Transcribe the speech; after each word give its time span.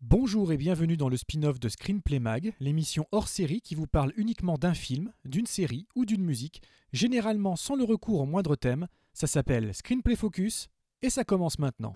Bonjour 0.00 0.52
et 0.52 0.56
bienvenue 0.56 0.96
dans 0.96 1.08
le 1.08 1.16
spin-off 1.16 1.58
de 1.58 1.68
Screenplay 1.68 2.20
Mag, 2.20 2.52
l'émission 2.60 3.06
hors 3.10 3.26
série 3.26 3.60
qui 3.60 3.74
vous 3.74 3.88
parle 3.88 4.12
uniquement 4.16 4.56
d'un 4.56 4.72
film, 4.72 5.12
d'une 5.24 5.46
série 5.46 5.88
ou 5.96 6.04
d'une 6.04 6.22
musique, 6.22 6.62
généralement 6.92 7.56
sans 7.56 7.74
le 7.74 7.82
recours 7.82 8.20
au 8.20 8.24
moindre 8.24 8.54
thème. 8.54 8.86
Ça 9.12 9.26
s'appelle 9.26 9.74
Screenplay 9.74 10.14
Focus 10.14 10.68
et 11.02 11.10
ça 11.10 11.24
commence 11.24 11.58
maintenant. 11.58 11.94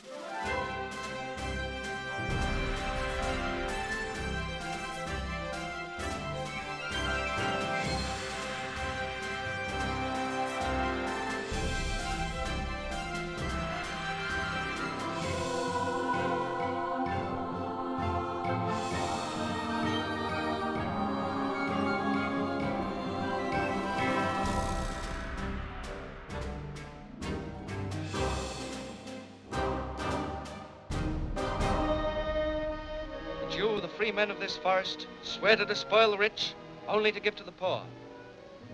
This 34.52 34.62
forest, 34.62 35.06
swear 35.22 35.56
to 35.56 35.64
despoil 35.64 36.10
the 36.10 36.18
rich, 36.18 36.52
only 36.86 37.10
to 37.10 37.20
give 37.20 37.34
to 37.34 37.42
the 37.42 37.52
poor, 37.52 37.82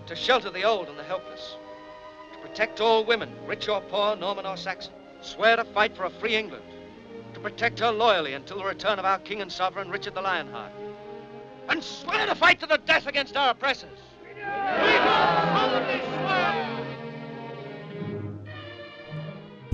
to 0.07 0.15
shelter 0.15 0.49
the 0.49 0.63
old 0.63 0.89
and 0.89 0.99
the 0.99 1.03
helpless, 1.03 1.55
to 2.33 2.39
protect 2.39 2.81
all 2.81 3.05
women, 3.05 3.33
rich 3.45 3.69
or 3.69 3.79
poor, 3.79 4.13
Norman 4.17 4.45
or 4.45 4.57
Saxon, 4.57 4.91
swear 5.21 5.55
to 5.55 5.63
fight 5.63 5.95
for 5.95 6.03
a 6.03 6.09
free 6.09 6.35
England, 6.35 6.65
to 7.33 7.39
protect 7.39 7.79
her 7.79 7.91
loyally 7.91 8.33
until 8.33 8.57
the 8.57 8.65
return 8.65 8.99
of 8.99 9.05
our 9.05 9.19
king 9.19 9.41
and 9.41 9.49
sovereign, 9.49 9.89
Richard 9.89 10.15
the 10.15 10.21
Lionheart, 10.21 10.73
and 11.69 11.81
swear 11.81 12.25
to 12.25 12.35
fight 12.35 12.59
to 12.59 12.65
the 12.65 12.79
death 12.79 13.07
against 13.07 13.37
our 13.37 13.51
oppressors. 13.51 13.99
We 14.35 14.41
solemnly 14.41 16.01
swear. 16.01 16.78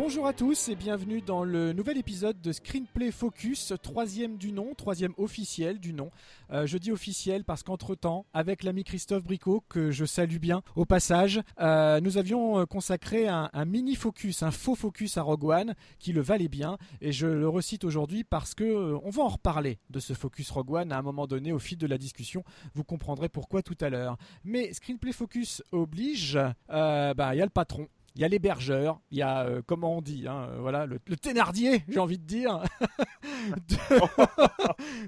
Bonjour 0.08 0.28
à 0.28 0.34
tous 0.34 0.70
et 0.70 0.76
bienvenue 0.76 1.20
dans 1.20 1.44
le 1.44 1.74
nouvel 1.74 1.98
épisode 1.98 2.40
de 2.40 2.52
Screenplay 2.52 3.10
Focus, 3.10 3.74
troisième 3.82 4.38
du 4.38 4.52
nom, 4.52 4.76
troisième 4.76 5.14
officiel 5.18 5.80
du 5.80 5.94
nom. 5.94 6.12
Euh, 6.52 6.68
je 6.68 6.78
dis 6.78 6.92
officiel 6.92 7.44
parce 7.44 7.64
qu'entre-temps, 7.64 8.28
avec 8.32 8.62
l'ami 8.62 8.84
Christophe 8.84 9.24
Bricot, 9.24 9.64
que 9.68 9.90
je 9.90 10.06
salue 10.06 10.38
bien 10.38 10.62
au 10.76 10.86
passage, 10.86 11.42
euh, 11.60 12.00
nous 12.02 12.20
avions 12.20 12.60
euh, 12.60 12.66
consacré 12.68 13.28
un, 13.28 13.50
un 13.52 13.66
mini-focus, 13.66 14.44
un 14.44 14.52
faux 14.52 14.76
focus 14.76 15.18
à 15.18 15.24
Rogue 15.24 15.46
One 15.46 15.74
qui 15.98 16.14
le 16.14 16.22
valait 16.22 16.50
bien 16.50 16.78
et 17.02 17.12
je 17.12 17.26
le 17.26 17.50
recite 17.50 17.84
aujourd'hui 17.84 18.24
parce 18.24 18.54
que 18.54 18.94
on 19.04 19.10
va 19.10 19.24
en 19.24 19.30
reparler 19.30 19.80
de 19.90 20.00
ce 20.00 20.14
focus 20.14 20.52
Rogue 20.52 20.72
One 20.72 20.92
à 20.92 21.00
un 21.00 21.02
moment 21.02 21.26
donné 21.26 21.52
au 21.52 21.58
fil 21.58 21.80
de 21.80 21.88
la 21.88 21.98
discussion. 21.98 22.44
Vous 22.76 22.84
comprendrez 22.84 23.28
pourquoi 23.28 23.64
tout 23.64 23.78
à 23.82 23.90
l'heure. 23.90 24.18
Mais 24.44 24.72
Screenplay 24.72 25.14
Focus 25.14 25.64
oblige, 25.72 26.38
bah, 26.70 27.34
il 27.34 27.40
y 27.40 27.42
a 27.42 27.46
le 27.46 27.50
patron. 27.50 27.88
Il 28.16 28.22
y 28.22 28.24
a 28.24 28.28
l'hébergeur, 28.30 29.02
il 29.12 29.18
y 29.18 29.22
a, 29.22 29.44
euh, 29.46 29.62
comment 29.66 29.98
on 29.98 30.02
dit, 30.02 30.26
hein, 30.28 30.48
euh, 30.52 30.58
voilà, 30.62 30.86
le, 30.86 31.00
le 31.06 31.16
Thénardier, 31.18 31.84
j'ai 31.90 32.00
envie 32.00 32.18
de 32.18 32.24
dire, 32.24 32.62
de- 33.68 33.76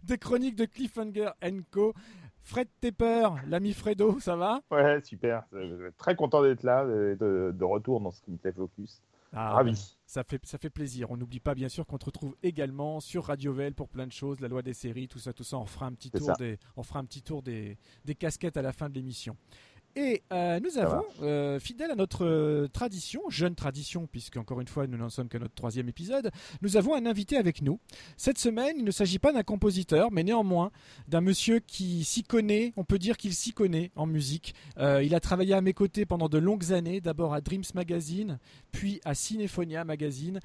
des 0.03 0.17
chroniques 0.17 0.55
de 0.55 0.65
Cliffhanger 0.65 1.29
Co. 1.71 1.93
Fred 2.41 2.67
Tepper, 2.79 3.27
l'ami 3.47 3.73
Fredo, 3.73 4.19
ça 4.21 4.37
va? 4.37 4.61
Ouais, 4.71 5.01
super. 5.03 5.43
Très 5.97 6.15
content 6.15 6.41
d'être 6.41 6.63
là, 6.63 6.85
de, 6.85 7.17
de- 7.19 7.63
retour 7.65 7.99
dans 7.99 8.11
ce 8.11 8.21
qui 8.21 8.31
me 8.31 8.37
fait 8.37 8.53
focus. 8.53 9.01
Ah, 9.33 9.51
Ravi. 9.55 9.71
ben, 9.71 9.77
Ça 10.05 10.23
fait, 10.23 10.39
ça 10.45 10.57
fait 10.57 10.69
plaisir. 10.69 11.11
On 11.11 11.17
n'oublie 11.17 11.41
pas 11.41 11.53
bien 11.53 11.67
sûr 11.67 11.85
qu'on 11.85 11.97
te 11.97 12.05
retrouve 12.05 12.37
également 12.43 13.01
sur 13.01 13.25
Radio 13.25 13.51
Vel 13.51 13.73
pour 13.73 13.89
plein 13.89 14.07
de 14.07 14.13
choses, 14.13 14.39
la 14.39 14.47
loi 14.47 14.61
des 14.61 14.73
séries, 14.73 15.09
tout 15.09 15.19
ça, 15.19 15.33
tout 15.33 15.43
ça. 15.43 15.57
On 15.57 15.65
fera 15.65 15.87
un 15.87 15.91
petit 15.91 16.09
tour, 16.09 16.27
des, 16.37 16.57
on 16.77 16.83
fera 16.83 16.99
un 16.99 17.05
petit 17.05 17.21
tour 17.21 17.43
des, 17.43 17.77
des 18.05 18.15
casquettes 18.15 18.55
à 18.55 18.61
la 18.61 18.71
fin 18.71 18.87
de 18.87 18.93
l'émission. 18.95 19.35
Et 19.97 20.21
euh, 20.31 20.59
nous 20.59 20.77
avons, 20.77 21.03
euh, 21.23 21.59
fidèle 21.59 21.89
à 21.89 21.95
notre 21.95 22.23
euh, 22.23 22.67
tradition, 22.67 23.19
jeune 23.29 23.55
tradition, 23.55 24.05
puisque 24.05 24.37
encore 24.37 24.61
une 24.61 24.67
fois 24.67 24.85
nous 24.85 24.95
n'en 24.95 25.09
sommes 25.09 25.27
qu'à 25.27 25.39
notre 25.39 25.55
troisième 25.55 25.89
épisode, 25.89 26.29
nous 26.61 26.77
avons 26.77 26.93
un 26.93 27.07
invité 27.07 27.35
avec 27.35 27.63
nous. 27.63 27.79
Cette 28.15 28.37
semaine, 28.37 28.75
il 28.77 28.85
ne 28.85 28.91
s'agit 28.91 29.17
pas 29.17 29.33
d'un 29.33 29.41
compositeur, 29.41 30.11
mais 30.11 30.23
néanmoins 30.23 30.69
d'un 31.07 31.21
monsieur 31.21 31.57
qui 31.65 32.03
s'y 32.03 32.21
connaît, 32.21 32.73
on 32.77 32.83
peut 32.83 32.99
dire 32.99 33.17
qu'il 33.17 33.33
s'y 33.33 33.53
connaît 33.53 33.89
en 33.95 34.05
musique. 34.05 34.53
Euh, 34.77 35.01
il 35.01 35.15
a 35.15 35.19
travaillé 35.19 35.55
à 35.55 35.61
mes 35.61 35.73
côtés 35.73 36.05
pendant 36.05 36.29
de 36.29 36.37
longues 36.37 36.73
années, 36.73 37.01
d'abord 37.01 37.33
à 37.33 37.41
Dreams 37.41 37.63
Magazine, 37.73 38.37
puis 38.71 39.01
à 39.03 39.15
Cinephonia 39.15 39.83
Magazine. 39.83 40.39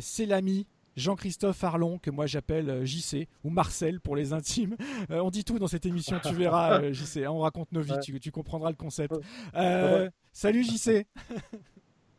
C'est 0.00 0.24
l'ami 0.24 0.66
Jean-Christophe 0.96 1.62
Arlon, 1.64 1.98
que 1.98 2.10
moi 2.10 2.26
j'appelle 2.26 2.68
euh, 2.70 2.84
JC, 2.84 3.28
ou 3.44 3.50
Marcel 3.50 4.00
pour 4.00 4.16
les 4.16 4.32
intimes. 4.32 4.76
Euh, 5.10 5.20
on 5.20 5.30
dit 5.30 5.44
tout 5.44 5.58
dans 5.58 5.66
cette 5.66 5.84
émission, 5.86 6.18
tu 6.24 6.32
verras, 6.34 6.80
euh, 6.80 6.92
JC. 6.92 7.24
hein, 7.24 7.30
on 7.30 7.40
raconte 7.40 7.72
nos 7.72 7.80
vies, 7.80 7.98
tu, 8.02 8.18
tu 8.20 8.30
comprendras 8.30 8.70
le 8.70 8.76
concept. 8.76 9.14
Euh, 9.54 10.08
salut 10.32 10.62
JC. 10.64 11.06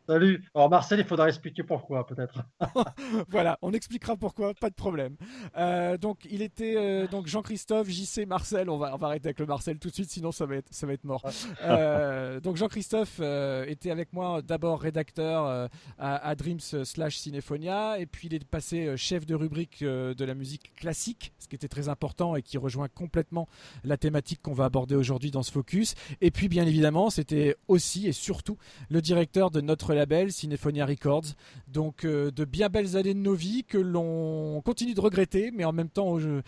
Salut. 0.06 0.44
Alors 0.54 0.68
Marcel, 0.68 1.00
il 1.00 1.06
faudra 1.06 1.28
expliquer 1.28 1.62
pourquoi 1.62 2.06
peut-être. 2.06 2.44
voilà, 3.30 3.58
on 3.62 3.72
expliquera 3.72 4.16
pourquoi, 4.16 4.52
pas 4.52 4.68
de 4.68 4.74
problème. 4.74 5.16
Euh, 5.56 5.96
donc 5.96 6.26
il 6.30 6.42
était 6.42 6.74
euh, 6.76 7.06
donc 7.06 7.26
Jean-Christophe, 7.26 7.88
JC, 7.88 8.26
Marcel. 8.26 8.68
On 8.68 8.76
va, 8.76 8.94
on 8.94 8.98
va 8.98 9.06
arrêter 9.06 9.28
avec 9.28 9.40
le 9.40 9.46
Marcel 9.46 9.78
tout 9.78 9.88
de 9.88 9.94
suite, 9.94 10.10
sinon 10.10 10.30
ça 10.30 10.44
va 10.44 10.56
être, 10.56 10.68
ça 10.70 10.86
va 10.86 10.92
être 10.92 11.04
mort. 11.04 11.24
Euh, 11.62 12.38
donc 12.40 12.56
Jean-Christophe 12.56 13.18
était 13.66 13.90
avec 13.90 14.12
moi 14.12 14.42
d'abord 14.42 14.82
rédacteur 14.82 15.70
à, 15.98 16.16
à 16.28 16.34
Dreams 16.34 16.60
slash 16.60 17.16
Cinephonia, 17.16 17.98
et 17.98 18.04
puis 18.04 18.28
il 18.28 18.34
est 18.34 18.44
passé 18.44 18.94
chef 18.98 19.24
de 19.24 19.34
rubrique 19.34 19.82
de 19.82 20.24
la 20.24 20.34
musique 20.34 20.74
classique, 20.74 21.32
ce 21.38 21.48
qui 21.48 21.56
était 21.56 21.68
très 21.68 21.88
important 21.88 22.36
et 22.36 22.42
qui 22.42 22.58
rejoint 22.58 22.88
complètement 22.88 23.48
la 23.84 23.96
thématique 23.96 24.42
qu'on 24.42 24.52
va 24.52 24.66
aborder 24.66 24.96
aujourd'hui 24.96 25.30
dans 25.30 25.42
ce 25.42 25.50
focus. 25.50 25.94
Et 26.20 26.30
puis 26.30 26.48
bien 26.48 26.66
évidemment, 26.66 27.08
c'était 27.08 27.56
aussi 27.68 28.06
et 28.06 28.12
surtout 28.12 28.58
le 28.90 29.00
directeur 29.00 29.50
de 29.50 29.62
notre 29.62 29.93
label 29.94 30.32
Cinephonia 30.32 30.86
Records. 30.86 31.34
Donc 31.68 32.04
euh, 32.04 32.30
de 32.30 32.44
bien 32.44 32.68
belles 32.68 32.96
années 32.96 33.14
de 33.14 33.18
nos 33.18 33.34
vies 33.34 33.64
que 33.64 33.78
l'on 33.78 34.60
continue 34.64 34.94
de 34.94 35.00
regretter, 35.00 35.50
mais 35.52 35.64
en 35.64 35.72
même 35.72 35.88
temps, 35.88 36.18
je- 36.18 36.40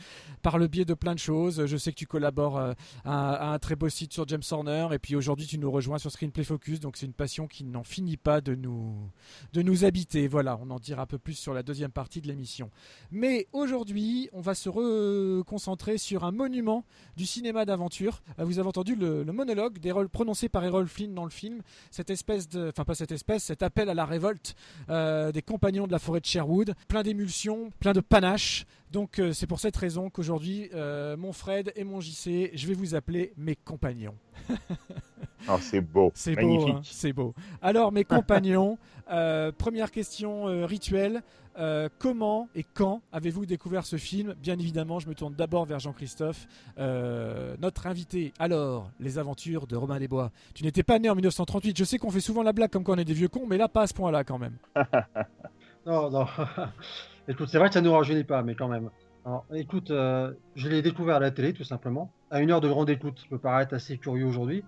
par 0.42 0.58
le 0.58 0.66
biais 0.68 0.84
de 0.84 0.94
plein 0.94 1.14
de 1.14 1.18
choses, 1.18 1.66
je 1.66 1.76
sais 1.76 1.90
que 1.90 1.96
tu 1.96 2.06
collabores 2.06 2.58
euh, 2.58 2.72
à, 3.04 3.52
un 3.52 3.58
très 3.58 3.76
beau 3.76 3.88
site 3.88 4.12
sur 4.12 4.26
James 4.28 4.42
Horner, 4.50 4.88
et 4.92 4.98
puis 4.98 5.16
aujourd'hui 5.16 5.46
tu 5.46 5.58
nous 5.58 5.70
rejoins 5.70 5.98
sur 5.98 6.10
Screenplay 6.10 6.44
Focus, 6.44 6.80
donc 6.80 6.96
c'est 6.96 7.06
une 7.06 7.12
passion 7.12 7.46
qui 7.46 7.64
n'en 7.64 7.84
finit 7.84 8.16
pas 8.16 8.40
de 8.40 8.54
nous, 8.54 8.94
de 9.52 9.62
nous 9.62 9.84
habiter. 9.84 10.28
Voilà, 10.28 10.58
on 10.62 10.70
en 10.70 10.78
dira 10.78 11.02
un 11.02 11.06
peu 11.06 11.18
plus 11.18 11.34
sur 11.34 11.54
la 11.54 11.62
deuxième 11.62 11.90
partie 11.92 12.20
de 12.20 12.28
l'émission. 12.28 12.70
Mais 13.10 13.46
aujourd'hui, 13.52 14.28
on 14.32 14.40
va 14.40 14.54
se 14.54 14.68
reconcentrer 14.68 15.98
sur 15.98 16.24
un 16.24 16.32
monument 16.32 16.84
du 17.16 17.26
cinéma 17.26 17.64
d'aventure. 17.64 18.22
Euh, 18.38 18.44
Vous 18.44 18.58
avez 18.58 18.68
entendu 18.68 18.94
le, 18.94 19.24
monologue 19.24 19.78
prononcé 20.08 20.48
par 20.48 20.64
Errol 20.64 20.86
Flynn 20.86 21.14
dans 21.14 21.24
le 21.24 21.30
film, 21.30 21.62
cette 21.90 22.10
espèce 22.10 22.48
de, 22.48 22.68
enfin 22.68 22.84
pas 22.84 22.94
cette 22.94 23.12
espèce, 23.12 23.35
cet 23.38 23.62
appel 23.62 23.88
à 23.88 23.94
la 23.94 24.04
révolte 24.04 24.54
euh, 24.88 25.32
des 25.32 25.42
compagnons 25.42 25.86
de 25.86 25.92
la 25.92 25.98
forêt 25.98 26.20
de 26.20 26.26
Sherwood, 26.26 26.74
plein 26.88 27.02
d'émulsions, 27.02 27.70
plein 27.80 27.92
de 27.92 28.00
panache. 28.00 28.66
Donc 28.92 29.18
euh, 29.18 29.32
c'est 29.32 29.46
pour 29.46 29.60
cette 29.60 29.76
raison 29.76 30.10
qu'aujourd'hui, 30.10 30.70
euh, 30.74 31.16
mon 31.16 31.32
Fred 31.32 31.72
et 31.76 31.84
mon 31.84 32.00
JC, 32.00 32.50
je 32.54 32.66
vais 32.66 32.74
vous 32.74 32.94
appeler 32.94 33.32
mes 33.36 33.56
compagnons. 33.56 34.14
Oh, 35.48 35.56
c'est 35.60 35.80
beau. 35.80 36.12
C'est 36.14 36.34
beau, 36.34 36.40
Magnifique. 36.40 36.74
hein, 36.76 36.80
c'est 36.84 37.12
beau. 37.12 37.34
Alors 37.62 37.90
mes 37.92 38.04
compagnons, 38.04 38.78
euh, 39.10 39.50
première 39.52 39.90
question 39.90 40.48
euh, 40.48 40.66
rituelle. 40.66 41.22
Euh, 41.58 41.88
comment 41.98 42.50
et 42.54 42.62
quand 42.62 43.00
avez-vous 43.12 43.46
découvert 43.46 43.86
ce 43.86 43.96
film? 43.96 44.34
Bien 44.42 44.58
évidemment, 44.58 44.98
je 44.98 45.08
me 45.08 45.14
tourne 45.14 45.34
d'abord 45.34 45.64
vers 45.64 45.78
Jean-Christophe, 45.78 46.46
euh, 46.78 47.56
notre 47.58 47.86
invité. 47.86 48.34
Alors, 48.38 48.90
les 49.00 49.16
aventures 49.18 49.66
de 49.66 49.74
Romain 49.74 49.98
Desbois. 49.98 50.32
Tu 50.52 50.64
n'étais 50.64 50.82
pas 50.82 50.98
né 50.98 51.08
en 51.08 51.14
1938. 51.14 51.74
Je 51.78 51.84
sais 51.84 51.96
qu'on 51.96 52.10
fait 52.10 52.20
souvent 52.20 52.42
la 52.42 52.52
blague 52.52 52.68
comme 52.70 52.84
quand 52.84 52.92
on 52.92 52.98
est 52.98 53.06
des 53.06 53.14
vieux 53.14 53.28
cons, 53.28 53.46
mais 53.48 53.56
là, 53.56 53.68
pas 53.68 53.82
à 53.82 53.86
ce 53.86 53.94
point-là 53.94 54.22
quand 54.22 54.38
même. 54.38 54.56
Non, 55.86 56.10
non. 56.10 56.26
Écoute, 57.28 57.48
c'est 57.48 57.58
vrai 57.58 57.68
que 57.68 57.74
ça 57.74 57.80
nous 57.80 57.92
rajeunit 57.92 58.24
pas, 58.24 58.42
mais 58.42 58.54
quand 58.54 58.68
même. 58.68 58.90
Écoute, 59.52 59.90
euh, 59.90 60.32
je 60.54 60.68
l'ai 60.68 60.82
découvert 60.82 61.16
à 61.16 61.20
la 61.20 61.32
télé, 61.32 61.52
tout 61.52 61.64
simplement. 61.64 62.12
À 62.30 62.40
une 62.40 62.50
heure 62.52 62.60
de 62.60 62.68
grande 62.68 62.88
écoute, 62.90 63.18
ça 63.18 63.26
peut 63.28 63.38
paraître 63.38 63.74
assez 63.74 63.98
curieux 63.98 64.24
aujourd'hui. 64.24 64.62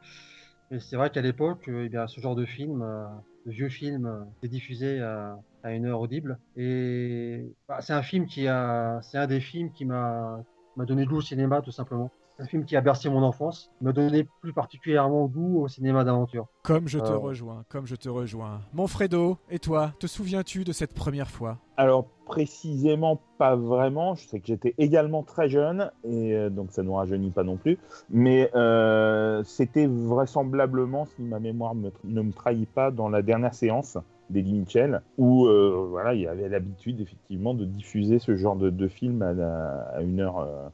Mais 0.70 0.80
c'est 0.80 0.96
vrai 0.96 1.10
qu'à 1.10 1.22
l'époque, 1.22 1.68
euh, 1.68 1.88
eh 1.92 2.08
ce 2.08 2.20
genre 2.20 2.34
de 2.34 2.44
film, 2.44 2.82
euh, 2.82 3.06
de 3.46 3.52
vieux 3.52 3.68
film, 3.68 4.26
est 4.42 4.48
diffusé 4.48 5.00
à, 5.00 5.38
une 5.64 5.86
heure 5.86 6.00
audible. 6.00 6.38
Et 6.56 7.54
bah, 7.68 7.80
c'est 7.80 7.92
un 7.92 8.02
film 8.02 8.26
qui 8.26 8.48
a, 8.48 9.00
c'est 9.02 9.18
un 9.18 9.26
des 9.26 9.40
films 9.40 9.70
qui 9.70 9.84
m'a 9.84 10.42
donné 10.76 11.04
goût 11.06 11.16
au 11.16 11.20
cinéma, 11.20 11.62
tout 11.62 11.72
simplement. 11.72 12.10
C'est 12.38 12.44
un 12.44 12.46
film 12.46 12.64
qui 12.64 12.76
a 12.76 12.80
bercé 12.80 13.10
mon 13.10 13.24
enfance, 13.24 13.68
m'a 13.80 13.90
donné 13.90 14.28
plus 14.42 14.52
particulièrement 14.52 15.26
goût 15.26 15.60
au 15.62 15.66
cinéma 15.66 16.04
d'aventure. 16.04 16.46
Comme 16.62 16.86
je 16.86 17.00
te 17.00 17.10
Ah. 17.10 17.16
rejoins, 17.16 17.64
comme 17.68 17.84
je 17.84 17.96
te 17.96 18.08
rejoins. 18.08 18.60
Mon 18.72 18.86
Fredo, 18.86 19.38
et 19.50 19.58
toi, 19.58 19.92
te 19.98 20.06
souviens-tu 20.06 20.62
de 20.62 20.70
cette 20.70 20.94
première 20.94 21.30
fois? 21.32 21.58
Alors, 21.76 22.06
précisément, 22.26 23.20
pas 23.38 23.56
vraiment. 23.56 24.14
Je 24.14 24.24
sais 24.28 24.38
que 24.38 24.46
j'étais 24.46 24.72
également 24.78 25.24
très 25.24 25.48
jeune, 25.48 25.90
et 26.04 26.32
euh, 26.34 26.48
donc 26.48 26.70
ça 26.70 26.82
ne 26.82 26.86
nous 26.86 26.94
rajeunit 26.94 27.30
pas 27.30 27.42
non 27.42 27.56
plus. 27.56 27.76
Mais 28.08 28.50
euh, 28.54 29.42
c'était 29.42 29.88
vraisemblablement, 29.88 31.06
si 31.06 31.22
ma 31.22 31.40
mémoire 31.40 31.74
me- 31.74 31.90
ne 32.04 32.22
me 32.22 32.32
trahit 32.32 32.68
pas, 32.68 32.92
dans 32.92 33.08
la 33.08 33.22
dernière 33.22 33.54
séance. 33.54 33.98
d'Eddie 34.30 34.52
Mitchell, 34.52 35.00
où 35.16 35.46
euh, 35.46 35.86
voilà, 35.88 36.12
il 36.12 36.20
y 36.20 36.26
avait 36.26 36.50
l'habitude 36.50 37.00
effectivement 37.00 37.54
de 37.54 37.64
diffuser 37.64 38.18
ce 38.18 38.36
genre 38.36 38.56
de, 38.56 38.68
de 38.68 38.86
film 38.86 39.22
à, 39.22 39.32
la- 39.32 39.88
à 39.94 40.02
une 40.02 40.20
heure 40.20 40.40
euh, 40.40 40.68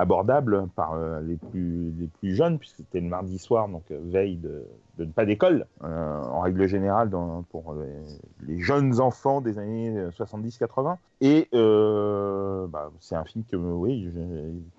abordable 0.00 0.66
par 0.74 0.94
euh, 0.94 1.20
les, 1.20 1.36
plus, 1.36 1.92
les 1.98 2.06
plus 2.06 2.34
jeunes, 2.34 2.58
puisque 2.58 2.76
c'était 2.76 3.00
le 3.00 3.08
mardi 3.08 3.38
soir, 3.38 3.68
donc 3.68 3.84
euh, 3.90 4.00
veille 4.02 4.36
de, 4.36 4.66
de 4.98 5.04
ne 5.04 5.12
pas 5.12 5.26
d'école, 5.26 5.66
euh, 5.84 6.22
en 6.24 6.40
règle 6.40 6.66
générale 6.66 7.10
pour 7.50 7.74
les, 7.74 8.58
jeunes 8.58 9.00
enfants 9.00 9.40
des 9.40 9.58
années 9.58 9.94
70-80. 10.18 10.96
Et 11.20 11.48
bah, 11.52 12.90
c'est 12.98 13.14
un 13.14 13.24
film 13.24 13.44
que 13.44 13.56
oui, 13.56 14.10
j'ai 14.14 14.26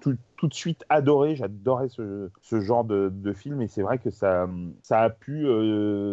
tout, 0.01 0.15
tout 0.37 0.47
de 0.47 0.53
suite 0.53 0.83
adoré, 0.89 1.35
j'adorais 1.35 1.89
ce, 1.89 2.29
ce 2.41 2.59
genre 2.59 2.83
de, 2.83 3.09
de 3.13 3.33
film, 3.33 3.61
et 3.61 3.67
c'est 3.67 3.81
vrai 3.81 3.97
que 3.99 4.09
ça, 4.09 4.49
ça 4.81 5.01
a 5.01 5.09
pu 5.09 5.47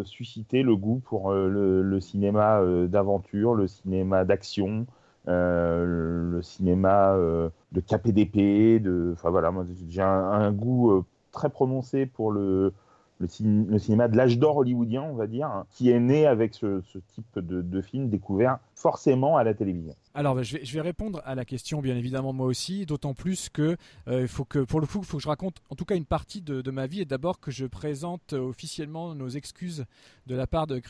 susciter 0.05 0.62
le 0.62 0.76
goût 0.76 1.00
pour 1.05 1.32
le, 1.32 2.00
cinéma 2.00 2.62
d'aventure, 2.87 3.55
le 3.55 3.66
cinéma 3.66 4.25
d'action, 4.25 4.87
le 5.29 6.41
cinéma 6.43 7.13
euh, 7.15 7.51
de 7.73 7.81
KPDP, 7.81 8.81
de, 8.81 9.11
enfin 9.15 9.31
voilà, 9.31 9.51
moi 9.51 9.65
j'ai 9.89 10.03
un, 10.03 10.53
goût 10.53 10.91
euh, 10.93 11.05
très 11.33 11.51
prononcé 11.51 12.07
pour 12.07 12.33
le, 12.33 12.73
le, 13.19 13.27
cin- 13.27 13.67
le 13.69 13.79
cinéma 13.79 14.09
de 14.09 14.17
l'âge 14.17 14.39
d'or 14.39 14.57
hollywoodien, 14.59 15.03
on 15.03 15.15
va 15.15 15.27
dire, 15.27 15.49
hein, 15.49 15.67
qui 15.71 15.91
est 15.91 16.01
né 16.01 16.27
avec 16.27 16.55
ce, 16.55 16.81
ce 16.83 16.99
type 16.99 17.39
de, 17.39 17.63
de 17.63 17.81
film 17.83 18.09
découvert 18.09 18.59
forcément 18.79 19.37
à 19.37 19.45
la 19.45 19.55
télévision. 19.55 19.95
Alors, 20.15 20.35
bah, 20.35 20.43
je, 20.43 20.57
vais, 20.57 20.81
répondre 20.81 21.21
à 21.25 21.35
la 21.35 21.45
question, 21.45 21.81
bien 21.81 21.97
évidemment, 21.97 22.33
moi 22.33 22.47
aussi, 22.47 22.87
d'autant 22.87 23.15
plus 23.15 23.49
que 23.49 23.77
euh, 24.09 24.27
faut 24.27 24.45
que, 24.45 24.61
pour 24.61 24.81
le 24.81 24.87
coup, 24.87 24.99
il 25.01 25.05
faut 25.05 25.19
que 25.19 25.23
je 25.23 25.29
raconte 25.29 25.57
en 25.71 25.75
tout 25.75 25.85
cas 25.85 25.97
une 25.97 26.05
partie 26.05 26.41
de, 26.41 26.71
ma 26.71 26.87
vie 26.87 27.01
et 27.01 27.05
d'abord 27.05 27.41
que 27.41 27.51
je 27.51 27.67
présente 27.67 28.33
euh, 28.33 28.41
officiellement 28.41 29.15
nos 29.15 29.29
excuses 29.29 29.85
de 30.27 30.35
la 30.35 30.47
part 30.47 30.67
de, 30.67 30.81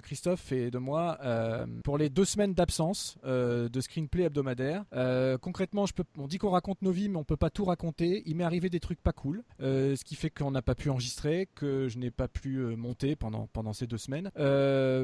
Christophe 0.00 0.52
et 0.52 0.70
de 0.70 0.78
moi 0.78 1.18
euh, 1.22 1.66
pour 1.84 1.98
les 1.98 2.08
deux 2.08 2.24
semaines 2.24 2.54
d'absence 2.54 3.16
euh, 3.24 3.68
de 3.68 3.80
screenplay 3.80 4.24
hebdomadaire. 4.24 4.84
Concrètement, 5.40 5.84
on 6.18 6.26
dit 6.26 6.38
qu'on 6.38 6.50
raconte 6.50 6.82
nos 6.82 6.92
vies, 6.92 7.08
mais 7.08 7.18
on 7.18 7.24
peut 7.24 7.36
pas 7.36 7.50
tout 7.50 7.64
raconter. 7.64 8.22
Il 8.26 8.36
m'est 8.36 8.44
arrivé 8.44 8.70
des 8.70 8.80
trucs 8.80 9.02
pas 9.02 9.12
cool, 9.12 9.42
ce 9.60 10.02
qui 10.04 10.16
fait 10.16 10.30
qu'on 10.30 10.50
n'a 10.50 10.62
pas 10.62 10.74
pu 10.74 10.90
enregistrer, 10.90 11.48
que 11.54 11.88
je 11.88 11.98
n'ai 11.98 12.10
pas 12.10 12.28
pu 12.28 12.58
monter 12.76 13.16
pendant, 13.16 13.48
pendant 13.52 13.72
ces 13.72 13.86
deux 13.86 13.98
semaines. 13.98 14.30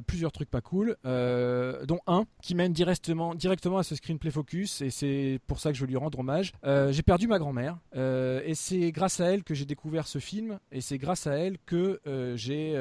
Plusieurs 0.06 0.32
trucs 0.32 0.50
pas 0.50 0.60
cool, 0.60 0.96
dont 1.04 2.00
un 2.06 2.17
qui 2.42 2.54
mène 2.54 2.72
directement, 2.72 3.32
à 3.78 3.82
ce 3.82 3.94
screenplay 3.94 4.30
focus, 4.30 4.80
et 4.80 4.90
c'est 4.90 5.40
pour 5.46 5.60
ça 5.60 5.70
que 5.70 5.76
je 5.76 5.82
veux 5.82 5.86
lui 5.86 5.96
rendre 5.96 6.18
hommage. 6.18 6.52
Euh, 6.64 6.92
j'ai 6.92 7.02
perdu 7.02 7.26
ma 7.26 7.38
grand-mère, 7.38 7.78
euh, 7.96 8.40
et 8.44 8.54
c'est 8.54 8.92
grâce 8.92 9.20
à 9.20 9.26
elle 9.26 9.44
que 9.44 9.54
j'ai 9.54 9.64
découvert 9.64 10.06
ce 10.06 10.18
film, 10.18 10.58
et 10.72 10.80
c'est 10.80 10.98
grâce 10.98 11.26
à 11.26 11.34
elle 11.34 11.58
que 11.66 12.00
euh, 12.06 12.36
j'ai 12.36 12.74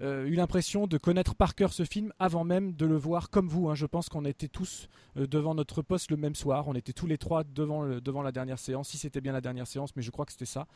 eu 0.00 0.34
l'impression 0.34 0.86
de 0.86 0.96
connaître 0.96 1.34
par 1.34 1.54
cœur 1.54 1.72
ce 1.72 1.84
film 1.84 2.12
avant 2.18 2.44
même 2.44 2.72
de 2.72 2.86
le 2.86 2.96
voir 2.96 3.30
comme 3.30 3.48
vous. 3.48 3.68
hein. 3.68 3.74
Je 3.74 3.84
pense 3.86 4.08
qu'on 4.08 4.24
était 4.24 4.46
tous 4.48 4.88
euh, 5.16 5.26
devant 5.26 5.54
notre 5.54 5.82
poste 5.82 6.10
le 6.10 6.16
même 6.16 6.34
soir. 6.36 6.68
On 6.68 6.74
était 6.74 6.92
tous 6.92 7.06
les 7.06 7.18
trois 7.18 7.42
devant, 7.44 7.82
le- 7.82 8.00
devant 8.00 8.22
la 8.22 8.30
dernière 8.30 8.58
séance, 8.58 8.88
si 8.88 8.98
c'était 8.98 9.20
bien 9.20 9.32
la 9.32 9.40
dernière 9.40 9.66
séance, 9.66 9.96
mais 9.96 10.02
je 10.02 10.10
crois 10.10 10.24
que 10.24 10.32
c'était 10.32 10.44
ça. 10.44 10.66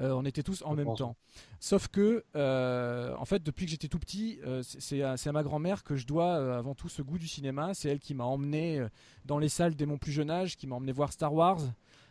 Euh, 0.00 0.12
on 0.12 0.24
était 0.24 0.42
tous 0.42 0.62
en 0.64 0.72
Je 0.72 0.76
même 0.76 0.86
pense. 0.86 0.98
temps. 0.98 1.16
Sauf 1.60 1.88
que, 1.88 2.24
euh, 2.34 3.14
en 3.18 3.24
fait, 3.24 3.42
depuis 3.42 3.66
que 3.66 3.70
j'étais 3.70 3.88
tout 3.88 3.98
petit, 4.00 4.40
euh, 4.46 4.62
c'est- 4.64 5.02
à, 5.02 5.14
à 5.24 5.32
ma 5.32 5.42
grand-mère 5.44 5.84
que 5.84 5.94
je 5.94 6.06
dois 6.06 6.36
euh, 6.38 6.58
avant 6.58 6.74
tout 6.74 6.88
ce 6.88 7.02
goût 7.02 7.18
du 7.18 7.28
cinéma. 7.28 7.74
C'est 7.74 7.88
elle 7.88 8.00
qui 8.00 8.14
m'a 8.14 8.24
emmené 8.24 8.80
euh, 8.80 8.88
dans 9.24 9.38
les 9.38 9.48
salles 9.48 9.76
dès 9.76 9.86
mon 9.86 9.96
plus 9.98 10.12
jeune 10.12 10.30
âge, 10.30 10.56
qui 10.56 10.66
m'a 10.66 10.74
emmené 10.76 10.90
voir 10.92 11.12
Star 11.12 11.32
Wars 11.32 11.60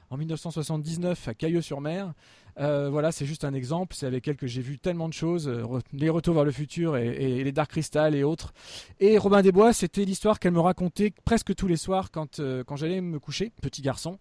en 0.10 0.18
1979 0.18 1.28
à 1.28 1.34
Cailleux-sur-Mer. 1.34 2.14
Euh, 2.60 2.90
voilà, 2.90 3.12
c'est 3.12 3.26
juste 3.26 3.44
un 3.44 3.54
exemple. 3.54 3.96
C'est 3.96 4.06
avec 4.06 4.28
elle 4.28 4.36
que 4.36 4.48
j'ai 4.48 4.62
vu 4.62 4.80
tellement 4.80 5.08
de 5.08 5.14
choses, 5.14 5.48
euh, 5.48 5.64
les 5.94 6.10
Retours 6.10 6.36
vers 6.36 6.46
le 6.46 6.52
futur 6.52 6.98
et, 6.98 7.44
les 7.44 7.52
Dark 7.52 7.72
Crystal 7.72 8.16
et 8.16 8.24
autres. 8.24 8.54
Et 9.00 9.18
Robin 9.18 9.42
des 9.42 9.52
Bois, 9.52 9.74
c'était 9.74 10.06
l'histoire 10.06 10.40
qu'elle 10.40 10.54
me 10.54 10.60
racontait 10.60 11.14
presque 11.26 11.56
tous 11.56 11.68
les 11.68 11.78
soirs 11.78 12.12
quand, 12.12 12.40
euh, 12.40 12.64
quand 12.64 12.76
j'allais 12.76 13.02
me 13.02 13.20
coucher, 13.20 13.52
petit 13.62 13.82
garçon. 13.82 14.18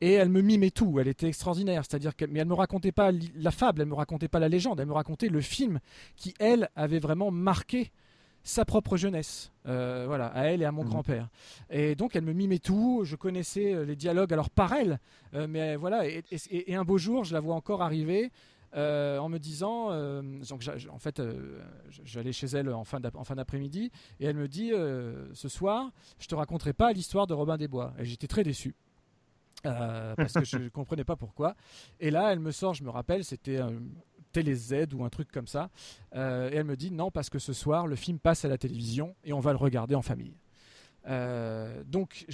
Et 0.00 0.12
elle 0.12 0.30
me 0.30 0.40
mimait 0.40 0.70
tout. 0.70 0.98
Elle 0.98 1.08
était 1.08 1.28
extraordinaire. 1.28 1.84
C'est-à-dire 1.88 2.16
qu'elle, 2.16 2.30
mais 2.30 2.40
elle 2.40 2.48
me 2.48 2.54
racontait 2.54 2.92
pas 2.92 3.10
la 3.34 3.50
fable, 3.50 3.82
elle 3.82 3.88
me 3.88 3.94
racontait 3.94 4.28
pas 4.28 4.40
la 4.40 4.48
légende, 4.48 4.80
elle 4.80 4.86
me 4.86 4.92
racontait 4.92 5.28
le 5.28 5.40
film 5.40 5.78
qui 6.16 6.34
elle 6.38 6.68
avait 6.74 6.98
vraiment 6.98 7.30
marqué 7.30 7.92
sa 8.44 8.64
propre 8.64 8.96
jeunesse, 8.96 9.50
Euh, 9.66 10.04
voilà, 10.08 10.26
à 10.28 10.46
elle 10.46 10.60
et 10.62 10.64
à 10.64 10.72
mon 10.72 10.82
Mhm. 10.82 10.88
grand-père. 10.88 11.28
Et 11.70 11.94
donc 11.94 12.16
elle 12.16 12.24
me 12.24 12.32
mimait 12.32 12.58
tout, 12.58 13.02
je 13.04 13.14
connaissais 13.14 13.72
euh, 13.74 13.84
les 13.84 13.94
dialogues 13.94 14.32
alors 14.32 14.50
par 14.50 14.72
elle, 14.72 14.98
euh, 15.34 15.46
mais 15.48 15.76
voilà, 15.76 16.06
et, 16.08 16.24
et- 16.32 16.72
et 16.72 16.74
un 16.74 16.82
beau 16.84 16.98
jour, 16.98 17.22
je 17.24 17.32
la 17.32 17.38
vois 17.40 17.54
encore 17.54 17.80
arriver 17.82 18.32
euh, 18.74 19.18
en 19.18 19.28
me 19.28 19.38
disant, 19.38 19.90
donc 20.48 20.62
en 20.90 20.98
fait, 20.98 21.20
j'allais 22.04 22.32
chez 22.32 22.46
elle 22.46 22.70
en 22.70 22.84
fin 22.84 23.00
d'après-midi, 23.00 23.90
et 24.18 24.24
elle 24.24 24.36
me 24.36 24.48
dit, 24.48 24.70
ce 25.34 25.48
soir, 25.48 25.92
je 26.18 26.26
te 26.26 26.34
raconterai 26.34 26.72
pas 26.72 26.92
l'histoire 26.92 27.26
de 27.26 27.34
Robin 27.34 27.56
des 27.58 27.68
Bois. 27.68 27.92
Et 27.98 28.04
j'étais 28.06 28.26
très 28.28 28.42
déçu. 28.42 28.74
euh, 29.66 30.14
parce 30.16 30.32
que 30.32 30.44
je 30.44 30.56
ne 30.56 30.68
comprenais 30.70 31.04
pas 31.04 31.14
pourquoi. 31.16 31.54
Et 32.00 32.10
là, 32.10 32.32
elle 32.32 32.40
me 32.40 32.50
sort, 32.50 32.74
je 32.74 32.82
me 32.82 32.90
rappelle, 32.90 33.24
c'était 33.24 33.58
un 33.58 33.74
Télé 34.32 34.54
Z 34.54 34.88
ou 34.94 35.04
un 35.04 35.08
truc 35.10 35.30
comme 35.30 35.46
ça. 35.46 35.70
Euh, 36.16 36.50
et 36.50 36.56
elle 36.56 36.64
me 36.64 36.76
dit 36.76 36.90
non, 36.90 37.10
parce 37.10 37.30
que 37.30 37.38
ce 37.38 37.52
soir, 37.52 37.86
le 37.86 37.96
film 37.96 38.18
passe 38.18 38.44
à 38.44 38.48
la 38.48 38.58
télévision 38.58 39.14
et 39.24 39.32
on 39.32 39.40
va 39.40 39.52
le 39.52 39.58
regarder 39.58 39.94
en 39.94 40.02
famille. 40.02 40.34
Euh, 41.08 41.82
donc, 41.84 42.24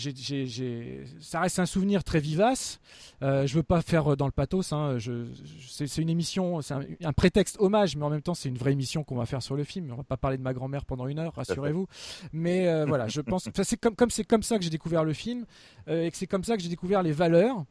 ça 1.21 1.41
reste 1.41 1.59
un 1.59 1.65
souvenir 1.65 2.05
très 2.05 2.21
vivace. 2.21 2.81
Euh, 3.23 3.47
je 3.47 3.55
veux 3.55 3.63
pas 3.63 3.81
faire 3.81 4.13
euh, 4.13 4.17
dans 4.17 4.27
le 4.27 4.31
pathos. 4.33 4.75
hein. 4.75 4.99
Je- 4.99 5.25
je- 5.33 5.87
c'est 5.87 6.03
une 6.03 6.11
émission, 6.11 6.61
c'est 6.61 6.75
un, 6.75 6.83
un 7.03 7.13
prétexte 7.15 7.57
hommage, 7.61 7.97
mais 7.97 8.05
en 8.05 8.11
même 8.11 8.21
temps, 8.21 8.35
c'est 8.35 8.51
une 8.51 8.59
vraie 8.59 8.73
émission 8.73 9.05
qu'on 9.05 9.17
va 9.17 9.25
faire 9.25 9.43
sur 9.43 9.57
le 9.57 9.65
film. 9.65 9.91
On 9.91 9.97
va 9.97 10.03
pas 10.03 10.19
parler 10.19 10.37
de 10.37 10.43
ma 10.43 10.53
grand-mère 10.53 10.85
pendant 10.85 11.07
une 11.07 11.19
heure, 11.19 11.33
rassurez-vous. 11.35 11.87
Mais 12.35 12.69
euh, 12.69 12.85
voilà, 12.85 13.09
je 13.09 13.23
pense. 13.23 13.49
c'est 13.65 13.79
comme 13.79 13.95
comme 13.97 14.11
c'est 14.11 14.25
comme 14.25 14.43
ça 14.43 14.59
que 14.59 14.65
j'ai 14.65 14.71
découvert 14.71 15.03
le 15.05 15.15
film 15.15 15.47
et 15.87 16.11
que 16.11 16.17
c'est 16.19 16.27
comme 16.27 16.45
ça 16.45 16.55
que 16.57 16.63
j'ai 16.63 16.69
découvert 16.69 17.03
les 17.03 17.13
valeurs 17.13 17.65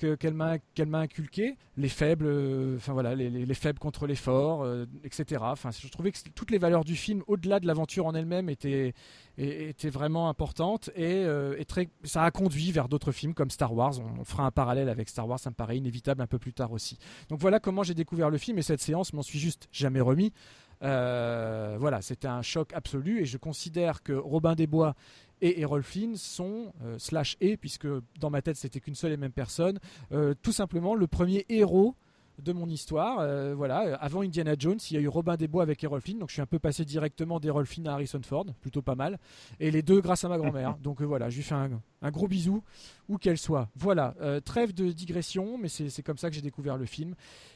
que- 0.00 0.14
qu'elle 0.14 0.32
m'a 0.32 0.58
qu'elle 0.74 0.88
m'a 0.88 1.00
inculqué 1.00 1.56
les 1.76 1.90
faibles 1.90 2.24
euh, 2.26 2.76
enfin 2.76 2.94
voilà 2.94 3.14
les, 3.14 3.28
les- 3.28 3.44
les 3.44 3.54
faibles 3.54 3.78
contre 3.78 4.06
les 4.06 4.14
forts 4.14 4.62
euh, 4.62 4.86
etc 5.04 5.42
enfin 5.42 5.70
je 5.70 5.88
trouvais 5.88 6.10
que 6.10 6.18
toutes 6.34 6.50
les 6.50 6.56
valeurs 6.56 6.84
du 6.84 6.96
film 6.96 7.22
au-delà 7.26 7.60
de 7.60 7.66
l'aventure 7.66 8.06
en 8.06 8.14
elle-même 8.14 8.48
étaient 8.48 8.94
étaient 9.36 9.90
vraiment 9.90 10.28
importantes 10.30 10.88
et, 10.96 11.24
euh, 11.24 11.54
et 11.58 11.66
très 11.66 11.88
ça 12.02 12.24
a 12.24 12.30
conduit 12.30 12.72
vers 12.72 12.88
d'autres 12.88 13.12
films 13.12 13.34
comme 13.34 13.50
Star 13.50 13.72
Wars. 13.74 13.94
On, 14.18 14.24
fera 14.24 14.44
un 14.44 14.50
parallèle 14.50 14.88
avec 14.88 15.08
Star 15.10 15.28
Wars 15.28 15.38
ça 15.38 15.50
me 15.50 15.54
paraît 15.54 15.76
inévitable 15.76 16.22
un 16.22 16.26
peu 16.26 16.38
plus 16.38 16.52
tard 16.54 16.72
aussi. 16.72 16.98
Donc 17.28 17.40
voilà 17.40 17.60
comment 17.60 17.82
j'ai 17.82 17.94
découvert 17.94 18.30
le 18.30 18.38
film 18.38 18.58
et 18.58 18.62
cette 18.62 18.80
séance 18.80 19.12
m'en 19.12 19.22
suis 19.22 19.38
juste 19.38 19.68
jamais 19.70 20.00
remis. 20.00 20.32
Voilà 20.80 22.00
c'était 22.02 22.28
un 22.28 22.42
choc 22.42 22.72
absolu 22.74 23.20
et 23.20 23.24
je 23.26 23.36
considère 23.38 24.02
que 24.02 24.12
Robin 24.12 24.54
des 24.54 24.66
Bois 24.66 24.94
et 25.40 25.60
Errol 25.60 25.82
Flynn 25.82 26.16
sont, 26.16 26.72
euh, 26.82 26.98
slash 26.98 27.36
et, 27.40 27.56
puisque 27.56 27.88
dans 28.18 28.30
ma 28.30 28.42
tête 28.42 28.56
c'était 28.56 28.80
qu'une 28.80 28.94
seule 28.94 29.12
et 29.12 29.16
même 29.16 29.32
personne, 29.32 29.78
euh, 30.12 30.34
tout 30.42 30.52
simplement 30.52 30.94
le 30.94 31.06
premier 31.06 31.46
héros 31.48 31.94
de 32.42 32.52
mon 32.52 32.68
histoire. 32.68 33.18
Euh, 33.20 33.54
voilà, 33.54 33.96
avant 33.96 34.22
Indiana 34.22 34.54
Jones, 34.58 34.78
il 34.90 34.94
y 34.94 34.96
a 34.96 35.00
eu 35.00 35.08
Robin 35.08 35.36
des 35.36 35.48
Bois 35.48 35.62
avec 35.62 35.82
Errol 35.84 36.00
Flynn, 36.00 36.18
donc 36.18 36.28
je 36.30 36.34
suis 36.34 36.42
un 36.42 36.46
peu 36.46 36.58
passé 36.58 36.84
directement 36.84 37.38
d'Errol 37.38 37.66
Flynn 37.66 37.86
à 37.88 37.92
Harrison 37.92 38.20
Ford, 38.24 38.46
plutôt 38.60 38.82
pas 38.82 38.94
mal. 38.94 39.18
Et 39.58 39.70
les 39.70 39.82
deux 39.82 40.00
grâce 40.00 40.24
à 40.24 40.28
ma 40.28 40.38
grand-mère. 40.38 40.76
Donc 40.82 41.02
euh, 41.02 41.04
voilà, 41.04 41.28
je 41.30 41.36
lui 41.36 41.42
fais 41.42 41.54
un, 41.54 41.70
un 42.02 42.10
gros 42.10 42.28
bisou, 42.28 42.62
où 43.08 43.18
qu'elle 43.18 43.38
soit. 43.38 43.68
Voilà, 43.76 44.14
euh, 44.20 44.40
trêve 44.40 44.72
de 44.72 44.90
digression, 44.90 45.58
mais 45.58 45.68
c'est 45.68 46.02
comme 46.02 46.18
ça 46.18 46.30
que 46.30 46.34
j'ai 46.34 46.42
découvert 46.42 46.76
le 46.76 46.86
film. 46.86 47.14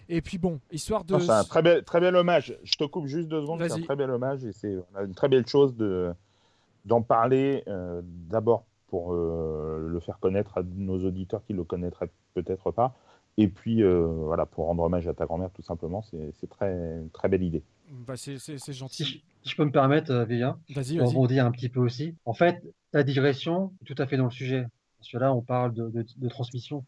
Et 0.08 0.20
puis 0.20 0.38
bon, 0.38 0.60
histoire 0.70 1.04
de. 1.04 1.14
Non, 1.14 1.20
C'est 1.20 1.30
un 1.30 1.44
très 1.44 1.62
bel, 1.62 1.82
très 1.84 2.00
bel 2.00 2.14
hommage. 2.14 2.56
Je 2.62 2.74
te 2.76 2.84
coupe 2.84 3.06
juste 3.06 3.28
deux 3.28 3.40
secondes. 3.40 3.60
C'est 3.62 3.68
Vas-y. 3.68 3.80
un 3.80 3.84
très 3.84 3.96
bel 3.96 4.10
hommage 4.10 4.44
et 4.44 4.52
c'est 4.52 4.76
une 5.02 5.14
très 5.14 5.28
belle 5.28 5.46
chose 5.46 5.74
de 5.76 6.12
d'en 6.84 7.02
parler 7.02 7.64
euh, 7.68 8.00
d'abord 8.04 8.64
pour 8.88 9.12
euh, 9.14 9.86
le 9.88 10.00
faire 10.00 10.18
connaître 10.18 10.58
à 10.58 10.62
nos 10.62 11.04
auditeurs 11.04 11.44
qui 11.44 11.52
le 11.52 11.64
connaîtraient 11.64 12.10
peut-être 12.34 12.70
pas. 12.70 12.94
Et 13.36 13.48
puis 13.48 13.82
euh, 13.82 14.06
voilà 14.06 14.46
pour 14.46 14.66
rendre 14.66 14.84
hommage 14.84 15.08
à 15.08 15.14
ta 15.14 15.26
grand-mère 15.26 15.50
tout 15.50 15.62
simplement. 15.62 16.02
C'est 16.02 16.48
très 16.48 16.70
une 16.72 17.10
très 17.10 17.28
belle 17.28 17.42
idée. 17.42 17.64
Bah, 18.06 18.14
c'est 18.16 18.38
Si 18.38 18.72
gentil. 18.72 19.04
je, 19.04 19.10
si 19.10 19.22
je 19.50 19.56
peux 19.56 19.64
me 19.64 19.72
permettre, 19.72 20.10
euh, 20.12 20.24
Vivien, 20.24 20.58
Vas-y, 20.74 20.98
pour 20.98 21.08
rebondir 21.08 21.44
un 21.44 21.50
petit 21.50 21.68
peu 21.68 21.80
aussi. 21.80 22.14
En 22.24 22.32
fait, 22.32 22.62
ta 22.92 23.02
digression 23.02 23.72
est 23.82 23.92
tout 23.92 24.00
à 24.00 24.06
fait 24.06 24.16
dans 24.16 24.24
le 24.24 24.30
sujet. 24.30 24.66
Parce 24.98 25.10
que 25.10 25.18
là, 25.18 25.34
on 25.34 25.42
parle 25.42 25.74
de, 25.74 25.90
de- 25.90 26.06
de 26.16 26.28
transmission. 26.28 26.84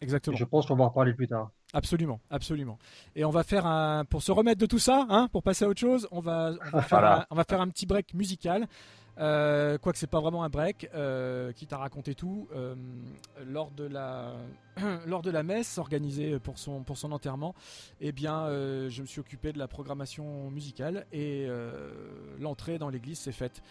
Et 0.00 0.04
Exactement. 0.04 0.36
je 0.36 0.44
pense 0.44 0.66
qu'on 0.66 0.76
va 0.76 0.84
en 0.84 0.88
reparler 0.88 1.14
plus 1.14 1.26
tard. 1.28 1.50
Absolument, 1.72 2.20
absolument. 2.30 2.78
Et 3.16 3.24
on 3.24 3.30
va 3.30 3.42
faire 3.42 3.66
un, 3.66 4.04
pour 4.04 4.22
se 4.22 4.32
remettre 4.32 4.60
de 4.60 4.66
tout 4.66 4.78
ça, 4.78 5.06
hein, 5.08 5.28
pour 5.32 5.42
passer 5.42 5.64
à 5.64 5.68
autre 5.68 5.80
chose, 5.80 6.06
on 6.10 6.20
va, 6.20 6.52
on 6.72 6.76
va, 6.76 6.82
faire, 6.82 6.98
Voilà. 7.00 7.20
un, 7.22 7.26
on 7.30 7.34
va 7.34 7.44
faire 7.44 7.60
un 7.60 7.68
petit 7.68 7.86
break 7.86 8.14
musical. 8.14 8.66
Euh, 9.20 9.76
quoique 9.78 9.98
c'est 9.98 10.06
pas 10.06 10.20
vraiment 10.20 10.44
un 10.44 10.48
break, 10.48 10.88
euh, 10.94 11.52
qui 11.52 11.66
t'a 11.66 11.76
raconté 11.76 12.14
tout 12.14 12.48
euh, 12.54 12.74
lors 13.44 13.70
de 13.70 13.84
la 13.84 14.34
lors 15.06 15.20
de 15.20 15.30
la 15.30 15.42
messe 15.42 15.78
organisée 15.78 16.38
pour 16.38 16.58
son 16.58 16.82
pour 16.82 16.96
son 16.96 17.12
enterrement. 17.12 17.54
Eh 18.00 18.12
bien, 18.12 18.46
je 18.48 19.00
me 19.00 19.06
suis 19.06 19.20
occupé 19.20 19.52
de 19.52 19.58
la 19.58 19.68
programmation 19.68 20.50
musicale 20.50 21.06
et 21.12 21.48
l'entrée 22.38 22.78
dans 22.78 22.88
l'église 22.88 23.18
s'est 23.18 23.32
faite 23.32 23.62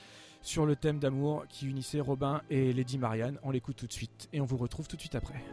sur 0.42 0.66
le 0.66 0.76
thème 0.76 1.00
d'amour 1.00 1.46
qui 1.50 1.68
unissait 1.68 2.00
Robin 2.00 2.42
et 2.50 2.72
Lady 2.74 2.98
Marianne. 2.98 3.40
On 3.44 3.52
l'écoute 3.52 3.76
tout 3.78 3.88
de 3.88 3.94
suite 3.94 4.30
et 4.32 4.40
on 4.42 4.46
vous 4.46 4.58
retrouve 4.58 4.88
tout 4.88 4.96
de 4.96 5.02
suite 5.02 5.16
après. 5.16 5.44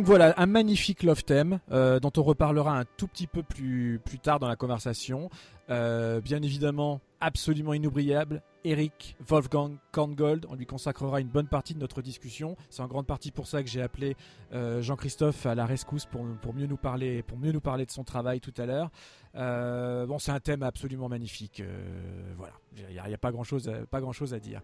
Donc 0.00 0.06
voilà, 0.06 0.32
un 0.38 0.46
magnifique 0.46 1.02
love 1.02 1.24
theme 1.24 1.60
euh, 1.72 2.00
dont 2.00 2.10
on 2.16 2.22
reparlera 2.22 2.78
un 2.78 2.86
tout 2.96 3.06
petit 3.06 3.26
peu 3.26 3.42
plus, 3.42 4.00
plus 4.02 4.18
tard 4.18 4.38
dans 4.38 4.48
la 4.48 4.56
conversation. 4.56 5.28
Euh, 5.68 6.22
bien 6.22 6.40
évidemment, 6.40 7.02
absolument 7.20 7.74
inoubliable, 7.74 8.40
Eric 8.64 9.16
Wolfgang 9.26 9.76
Korngold. 9.92 10.46
On 10.48 10.54
lui 10.54 10.66
consacrera 10.66 11.20
une 11.20 11.28
bonne 11.28 11.48
partie 11.48 11.74
de 11.74 11.78
notre 11.78 12.02
discussion. 12.02 12.56
C'est 12.68 12.82
en 12.82 12.88
grande 12.88 13.06
partie 13.06 13.30
pour 13.30 13.46
ça 13.46 13.62
que 13.62 13.68
j'ai 13.68 13.82
appelé 13.82 14.16
euh, 14.52 14.82
Jean-Christophe 14.82 15.46
à 15.46 15.54
la 15.54 15.66
rescousse 15.66 16.06
pour, 16.06 16.24
pour, 16.42 16.54
mieux 16.54 16.66
nous 16.66 16.76
parler, 16.76 17.22
pour 17.22 17.38
mieux 17.38 17.52
nous 17.52 17.60
parler 17.60 17.86
de 17.86 17.90
son 17.90 18.04
travail 18.04 18.40
tout 18.40 18.54
à 18.58 18.66
l'heure. 18.66 18.90
Euh, 19.36 20.06
bon, 20.06 20.18
c'est 20.18 20.32
un 20.32 20.40
thème 20.40 20.62
absolument 20.62 21.08
magnifique. 21.08 21.60
Euh, 21.60 22.34
voilà, 22.36 22.54
il 22.76 22.92
n'y 22.92 22.98
a, 22.98 23.18
pas 23.18 23.30
grand 23.30 23.44
chose, 23.44 23.70
pas 23.90 24.00
grand 24.00 24.12
chose 24.12 24.34
à 24.34 24.40
dire. 24.40 24.60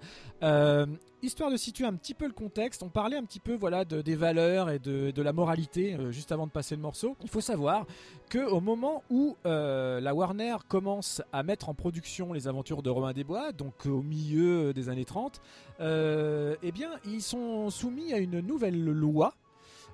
Histoire 1.23 1.51
de 1.51 1.57
situer 1.57 1.87
un 1.87 1.95
petit 1.95 2.15
peu 2.15 2.27
le 2.27 2.33
contexte, 2.33 2.83
on 2.83 2.89
parlait 2.89 3.17
un 3.17 3.25
petit 3.25 3.41
peu 3.41 3.57
voilà 3.57 3.85
de, 3.85 4.03
des 4.03 4.17
valeurs 4.17 4.71
et 4.71 4.79
de, 4.79 5.11
de 5.11 5.23
la 5.23 5.33
moralité 5.33 5.97
juste 6.11 6.31
avant 6.31 6.47
de 6.47 6.53
passer 6.53 6.77
le 6.77 6.83
morceau. 6.83 7.17
Il 7.23 7.31
faut 7.31 7.41
savoir 7.41 7.87
que 8.29 8.39
au 8.39 8.61
moment 8.61 9.03
où 9.11 9.37
la 9.45 10.15
Warner 10.15 10.57
commence 10.69 11.23
à 11.33 11.43
mettre 11.43 11.69
en 11.69 11.75
production 11.75 12.33
les 12.33 12.49
aventures 12.49 12.83
de 12.83 12.91
Romain 12.91 13.13
Desbois, 13.13 13.53
donc 13.53 13.86
au 13.89 14.03
milieu 14.03 14.73
des 14.73 14.89
années 14.89 15.05
30, 15.05 15.41
eh 15.81 16.73
bien 16.73 16.91
ils 17.05 17.23
sont 17.23 17.71
soumis 17.71 18.13
à 18.13 18.19
une 18.19 18.41
nouvelle 18.41 18.83
loi 18.85 19.35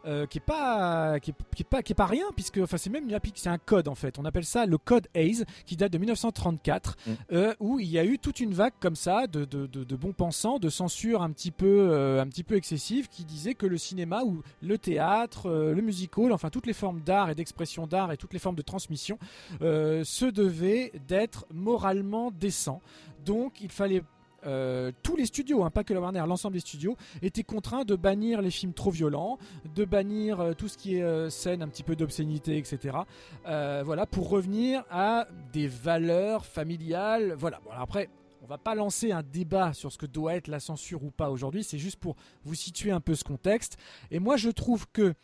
euh, 0.04 0.26
qui 0.26 0.38
est 0.38 0.44
pas 0.44 1.20
qui 1.20 1.30
est, 1.30 1.64
pas 1.64 1.82
qui 1.82 1.92
est 1.92 1.94
pas 1.94 2.06
rien 2.06 2.24
puisque 2.34 2.58
enfin 2.58 2.76
c'est 2.76 2.90
même 2.90 3.08
une 3.08 3.18
c'est 3.34 3.48
un 3.48 3.58
code 3.58 3.88
en 3.88 3.94
fait 3.94 4.18
on 4.18 4.24
appelle 4.24 4.44
ça 4.44 4.66
le 4.66 4.76
code 4.78 5.06
Hayes 5.14 5.44
qui 5.64 5.76
date 5.76 5.92
de 5.92 5.98
1934 5.98 6.96
mm. 7.06 7.12
euh, 7.32 7.54
où 7.60 7.78
il 7.78 7.88
y 7.88 7.98
a 7.98 8.04
eu 8.04 8.18
toute 8.18 8.40
une 8.40 8.52
vague 8.52 8.72
comme 8.80 8.96
ça 8.96 9.26
de, 9.26 9.44
de, 9.44 9.66
de, 9.66 9.96
bons 9.96 10.12
pensants 10.12 10.58
de 10.58 10.68
censure 10.68 11.22
un 11.22 11.30
petit 11.30 11.50
peu 11.50 11.88
euh, 11.90 12.20
un 12.20 12.26
petit 12.26 12.42
peu 12.42 12.56
excessive 12.56 13.08
qui 13.08 13.24
disait 13.24 13.54
que 13.54 13.66
le 13.66 13.78
cinéma 13.78 14.22
ou 14.24 14.42
le 14.60 14.76
théâtre 14.76 15.50
le 15.50 15.80
musical 15.82 16.32
enfin 16.32 16.50
toutes 16.50 16.66
les 16.66 16.72
formes 16.72 17.00
d'art 17.00 17.30
et 17.30 17.34
d'expression 17.34 17.86
d'art 17.86 18.10
et 18.12 18.16
toutes 18.16 18.32
les 18.32 18.38
formes 18.38 18.56
de 18.56 18.62
transmission 18.62 19.18
se 19.60 20.30
devaient 20.30 20.92
d'être 21.06 21.46
moralement 21.52 22.30
décents 22.32 22.82
donc 23.24 23.60
il 23.60 23.70
fallait 23.70 24.02
euh, 24.46 24.90
tous 25.02 25.16
les 25.16 25.26
studios, 25.26 25.64
hein, 25.64 25.70
pas 25.70 25.84
que 25.84 25.94
la 25.94 26.00
Warner, 26.00 26.24
l'ensemble 26.26 26.54
des 26.54 26.60
studios, 26.60 26.96
étaient 27.22 27.42
contraints 27.42 27.84
de 27.84 27.94
bannir 27.94 28.42
les 28.42 28.50
films 28.50 28.72
trop 28.72 28.90
violents, 28.90 29.38
de 29.74 29.84
bannir 29.84 30.40
euh, 30.40 30.52
tout 30.54 30.68
ce 30.68 30.76
qui 30.76 30.96
est 30.96 31.02
euh, 31.02 31.30
scène 31.30 31.62
un 31.62 31.68
petit 31.68 31.82
peu 31.82 31.96
d'obscénité, 31.96 32.56
etc. 32.56 32.98
voilà, 33.44 34.06
pour 34.06 34.28
revenir 34.28 34.84
à 34.90 35.26
des 35.52 35.68
valeurs 35.68 36.44
familiales. 36.46 37.34
Voilà. 37.36 37.60
Bon, 37.64 37.70
après, 37.76 38.08
on 38.42 38.46
va 38.46 38.58
pas 38.58 38.74
lancer 38.74 39.12
un 39.12 39.22
débat 39.22 39.72
sur 39.72 39.92
ce 39.92 39.98
que 39.98 40.06
doit 40.06 40.34
être 40.34 40.48
la 40.48 40.58
censure 40.58 41.04
ou 41.04 41.10
pas 41.10 41.30
aujourd'hui, 41.30 41.62
c'est 41.62 41.78
juste 41.78 41.98
pour 42.00 42.16
vous 42.44 42.56
situer 42.56 42.90
un 42.90 43.00
peu 43.00 43.14
ce 43.14 43.22
contexte. 43.22 43.78
Et 44.10 44.18
moi, 44.18 44.36
je 44.36 44.50
trouve 44.50 44.86
que 44.92 45.14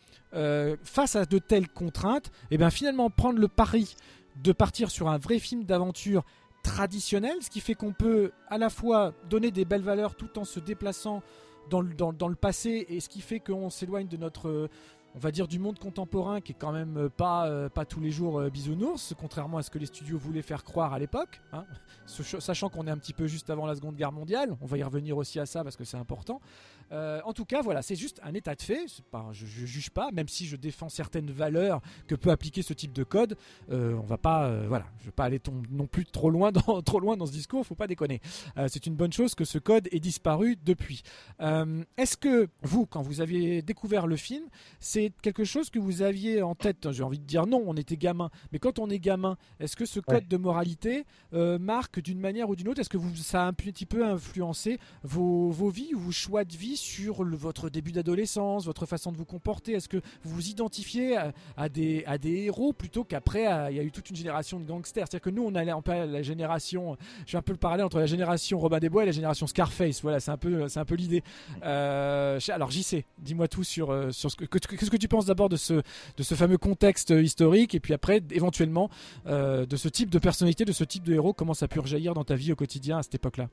face 0.83 1.15
à 1.15 1.25
de 1.25 1.37
telles 1.39 1.67
contraintes, 1.67 2.27
et 2.27 2.55
eh 2.55 2.57
bien 2.57 2.69
finalement 2.69 3.09
prendre 3.09 3.39
le 3.39 3.47
pari 3.47 3.95
de 4.43 4.51
partir 4.51 4.89
sur 4.89 5.09
un 5.09 5.17
vrai 5.17 5.39
film 5.39 5.65
d'aventure 5.65 6.23
traditionnel, 6.63 7.37
ce 7.41 7.49
qui 7.49 7.59
fait 7.59 7.75
qu'on 7.75 7.93
peut 7.93 8.31
à 8.47 8.57
la 8.57 8.69
fois 8.69 9.13
donner 9.29 9.51
des 9.51 9.65
belles 9.65 9.81
valeurs 9.81 10.15
tout 10.15 10.39
en 10.39 10.45
se 10.45 10.59
déplaçant 10.59 11.21
dans 11.69 11.81
le, 11.81 11.93
dans, 11.93 12.27
le 12.27 12.35
passé, 12.35 12.85
et 12.89 12.99
ce 12.99 13.09
qui 13.09 13.21
fait 13.21 13.39
qu'on 13.39 13.69
s'éloigne 13.69 14.07
de 14.07 14.17
notre 14.17 14.69
on 15.15 15.19
va 15.19 15.31
dire 15.31 15.47
du 15.47 15.59
monde 15.59 15.79
contemporain 15.79 16.41
qui 16.41 16.51
est 16.51 16.55
quand 16.57 16.71
même 16.71 17.09
pas, 17.09 17.47
euh, 17.47 17.69
pas 17.69 17.85
tous 17.85 17.99
les 17.99 18.11
jours 18.11 18.39
euh, 18.39 18.49
bisounours, 18.49 19.13
contrairement 19.19 19.57
à 19.57 19.63
ce 19.63 19.69
que 19.69 19.79
les 19.79 19.85
studios 19.85 20.17
voulaient 20.17 20.41
faire 20.41 20.63
croire 20.63 20.93
à 20.93 20.99
l'époque, 20.99 21.41
hein. 21.51 21.65
sachant 22.05 22.69
qu'on 22.69 22.87
est 22.87 22.91
un 22.91 22.97
petit 22.97 23.13
peu 23.13 23.27
juste 23.27 23.49
avant 23.49 23.65
la 23.65 23.75
Seconde 23.75 23.95
Guerre 23.95 24.11
mondiale, 24.11 24.55
on 24.61 24.65
va 24.65 24.77
y 24.77 24.83
revenir 24.83 25.17
aussi 25.17 25.39
à 25.39 25.45
ça 25.45 25.63
parce 25.63 25.75
que 25.75 25.83
c'est 25.83 25.97
important. 25.97 26.41
Euh, 26.91 27.21
en 27.23 27.33
tout 27.33 27.45
cas, 27.45 27.61
voilà, 27.61 27.81
c'est 27.81 27.95
juste 27.95 28.19
un 28.23 28.33
état 28.33 28.55
de 28.55 28.61
fait. 28.61 28.85
Pas, 29.11 29.27
je, 29.31 29.45
ne 29.45 29.65
juge 29.65 29.89
pas, 29.89 30.11
même 30.11 30.27
si 30.27 30.45
je 30.45 30.55
défends 30.55 30.89
certaines 30.89 31.31
valeurs 31.31 31.81
que 32.07 32.15
peut 32.15 32.31
appliquer 32.31 32.61
ce 32.61 32.73
type 32.73 32.93
de 32.93 33.03
code. 33.03 33.37
Euh, 33.71 33.93
on 33.93 34.05
va 34.05 34.17
pas, 34.17 34.45
euh, 34.45 34.65
voilà, 34.67 34.85
je 34.99 35.05
vais 35.05 35.11
pas 35.11 35.25
aller 35.25 35.39
non 35.71 35.87
plus 35.87 36.05
trop 36.05 36.29
loin 36.29 36.51
dans 36.51 36.81
trop 36.81 36.99
loin 36.99 37.17
dans 37.17 37.25
ce 37.25 37.31
discours. 37.31 37.65
Faut 37.65 37.75
pas 37.75 37.87
déconner. 37.87 38.21
c'est 38.67 38.85
une 38.85 38.95
bonne 38.95 39.13
chose 39.13 39.35
que 39.35 39.45
ce 39.45 39.57
code 39.57 39.87
ait 39.91 39.99
disparu 39.99 40.57
depuis. 40.63 41.03
Est-ce 41.39 42.17
que 42.17 42.49
vous, 42.61 42.85
quand 42.85 43.01
vous 43.01 43.21
aviez 43.21 43.61
découvert 43.61 44.07
le 44.07 44.15
film, 44.15 44.43
c'est 44.79 45.11
quelque 45.21 45.43
chose 45.43 45.69
que 45.69 45.79
vous 45.79 46.01
aviez 46.01 46.41
en 46.41 46.55
tête? 46.55 46.91
J'ai 46.91 47.03
envie 47.03 47.19
de 47.19 47.25
dire 47.25 47.45
non, 47.45 47.63
on 47.65 47.75
était 47.75 47.97
gamin. 47.97 48.29
Mais 48.51 48.59
quand 48.59 48.79
on 48.79 48.89
est 48.89 48.99
gamin, 48.99 49.37
est-ce 49.59 49.75
que 49.75 49.85
ce 49.85 49.99
code 49.99 50.27
de 50.27 50.37
moralité 50.37 51.05
marque 51.31 51.99
d'une 51.99 52.19
manière 52.19 52.49
ou 52.49 52.55
d'une 52.55 52.67
autre? 52.69 52.79
Est-ce 52.79 52.89
que 52.89 52.97
vous, 52.97 53.15
ça 53.15 53.43
a 53.43 53.47
un 53.47 53.53
petit 53.53 53.85
peu 53.85 54.05
influencé 54.05 54.79
vos, 55.03 55.49
vos 55.51 55.69
vies 55.69 55.93
ou 55.93 55.99
vos 55.99 56.11
choix 56.11 56.43
de 56.43 56.55
vie 56.55 56.77
sur 56.79 57.23
votre 57.23 57.69
début 57.69 57.91
d'adolescence, 57.91 58.65
votre 58.65 58.85
façon 58.85 59.11
de 59.11 59.17
vous 59.17 59.25
comporter? 59.25 59.73
Est-ce 59.73 59.89
que 59.89 59.97
vous 60.23 60.35
vous 60.35 60.49
identifiez 60.49 61.17
à, 61.57 61.69
des, 61.69 62.03
héros 62.23 62.73
plutôt 62.73 63.03
qu'après 63.03 63.43
il 63.71 63.77
y 63.77 63.79
a 63.79 63.83
eu 63.83 63.91
toute 63.91 64.09
une 64.09 64.15
génération 64.15 64.59
de 64.59 64.65
gangsters? 64.65 65.05
C'est-à-dire 65.07 65.21
que 65.21 65.29
nous 65.29 65.43
on 65.43 65.55
allait 65.55 65.71
un 65.71 65.81
peu 65.81 65.91
la 65.91 66.21
génération, 66.21 66.97
je 67.25 67.33
vais 67.33 67.37
un 67.37 67.43
peu 67.43 67.51
le 67.51 67.57
parler 67.57 67.83
entre 67.83 67.99
la 67.99 68.05
génération 68.05 68.59
Robin 68.59 68.79
des 68.79 68.89
Bois 68.89 69.03
et 69.03 69.05
la 69.05 69.11
génération 69.11 69.47
Scarface. 69.47 70.01
Voilà, 70.01 70.19
c'est 70.19 70.31
un 70.31 70.37
peu, 70.37 70.67
c'est 70.67 70.79
un 70.79 70.85
peu 70.85 70.95
l'idée. 70.95 71.23
Euh, 71.63 72.39
alors 72.49 72.71
sais, 72.83 73.05
dis-moi 73.19 73.47
tout 73.47 73.63
sur, 73.63 73.91
euh, 73.91 74.11
sur 74.11 74.31
ce 74.31 74.35
que, 74.35 74.45
qu'est-ce 74.45 74.89
que 74.89 74.97
tu 74.97 75.07
penses 75.07 75.25
d'abord 75.25 75.49
de 75.49 75.57
ce, 75.57 75.73
de 75.73 76.23
ce 76.23 76.35
fameux 76.35 76.57
contexte 76.57 77.11
historique 77.11 77.75
et 77.75 77.79
puis 77.79 77.93
après 77.93 78.21
éventuellement 78.31 78.89
euh, 79.27 79.65
de 79.65 79.75
ce 79.75 79.89
type 79.89 80.09
de 80.09 80.19
personnalité, 80.19 80.65
de 80.65 80.71
ce 80.71 80.83
type 80.83 81.03
de 81.03 81.13
héros, 81.13 81.33
comment 81.33 81.53
ça 81.53 81.65
a 81.65 81.67
pu 81.67 81.79
rejaillir 81.79 82.13
dans 82.13 82.23
ta 82.23 82.35
vie 82.35 82.51
au 82.51 82.55
quotidien 82.55 82.97
à 82.99 83.03
cette 83.03 83.15
époque-là? 83.15 83.49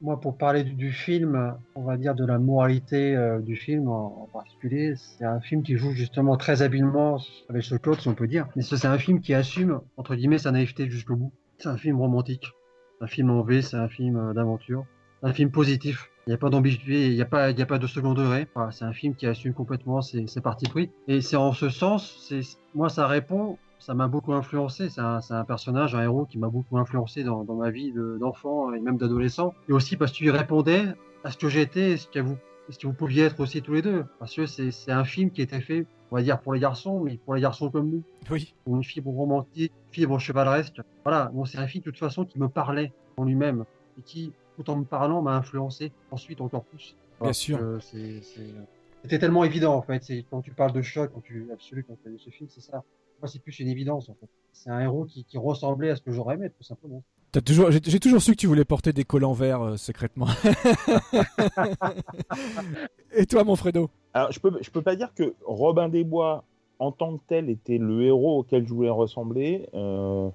Moi, 0.00 0.20
pour 0.20 0.36
parler 0.36 0.64
du, 0.64 0.92
film, 0.92 1.56
on 1.74 1.82
va 1.82 1.96
dire 1.96 2.14
de 2.14 2.26
la 2.26 2.38
moralité 2.38 3.16
euh, 3.16 3.40
du 3.40 3.56
film 3.56 3.88
en, 3.88 4.28
particulier, 4.32 4.94
c'est 4.96 5.24
un 5.24 5.40
film 5.40 5.62
qui 5.62 5.76
joue 5.76 5.92
justement 5.92 6.36
très 6.36 6.62
habilement 6.62 7.18
avec 7.48 7.62
ce 7.62 7.76
code, 7.76 8.00
si 8.00 8.08
on 8.08 8.14
peut 8.14 8.26
dire. 8.26 8.48
Mais 8.56 8.62
c'est 8.62 8.84
un 8.86 8.98
film 8.98 9.20
qui 9.20 9.34
assume, 9.34 9.80
entre 9.96 10.14
guillemets, 10.14 10.38
sa 10.38 10.52
naïveté 10.52 10.88
jusqu'au 10.90 11.16
bout. 11.16 11.32
C'est 11.58 11.68
un 11.68 11.76
film 11.76 11.98
romantique, 11.98 12.52
un 13.00 13.06
film 13.06 13.30
en 13.30 13.42
V, 13.42 13.62
c'est 13.62 13.76
un 13.76 13.88
film 13.88 14.16
euh, 14.16 14.32
d'aventure, 14.34 14.84
un 15.22 15.32
film 15.32 15.50
positif. 15.50 16.10
Il 16.26 16.30
n'y 16.30 16.34
a 16.34 16.38
pas 16.38 16.50
d'ambiguïté, 16.50 17.08
il 17.08 17.14
n'y 17.14 17.22
a 17.22 17.26
pas, 17.26 17.52
de 17.52 17.86
second 17.86 18.14
degré. 18.14 18.46
c'est 18.70 18.84
un 18.84 18.92
film 18.92 19.16
qui 19.16 19.26
assume 19.26 19.54
complètement 19.54 20.02
ses, 20.02 20.28
ses 20.28 20.40
partis 20.40 20.68
pris. 20.68 20.90
Et 21.08 21.20
c'est 21.20 21.34
en 21.34 21.52
ce 21.52 21.68
sens, 21.68 22.32
moi, 22.74 22.88
ça 22.88 23.08
répond 23.08 23.58
ça 23.82 23.94
m'a 23.94 24.06
beaucoup 24.06 24.32
influencé. 24.32 24.88
C'est 24.88 25.00
un, 25.00 25.18
un, 25.28 25.44
personnage, 25.44 25.94
un 25.94 26.02
héros 26.02 26.24
qui 26.24 26.38
m'a 26.38 26.48
beaucoup 26.48 26.78
influencé 26.78 27.24
dans, 27.24 27.42
dans 27.42 27.56
ma 27.56 27.70
vie 27.70 27.92
d'enfant 28.20 28.72
et 28.72 28.80
même 28.80 28.96
d'adolescent. 28.96 29.54
Et 29.68 29.72
aussi 29.72 29.96
parce 29.96 30.12
qu'il 30.12 30.30
répondait 30.30 30.84
à 31.24 31.32
ce 31.32 31.36
que 31.36 31.48
j'étais 31.48 31.92
et 31.92 31.96
ce 31.96 32.06
que 32.06 32.20
vous, 32.20 32.36
ce 32.68 32.78
que 32.78 32.86
vous 32.86 32.92
pouviez 32.92 33.24
être 33.24 33.40
aussi 33.40 33.60
tous 33.60 33.74
les 33.74 33.82
deux. 33.82 34.04
Parce 34.20 34.34
que 34.36 34.46
c'est 34.46 34.92
un 34.92 35.04
film 35.04 35.30
qui 35.30 35.42
était 35.42 35.60
fait, 35.60 35.84
on 36.12 36.16
va 36.16 36.22
dire, 36.22 36.40
pour 36.40 36.54
les 36.54 36.60
garçons, 36.60 37.00
mais 37.00 37.16
pour 37.16 37.34
les 37.34 37.40
garçons 37.40 37.70
comme 37.70 37.90
nous. 37.90 38.02
Oui. 38.30 38.54
Pour 38.64 38.76
une 38.76 38.84
fibre 38.84 39.10
romantique, 39.10 39.72
fibre 39.90 40.18
chevaleresque. 40.20 40.80
Voilà. 41.04 41.30
Bon, 41.34 41.44
c'est 41.44 41.58
un 41.58 41.66
film 41.66 41.82
de 41.82 41.90
toute 41.90 41.98
façon 41.98 42.24
qui 42.24 42.38
me 42.38 42.48
parlait 42.48 42.92
en 43.16 43.24
lui-même 43.24 43.64
et 43.98 44.02
qui, 44.02 44.32
tout 44.56 44.70
en 44.70 44.76
me 44.76 44.84
parlant, 44.84 45.22
m'a 45.22 45.34
influencé 45.34 45.90
ensuite 46.12 46.40
encore 46.40 46.64
plus. 46.64 46.96
Bien 47.20 47.32
sûr. 47.32 47.58
C'était 47.80 49.18
tellement 49.18 49.42
évident 49.42 49.74
en 49.74 49.82
fait. 49.82 50.08
Quand 50.30 50.40
tu 50.40 50.52
parles 50.52 50.72
de 50.72 50.82
choc, 50.82 51.10
quand 51.12 51.20
tu 51.20 51.48
absolu 51.52 51.82
quand 51.82 51.96
tu 52.00 52.08
as 52.08 52.12
vu 52.12 52.18
ce 52.20 52.30
film, 52.30 52.48
c'est 52.48 52.60
ça 52.60 52.84
c'est 53.28 53.38
plus 53.38 53.60
une 53.60 53.68
évidence 53.68 54.08
en 54.08 54.14
fait. 54.14 54.28
C'est 54.52 54.70
un 54.70 54.80
héros 54.80 55.06
qui, 55.06 55.38
ressemblait 55.38 55.90
à 55.90 55.96
ce 55.96 56.02
que 56.02 56.12
j'aurais 56.12 56.36
aimé, 56.36 56.50
tout 56.50 56.62
simplement. 56.62 57.02
toujours, 57.44 57.70
j'ai, 57.70 58.00
toujours 58.00 58.22
su 58.22 58.32
que 58.32 58.36
tu 58.36 58.46
voulais 58.46 58.64
porter 58.64 58.92
des 58.92 59.04
collants 59.04 59.32
verts 59.32 59.62
euh, 59.62 59.76
secrètement. 59.76 60.26
Et 63.16 63.26
toi, 63.26 63.44
mon 63.44 63.56
Fredo? 63.56 63.90
Alors, 64.14 64.30
je 64.30 64.40
peux, 64.40 64.52
je 64.60 64.70
peux 64.70 64.82
pas 64.82 64.94
dire 64.94 65.12
que 65.14 65.34
Robin 65.44 65.88
des 65.88 66.04
Bois, 66.04 66.44
en 66.78 66.92
tant 66.92 67.16
que 67.16 67.22
tel, 67.26 67.50
était 67.50 67.78
le 67.78 68.02
héros 68.02 68.40
auquel 68.40 68.66
je 68.66 68.74
voulais 68.74 68.90
ressembler. 68.90 69.68
Euh, 69.74 70.28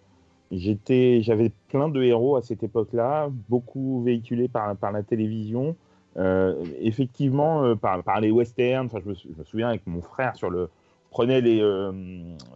j'étais, 0.52 1.22
j'avais 1.22 1.52
plein 1.70 1.90
de 1.90 2.02
héros 2.02 2.36
à 2.36 2.42
cette 2.42 2.64
époque-là, 2.64 3.30
beaucoup 3.50 4.02
véhiculés 4.04 4.48
par, 4.48 4.76
par 4.76 4.92
la 4.92 5.04
télévision. 5.04 5.76
Euh, 6.18 6.64
effectivement, 6.80 7.76
par, 7.76 8.04
par, 8.04 8.20
les 8.20 8.32
westerns. 8.32 8.90
je, 8.94 9.14
je, 9.14 9.28
me 9.38 9.44
souviens 9.44 9.70
avec 9.70 9.86
mon 9.86 10.02
frère 10.02 10.36
sur 10.36 10.50
le, 10.50 10.70
prenait 11.18 11.42
les, 11.42 11.60
euh, 11.64 11.92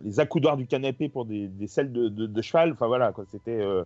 les 0.03 0.19
accoudoirs 0.19 0.55
du 0.55 0.67
canapé 0.67 1.09
pour 1.09 1.25
des, 1.25 1.47
des 1.47 1.65
selles 1.65 1.91
de, 1.91 2.09
de, 2.09 2.41
cheval. 2.43 2.73
Enfin 2.73 2.85
voilà, 2.85 3.11
quoi. 3.11 3.23
C'était, 3.27 3.59
euh, 3.59 3.83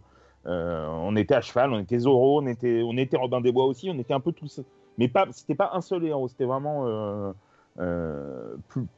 euh, 0.47 0.85
on 0.89 1.15
était 1.15 1.33
à 1.33 1.39
cheval, 1.39 1.71
on 1.71 1.79
était 1.79 1.97
Zorro, 1.97 2.41
on 2.41 2.45
était, 2.45 2.81
on 2.83 2.97
était 2.97 3.15
Robin 3.15 3.39
des 3.39 3.53
Bois 3.53 3.67
aussi, 3.67 3.89
on 3.89 3.97
était 3.97 4.13
un 4.13 4.19
peu 4.19 4.33
tous. 4.33 4.59
Mais 4.97 5.07
pas, 5.07 5.27
c'était 5.31 5.55
pas 5.55 5.71
un 5.73 5.79
seul 5.79 6.03
héros, 6.03 6.27
c'était 6.27 6.43
vraiment 6.43 7.33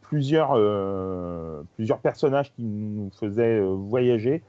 plusieurs, 0.02 0.58
plusieurs 1.76 2.00
personnages 2.00 2.52
qui 2.54 2.64
nous 2.64 3.12
faisaient 3.12 3.62
voyager. 3.62 4.42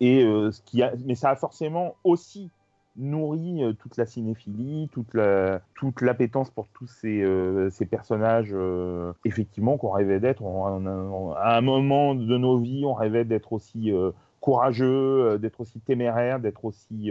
Et 0.00 0.20
ce 0.20 0.60
qui 0.60 0.82
a, 0.82 0.92
mais 1.06 1.14
ça 1.14 1.30
a 1.30 1.36
forcément 1.36 1.96
aussi 2.04 2.50
nourrit 2.98 3.62
euh, 3.62 3.72
toute 3.72 3.96
la 3.96 4.06
cinéphilie, 4.06 4.88
toute 4.92 5.14
la, 5.14 5.60
toute 5.74 6.00
l'appétence 6.00 6.50
pour 6.50 6.68
tous 6.68 6.86
ces, 6.86 7.22
euh, 7.22 7.70
ces 7.70 7.86
personnages, 7.86 8.50
euh, 8.52 9.12
effectivement, 9.24 9.76
qu'on 9.76 9.90
rêvait 9.90 10.20
d'être. 10.20 10.42
à 10.44 11.56
un 11.56 11.60
moment 11.60 12.14
de 12.14 12.36
nos 12.36 12.58
vies, 12.58 12.84
on 12.84 12.94
rêvait 12.94 13.24
d'être 13.24 13.52
aussi 13.52 13.92
courageux, 14.40 15.38
d'être 15.38 15.60
aussi 15.60 15.80
téméraire, 15.80 16.40
d'être 16.40 16.64
aussi 16.64 17.10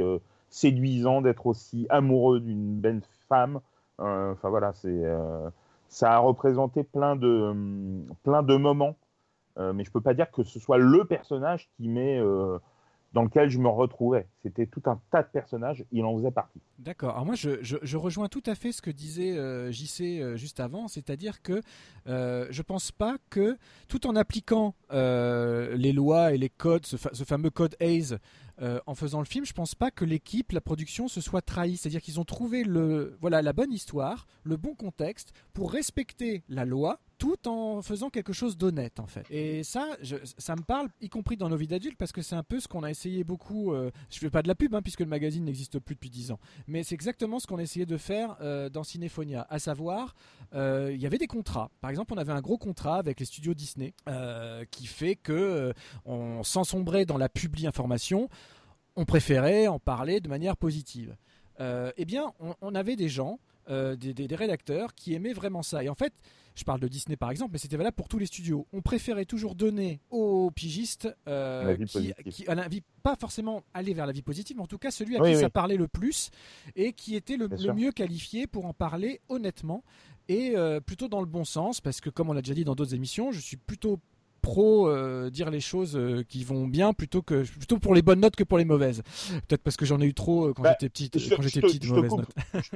séduisant, 0.49 1.21
d'être 1.21 1.47
aussi 1.47 1.85
amoureux 1.89 2.39
d'une 2.39 2.79
belle 2.79 3.01
femme. 3.27 3.59
Enfin 3.97 4.49
voilà, 4.49 4.73
c'est 4.73 5.03
ça 5.87 6.13
a 6.13 6.17
représenté 6.19 6.83
plein 6.83 7.15
de, 7.15 7.53
plein 8.23 8.43
de 8.43 8.55
moments, 8.55 8.95
mais 9.57 9.83
je 9.83 9.91
peux 9.91 10.01
pas 10.01 10.13
dire 10.13 10.31
que 10.31 10.43
ce 10.43 10.59
soit 10.59 10.77
le 10.77 11.05
personnage 11.05 11.69
qui 11.75 11.87
met 11.89 12.21
dans 13.15 13.23
lequel 13.23 13.49
je 13.49 13.57
me 13.59 13.69
retrouvais. 13.69 14.27
C'était 14.43 14.67
tout 14.67 14.81
un 14.87 14.99
tas 15.09 15.23
de 15.23 15.29
personnages, 15.29 15.85
il 15.93 16.03
en 16.03 16.17
faisait 16.17 16.31
partie. 16.31 16.59
D'accord. 16.79 17.11
Alors 17.11 17.25
moi, 17.25 17.35
je, 17.35 17.97
rejoins 17.97 18.27
tout 18.27 18.43
à 18.45 18.55
fait 18.55 18.73
ce 18.73 18.81
que 18.81 18.91
disait 18.91 19.37
euh, 19.37 19.71
JC 19.71 20.19
euh, 20.19 20.35
juste 20.35 20.59
avant, 20.59 20.89
c'est-à-dire 20.89 21.41
que 21.41 21.61
euh, 22.07 22.45
je 22.49 22.61
pense 22.61 22.91
pas 22.91 23.15
que, 23.29 23.57
tout 23.87 24.05
en 24.05 24.17
appliquant 24.17 24.75
euh, 24.91 25.77
les 25.77 25.93
lois 25.93 26.33
et 26.33 26.37
les 26.37 26.49
codes, 26.49 26.85
ce, 26.85 26.97
ce 26.97 27.23
fameux 27.23 27.49
code 27.49 27.77
Hayes, 27.79 28.17
euh, 28.61 28.79
en 28.85 28.95
faisant 28.95 29.19
le 29.19 29.25
film, 29.25 29.45
je 29.45 29.53
pense 29.53 29.75
pas 29.75 29.91
que 29.91 30.05
l'équipe, 30.05 30.51
la 30.51 30.61
production, 30.61 31.07
se 31.07 31.21
soit 31.21 31.41
trahie. 31.41 31.77
C'est-à-dire 31.77 32.01
qu'ils 32.01 32.19
ont 32.19 32.25
trouvé 32.25 32.63
voilà, 33.19 33.41
la 33.41 33.53
bonne 33.53 33.71
histoire, 33.71 34.27
le 34.43 34.57
bon 34.57 34.75
contexte 34.75 35.33
pour 35.53 35.71
respecter 35.71 36.43
la 36.49 36.65
loi, 36.65 36.99
tout 37.17 37.47
en 37.47 37.81
faisant 37.81 38.09
quelque 38.09 38.33
chose 38.33 38.57
d'honnête 38.57 38.99
en 38.99 39.07
fait. 39.07 39.25
Et 39.29 39.63
ça, 39.63 39.87
ça 40.37 40.55
me 40.55 40.61
parle, 40.61 40.89
y 41.01 41.09
compris 41.09 41.37
dans 41.37 41.49
nos 41.49 41.55
vies 41.55 41.67
d'adultes, 41.67 41.97
parce 41.97 42.11
que 42.11 42.21
c'est 42.21 42.35
un 42.35 42.43
peu 42.43 42.59
ce 42.59 42.67
qu'on 42.67 42.83
a 42.83 42.89
essayé 42.89 43.23
beaucoup. 43.23 43.73
euh, 43.73 43.91
je 44.09 44.19
fais 44.19 44.29
pas 44.29 44.41
de 44.41 44.47
la 44.47 44.55
pub, 44.55 44.75
hein, 44.75 44.81
puisque 44.81 44.99
le 44.99 45.05
magazine 45.05 45.45
n'existe 45.45 45.79
plus 45.79 45.95
depuis 45.95 46.09
10 46.09 46.31
ans. 46.31 46.39
Mais 46.67 46.83
c'est 46.83 46.95
exactement 46.95 47.39
ce 47.39 47.47
qu'on 47.47 47.59
essayait 47.59 47.85
de 47.85 47.97
faire 47.97 48.35
euh, 48.41 48.69
dans 48.69 48.83
Cinéphonia, 48.83 49.47
à 49.49 49.59
savoir, 49.59 50.13
euh, 50.53 50.91
il 50.93 51.01
y 51.01 51.05
avait 51.05 51.17
des 51.17 51.27
contrats. 51.27 51.71
Par 51.81 51.89
exemple, 51.89 52.13
on 52.13 52.17
avait 52.17 52.31
un 52.31 52.41
gros 52.41 52.57
contrat 52.57 52.97
avec 52.97 53.19
les 53.19 53.25
studios 53.25 53.53
Disney 53.53 53.93
euh, 54.07 54.65
qui 54.71 54.87
fait 54.87 55.15
que 55.15 55.33
euh, 55.33 55.73
on 56.05 56.43
s'ensombrait 56.43 57.05
dans 57.05 57.17
la 57.17 57.29
publi 57.29 57.67
information, 57.67 58.29
on 58.95 59.05
préférait 59.05 59.67
en 59.67 59.79
parler 59.79 60.19
de 60.19 60.27
manière 60.29 60.57
positive. 60.57 61.15
Euh, 61.59 61.91
eh 61.97 62.05
bien, 62.05 62.33
on, 62.39 62.53
on 62.61 62.75
avait 62.75 62.95
des 62.95 63.09
gens, 63.09 63.39
euh, 63.69 63.95
des, 63.95 64.13
des- 64.13 64.27
des 64.27 64.35
rédacteurs 64.35 64.93
qui 64.93 65.13
aimaient 65.13 65.33
vraiment 65.33 65.63
ça. 65.63 65.83
Et 65.83 65.89
en 65.89 65.95
fait, 65.95 66.13
je 66.55 66.63
parle 66.63 66.79
de 66.79 66.87
Disney 66.87 67.15
par 67.17 67.31
exemple, 67.31 67.51
mais 67.53 67.57
c'était 67.57 67.77
valable 67.77 67.95
pour 67.95 68.07
tous 68.07 68.17
les 68.19 68.25
studios. 68.25 68.67
On 68.73 68.81
préférait 68.81 69.25
toujours 69.25 69.55
donner 69.55 69.99
aux 70.09 70.51
pigistes 70.51 71.09
euh, 71.27 71.75
qui, 71.85 72.13
qui- 72.29 72.45
pas 73.03 73.15
forcément 73.15 73.63
aller 73.73 73.93
vers 73.93 74.05
la 74.05 74.13
vie 74.13 74.21
positive, 74.21 74.57
mais 74.57 74.63
en 74.63 74.67
tout 74.67 74.77
cas 74.77 74.91
celui 74.91 75.17
à 75.17 75.21
Oui, 75.21 75.29
qui 75.31 75.35
oui. 75.35 75.41
ça 75.41 75.49
parlait 75.49 75.77
le 75.77 75.87
plus 75.87 76.29
et 76.75 76.93
qui 76.93 77.15
était 77.15 77.37
le, 77.37 77.47
le 77.47 77.73
mieux 77.73 77.91
qualifié 77.91 78.47
pour 78.47 78.65
en 78.65 78.73
parler 78.73 79.19
honnêtement 79.29 79.83
et 80.27 80.55
plutôt 80.85 81.07
dans 81.07 81.19
le 81.19 81.25
bon 81.27 81.43
sens, 81.45 81.81
parce 81.81 82.01
que 82.01 82.09
comme 82.09 82.29
on 82.29 82.33
l'a 82.33 82.41
déjà 82.41 82.55
dit 82.55 82.63
dans 82.63 82.73
d'autres 82.75 82.95
émissions, 82.95 83.31
je 83.31 83.39
suis 83.39 83.57
plutôt 83.57 83.99
pro 84.45 84.87
euh, 84.89 85.29
dire 85.31 85.49
les 85.49 85.59
choses 85.59 85.95
euh, 85.97 86.23
qui 86.23 86.43
vont 86.43 86.67
bien 86.67 86.93
plutôt 86.93 87.21
que 87.23 87.43
plutôt 87.43 87.79
pour 87.79 87.95
les 87.95 88.01
bonnes 88.03 88.19
notes 88.21 88.35
que 88.35 88.43
pour 88.43 88.57
les 88.57 88.65
mauvaises. 88.65 89.01
Peut-être 89.47 89.63
parce 89.63 89.75
que 89.77 89.85
j'en 89.85 89.99
ai 90.01 90.05
eu 90.05 90.13
trop 90.13 90.47
euh, 90.49 90.53
quand 90.53 90.61
Bah, 90.63 90.71
j'étais 90.79 90.89
petite, 90.89 91.17
je- 91.19 91.35
quand 91.35 91.41
j'étais 91.41 91.61
te- 91.61 91.65
petite 91.67 91.83
je 91.83 91.93
mauvaises 91.93 92.11
notes. 92.15 92.35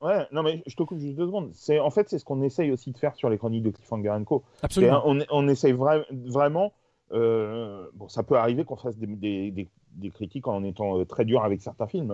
Ouais, 0.00 0.26
non 0.30 0.44
mais 0.44 0.62
je 0.66 0.76
te 0.76 0.82
coupe 0.84 0.98
juste 1.00 1.16
deux 1.16 1.26
secondes. 1.26 1.50
C'est 1.54 1.80
en 1.80 1.90
fait 1.90 2.08
c'est 2.08 2.20
ce 2.20 2.24
qu'on 2.24 2.40
essaye 2.42 2.70
aussi 2.70 2.92
de 2.92 2.98
faire 2.98 3.16
sur 3.16 3.28
les 3.30 3.36
chroniques 3.36 3.64
de 3.64 3.70
Cliffhanger 3.70 4.16
Co. 4.24 4.44
Absolument. 4.62 4.98
un- 4.98 5.02
on, 5.04 5.24
on 5.30 5.48
essaye 5.48 5.72
vra- 5.72 6.04
vraiment. 6.30 6.72
euh, 7.10 7.86
bon, 7.94 8.06
ça 8.08 8.22
peut 8.22 8.36
arriver 8.36 8.64
qu'on 8.64 8.76
fasse 8.76 8.96
des, 8.96 9.06
des- 9.08 9.50
des- 9.50 9.68
des 9.92 10.10
critiques 10.10 10.46
en 10.46 10.62
étant 10.62 11.04
très 11.04 11.24
dur 11.24 11.42
avec 11.42 11.60
certains 11.62 11.88
films. 11.88 12.12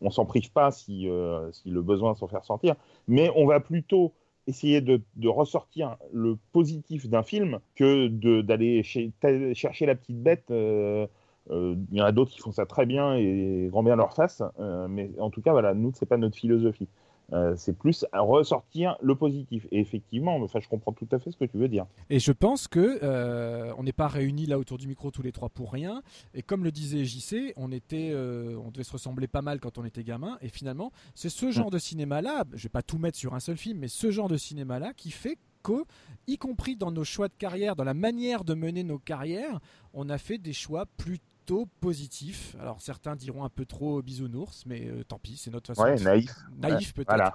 On 0.00 0.10
s'en 0.10 0.24
prive 0.24 0.50
pas 0.50 0.72
si, 0.72 1.06
si 1.52 1.68
le 1.70 1.82
besoin 1.82 2.14
s'en 2.16 2.26
faire 2.26 2.44
sortir. 2.44 2.74
Mais 3.06 3.30
on 3.36 3.46
va 3.46 3.60
plutôt 3.60 4.12
essayer 4.46 4.80
de, 4.80 5.00
ressortir 5.26 5.96
le 6.12 6.36
positif 6.52 7.08
d'un 7.08 7.22
film 7.22 7.60
que 7.74 8.08
d'aller 8.42 8.82
chercher 8.82 9.86
la 9.86 9.94
petite 9.94 10.22
bête. 10.22 10.50
euh, 10.50 11.06
euh, 11.50 11.76
Il 11.90 11.98
y 11.98 12.02
en 12.02 12.04
a 12.04 12.12
d'autres 12.12 12.30
qui 12.30 12.40
font 12.40 12.52
ça 12.52 12.66
très 12.66 12.86
bien 12.86 13.16
et 13.16 13.68
grand 13.70 13.82
bien 13.82 13.96
leur 13.96 14.14
face. 14.14 14.42
Euh, 14.60 14.86
mais 14.88 15.10
en 15.18 15.30
tout 15.30 15.42
cas, 15.42 15.52
voilà, 15.52 15.74
nous, 15.74 15.92
c'est 15.94 16.06
pas 16.06 16.16
notre 16.16 16.36
philosophie. 16.36 16.88
Euh, 17.32 17.54
c'est 17.56 17.76
plus 17.76 18.04
à 18.12 18.20
ressortir 18.20 18.96
le 19.00 19.14
positif. 19.14 19.66
Et 19.70 19.80
effectivement, 19.80 20.38
je 20.46 20.68
comprends 20.68 20.92
tout 20.92 21.08
à 21.10 21.18
fait 21.18 21.30
ce 21.30 21.36
que 21.36 21.44
tu 21.44 21.56
veux 21.56 21.68
dire. 21.68 21.86
Et 22.10 22.18
je 22.18 22.32
pense 22.32 22.68
que 22.68 22.98
euh, 23.02 23.72
on 23.78 23.82
n'est 23.82 23.92
pas 23.92 24.08
réunis 24.08 24.46
là 24.46 24.58
autour 24.58 24.78
du 24.78 24.86
micro 24.86 25.10
tous 25.10 25.22
les 25.22 25.32
trois 25.32 25.48
pour 25.48 25.72
rien. 25.72 26.02
Et 26.34 26.42
comme 26.42 26.64
le 26.64 26.70
disait 26.70 27.04
JC, 27.04 27.54
on 27.56 27.72
était, 27.72 28.10
euh, 28.12 28.56
on 28.64 28.70
devait 28.70 28.84
se 28.84 28.92
ressembler 28.92 29.26
pas 29.26 29.42
mal 29.42 29.60
quand 29.60 29.78
on 29.78 29.84
était 29.84 30.04
gamin. 30.04 30.38
Et 30.42 30.48
finalement, 30.48 30.92
c'est 31.14 31.30
ce 31.30 31.50
genre 31.50 31.70
de 31.70 31.78
cinéma-là. 31.78 32.44
Je 32.52 32.64
vais 32.64 32.68
pas 32.68 32.82
tout 32.82 32.98
mettre 32.98 33.18
sur 33.18 33.34
un 33.34 33.40
seul 33.40 33.56
film, 33.56 33.78
mais 33.78 33.88
ce 33.88 34.10
genre 34.10 34.28
de 34.28 34.36
cinéma-là 34.36 34.92
qui 34.94 35.10
fait 35.10 35.38
que, 35.62 35.84
y 36.26 36.36
compris 36.36 36.76
dans 36.76 36.92
nos 36.92 37.04
choix 37.04 37.28
de 37.28 37.34
carrière, 37.38 37.74
dans 37.74 37.84
la 37.84 37.94
manière 37.94 38.44
de 38.44 38.52
mener 38.52 38.84
nos 38.84 38.98
carrières, 38.98 39.60
on 39.94 40.10
a 40.10 40.18
fait 40.18 40.36
des 40.36 40.52
choix 40.52 40.84
plutôt 40.98 41.33
positifs. 41.80 42.56
Alors 42.60 42.80
certains 42.80 43.16
diront 43.16 43.44
un 43.44 43.48
peu 43.48 43.64
trop 43.66 44.02
bisounours, 44.02 44.64
mais 44.66 44.86
euh, 44.88 45.04
tant 45.04 45.18
pis, 45.18 45.36
c'est 45.36 45.50
notre 45.50 45.66
façon. 45.68 45.82
Ouais, 45.82 45.96
de- 45.96 46.02
naïf. 46.04 46.30
Naïf 46.58 46.94
peut-être. 46.94 47.08
Voilà. 47.08 47.34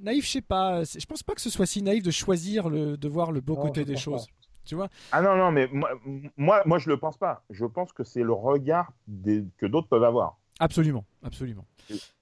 Naïf, 0.00 0.24
je 0.26 0.30
sais 0.32 0.40
pas. 0.42 0.82
Je 0.84 1.06
pense 1.06 1.22
pas 1.22 1.34
que 1.34 1.40
ce 1.40 1.50
soit 1.50 1.66
si 1.66 1.80
naïf 1.82 2.02
de 2.02 2.10
choisir 2.10 2.68
le, 2.68 2.96
de 2.96 3.08
voir 3.08 3.30
le 3.32 3.40
beau 3.40 3.54
Non, 3.54 3.62
côté 3.62 3.84
des 3.84 3.96
choses. 3.96 4.26
pas. 4.26 4.32
Tu 4.64 4.74
vois 4.74 4.88
Ah 5.12 5.22
non, 5.22 5.36
non, 5.36 5.52
mais 5.52 5.68
moi, 5.72 5.90
moi, 6.36 6.62
moi, 6.66 6.78
je 6.78 6.88
le 6.88 6.96
pense 6.98 7.16
pas. 7.16 7.44
Je 7.50 7.64
pense 7.64 7.92
que 7.92 8.02
c'est 8.02 8.24
le 8.24 8.32
regard 8.32 8.92
des- 9.06 9.44
que 9.58 9.66
d'autres 9.66 9.86
peuvent 9.86 10.02
avoir. 10.02 10.38
Absolument, 10.58 11.04
absolument. 11.22 11.64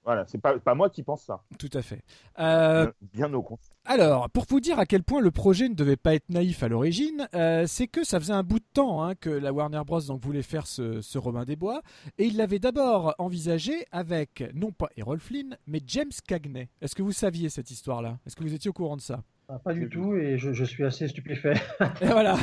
Voilà, 0.03 0.25
c'est 0.27 0.37
pas, 0.39 0.57
pas 0.59 0.75
moi 0.75 0.89
qui 0.89 1.01
pense 1.03 1.23
ça. 1.23 1.41
Tout 1.57 1.69
à 1.73 1.81
fait. 1.81 2.01
Euh, 2.39 2.91
Bien, 3.13 3.27
bien 3.27 3.33
au 3.33 3.41
contraire. 3.41 3.75
alors, 3.85 4.29
pour 4.29 4.45
vous 4.47 4.59
dire 4.59 4.77
à 4.79 4.85
quel 4.85 5.03
point 5.03 5.21
le 5.21 5.31
projet 5.31 5.67
ne 5.69 5.73
devait 5.73 5.95
pas 5.95 6.13
être 6.15 6.29
naïf 6.29 6.61
à 6.63 6.67
l'origine, 6.67 7.27
euh, 7.33 7.65
c'est 7.67 7.87
que 7.87 8.03
ça 8.03 8.19
faisait 8.19 8.33
un 8.33 8.43
bout 8.43 8.59
de 8.59 8.65
temps 8.73 9.03
hein, 9.03 9.15
que 9.15 9.29
la 9.29 9.51
Warner 9.51 9.81
Bros. 9.85 10.01
Donc, 10.01 10.21
voulait 10.23 10.41
faire 10.43 10.67
ce, 10.67 11.01
ce 11.01 11.17
Robin 11.17 11.45
des 11.45 11.55
Bois. 11.55 11.81
Et 12.17 12.25
il 12.25 12.37
l'avait 12.37 12.59
d'abord 12.59 13.15
envisagé 13.17 13.85
avec, 13.91 14.43
non 14.53 14.71
pas 14.71 14.89
Errol 14.97 15.19
Flynn, 15.19 15.57
mais 15.67 15.81
James 15.87 16.11
Cagney. 16.27 16.69
Est-ce 16.81 16.95
que 16.95 17.01
vous 17.03 17.11
saviez 17.11 17.49
cette 17.49 17.71
histoire-là? 17.71 18.19
Est-ce 18.25 18.35
que 18.35 18.43
vous 18.43 18.53
étiez 18.53 18.69
au 18.69 18.73
courant 18.73 18.97
de 18.97 19.01
ça? 19.01 19.23
Ah, 19.47 19.59
Pas 19.59 19.73
du 19.73 19.87
tout, 19.89 20.15
et 20.15 20.39
je, 20.39 20.53
je 20.53 20.63
suis 20.65 20.83
assez 20.83 21.07
stupéfait. 21.07 21.53
Et 22.01 22.07
voilà. 22.07 22.35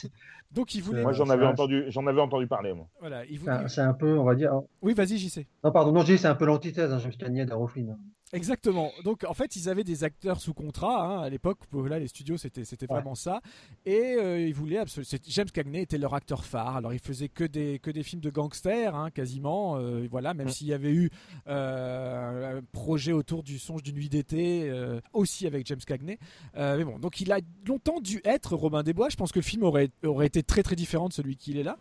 donc, 0.52 0.74
il 0.74 0.82
voulait. 0.82 1.02
Moi, 1.02 1.12
j'en 1.12 1.28
avais 1.28 1.46
entendu, 1.46 1.84
j'en 1.88 2.06
avais 2.06 2.20
entendu 2.20 2.46
parler. 2.46 2.72
Moi. 2.72 2.86
Voilà, 3.00 3.24
il 3.26 3.32
C'est 3.32 3.36
voulait- 3.38 3.52
un, 3.52 3.68
c'est 3.68 3.80
un 3.82 3.94
peu, 3.94 4.18
on 4.18 4.24
va 4.24 4.34
dire. 4.34 4.52
Oui, 4.82 4.94
vas-y, 4.94 5.18
j'y 5.18 5.28
sais. 5.30 5.46
Non, 5.64 5.72
pardon, 5.72 5.92
non, 5.92 6.02
dis 6.04 6.16
c'est 6.18 6.28
un 6.28 6.34
peu 6.34 6.46
l'antithèse, 6.46 6.92
hein, 6.92 6.98
James 6.98 7.12
Cagney 7.18 7.44
d'Aeroflin. 7.44 7.88
hein. 7.90 7.98
Exactement. 8.32 8.90
Donc 9.04 9.22
en 9.22 9.34
fait, 9.34 9.54
ils 9.54 9.68
avaient 9.68 9.84
des 9.84 10.02
acteurs 10.02 10.40
sous 10.40 10.52
contrat 10.52 11.06
hein, 11.06 11.20
à 11.22 11.28
l'époque. 11.30 11.58
Là, 11.72 12.00
les 12.00 12.08
studios, 12.08 12.36
c'était 12.36 12.64
c'était 12.64 12.86
Ouais. 12.90 12.96
vraiment 12.96 13.14
ça. 13.14 13.40
Et 13.84 14.16
euh, 14.18 14.40
ils 14.40 14.52
voulaient 14.52 14.78
absolument. 14.78 15.08
James 15.28 15.46
Cagney 15.46 15.82
était 15.82 15.96
leur 15.96 16.12
acteur 16.12 16.44
phare. 16.44 16.76
Alors 16.76 16.92
il 16.92 16.98
faisait 16.98 17.28
que 17.28 17.44
des 17.44 17.78
que 17.78 17.88
des 17.92 18.02
films 18.02 18.20
de 18.20 18.30
gangsters, 18.30 18.96
hein, 18.96 19.10
quasiment. 19.10 19.76
Euh, 19.76 20.08
voilà, 20.10 20.34
même 20.34 20.48
Mm. 20.48 20.50
s'il 20.50 20.66
y 20.66 20.72
avait 20.72 20.92
eu 20.92 21.08
euh, 21.66 22.58
un 22.58 22.62
projet 22.72 23.12
autour 23.12 23.42
du 23.42 23.58
songe 23.60 23.82
d'une 23.84 23.94
nuit 23.96 24.08
d'été, 24.08 24.68
euh, 24.70 25.00
aussi 25.12 25.46
avec 25.46 25.66
James 25.66 25.78
Cagney. 25.86 26.18
Euh, 26.56 26.76
mais 26.78 26.84
bon, 26.84 26.98
donc 26.98 27.20
il 27.20 27.30
a 27.32 27.38
longtemps 27.66 28.00
dû 28.00 28.20
être 28.24 28.56
Robin 28.56 28.82
des 28.82 28.92
Bois. 28.92 29.08
Je 29.08 29.16
pense 29.16 29.32
que 29.32 29.38
le 29.38 29.44
film 29.44 29.62
aurait 29.62 29.90
aurait 30.04 30.26
été 30.26 30.35
très 30.42 30.62
très 30.62 30.76
différent 30.76 31.08
de 31.08 31.12
celui 31.12 31.36
qu'il 31.36 31.58
est 31.58 31.62
là. 31.62 31.76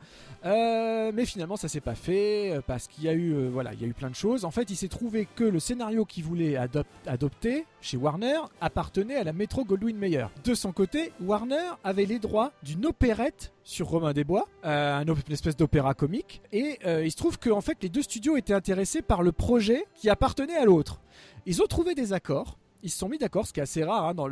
Euh, 0.46 1.12
mais 1.14 1.26
finalement, 1.26 1.56
ça 1.56 1.68
s'est 1.68 1.82
pas 1.82 1.96
fait 1.96 2.52
euh, 2.52 2.62
parce 2.66 2.88
qu'il 2.88 3.04
y 3.04 3.10
a 3.10 3.14
eu, 3.14 3.34
euh, 3.34 3.50
voilà, 3.52 3.74
il 3.74 3.82
y 3.82 3.86
a 3.86 3.88
eu 3.88 3.94
plein 3.94 4.10
de 4.10 4.16
choses. 4.16 4.46
En 4.46 4.52
fait, 4.52 4.70
il 4.70 4.76
s'est 4.76 4.88
trouvé 4.88 5.28
que 5.36 5.44
le 5.44 5.60
scénario 5.60 6.06
qu'il 6.06 6.24
voulait 6.24 6.54
adop- 6.56 6.86
adopter 7.08 7.66
chez 7.82 7.98
Warner 7.98 8.40
appartenait 8.62 9.16
à 9.16 9.24
la 9.24 9.34
Metro 9.34 9.66
Goldwyn 9.66 9.98
Mayer. 9.98 10.26
De 10.44 10.54
son 10.54 10.72
côté, 10.72 11.12
Warner 11.22 11.72
avait 11.84 12.06
les 12.06 12.20
droits 12.20 12.52
d'une 12.64 12.86
opérette 12.86 13.52
sur 13.64 13.88
Robin 13.88 14.14
des 14.14 14.24
Bois, 14.24 14.48
un 14.64 15.08
op- 15.08 15.20
une 15.28 15.34
espèce 15.34 15.56
d'opéra 15.58 15.94
comique. 15.94 16.42
Et 16.52 16.80
il 17.04 17.12
se 17.12 17.18
trouve 17.18 17.40
que 17.40 17.50
en 17.50 17.62
fait, 17.62 17.78
les 17.82 17.90
deux 17.90 18.02
studios 18.04 18.38
étaient 18.38 18.54
intéressés 18.54 19.02
par 19.02 19.24
le 19.24 19.32
projet 19.32 19.86
qui 19.96 20.10
appartenait 20.10 20.58
à 20.58 20.66
l'autre. 20.66 21.00
Ils 21.46 21.62
ont 21.62 21.68
trouvé 21.68 21.96
des 21.96 22.14
accords. 22.14 22.58
Ils 22.84 22.92
se 22.92 23.00
sont 23.00 23.10
mis 23.10 23.18
d'accord, 23.18 23.48
ce 23.48 23.54
qui 23.54 23.60
est 23.60 23.64
assez 23.64 23.84
rare 23.84 24.06
hein, 24.10 24.14
dans 24.14 24.28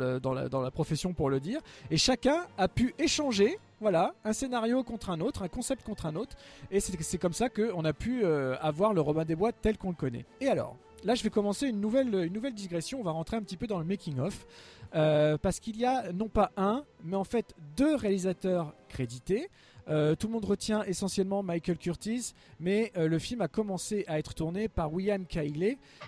la 0.62 0.70
profession 0.70 1.12
pour 1.12 1.28
le 1.28 1.40
dire. 1.40 1.60
Et 1.90 1.96
chacun 1.96 2.46
a 2.56 2.68
pu 2.68 2.94
échanger, 3.00 3.58
voilà, 3.80 4.14
un 4.24 4.32
scénario 4.32 4.82
contre 4.82 5.10
un 5.10 5.20
autre, 5.20 5.42
un 5.42 5.48
concept 5.48 5.84
contre 5.84 6.06
un 6.06 6.16
autre. 6.16 6.36
Et 6.70 6.80
c'est 6.80 7.18
comme 7.18 7.32
ça 7.32 7.48
qu'on 7.48 7.84
a 7.84 7.92
pu 7.92 8.24
euh, 8.24 8.56
avoir 8.60 8.94
le 8.94 9.00
Robin 9.00 9.24
des 9.24 9.36
Bois 9.36 9.52
tel 9.52 9.78
qu'on 9.78 9.90
le 9.90 9.96
connaît. 9.96 10.24
Et 10.40 10.48
alors 10.48 10.76
Là, 11.04 11.14
je 11.14 11.22
vais 11.22 11.28
commencer 11.28 11.68
une 11.68 11.82
nouvelle, 11.82 12.14
une 12.14 12.32
nouvelle 12.32 12.54
digression. 12.54 12.98
On 12.98 13.02
va 13.02 13.10
rentrer 13.10 13.36
un 13.36 13.42
petit 13.42 13.58
peu 13.58 13.66
dans 13.66 13.78
le 13.78 13.84
making-of. 13.84 14.46
Euh, 14.94 15.36
parce 15.36 15.60
qu'il 15.60 15.76
y 15.76 15.84
a 15.84 16.12
non 16.12 16.28
pas 16.28 16.52
un, 16.56 16.84
mais 17.02 17.16
en 17.16 17.24
fait 17.24 17.54
deux 17.76 17.94
réalisateurs 17.96 18.74
crédités. 18.88 19.50
Euh, 19.88 20.14
tout 20.14 20.28
le 20.28 20.32
monde 20.32 20.44
retient 20.44 20.82
essentiellement 20.84 21.42
Michael 21.42 21.76
Curtis, 21.76 22.32
mais 22.60 22.92
le 22.96 23.18
film 23.18 23.42
a 23.42 23.48
commencé 23.48 24.04
à 24.06 24.18
être 24.18 24.34
tourné 24.34 24.68
par 24.68 24.92
William 24.92 25.26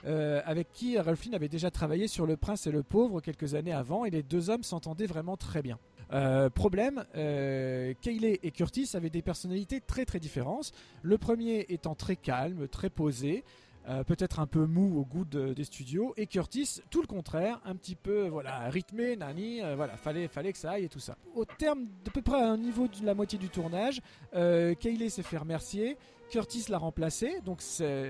euh, 0.07 0.41
avec 0.47 0.73
qui 0.73 0.99
Ralph 0.99 1.21
Fiennes 1.21 1.35
avait 1.35 1.49
déjà 1.49 1.71
travaillé 1.71 2.09
sur 2.09 2.27
Le 2.27 2.37
Prince 2.37 2.67
et 2.67 2.71
le 2.71 2.83
Pauvre 2.83 3.21
quelques 3.21 3.55
années 3.55 3.73
avant, 3.73 4.05
et 4.05 4.11
les 4.11 4.23
deux 4.23 4.49
hommes 4.51 4.63
s'entendaient 4.63 5.07
vraiment 5.07 5.37
très 5.37 5.63
bien. 5.63 5.79
Euh, 6.13 6.49
problème, 6.51 7.05
euh, 7.17 7.93
et 8.07 8.51
Curtis 8.53 8.91
avaient 8.95 9.11
des 9.11 9.23
personnalités 9.23 9.81
très 9.81 10.05
très 10.05 10.21
différentes. 10.21 10.73
Le 11.03 11.19
premier 11.19 11.67
étant 11.69 11.95
très 11.95 12.15
calme, 12.17 12.69
très 12.69 12.91
posé, 12.91 13.43
euh, 13.89 14.03
peut-être 14.05 14.41
un 14.41 14.47
peu 14.47 14.67
mou 14.67 14.99
au 15.01 15.05
goût 15.05 15.25
de- 15.25 15.53
des 15.53 15.65
studios, 15.65 16.13
et 16.17 16.27
Curtis, 16.27 16.81
tout 16.91 17.01
le 17.01 17.07
contraire, 17.07 17.61
un 17.65 17.75
petit 17.77 17.95
peu 17.97 18.29
voilà 18.29 18.69
rythmé, 18.69 19.17
nani, 19.17 19.63
euh, 19.63 19.75
voilà, 19.77 19.97
fallait, 19.97 20.29
fallait 20.29 20.53
que 20.53 20.59
ça 20.59 20.73
aille 20.73 20.85
et 20.85 20.89
tout 20.89 21.01
ça. 21.01 21.17
Au 21.35 21.45
terme 21.45 21.87
d'à 22.05 22.11
peu 22.13 22.23
près 22.23 22.41
à 22.41 22.51
un 22.51 22.57
niveau 22.57 22.87
de 22.89 23.05
la 23.05 23.15
moitié 23.15 23.39
du 23.39 23.49
tournage, 23.49 24.01
euh, 24.35 24.75
s'est 25.09 25.23
fait 25.23 25.39
remercier. 25.39 25.97
Curtis 26.31 26.67
l'a 26.69 26.79
remplacé, 26.79 27.41
donc 27.45 27.61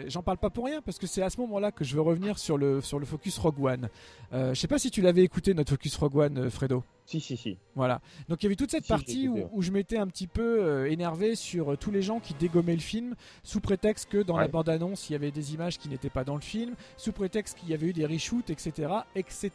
j'en 0.09 0.23
parle 0.23 0.39
pas 0.39 0.51
pour 0.51 0.67
rien 0.67 0.81
parce 0.83 0.99
que 0.99 1.07
c'est 1.07 1.23
à 1.23 1.31
ce 1.31 1.41
moment-là 1.41 1.71
que 1.73 1.85
je 1.85 1.95
veux 1.95 2.01
revenir 2.01 2.39
sur 2.39 2.57
le, 2.59 2.81
sur 2.81 2.99
le 2.99 3.07
focus 3.07 3.39
Rogue 3.39 3.63
One. 3.65 3.89
Euh, 4.33 4.55
je 4.55 4.61
sais 4.61 4.69
pas 4.69 4.79
si 4.79 4.91
tu 4.91 5.03
l'avais 5.03 5.23
écouté 5.23 5.55
notre 5.55 5.71
focus 5.71 5.97
Rogue 5.97 6.17
One, 6.17 6.39
euh, 6.39 6.51
Fredo. 6.51 6.83
Si, 7.05 7.21
si, 7.21 7.37
si. 7.37 7.57
Voilà. 7.77 8.01
Donc 8.29 8.43
il 8.43 8.47
y 8.47 8.49
avait 8.49 8.57
toute 8.57 8.71
cette 8.73 8.83
Si, 8.85 8.89
partie 8.89 9.29
où, 9.29 9.63
je 9.63 9.71
m'étais 9.71 9.97
un 9.97 10.09
petit 10.09 10.27
peu 10.27 10.65
euh, 10.65 10.91
énervé 10.91 11.37
sur 11.37 11.73
euh, 11.73 11.77
tous 11.77 11.93
les 11.93 12.03
gens 12.03 12.19
qui 12.19 12.35
dégommaient 12.35 12.75
le 12.75 12.81
film 12.81 13.15
sous 13.45 13.61
prétexte 13.61 14.09
que 14.09 14.19
dans 14.23 14.37
la 14.37 14.49
bande-annonce 14.49 15.09
il 15.09 15.13
y 15.13 15.17
avait 15.17 15.31
des 15.31 15.55
images 15.55 15.79
qui 15.79 15.89
n'étaient 15.89 16.11
pas 16.11 16.25
dans 16.25 16.35
le 16.35 16.41
film, 16.41 16.75
sous 16.97 17.13
prétexte 17.13 17.59
qu'il 17.59 17.69
y 17.69 17.75
avait 17.75 17.87
eu 17.87 17.93
des 17.93 18.07
reshoots, 18.07 18.51
etc. 18.51 18.91
etc. 19.15 19.51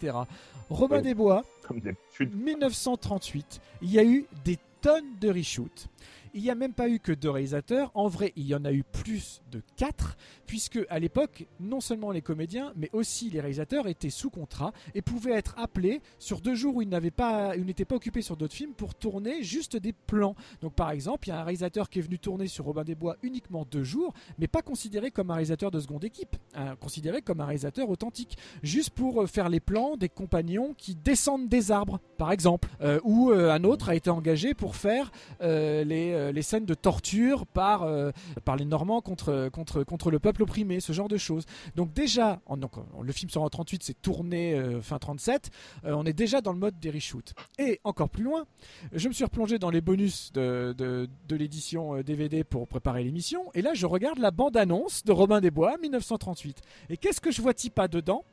Robin 0.69 0.97
Ouais. 0.97 1.01
des 1.01 1.13
Bois, 1.13 1.43
Comme 1.67 1.81
d'habitude. 1.81 2.33
1938, 2.35 3.59
il 3.81 3.91
y 3.91 3.99
a 3.99 4.03
eu 4.05 4.25
des 4.45 4.57
tonnes 4.81 5.17
de 5.19 5.29
reshoots. 5.29 5.87
Il 6.33 6.41
n'y 6.41 6.49
a 6.49 6.55
même 6.55 6.73
pas 6.73 6.89
eu 6.89 6.99
que 6.99 7.11
deux 7.11 7.29
réalisateurs. 7.29 7.91
En 7.93 8.07
vrai, 8.07 8.33
il 8.35 8.45
y 8.45 8.55
en 8.55 8.63
a 8.65 8.71
eu 8.71 8.83
plus 8.83 9.41
de 9.51 9.61
quatre, 9.75 10.17
puisque 10.45 10.79
à 10.89 10.99
l'époque, 10.99 11.45
non 11.59 11.81
seulement 11.81 12.11
les 12.11 12.21
comédiens, 12.21 12.73
mais 12.75 12.89
aussi 12.93 13.29
les 13.29 13.39
réalisateurs 13.39 13.87
étaient 13.87 14.09
sous 14.09 14.29
contrat 14.29 14.71
et 14.95 15.01
pouvaient 15.01 15.33
être 15.33 15.55
appelés 15.57 16.01
sur 16.19 16.41
deux 16.41 16.55
jours 16.55 16.77
où 16.77 16.81
ils 16.81 16.89
pas, 17.11 17.55
n'étaient 17.57 17.85
pas 17.85 17.95
occupés 17.95 18.21
sur 18.21 18.37
d'autres 18.37 18.53
films 18.53 18.73
pour 18.73 18.95
tourner 18.95 19.43
juste 19.43 19.75
des 19.75 19.93
plans. 19.93 20.35
Donc, 20.61 20.73
par 20.73 20.91
exemple, 20.91 21.27
il 21.27 21.31
y 21.31 21.33
a 21.33 21.39
un 21.41 21.43
réalisateur 21.43 21.89
qui 21.89 21.99
est 21.99 22.01
venu 22.03 22.19
tourner 22.19 22.47
sur 22.47 22.65
Robin 22.65 22.83
des 22.83 22.95
Bois 22.95 23.17
uniquement 23.23 23.65
deux 23.69 23.83
jours, 23.83 24.13
mais 24.37 24.47
pas 24.47 24.61
considéré 24.61 25.11
comme 25.11 25.31
un 25.31 25.35
réalisateur 25.35 25.71
de 25.71 25.79
seconde 25.79 26.03
équipe, 26.03 26.37
hein, 26.53 26.75
considéré 26.79 27.21
comme 27.21 27.41
un 27.41 27.45
réalisateur 27.45 27.89
authentique, 27.89 28.37
juste 28.63 28.91
pour 28.91 29.23
euh, 29.23 29.27
faire 29.27 29.49
les 29.49 29.59
plans 29.59 29.97
des 29.97 30.09
compagnons 30.09 30.73
qui 30.77 30.95
descendent 30.95 31.49
des 31.49 31.71
arbres, 31.71 31.99
par 32.17 32.31
exemple, 32.31 32.69
Euh, 32.81 32.99
ou 33.03 33.31
euh, 33.31 33.51
un 33.51 33.63
autre 33.63 33.89
a 33.89 33.95
été 33.95 34.09
engagé 34.09 34.53
pour 34.53 34.75
faire 34.75 35.11
les, 35.39 36.13
euh, 36.21 36.31
les 36.31 36.41
scènes 36.41 36.65
de 36.65 36.73
torture 36.73 37.45
par, 37.45 37.83
euh, 37.83 38.11
par 38.45 38.55
les 38.55 38.65
Normands 38.65 39.01
contre, 39.01 39.49
contre, 39.49 39.83
contre 39.83 40.11
le 40.11 40.19
peuple 40.19 40.43
opprimé, 40.43 40.79
ce 40.79 40.93
genre 40.93 41.07
de 41.07 41.17
choses. 41.17 41.45
Donc 41.75 41.93
déjà, 41.93 42.39
en- 42.45 42.57
donc, 42.57 42.73
le 43.01 43.11
film 43.11 43.29
sort 43.29 43.43
en 43.43 43.49
38, 43.49 43.83
c'est 43.83 44.01
tourné 44.01 44.53
euh, 44.53 44.81
fin 44.81 44.99
37, 44.99 45.49
euh, 45.85 45.93
on 45.93 46.05
est 46.05 46.13
déjà 46.13 46.41
dans 46.41 46.53
le 46.53 46.59
mode 46.59 46.79
des 46.79 46.89
reshoots. 46.91 47.33
Et 47.59 47.79
encore 47.83 48.09
plus 48.09 48.23
loin, 48.23 48.45
je 48.93 49.07
me 49.07 49.13
suis 49.13 49.23
replongé 49.23 49.59
dans 49.59 49.69
les 49.69 49.81
bonus 49.81 50.31
de, 50.33 50.73
de, 50.77 51.09
de 51.27 51.35
l'édition 51.35 52.01
DVD 52.01 52.43
pour 52.43 52.67
préparer 52.67 53.03
l'émission, 53.03 53.51
et 53.53 53.61
là 53.61 53.73
je 53.73 53.85
regarde 53.85 54.19
la 54.19 54.31
bande-annonce 54.31 55.03
de 55.03 55.11
Robin 55.11 55.41
des 55.41 55.51
Bois 55.51 55.77
1938. 55.81 56.61
Et 56.89 56.97
qu'est-ce 56.97 57.21
que 57.21 57.31
je 57.31 57.41
vois 57.41 57.53
pas 57.75 57.87
dedans? 57.87 58.23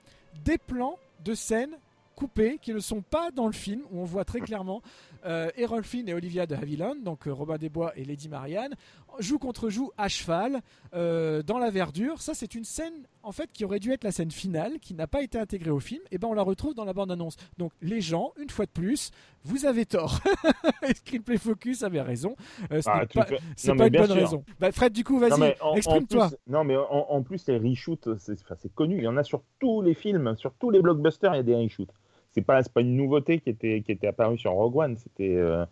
Des 0.44 0.59
plans 0.59 0.98
de 1.24 1.35
scènes 1.35 1.77
coupés 2.19 2.59
qui 2.61 2.75
ne 2.75 2.81
sont 2.81 3.01
pas 3.01 3.31
dans 3.31 3.47
le 3.47 3.53
film, 3.53 3.83
où 3.93 4.01
on 4.01 4.05
voit 4.05 4.25
très 4.25 4.41
clairement 4.41 4.83
euh, 5.25 5.51
Errol 5.57 5.85
Flynn 5.85 6.09
et 6.09 6.15
Olivia 6.15 6.47
de 6.47 6.57
Havilland, 6.57 6.97
donc 7.05 7.29
euh, 7.29 7.33
Robin 7.33 7.59
des 7.59 7.69
Bois 7.69 7.93
et 7.97 8.05
Lady 8.05 8.29
Marianne, 8.29 8.75
joue 9.21 9.39
contre 9.39 9.71
joue 9.71 9.93
à 9.97 10.09
cheval 10.09 10.61
euh, 10.95 11.45
dans 11.45 11.59
la 11.59 11.71
verdure. 11.71 12.21
Ça, 12.21 12.35
c'est 12.35 12.57
une 12.57 12.65
scène 12.65 13.07
en 13.23 13.31
fait 13.31 13.53
qui 13.53 13.65
aurait 13.65 13.79
dû 13.79 13.93
être 13.93 14.03
la 14.03 14.11
scène 14.11 14.33
finale, 14.33 14.81
qui 14.81 14.95
n'a 14.95 15.07
pas 15.07 15.23
été 15.23 15.39
intégrée 15.39 15.71
au 15.71 15.79
film. 15.79 16.03
Et 16.11 16.19
ben, 16.19 16.27
on 16.29 16.35
la 16.35 16.43
retrouve 16.43 16.75
dans 16.75 16.85
la 16.85 16.93
bande-annonce. 16.93 17.37
Donc, 17.57 17.71
les 17.83 18.01
gens, 18.01 18.33
une 18.41 18.51
fois 18.51 18.67
de 18.67 18.71
plus, 18.71 19.11
vous 19.45 19.65
avez 19.65 19.87
tort. 19.87 20.19
Screenplay 20.97 21.39
Focus 21.39 21.83
avait 21.85 22.01
raison. 22.03 22.35
Euh, 22.73 22.81
ce 22.83 22.89
Ah, 22.91 23.05
pas, 23.13 23.27
c'est 23.57 23.69
Non, 23.69 23.77
pas 23.77 23.87
une 23.87 23.93
bonne 23.93 24.07
sûr. 24.07 24.15
raison. 24.15 24.45
Bah, 24.59 24.73
Fred, 24.73 24.93
du 24.93 25.05
coup, 25.05 25.19
vas-y, 25.21 25.55
exprime-toi. 25.77 26.31
non, 26.49 26.65
mais 26.65 26.77
en, 26.77 27.07
en 27.11 27.23
plus, 27.23 27.47
les 27.47 27.59
reshoots, 27.59 28.09
c'est 28.19 28.75
connu. 28.75 28.97
Il 28.99 29.05
y 29.05 29.09
en 29.09 29.17
a 29.17 29.23
sur 29.25 29.43
tous 29.61 29.83
les 29.83 29.95
films, 29.95 30.37
sur 30.37 30.53
tous 30.55 30.71
les 30.71 30.81
blockbusters, 30.81 31.35
il 31.35 31.37
y 31.37 31.41
a 31.41 31.45
des 31.45 31.55
reshoots. 31.55 31.93
C'est 32.38 32.44
pas, 32.44 32.62
pas 32.62 32.81
une 32.81 32.96
nouveauté 32.96 33.40
qui 33.40 33.51
était, 33.51 33.83
qui 33.83 33.92
était 33.92 34.07
apparue 34.07 34.38
sur 34.38 34.53
Rogue 34.53 34.77
One. 34.77 34.96
C'était 34.96 35.35
euh, 35.37 35.64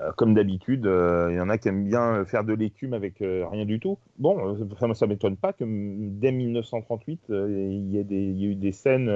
euh, 0.00 0.12
comme 0.16 0.34
d'habitude. 0.34 0.86
euh, 0.86 1.28
Il 1.30 1.36
y 1.36 1.40
en 1.40 1.48
a 1.48 1.58
qui 1.58 1.68
aiment 1.68 1.84
bien 1.84 2.24
faire 2.24 2.44
de 2.44 2.52
l'écume 2.52 2.92
avec 2.94 3.16
rien 3.20 3.64
du 3.64 3.80
tout. 3.80 3.98
Bon, 4.18 4.56
ça, 4.78 4.92
ça 4.94 5.06
m'étonne 5.06 5.36
pas 5.36 5.52
que 5.52 5.64
dès 5.64 6.32
1938, 6.32 7.20
euh, 7.30 7.68
il 7.70 7.94
y, 7.94 7.96
y 7.96 8.46
a 8.46 8.48
eu 8.50 8.54
des 8.54 8.72
scènes. 8.72 9.10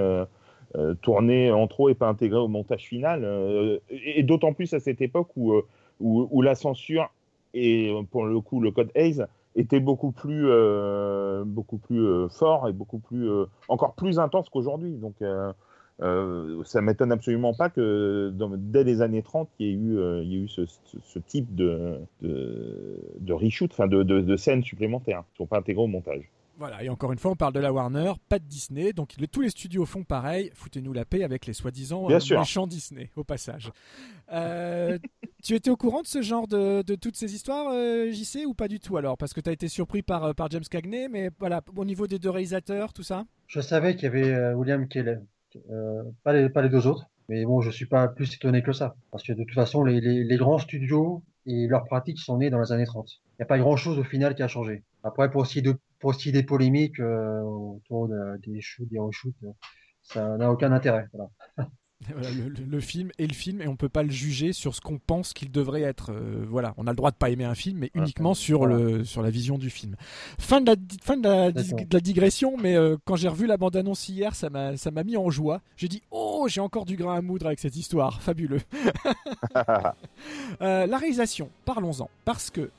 tournées 1.02 1.50
en 1.50 1.66
trop 1.66 1.88
et 1.88 1.94
pas 1.94 2.06
intégrées 2.06 2.38
au 2.38 2.46
montage 2.48 2.84
final. 2.86 3.80
et 3.90 4.22
d'autant 4.22 4.52
plus 4.52 4.72
à 4.72 4.78
cette 4.78 5.00
époque 5.00 5.28
où, 5.36 5.60
où, 5.98 6.42
la 6.42 6.54
censure 6.54 7.10
et 7.54 7.92
pour 8.12 8.24
le 8.24 8.40
coup 8.40 8.60
le 8.60 8.70
code 8.70 8.92
Hayes 8.94 9.24
était 9.56 9.80
beaucoup 9.80 10.12
plus, 10.12 10.46
beaucoup 11.44 11.78
plus 11.78 12.28
fort 12.30 12.68
et 12.68 12.72
beaucoup 12.72 13.00
plus, 13.00 13.28
encore 13.66 13.94
plus 13.94 14.20
intense 14.20 14.48
qu'aujourd'hui. 14.48 14.92
Donc, 14.92 15.16
euh, 16.02 16.62
ça 16.64 16.80
m'étonne 16.80 17.12
absolument 17.12 17.52
pas 17.54 17.68
que 17.70 18.30
dans- 18.34 18.50
dès 18.56 18.84
les 18.84 19.02
années 19.02 19.22
30, 19.22 19.48
il 19.58 19.66
y 19.66 19.70
ait 19.70 19.72
eu, 19.74 19.98
euh, 19.98 20.22
il 20.22 20.32
y 20.32 20.36
ait 20.36 20.44
eu 20.44 20.48
ce, 20.48 20.64
ce- 20.66 20.98
ce 21.04 21.18
type 21.18 21.54
de, 21.54 21.98
de, 22.22 22.98
de 23.20 23.32
reshoot, 23.32 23.70
enfin 23.72 23.86
de, 23.86 24.02
de, 24.02 24.20
de 24.20 24.36
scènes 24.36 24.62
supplémentaires 24.64 25.24
qui 25.34 25.42
ne 25.42 25.44
sont 25.44 25.46
pas 25.48 25.58
intégrées 25.58 25.82
au 25.82 25.86
montage. 25.86 26.22
Voilà, 26.58 26.82
et 26.84 26.90
encore 26.90 27.10
une 27.10 27.18
fois, 27.18 27.30
on 27.30 27.36
parle 27.36 27.54
de 27.54 27.60
la 27.60 27.72
Warner, 27.72 28.12
pas 28.28 28.38
de 28.38 28.44
Disney. 28.44 28.92
Donc 28.92 29.14
le- 29.18 29.26
tous 29.26 29.40
les 29.40 29.48
studios 29.48 29.86
font 29.86 30.04
pareil. 30.04 30.50
Foutez-nous 30.54 30.92
la 30.92 31.06
paix 31.06 31.24
avec 31.24 31.46
les 31.46 31.54
soi-disant 31.54 32.04
euh, 32.04 32.12
méchants 32.40 32.66
Disney, 32.66 33.08
au 33.16 33.24
passage. 33.24 33.70
Euh, 34.32 34.98
tu 35.42 35.54
étais 35.54 35.70
au 35.70 35.76
courant 35.78 36.02
de 36.02 36.06
ce 36.06 36.20
genre 36.20 36.46
de, 36.46 36.82
de 36.82 36.94
toutes 36.96 37.16
ces 37.16 37.34
histoires, 37.34 37.68
euh, 37.72 38.10
JC, 38.10 38.44
ou 38.46 38.52
pas 38.52 38.68
du 38.68 38.78
tout 38.78 38.98
alors? 38.98 39.16
Parce 39.16 39.32
que 39.32 39.40
tu 39.40 39.48
as 39.48 39.52
été 39.52 39.68
surpris 39.68 40.02
par, 40.02 40.34
par 40.34 40.50
James 40.50 40.64
Cagney, 40.70 41.08
mais 41.08 41.30
voilà, 41.38 41.62
au 41.76 41.84
niveau 41.86 42.06
des 42.06 42.18
deux 42.18 42.30
réalisateurs, 42.30 42.92
tout 42.92 43.02
ça? 43.02 43.24
Je 43.46 43.60
savais 43.60 43.94
qu'il 43.94 44.04
y 44.04 44.06
avait 44.06 44.30
euh, 44.32 44.54
William 44.54 44.86
Kelly, 44.86 45.16
pas, 46.24 46.32
les, 46.32 46.48
pas 46.48 46.62
les 46.62 46.68
deux 46.68 46.86
autres, 46.86 47.06
mais 47.28 47.44
bon, 47.44 47.60
je 47.60 47.70
suis 47.70 47.86
pas 47.86 48.08
plus 48.08 48.34
étonné 48.34 48.62
que 48.62 48.72
ça. 48.72 48.94
Parce 49.10 49.22
que 49.24 49.32
de 49.32 49.44
toute 49.44 49.54
façon, 49.54 49.84
les, 49.84 50.00
grands 50.36 50.58
studios 50.58 51.22
et 51.46 51.66
leurs 51.66 51.84
pratiques 51.84 52.18
sont 52.18 52.38
nés 52.38 52.50
dans 52.50 52.60
les 52.60 52.72
années 52.72 52.86
30. 52.86 53.08
Il 53.08 53.40
n'y 53.40 53.44
a 53.44 53.46
pas 53.46 53.58
grand-chose 53.58 53.98
au 53.98 54.04
final 54.04 54.34
qui 54.34 54.42
a 54.42 54.48
changé. 54.48 54.82
Après, 55.04 55.30
pour 55.30 55.46
est 56.30 56.32
des 56.32 56.42
polémiques 56.42 57.00
euh, 57.00 57.40
autour 57.42 58.08
de- 58.08 58.36
des 58.46 58.60
shoots, 58.60 58.88
des 58.88 58.98
reshoots, 58.98 59.34
euh, 59.44 59.52
ça 60.02 60.36
n'a 60.36 60.50
aucun 60.50 60.72
intérêt. 60.72 61.06
Voilà, 62.16 62.30
le, 62.30 62.48
le- 62.48 62.64
le 62.68 62.80
film 62.80 63.10
est 63.18 63.26
le 63.26 63.34
film 63.34 63.60
et 63.62 63.68
on 63.68 63.76
peut 63.76 63.88
pas 63.88 64.02
le 64.02 64.10
juger 64.10 64.52
sur 64.52 64.74
ce 64.74 64.80
qu'on 64.80 64.98
pense 64.98 65.32
qu'il 65.32 65.50
devrait 65.50 65.82
être. 65.82 66.12
Euh, 66.12 66.44
voilà, 66.48 66.74
on 66.76 66.86
a 66.86 66.90
le 66.90 66.96
droit 66.96 67.10
de 67.10 67.16
pas 67.16 67.30
aimer 67.30 67.44
un 67.44 67.54
film, 67.54 67.78
mais 67.78 67.90
uniquement 67.94 68.34
sur 68.34 68.66
le 68.66 69.04
sur 69.04 69.22
la 69.22 69.30
vision 69.30 69.58
du 69.58 69.70
film. 69.70 69.96
Fin 70.38 70.60
de 70.60 70.70
la 70.72 70.76
fin 71.02 71.16
de 71.16 71.22
la, 71.28 71.50
de 71.52 71.98
digression, 71.98 72.56
mais 72.56 72.76
euh, 72.76 72.96
quand 73.04 73.16
j'ai 73.16 73.28
revu 73.28 73.46
la 73.46 73.56
bande 73.56 73.76
annonce 73.76 74.08
hier, 74.08 74.34
ça 74.34 74.50
m'a 74.50 74.76
ça 74.76 74.90
m'a 74.90 75.04
mis 75.04 75.16
en 75.16 75.30
joie. 75.30 75.60
J'ai 75.76 75.88
dit 75.88 76.02
oh 76.10 76.46
j'ai 76.48 76.60
encore 76.60 76.84
du 76.84 76.96
grain 76.96 77.16
à 77.16 77.22
moudre 77.22 77.46
avec 77.46 77.58
cette 77.58 77.76
histoire, 77.76 78.20
fabuleux. 78.22 78.60
Euh, 80.60 80.86
la 80.86 80.98
réalisation, 80.98 81.48
parlons-en, 81.64 82.10
parce 82.24 82.50
que 82.50 82.70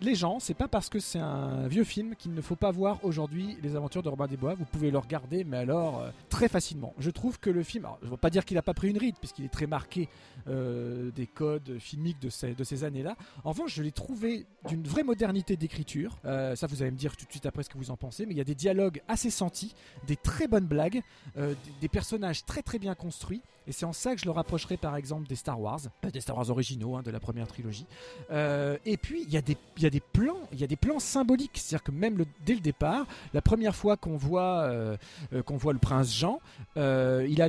les 0.00 0.14
gens, 0.14 0.38
c'est 0.40 0.54
pas 0.54 0.68
parce 0.68 0.88
que 0.88 0.98
c'est 0.98 1.18
un 1.18 1.66
vieux 1.68 1.84
film 1.84 2.14
qu'il 2.16 2.32
ne 2.34 2.40
faut 2.40 2.56
pas 2.56 2.70
voir 2.70 2.98
aujourd'hui 3.02 3.56
les 3.62 3.76
aventures 3.76 4.02
de 4.02 4.08
Robin 4.08 4.26
des 4.26 4.36
Bois. 4.36 4.54
Vous 4.54 4.64
pouvez 4.64 4.90
le 4.90 4.98
regarder, 4.98 5.44
mais 5.44 5.58
alors 5.58 6.04
très 6.28 6.48
facilement. 6.48 6.94
Je 6.98 7.10
trouve 7.10 7.38
que 7.38 7.50
le 7.50 7.62
film, 7.62 7.71
je 7.80 8.06
ne 8.06 8.10
veux 8.10 8.16
pas 8.16 8.30
dire 8.30 8.44
qu'il 8.44 8.56
n'a 8.56 8.62
pas 8.62 8.74
pris 8.74 8.90
une 8.90 8.98
ride, 8.98 9.16
puisqu'il 9.18 9.44
est 9.44 9.52
très 9.52 9.66
marqué 9.66 10.08
euh, 10.48 11.10
des 11.12 11.26
codes 11.26 11.78
filmiques 11.78 12.20
de 12.20 12.28
ces, 12.28 12.54
de 12.54 12.64
ces 12.64 12.84
années-là. 12.84 13.16
En 13.44 13.50
revanche, 13.50 13.74
je 13.74 13.82
l'ai 13.82 13.92
trouvé 13.92 14.46
d'une 14.68 14.82
vraie 14.82 15.04
modernité 15.04 15.56
d'écriture. 15.56 16.18
Euh, 16.24 16.56
ça, 16.56 16.66
vous 16.66 16.82
allez 16.82 16.90
me 16.90 16.96
dire 16.96 17.16
tout 17.16 17.26
de 17.26 17.30
suite 17.30 17.46
après 17.46 17.62
ce 17.62 17.70
que 17.70 17.78
vous 17.78 17.90
en 17.90 17.96
pensez, 17.96 18.26
mais 18.26 18.34
il 18.34 18.38
y 18.38 18.40
a 18.40 18.44
des 18.44 18.54
dialogues 18.54 19.02
assez 19.08 19.30
sentis, 19.30 19.74
des 20.06 20.16
très 20.16 20.48
bonnes 20.48 20.66
blagues, 20.66 21.02
euh, 21.36 21.54
des, 21.80 21.88
personnages 21.88 22.44
très 22.44 22.62
très 22.62 22.78
bien 22.78 22.94
construits. 22.94 23.42
Et 23.68 23.72
c'est 23.72 23.84
en 23.84 23.92
ça 23.92 24.14
que 24.14 24.20
je 24.20 24.24
le 24.24 24.32
rapprocherai 24.32 24.76
par 24.76 24.96
exemple 24.96 25.28
des 25.28 25.36
Star 25.36 25.60
Wars, 25.60 25.80
des 26.12 26.20
Star 26.20 26.36
Wars 26.36 26.50
originaux 26.50 26.96
hein, 26.96 27.02
de 27.02 27.12
la 27.12 27.20
première 27.20 27.46
trilogie. 27.46 27.86
Et 28.30 28.96
puis 28.96 29.22
il 29.22 29.32
y, 29.32 29.36
a 29.36 29.42
des- 29.42 29.56
il 29.76 29.84
y 29.84 29.86
a 29.86 29.90
des 29.90 30.00
plans, 30.00 30.40
il 30.52 30.60
y 30.60 30.64
a 30.64 30.66
des 30.66 30.74
plans 30.74 30.98
symboliques, 30.98 31.52
c'est-à-dire 31.54 31.84
que 31.84 31.92
même 31.92 32.24
dès 32.44 32.54
le 32.54 32.60
départ, 32.60 33.06
la 33.32 33.40
première 33.40 33.76
fois 33.76 33.96
qu'on 33.96 34.16
voit 34.16 34.96
qu'on 35.44 35.56
voit 35.56 35.72
le 35.72 35.78
prince 35.78 36.12
Jean, 36.12 36.40
il 36.74 37.40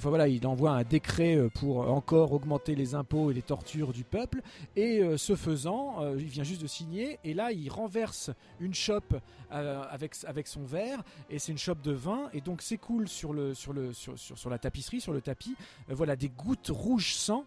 voilà, 0.00 0.28
il 0.28 0.46
envoie 0.46 0.70
un 0.72 0.82
décret 0.82 1.36
euh, 1.36 1.48
pour 1.48 1.90
encore 1.90 2.32
augmenter 2.32 2.74
les 2.74 2.94
impôts 2.94 3.30
et 3.30 3.34
les 3.34 3.42
tortures 3.42 3.92
du 3.92 4.04
peuple. 4.04 4.40
Et 4.76 5.00
euh, 5.00 5.16
ce 5.16 5.34
faisant, 5.36 6.02
euh, 6.02 6.16
il 6.18 6.26
vient 6.26 6.44
juste 6.44 6.62
de 6.62 6.66
signer, 6.66 7.18
et 7.24 7.34
là 7.34 7.52
il 7.52 7.68
renverse 7.70 8.30
une 8.60 8.74
chope 8.74 9.14
euh, 9.52 9.82
avec 9.90 10.46
son 10.46 10.64
verre, 10.64 11.02
et 11.30 11.38
c'est 11.38 11.52
une 11.52 11.58
chope 11.58 11.82
de 11.82 11.92
vin, 11.92 12.28
et 12.32 12.40
donc 12.40 12.62
s'écoule 12.62 13.08
sur 13.08 13.32
la 13.34 14.58
tapisserie, 14.58 15.00
sur 15.00 15.12
le 15.12 15.20
tapis, 15.20 15.56
euh, 15.90 15.94
voilà 15.94 16.16
des 16.16 16.28
gouttes 16.28 16.70
rouges 16.70 17.14
sang. 17.14 17.44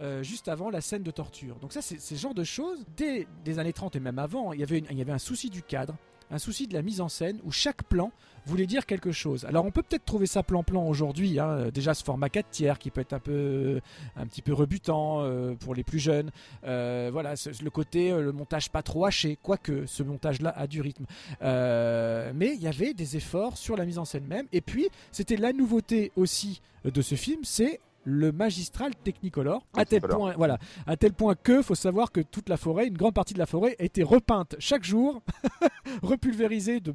euh, 0.00 0.24
juste 0.24 0.48
avant 0.48 0.70
la 0.70 0.80
scène 0.80 1.04
de 1.04 1.12
torture. 1.12 1.54
Donc 1.60 1.72
ça, 1.72 1.80
c'est 1.80 2.00
ce 2.00 2.16
genre 2.16 2.34
de 2.34 2.42
choses. 2.42 2.84
Dès 2.96 3.28
les 3.46 3.60
années 3.60 3.72
30 3.72 3.94
et 3.94 4.00
même 4.00 4.18
avant, 4.18 4.52
il 4.52 4.58
y 4.58 4.64
avait 4.64 5.12
un 5.12 5.18
souci 5.18 5.50
du 5.50 5.62
cadre. 5.62 5.94
Un 6.30 6.38
souci 6.38 6.66
de 6.66 6.74
la 6.74 6.82
mise 6.82 7.00
en 7.00 7.08
scène 7.08 7.40
où 7.44 7.52
chaque 7.52 7.84
plan 7.84 8.10
voulait 8.46 8.66
dire 8.66 8.84
quelque 8.84 9.12
chose. 9.12 9.44
Alors 9.46 9.64
on 9.64 9.70
peut 9.70 9.82
peut-être 9.82 10.04
trouver 10.04 10.26
ça 10.26 10.42
plan-plan 10.42 10.86
aujourd'hui, 10.86 11.38
hein. 11.38 11.70
déjà 11.72 11.94
ce 11.94 12.04
format 12.04 12.28
4 12.28 12.50
tiers 12.50 12.78
qui 12.78 12.90
peut 12.90 13.00
être 13.00 13.14
un 13.14 13.18
peu 13.18 13.80
un 14.16 14.26
petit 14.26 14.42
peu 14.42 14.52
rebutant 14.52 15.22
euh, 15.22 15.54
pour 15.54 15.74
les 15.74 15.82
plus 15.82 15.98
jeunes. 15.98 16.30
Euh, 16.64 17.08
voilà, 17.12 17.34
le 17.62 17.70
côté 17.70 18.10
le 18.10 18.32
montage 18.32 18.70
pas 18.70 18.82
trop 18.82 19.06
haché, 19.06 19.38
quoique 19.42 19.86
ce 19.86 20.02
montage-là 20.02 20.52
a 20.56 20.66
du 20.66 20.80
rythme. 20.80 21.06
mais 21.40 22.54
il 22.54 22.60
y 22.60 22.68
avait 22.68 22.92
des 22.92 23.16
efforts 23.16 23.56
sur 23.56 23.76
la 23.76 23.86
mise 23.86 23.98
en 23.98 24.04
scène 24.04 24.26
même. 24.26 24.46
Et 24.52 24.60
puis 24.60 24.88
c'était 25.10 25.36
la 25.36 25.52
nouveauté 25.52 26.12
aussi 26.16 26.60
de 26.84 27.00
ce 27.00 27.14
film, 27.14 27.40
c'est 27.44 27.80
le 28.04 28.32
magistral 28.32 28.94
Technicolor 28.94 29.66
à 29.74 29.84
tel 29.84 30.00
point 30.02 30.34
voilà. 30.36 30.58
À 30.86 30.96
tel 30.96 31.12
point 31.12 31.34
que 31.34 31.62
faut 31.62 31.74
savoir 31.74 32.12
que 32.12 32.20
toute 32.20 32.48
la 32.48 32.56
forêt 32.56 32.86
une 32.86 32.96
grande 32.96 33.14
partie 33.14 33.34
de 33.34 33.38
la 33.38 33.46
forêt 33.46 33.76
a 33.78 33.84
été 33.84 34.02
repeinte 34.02 34.56
chaque 34.58 34.84
jour 34.84 35.22
repulvérisée 36.02 36.80
de, 36.80 36.94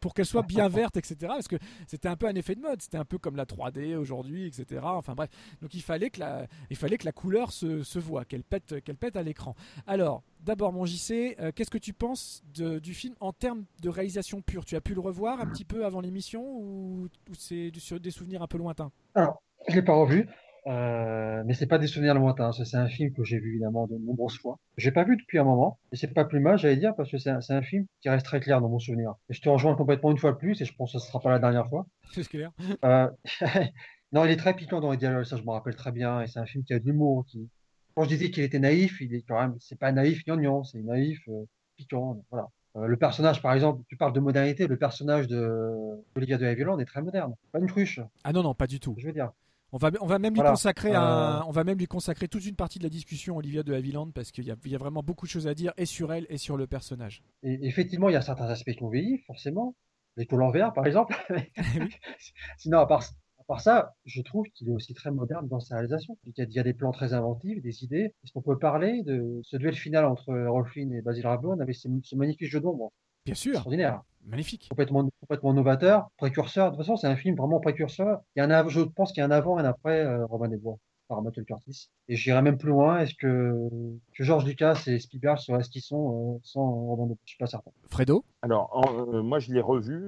pour 0.00 0.14
qu'elle 0.14 0.26
soit 0.26 0.42
bien 0.42 0.68
verte 0.68 0.96
etc 0.96 1.16
parce 1.20 1.48
que 1.48 1.56
c'était 1.86 2.08
un 2.08 2.16
peu 2.16 2.26
un 2.26 2.34
effet 2.34 2.54
de 2.54 2.60
mode. 2.60 2.80
C'était 2.82 2.98
un 2.98 3.04
peu 3.04 3.18
comme 3.18 3.36
la 3.36 3.44
3D 3.44 3.96
aujourd'hui 3.96 4.46
etc 4.46 4.80
enfin 4.84 5.14
bref. 5.14 5.30
Donc 5.62 5.74
il 5.74 5.82
fallait 5.82 6.10
que 6.10 6.20
la 6.20 6.46
il 6.70 6.76
fallait 6.76 6.98
que 6.98 7.06
la 7.06 7.12
couleur 7.12 7.52
se, 7.52 7.82
se 7.82 7.98
voit 7.98 8.24
qu'elle 8.24 8.44
pète 8.44 8.82
qu'elle 8.82 8.96
pète 8.96 9.16
à 9.16 9.22
l'écran. 9.22 9.54
Alors 9.86 10.22
D'abord, 10.42 10.72
mon 10.72 10.86
JC, 10.86 11.36
euh, 11.38 11.52
qu'est-ce 11.54 11.70
que 11.70 11.78
tu 11.78 11.92
penses 11.92 12.42
du 12.54 12.94
film 12.94 13.14
en 13.20 13.32
termes 13.32 13.64
de 13.82 13.90
réalisation 13.90 14.40
pure? 14.40 14.64
Tu 14.64 14.74
as 14.74 14.80
pu 14.80 14.94
le 14.94 15.00
revoir 15.00 15.40
un 15.40 15.46
petit 15.46 15.66
peu 15.66 15.84
avant 15.84 16.00
l'émission 16.00 16.42
ou, 16.42 17.08
ou 17.28 17.34
c'est 17.36 17.70
des 17.70 18.10
souvenirs 18.10 18.42
un 18.42 18.46
peu 18.46 18.56
lointains? 18.56 18.90
Alors, 19.14 19.42
je 19.68 19.74
l'ai 19.74 19.82
pas 19.82 19.94
revu, 19.94 20.28
euh, 20.66 21.42
mais 21.46 21.54
c'est 21.54 21.66
pas 21.66 21.78
des 21.78 21.86
souvenirs 21.86 22.14
lointains. 22.14 22.52
C'est 22.52 22.76
un 22.76 22.88
film 22.88 23.12
que 23.12 23.24
j'ai 23.24 23.38
vu 23.38 23.50
évidemment 23.50 23.86
de 23.86 23.96
nombreuses 23.96 24.38
fois. 24.38 24.58
J'ai 24.76 24.92
pas 24.92 25.04
vu 25.04 25.16
depuis 25.16 25.38
un 25.38 25.44
moment, 25.44 25.78
et 25.92 25.96
c'est 25.96 26.12
pas 26.12 26.24
plus 26.24 26.40
mal, 26.40 26.58
j'allais 26.58 26.76
dire, 26.76 26.94
parce 26.96 27.10
que 27.10 27.18
c'est 27.18 27.30
un, 27.30 27.40
un, 27.48 27.62
film 27.62 27.86
qui 28.00 28.08
reste 28.08 28.26
très 28.26 28.40
clair 28.40 28.60
dans 28.60 28.68
mon 28.68 28.78
souvenir. 28.78 29.14
Et 29.28 29.34
je 29.34 29.40
te 29.40 29.48
rejoins 29.48 29.74
complètement 29.74 30.10
une 30.10 30.18
fois 30.18 30.32
de 30.32 30.36
plus, 30.36 30.60
et 30.60 30.64
je 30.64 30.74
pense 30.74 30.92
que 30.92 30.98
ce 30.98 31.06
sera 31.06 31.20
pas 31.20 31.30
la 31.30 31.38
dernière 31.38 31.68
fois. 31.68 31.86
C'est 32.12 32.28
clair. 32.28 32.50
Euh, 32.84 33.08
non, 34.12 34.24
il 34.24 34.30
est 34.30 34.36
très 34.36 34.54
piquant 34.54 34.80
dans 34.80 34.90
les 34.90 34.98
dialogues, 34.98 35.24
ça 35.24 35.36
je 35.36 35.42
me 35.42 35.50
rappelle 35.50 35.76
très 35.76 35.92
bien, 35.92 36.20
et 36.20 36.26
c'est 36.26 36.40
un 36.40 36.46
film 36.46 36.64
qui 36.64 36.74
a 36.74 36.78
de 36.78 36.84
l'humour. 36.84 37.24
Qui... 37.26 37.48
Quand 37.94 38.04
je 38.04 38.08
disais 38.08 38.30
qu'il 38.30 38.42
était 38.42 38.58
naïf, 38.58 39.00
il 39.00 39.14
est 39.14 39.22
quand 39.22 39.40
même, 39.40 39.56
c'est 39.60 39.78
pas 39.78 39.92
naïf 39.92 40.24
gnangnan, 40.24 40.64
c'est 40.64 40.80
naïf 40.82 41.20
euh, 41.28 41.44
piquant. 41.76 42.22
Voilà. 42.30 42.48
Euh, 42.76 42.86
le 42.86 42.96
personnage, 42.96 43.42
par 43.42 43.52
exemple, 43.52 43.82
tu 43.88 43.96
parles 43.96 44.12
de 44.12 44.20
modernité, 44.20 44.66
le 44.66 44.76
personnage 44.76 45.26
de 45.26 46.02
Olivia 46.14 46.38
de 46.38 46.46
Havilland 46.46 46.78
est 46.78 46.84
très 46.84 47.02
moderne, 47.02 47.34
pas 47.52 47.58
une 47.58 47.66
cruche. 47.66 48.00
Ah 48.24 48.32
non, 48.32 48.42
non, 48.42 48.54
pas 48.54 48.66
du 48.66 48.78
tout. 48.78 48.94
Je 48.98 49.06
veux 49.06 49.12
dire. 49.12 49.32
On 49.72 49.78
va, 49.78 49.90
on 50.00 50.06
va 50.06 50.18
même 50.18 50.34
lui 50.34 50.42
consacrer 50.42 50.94
un, 50.94 51.40
euh. 51.40 51.42
on 51.46 51.52
va 51.52 51.62
même 51.62 51.78
lui 51.78 51.86
consacrer 51.86 52.26
toute 52.26 52.44
une 52.44 52.56
partie 52.56 52.78
de 52.78 52.84
la 52.84 52.90
discussion 52.90 53.36
Olivia 53.36 53.62
de 53.62 53.72
Havilland 53.72 54.10
parce 54.12 54.32
qu'il 54.32 54.44
y, 54.44 54.68
y, 54.68 54.74
a 54.74 54.78
vraiment 54.78 55.02
beaucoup 55.02 55.26
de 55.26 55.30
choses 55.30 55.46
à 55.46 55.54
dire 55.54 55.72
et 55.76 55.86
sur 55.86 56.12
elle 56.12 56.26
et 56.28 56.38
sur 56.38 56.56
le 56.56 56.66
personnage. 56.66 57.22
Et 57.42 57.66
effectivement, 57.66 58.08
il 58.08 58.14
y 58.14 58.16
a 58.16 58.22
certains 58.22 58.48
aspects 58.48 58.72
qui 58.72 58.82
ont 58.82 58.88
vieilli, 58.88 59.18
forcément. 59.26 59.76
Les 60.16 60.26
taux 60.26 60.36
l'envers, 60.36 60.72
par 60.72 60.86
exemple. 60.86 61.14
Sinon, 62.58 62.78
à 62.78 62.86
part, 62.86 63.04
à 63.38 63.44
part 63.46 63.60
ça, 63.60 63.94
je 64.04 64.22
trouve 64.22 64.46
qu'il 64.54 64.68
est 64.68 64.72
aussi 64.72 64.92
très 64.94 65.10
moderne 65.10 65.46
dans 65.48 65.60
sa 65.60 65.76
réalisation. 65.76 66.18
Il 66.24 66.32
y 66.36 66.42
a, 66.42 66.44
il 66.44 66.52
y 66.52 66.58
a 66.58 66.62
des 66.64 66.74
plans 66.74 66.92
très 66.92 67.14
inventifs, 67.14 67.62
des 67.62 67.84
idées. 67.84 68.14
Est-ce 68.24 68.32
qu'on 68.32 68.42
peut 68.42 68.58
parler 68.58 69.02
de 69.04 69.40
ce 69.44 69.56
duel 69.56 69.74
final 69.74 70.04
entre 70.04 70.32
Rolf 70.48 70.76
et 70.76 71.02
Basil 71.02 71.26
Rathbone 71.26 71.60
avec 71.60 71.76
ce, 71.76 71.88
magnifique 72.16 72.50
jeu 72.50 72.60
d'ombre 72.60 72.92
Bien 73.24 73.34
sûr. 73.34 73.52
Extraordinaire. 73.52 74.02
Magnifique. 74.26 74.68
Complètement, 74.68 75.08
complètement 75.20 75.54
novateur, 75.54 76.10
précurseur. 76.16 76.66
De 76.66 76.76
toute 76.76 76.84
façon, 76.84 76.96
c'est 76.96 77.06
un 77.06 77.16
film 77.16 77.36
vraiment 77.36 77.60
précurseur. 77.60 78.20
Il 78.36 78.40
y 78.40 78.42
a 78.42 78.44
un, 78.44 78.68
je 78.68 78.80
pense 78.80 79.12
qu'il 79.12 79.20
y 79.20 79.24
a 79.24 79.26
un 79.26 79.30
avant 79.30 79.58
et 79.58 79.62
un 79.62 79.64
après 79.64 80.04
euh, 80.04 80.26
Robin 80.26 80.48
des 80.48 80.56
Bois 80.56 80.76
par 81.08 81.22
Michael 81.22 81.44
Curtis. 81.44 81.88
Et 82.08 82.14
j'irai 82.14 82.40
même 82.42 82.56
plus 82.56 82.68
loin. 82.68 83.00
Est-ce 83.00 83.14
que, 83.14 83.68
que 84.14 84.22
George 84.22 84.44
Lucas 84.44 84.84
et 84.86 84.98
Spielberg 85.00 85.38
seraient 85.38 85.64
ce 85.64 85.70
qu'ils 85.70 85.82
sont 85.82 86.36
euh, 86.36 86.38
sans 86.44 86.64
Robin 86.64 87.04
des 87.04 87.14
Bois 87.14 87.22
Je 87.24 87.30
suis 87.30 87.38
pas 87.38 87.46
certain. 87.46 87.72
Fredo? 87.88 88.24
Alors, 88.42 89.08
euh, 89.12 89.22
moi, 89.22 89.38
je 89.40 89.52
l'ai 89.52 89.60
revu 89.60 90.06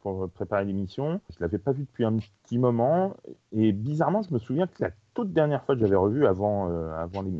pour 0.00 0.28
préparer 0.30 0.64
l'émission. 0.64 1.20
Je 1.30 1.36
l'avais 1.40 1.58
pas 1.58 1.72
vu 1.72 1.84
depuis 1.84 2.04
un 2.04 2.18
petit 2.18 2.58
moment. 2.58 3.14
Et 3.52 3.72
bizarrement, 3.72 4.22
je 4.22 4.34
me 4.34 4.38
souviens 4.38 4.66
que 4.66 4.82
la 4.82 4.90
toute 5.14 5.32
dernière 5.32 5.64
fois 5.64 5.74
que 5.76 5.80
j'avais 5.80 5.96
revu 5.96 6.26
avant, 6.26 6.66
avant 6.94 7.22
les, 7.22 7.32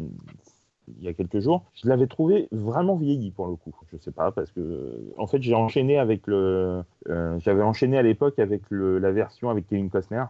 il 0.88 1.04
y 1.04 1.08
a 1.08 1.12
quelques 1.12 1.40
jours, 1.40 1.64
je 1.74 1.88
l'avais 1.88 2.06
trouvé 2.06 2.48
vraiment 2.50 2.96
vieilli 2.96 3.30
pour 3.30 3.46
le 3.46 3.56
coup. 3.56 3.74
Je 3.92 3.98
sais 3.98 4.10
pas 4.10 4.32
parce 4.32 4.50
que 4.50 5.00
en 5.16 5.26
fait 5.26 5.42
j'ai 5.42 5.54
enchaîné 5.54 5.98
avec 5.98 6.26
le, 6.26 6.82
euh, 7.08 7.38
j'avais 7.40 7.62
enchaîné 7.62 7.98
à 7.98 8.02
l'époque 8.02 8.38
avec 8.38 8.62
le, 8.70 8.98
la 8.98 9.12
version 9.12 9.50
avec 9.50 9.66
Kevin 9.68 9.90
Costner 9.90 10.24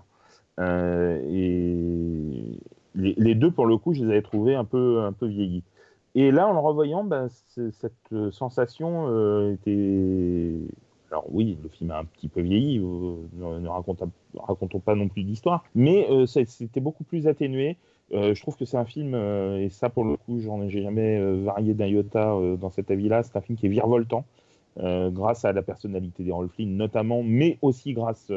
euh, 0.60 1.20
et 1.30 2.58
les, 2.94 3.34
deux 3.34 3.50
pour 3.50 3.66
le 3.66 3.78
coup 3.78 3.94
je 3.94 4.04
les 4.04 4.10
avais 4.10 4.22
trouvés 4.22 4.54
un 4.54 4.64
peu 4.64 5.00
un 5.02 5.12
peu 5.12 5.26
vieillis. 5.26 5.64
Et 6.14 6.30
là 6.30 6.46
en 6.46 6.52
le 6.52 6.58
revoyant, 6.58 7.04
ben, 7.04 7.28
cette 7.48 8.32
sensation 8.32 9.06
euh, 9.08 9.52
était 9.54 10.52
alors 11.10 11.26
oui, 11.30 11.58
le 11.62 11.68
film 11.68 11.90
a 11.90 11.98
un 11.98 12.04
petit 12.04 12.28
peu 12.28 12.40
vieilli, 12.40 12.78
ne, 12.78 13.58
ne 13.58 13.68
racontons, 13.68 14.80
pas 14.80 14.94
non 14.94 15.08
plus 15.08 15.24
d'histoire, 15.24 15.62
mais 15.74 16.08
c'était 16.26 16.80
beaucoup 16.80 17.04
plus 17.04 17.26
atténué. 17.26 17.76
Euh, 18.12 18.34
je 18.34 18.42
trouve 18.42 18.56
que 18.56 18.64
c'est 18.64 18.76
un 18.76 18.84
film, 18.84 19.14
euh, 19.14 19.58
et 19.58 19.70
ça 19.70 19.88
pour 19.88 20.04
le 20.04 20.16
coup, 20.16 20.40
j'en 20.40 20.60
ai 20.60 20.68
jamais 20.68 21.18
euh, 21.18 21.42
varié 21.42 21.72
d'un 21.72 21.86
iota 21.86 22.36
dans 22.58 22.70
cet 22.70 22.90
avis-là. 22.90 23.22
C'est 23.22 23.36
un 23.36 23.40
film 23.40 23.56
qui 23.56 23.66
est 23.66 23.70
virevoltant, 23.70 24.24
grâce 24.78 25.44
à 25.44 25.52
la 25.52 25.62
personnalité 25.62 26.24
des 26.24 26.32
Rolf 26.32 26.58
notamment, 26.58 27.22
mais 27.22 27.58
aussi 27.62 27.92
grâce 27.92 28.32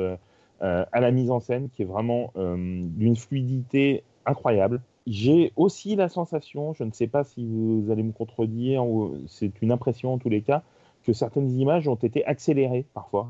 à 0.62 1.00
la 1.00 1.12
mise 1.12 1.32
en 1.32 1.40
scène 1.40 1.70
qui 1.70 1.84
est 1.84 1.86
vraiment 1.86 2.34
d'une 2.36 3.16
fluidité 3.16 4.04
incroyable. 4.26 4.82
J'ai 5.08 5.54
aussi 5.56 5.96
la 5.96 6.10
sensation, 6.10 6.74
je 6.74 6.84
ne 6.84 6.92
sais 6.92 7.08
pas 7.08 7.24
si 7.24 7.46
vous 7.46 7.86
allez 7.90 8.04
me 8.04 8.12
contredire, 8.12 8.86
ou 8.86 9.18
c'est 9.28 9.62
une 9.62 9.72
impression 9.72 10.14
en 10.14 10.18
tous 10.18 10.30
les 10.30 10.42
cas, 10.42 10.64
que 11.06 11.14
certaines 11.14 11.52
images 11.58 11.88
ont 11.88 11.96
été 11.96 12.26
accélérées 12.26 12.86
parfois. 12.94 13.30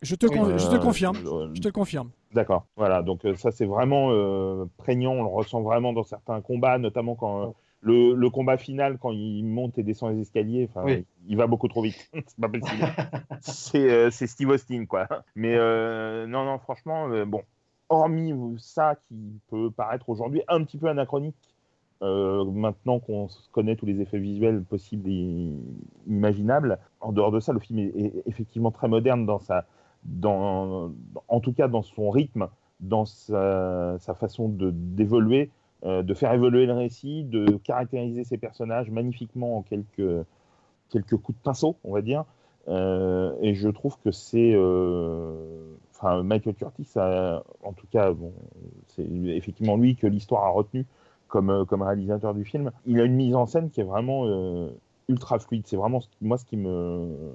Je 0.00 0.14
te, 0.14 0.26
je 0.26 0.70
te 0.70 0.76
confirme. 0.76 1.16
Je 1.52 1.60
te 1.60 1.68
confirme. 1.68 2.10
D'accord. 2.34 2.66
Voilà. 2.76 3.02
Donc 3.02 3.24
euh, 3.24 3.36
ça 3.36 3.50
c'est 3.50 3.64
vraiment 3.64 4.10
euh, 4.10 4.66
prégnant. 4.76 5.12
On 5.12 5.22
le 5.22 5.28
ressent 5.28 5.62
vraiment 5.62 5.92
dans 5.92 6.04
certains 6.04 6.40
combats, 6.40 6.78
notamment 6.78 7.14
quand 7.14 7.42
euh, 7.42 8.14
le, 8.14 8.28
combat 8.28 8.58
final, 8.58 8.98
quand 8.98 9.12
il 9.12 9.44
monte 9.44 9.78
et 9.78 9.82
descend 9.82 10.14
les 10.14 10.20
escaliers. 10.20 10.68
Il 11.26 11.36
va 11.36 11.46
beaucoup 11.46 11.68
trop 11.68 11.82
vite. 11.82 12.10
c'est 12.12 12.40
pas 12.40 12.48
possible. 12.48 12.86
c'est 14.10 14.26
Steve 14.26 14.50
Austin 14.50 14.84
quoi. 14.86 15.08
Mais 15.34 15.56
non 16.26 16.44
non 16.44 16.58
franchement 16.58 17.08
bon. 17.26 17.42
Hormis 17.90 18.34
ça 18.58 18.96
qui 19.08 19.40
peut 19.48 19.70
paraître 19.70 20.10
aujourd'hui 20.10 20.42
un 20.48 20.62
petit 20.62 20.76
peu 20.76 20.88
anachronique. 20.88 21.54
maintenant 22.02 22.98
qu'on 22.98 23.28
connaît 23.52 23.76
tous 23.76 23.86
les 23.86 24.02
effets 24.02 24.18
visuels 24.18 24.62
possibles 24.62 25.08
et 25.08 25.54
imaginables, 26.06 26.78
en 27.00 27.12
dehors 27.12 27.30
de 27.30 27.40
ça, 27.40 27.54
le 27.54 27.60
film 27.60 27.78
est 27.78 28.22
effectivement 28.26 28.70
très 28.70 28.88
moderne 28.88 29.24
dans 29.24 29.38
sa, 29.38 29.64
en 30.24 31.40
tout 31.40 31.52
cas 31.52 31.68
dans 31.68 31.82
son 31.82 32.10
rythme, 32.10 32.48
dans 32.80 33.04
sa, 33.04 33.98
façon 34.18 34.48
d'évoluer, 34.48 35.50
euh, 35.84 36.02
de 36.02 36.14
faire 36.14 36.32
évoluer 36.32 36.66
le 36.66 36.72
récit, 36.72 37.24
de 37.24 37.56
caractériser 37.56 38.24
ses 38.24 38.38
personnages 38.38 38.90
magnifiquement 38.90 39.58
en 39.58 39.62
quelques, 39.62 40.24
quelques 40.90 41.16
coups 41.16 41.38
de 41.38 41.42
pinceau, 41.42 41.76
on 41.84 41.92
va 41.92 42.02
dire. 42.02 42.24
Euh, 42.68 43.34
et 43.40 43.54
je 43.54 43.68
trouve 43.68 43.96
que 44.04 44.10
c'est. 44.10 44.52
Euh, 44.54 45.74
enfin, 45.94 46.22
Michael 46.22 46.54
Curtis, 46.54 46.88
en 46.96 47.72
tout 47.72 47.86
cas, 47.90 48.12
c'est 48.88 49.06
effectivement 49.26 49.76
lui 49.76 49.96
que 49.96 50.06
l'histoire 50.06 50.44
a 50.44 50.50
retenu 50.50 50.84
comme, 51.28 51.64
comme 51.66 51.82
réalisateur 51.82 52.34
du 52.34 52.44
film. 52.44 52.70
Il 52.86 53.00
a 53.00 53.04
une 53.04 53.14
mise 53.14 53.34
en 53.34 53.46
scène 53.46 53.70
qui 53.70 53.80
est 53.80 53.84
vraiment 53.84 54.26
ultra 55.08 55.38
fluide. 55.38 55.66
C'est 55.66 55.76
vraiment 55.76 56.00
moi 56.20 56.38
ce 56.38 56.44
qui 56.44 56.56
me 56.56 57.32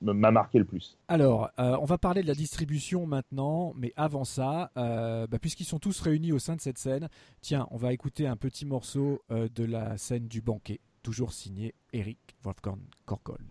m'a 0.00 0.30
marqué 0.30 0.58
le 0.58 0.64
plus. 0.64 0.98
Alors, 1.08 1.50
euh, 1.58 1.76
on 1.80 1.84
va 1.84 1.98
parler 1.98 2.22
de 2.22 2.26
la 2.26 2.34
distribution 2.34 3.06
maintenant, 3.06 3.72
mais 3.76 3.92
avant 3.96 4.24
ça, 4.24 4.70
euh, 4.76 5.26
bah, 5.26 5.38
puisqu'ils 5.38 5.64
sont 5.64 5.78
tous 5.78 6.00
réunis 6.00 6.32
au 6.32 6.38
sein 6.38 6.56
de 6.56 6.60
cette 6.60 6.78
scène, 6.78 7.08
tiens, 7.40 7.66
on 7.70 7.76
va 7.76 7.92
écouter 7.92 8.26
un 8.26 8.36
petit 8.36 8.66
morceau 8.66 9.22
euh, 9.30 9.48
de 9.54 9.64
la 9.64 9.98
scène 9.98 10.28
du 10.28 10.40
banquet, 10.40 10.80
toujours 11.02 11.32
signé 11.32 11.74
Eric 11.92 12.18
Wolfgang 12.42 12.80
Korkold. 13.04 13.44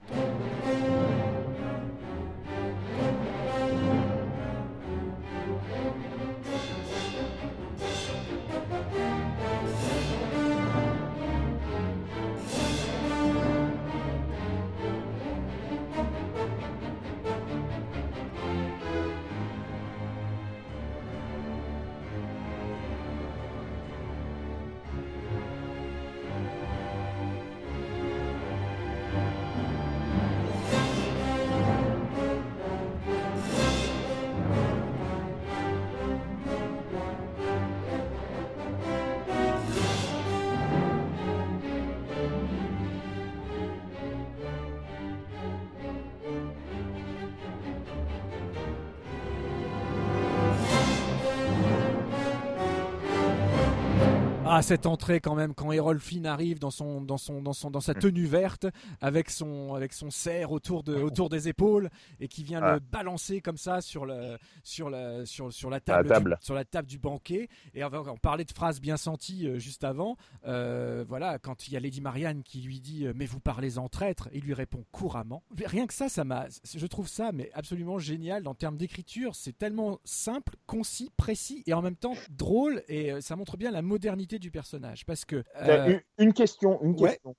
Cette 54.66 54.88
entrée 54.88 55.20
quand 55.20 55.36
même, 55.36 55.54
quand 55.54 55.72
Errol 55.72 56.00
Flynn 56.00 56.26
arrive 56.26 56.58
dans, 56.58 56.72
son, 56.72 57.00
dans, 57.00 57.20
son, 57.20 57.42
dans, 57.42 57.54
son, 57.54 57.70
dans 57.70 57.82
sa 57.82 57.94
tenue 57.94 58.26
verte, 58.26 58.66
avec 59.00 59.30
son, 59.30 59.76
avec 59.76 59.94
son 59.94 60.10
cerf 60.10 60.52
autour, 60.52 60.82
de, 60.82 60.96
autour 60.96 61.30
des 61.30 61.48
épaules, 61.48 61.92
et 62.20 62.28
qui 62.28 62.44
vient 62.44 62.60
le 62.60 62.80
balancer 62.80 63.42
comme 63.42 63.58
ça 63.58 63.82
sur, 63.82 64.08
le, 64.08 64.38
sur, 64.64 64.90
la, 64.90 65.24
sur, 65.28 65.54
sur 65.54 65.70
la, 65.70 65.80
table, 65.80 66.10
table. 66.10 66.38
Du, 66.40 66.46
sur 66.46 66.56
la 66.56 66.66
table 66.66 66.88
du 66.88 66.98
banquet. 66.98 67.48
Et 67.76 67.84
on, 67.84 67.94
on 67.94 68.18
parlait 68.18 68.44
de 68.44 68.52
phrases 68.52 68.82
bien 68.82 68.98
senties 68.98 69.48
euh, 69.48 69.60
juste 69.60 69.84
avant. 69.84 70.18
Euh, 70.48 71.06
voilà, 71.08 71.38
quand 71.38 71.68
il 71.68 71.74
y 71.74 71.78
a 71.78 71.80
Lady 71.80 72.02
Marianne 72.02 72.42
qui 72.42 72.62
lui 72.62 72.80
dit 72.80 73.06
euh, 73.06 73.14
Mais 73.16 73.28
vous 73.28 73.40
parlez 73.40 73.78
en 73.78 73.88
traître, 73.88 74.30
il 74.34 74.42
lui 74.42 74.56
répond 74.56 74.84
couramment. 74.92 75.44
Rien 75.64 75.86
que 75.86 75.94
ça, 75.94 76.10
ça 76.10 76.24
m'a, 76.24 76.48
je 76.76 76.88
trouve 76.88 77.08
ça 77.08 77.32
mais 77.32 77.52
absolument 77.54 78.00
génial 78.00 78.48
en 78.48 78.56
termes 78.56 78.78
d'écriture. 78.78 79.36
C'est 79.36 79.56
tellement 79.56 80.00
simple, 80.06 80.56
concis, 80.66 81.12
précis 81.18 81.62
et 81.68 81.74
en 81.74 81.84
même 81.84 81.96
temps 81.96 82.16
drôle, 82.32 82.82
et 82.88 83.22
ça 83.22 83.36
montre 83.36 83.58
bien 83.58 83.70
la 83.70 83.84
modernité 83.84 84.40
du 84.40 84.50
personnage. 84.56 85.06
Parce 85.06 85.26
que. 85.26 85.44
Euh, 85.62 86.00
une, 86.18 86.34
question, 86.34 86.82
une 86.82 86.96
question. 86.96 87.36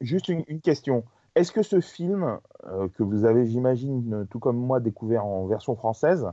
Juste 0.00 0.28
une, 0.28 0.60
question. 0.60 1.04
Est-ce 1.34 1.52
que 1.52 1.62
ce 1.62 1.80
film, 1.80 2.38
euh, 2.66 2.88
que 2.88 3.02
vous 3.02 3.24
avez, 3.24 3.46
j'imagine, 3.46 4.26
tout 4.30 4.38
comme 4.38 4.56
moi, 4.56 4.80
découvert 4.80 5.24
en 5.26 5.46
version 5.46 5.76
française, 5.76 6.26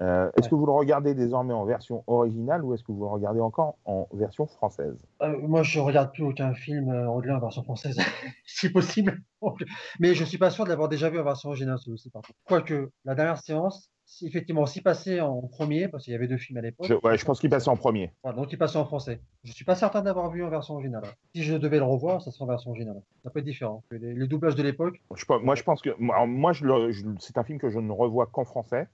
euh, 0.00 0.30
est-ce 0.36 0.48
que 0.48 0.54
vous 0.54 0.66
le 0.66 0.72
regardez 0.72 1.14
désormais 1.14 1.54
en 1.54 1.64
version 1.64 2.04
originale 2.06 2.64
ou 2.64 2.72
est-ce 2.72 2.84
que 2.84 2.92
vous 2.92 3.02
le 3.02 3.10
regardez 3.10 3.40
encore 3.40 3.76
en 3.84 4.06
version 4.12 4.46
française? 4.46 4.96
Moi, 5.20 5.64
je 5.64 5.80
regarde 5.80 6.12
plus 6.12 6.22
aucun 6.22 6.54
film 6.54 6.88
anglais 6.88 7.32
en 7.32 7.40
version 7.40 7.64
française, 7.64 7.98
si 8.46 8.70
possible. 8.70 9.20
Mais 10.00 10.14
je 10.14 10.24
suis 10.24 10.38
pas 10.38 10.50
sûr 10.50 10.64
de 10.64 10.70
l'avoir 10.70 10.88
déjà 10.88 11.10
vu 11.10 11.18
en 11.18 11.24
version 11.24 11.48
originale, 11.48 11.78
celui-ci, 11.78 12.12
Quoique, 12.44 12.92
la 13.04 13.14
dernière 13.16 13.38
séance, 13.38 13.90
effectivement, 14.22 14.66
s'il 14.66 14.82
passait 14.82 15.20
en 15.20 15.42
premier, 15.42 15.88
parce 15.88 16.04
qu'il 16.04 16.12
y 16.12 16.16
avait 16.16 16.26
deux 16.26 16.36
films 16.36 16.58
à 16.58 16.62
l'époque. 16.62 16.86
Je, 16.88 16.94
ouais, 16.94 17.18
je 17.18 17.24
pense 17.24 17.40
qu'il 17.40 17.50
passait 17.50 17.68
en 17.68 17.76
premier. 17.76 18.12
donc 18.36 18.52
il 18.52 18.58
passait 18.58 18.78
en 18.78 18.84
français. 18.84 19.20
Je 19.44 19.52
suis 19.52 19.64
pas 19.64 19.74
certain 19.74 20.02
d'avoir 20.02 20.30
vu 20.30 20.44
en 20.44 20.50
version 20.50 20.74
originale. 20.74 21.04
Si 21.34 21.42
je 21.42 21.54
devais 21.54 21.78
le 21.78 21.84
revoir, 21.84 22.22
ça 22.22 22.30
serait 22.30 22.44
en 22.44 22.48
version 22.48 22.70
originale. 22.70 23.00
Ça 23.22 23.30
peut 23.30 23.40
être 23.40 23.44
différent. 23.44 23.82
Les, 23.90 24.26
doublages 24.26 24.56
de 24.56 24.62
l'époque. 24.62 25.00
Moi, 25.42 25.54
je 25.54 25.62
pense 25.62 25.82
que 25.82 25.90
moi, 25.98 26.52
je, 26.52 27.14
c'est 27.18 27.38
un 27.38 27.44
film 27.44 27.58
que 27.58 27.70
je 27.70 27.78
ne 27.78 27.92
revois 27.92 28.26
qu'en 28.26 28.44
français. 28.44 28.88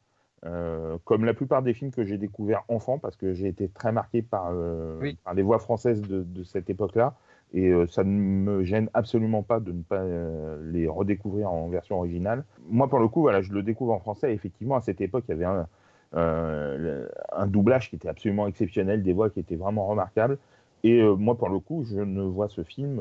Euh, 0.46 0.98
comme 1.04 1.24
la 1.24 1.32
plupart 1.32 1.62
des 1.62 1.72
films 1.72 1.90
que 1.90 2.04
j'ai 2.04 2.18
découverts 2.18 2.64
enfant, 2.68 2.98
parce 2.98 3.16
que 3.16 3.32
j'ai 3.32 3.48
été 3.48 3.70
très 3.70 3.92
marqué 3.92 4.20
par, 4.20 4.50
euh, 4.50 5.00
par 5.24 5.32
les 5.32 5.42
voix 5.42 5.58
françaises 5.58 6.02
de, 6.02 6.22
de 6.22 6.42
cette 6.44 6.68
époque-là. 6.68 7.14
Et 7.54 7.68
euh, 7.68 7.86
ça 7.86 8.02
ne 8.02 8.10
me 8.10 8.64
gêne 8.64 8.90
absolument 8.94 9.44
pas 9.44 9.60
de 9.60 9.70
ne 9.70 9.82
pas 9.82 10.00
euh, 10.00 10.58
les 10.72 10.88
redécouvrir 10.88 11.52
en 11.52 11.68
version 11.68 11.98
originale. 11.98 12.44
Moi, 12.68 12.88
pour 12.88 12.98
le 12.98 13.06
coup, 13.06 13.20
voilà, 13.20 13.42
je 13.42 13.52
le 13.52 13.62
découvre 13.62 13.92
en 13.92 14.00
français. 14.00 14.34
effectivement, 14.34 14.74
à 14.74 14.80
cette 14.80 15.00
époque, 15.00 15.24
il 15.28 15.30
y 15.30 15.34
avait 15.34 15.44
un, 15.44 15.68
euh, 16.16 17.06
un 17.32 17.46
doublage 17.46 17.90
qui 17.90 17.96
était 17.96 18.08
absolument 18.08 18.48
exceptionnel, 18.48 19.04
des 19.04 19.12
voix 19.12 19.30
qui 19.30 19.38
étaient 19.38 19.54
vraiment 19.54 19.86
remarquables. 19.86 20.36
Et 20.82 21.00
moi, 21.02 21.38
pour 21.38 21.48
le 21.48 21.60
coup, 21.60 21.84
je 21.84 22.00
ne 22.00 22.20
vois 22.20 22.50
ce 22.50 22.62
film 22.62 23.00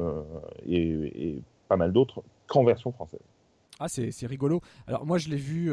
et, 0.66 1.32
et 1.32 1.42
pas 1.68 1.76
mal 1.76 1.92
d'autres 1.92 2.24
qu'en 2.48 2.64
version 2.64 2.94
française. 2.94 3.20
Ah, 3.78 3.90
c'est 3.90 4.26
rigolo. 4.26 4.62
Alors 4.88 5.06
moi, 5.06 5.18
je 5.18 5.28
l'ai 5.28 5.36
vu, 5.36 5.70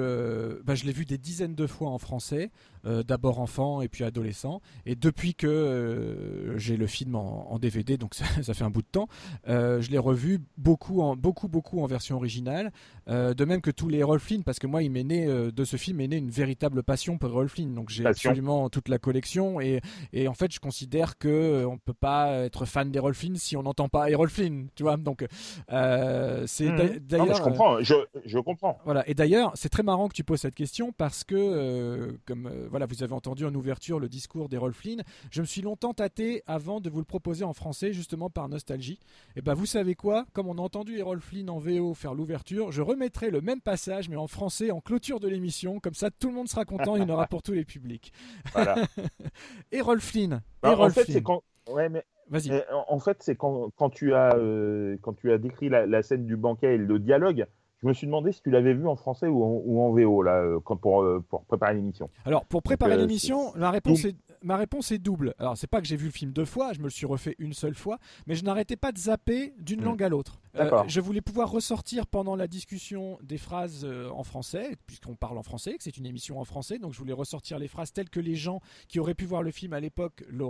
bah, 0.64 0.74
je 0.74 0.86
l'ai 0.86 0.92
vu 0.92 1.04
des 1.04 1.18
dizaines 1.18 1.54
de 1.54 1.68
fois 1.68 1.88
en 1.88 1.98
français. 1.98 2.50
Euh, 2.86 3.02
d'abord 3.02 3.40
enfant 3.40 3.82
et 3.82 3.88
puis 3.88 4.04
adolescent. 4.04 4.62
Et 4.86 4.94
depuis 4.94 5.34
que 5.34 5.46
euh, 5.46 6.56
j'ai 6.56 6.78
le 6.78 6.86
film 6.86 7.14
en, 7.14 7.58
DVD, 7.58 7.98
donc 7.98 8.14
ça, 8.42 8.54
fait 8.54 8.64
un 8.64 8.70
bout 8.70 8.80
de 8.80 8.86
temps, 8.90 9.06
euh, 9.48 9.82
je 9.82 9.90
l'ai 9.90 9.98
revu 9.98 10.40
beaucoup, 10.56 11.02
en, 11.02 11.14
beaucoup, 11.14 11.48
beaucoup 11.48 11.82
en 11.82 11.86
version 11.86 12.16
originale. 12.16 12.72
de 13.06 13.44
même 13.44 13.60
que 13.60 13.70
tous 13.70 13.88
les 13.88 13.98
Errol 13.98 14.18
Flynn, 14.18 14.44
parce 14.44 14.58
que 14.58 14.66
moi, 14.66 14.82
il 14.82 14.90
m'est 14.90 15.04
né 15.04 15.26
de 15.26 15.64
ce 15.64 15.76
film 15.76 16.00
est 16.00 16.08
né 16.08 16.16
une 16.16 16.30
véritable 16.30 16.82
passion 16.82 17.18
pour 17.18 17.28
Errol 17.28 17.48
Flynn. 17.48 17.74
Donc 17.74 17.90
j'ai 17.90 18.06
absolument 18.06 18.70
toute 18.70 18.88
la 18.88 18.98
collection 18.98 19.60
et, 19.60 19.80
et, 20.12 20.28
en 20.28 20.34
fait, 20.34 20.52
je 20.52 20.60
considère 20.60 21.18
que 21.18 21.66
on 21.66 21.76
peut 21.76 21.92
pas 21.92 22.32
être 22.44 22.64
fan 22.64 22.90
d'Errol 22.90 23.14
Flynn 23.14 23.36
si 23.36 23.56
on 23.56 23.62
n'entend 23.62 23.88
pas 23.88 24.10
Errol 24.10 24.30
Flynn, 24.30 24.68
tu 24.74 24.84
vois. 24.84 24.96
Donc 24.96 25.26
c'est 25.68 26.70
mmh. 26.70 26.98
d'ailleurs. 27.00 27.36
Je 27.36 27.42
comprends, 27.42 27.82
je, 27.82 27.94
je 28.24 28.38
comprends. 28.38 28.78
Voilà. 28.84 29.06
Et 29.08 29.14
d'ailleurs, 29.14 29.52
c'est 29.54 29.68
très 29.68 29.82
marrant 29.82 30.08
que 30.08 30.14
tu 30.14 30.24
poses 30.24 30.40
cette 30.40 30.54
question 30.54 30.92
parce 30.92 31.24
que 31.24 32.18
comme 32.24 32.69
voilà, 32.70 32.86
vous 32.86 33.02
avez 33.02 33.12
entendu 33.12 33.44
en 33.44 33.54
ouverture 33.54 33.98
le 33.98 34.08
discours 34.08 34.48
d'Errol 34.48 34.72
Flynn. 34.72 35.02
Je 35.30 35.40
me 35.40 35.46
suis 35.46 35.60
longtemps 35.60 35.92
tâté 35.92 36.42
avant 36.46 36.80
de 36.80 36.88
vous 36.88 36.98
le 36.98 37.04
proposer 37.04 37.44
en 37.44 37.52
français, 37.52 37.92
justement 37.92 38.30
par 38.30 38.48
nostalgie. 38.48 39.00
Et 39.34 39.38
eh 39.38 39.42
ben, 39.42 39.54
vous 39.54 39.66
savez 39.66 39.94
quoi? 39.94 40.24
Comme 40.32 40.48
on 40.48 40.56
a 40.58 40.60
entendu 40.60 40.98
Errol 40.98 41.20
Flynn 41.20 41.50
en 41.50 41.58
VO 41.58 41.94
faire 41.94 42.14
l'ouverture, 42.14 42.70
je 42.70 42.82
remettrai 42.82 43.30
le 43.30 43.40
même 43.40 43.60
passage, 43.60 44.08
mais 44.08 44.16
en 44.16 44.28
français, 44.28 44.70
en 44.70 44.80
clôture 44.80 45.20
de 45.20 45.28
l'émission. 45.28 45.80
Comme 45.80 45.94
ça, 45.94 46.10
tout 46.10 46.28
le 46.28 46.34
monde 46.34 46.48
sera 46.48 46.64
content. 46.64 46.96
il 46.96 47.02
y 47.02 47.04
en 47.04 47.08
aura 47.08 47.26
pour 47.26 47.42
tous 47.42 47.52
les 47.52 47.64
publics. 47.64 48.12
Voilà. 48.52 48.76
Errol 49.72 50.00
Flynn. 50.00 50.42
Bah, 50.62 50.78
en 50.78 50.90
fait, 50.90 51.04
c'est 51.10 51.22
quand. 51.22 51.42
Ouais, 51.68 51.88
mais. 51.88 52.04
Vas-y. 52.28 52.62
En 52.86 53.00
fait, 53.00 53.16
c'est 53.24 53.34
quand, 53.34 53.70
quand, 53.74 53.90
tu 53.90 54.14
as, 54.14 54.36
euh, 54.36 54.96
quand 55.02 55.14
tu 55.14 55.32
as 55.32 55.38
décrit 55.38 55.68
la, 55.68 55.84
la, 55.84 56.00
scène 56.00 56.26
du 56.26 56.36
banquet 56.36 56.76
et 56.76 56.78
le 56.78 57.00
dialogue, 57.00 57.44
je 57.82 57.88
me 57.88 57.92
suis 57.94 58.06
demandé 58.06 58.32
si 58.32 58.42
tu 58.42 58.50
l'avais 58.50 58.74
vu 58.74 58.86
en 58.86 58.96
français 58.96 59.26
ou 59.26 59.42
en, 59.42 59.62
ou 59.64 59.80
en 59.80 59.90
VO 59.90 60.22
là, 60.22 60.36
euh, 60.42 60.60
pour, 60.60 61.02
euh, 61.02 61.24
pour 61.28 61.44
préparer 61.44 61.74
l'émission. 61.74 62.10
Alors 62.24 62.44
pour 62.44 62.62
préparer 62.62 62.92
euh, 62.92 62.96
l'émission, 62.98 63.52
la 63.56 63.70
réponse 63.70 64.04
est 64.04 64.16
ma 64.42 64.56
réponse 64.56 64.90
est 64.92 64.98
double. 64.98 65.34
Alors, 65.38 65.56
c'est 65.56 65.66
pas 65.66 65.80
que 65.80 65.86
j'ai 65.86 65.96
vu 65.96 66.06
le 66.06 66.12
film 66.12 66.32
deux 66.32 66.44
fois, 66.44 66.72
je 66.72 66.78
me 66.78 66.84
le 66.84 66.90
suis 66.90 67.06
refait 67.06 67.36
une 67.38 67.52
seule 67.52 67.74
fois, 67.74 67.98
mais 68.26 68.34
je 68.34 68.44
n'arrêtais 68.44 68.76
pas 68.76 68.92
de 68.92 68.98
zapper 68.98 69.54
d'une 69.58 69.80
hmm. 69.80 69.84
langue 69.84 70.02
à 70.02 70.08
l'autre. 70.08 70.40
Euh, 70.56 70.82
je 70.88 71.00
voulais 71.00 71.20
pouvoir 71.20 71.50
ressortir 71.50 72.06
pendant 72.06 72.34
la 72.34 72.48
discussion 72.48 73.18
des 73.22 73.38
phrases 73.38 73.84
euh, 73.84 74.10
en 74.10 74.24
français, 74.24 74.76
puisqu'on 74.86 75.14
parle 75.14 75.38
en 75.38 75.42
français, 75.42 75.74
que 75.74 75.84
c'est 75.84 75.96
une 75.96 76.06
émission 76.06 76.40
en 76.40 76.44
français, 76.44 76.78
donc 76.78 76.92
je 76.92 76.98
voulais 76.98 77.12
ressortir 77.12 77.58
les 77.58 77.68
phrases 77.68 77.92
telles 77.92 78.10
que 78.10 78.18
les 78.18 78.34
gens 78.34 78.60
qui 78.88 78.98
auraient 78.98 79.14
pu 79.14 79.26
voir 79.26 79.42
le 79.42 79.52
film 79.52 79.72
à 79.74 79.80
l'époque 79.80 80.24
le 80.28 80.44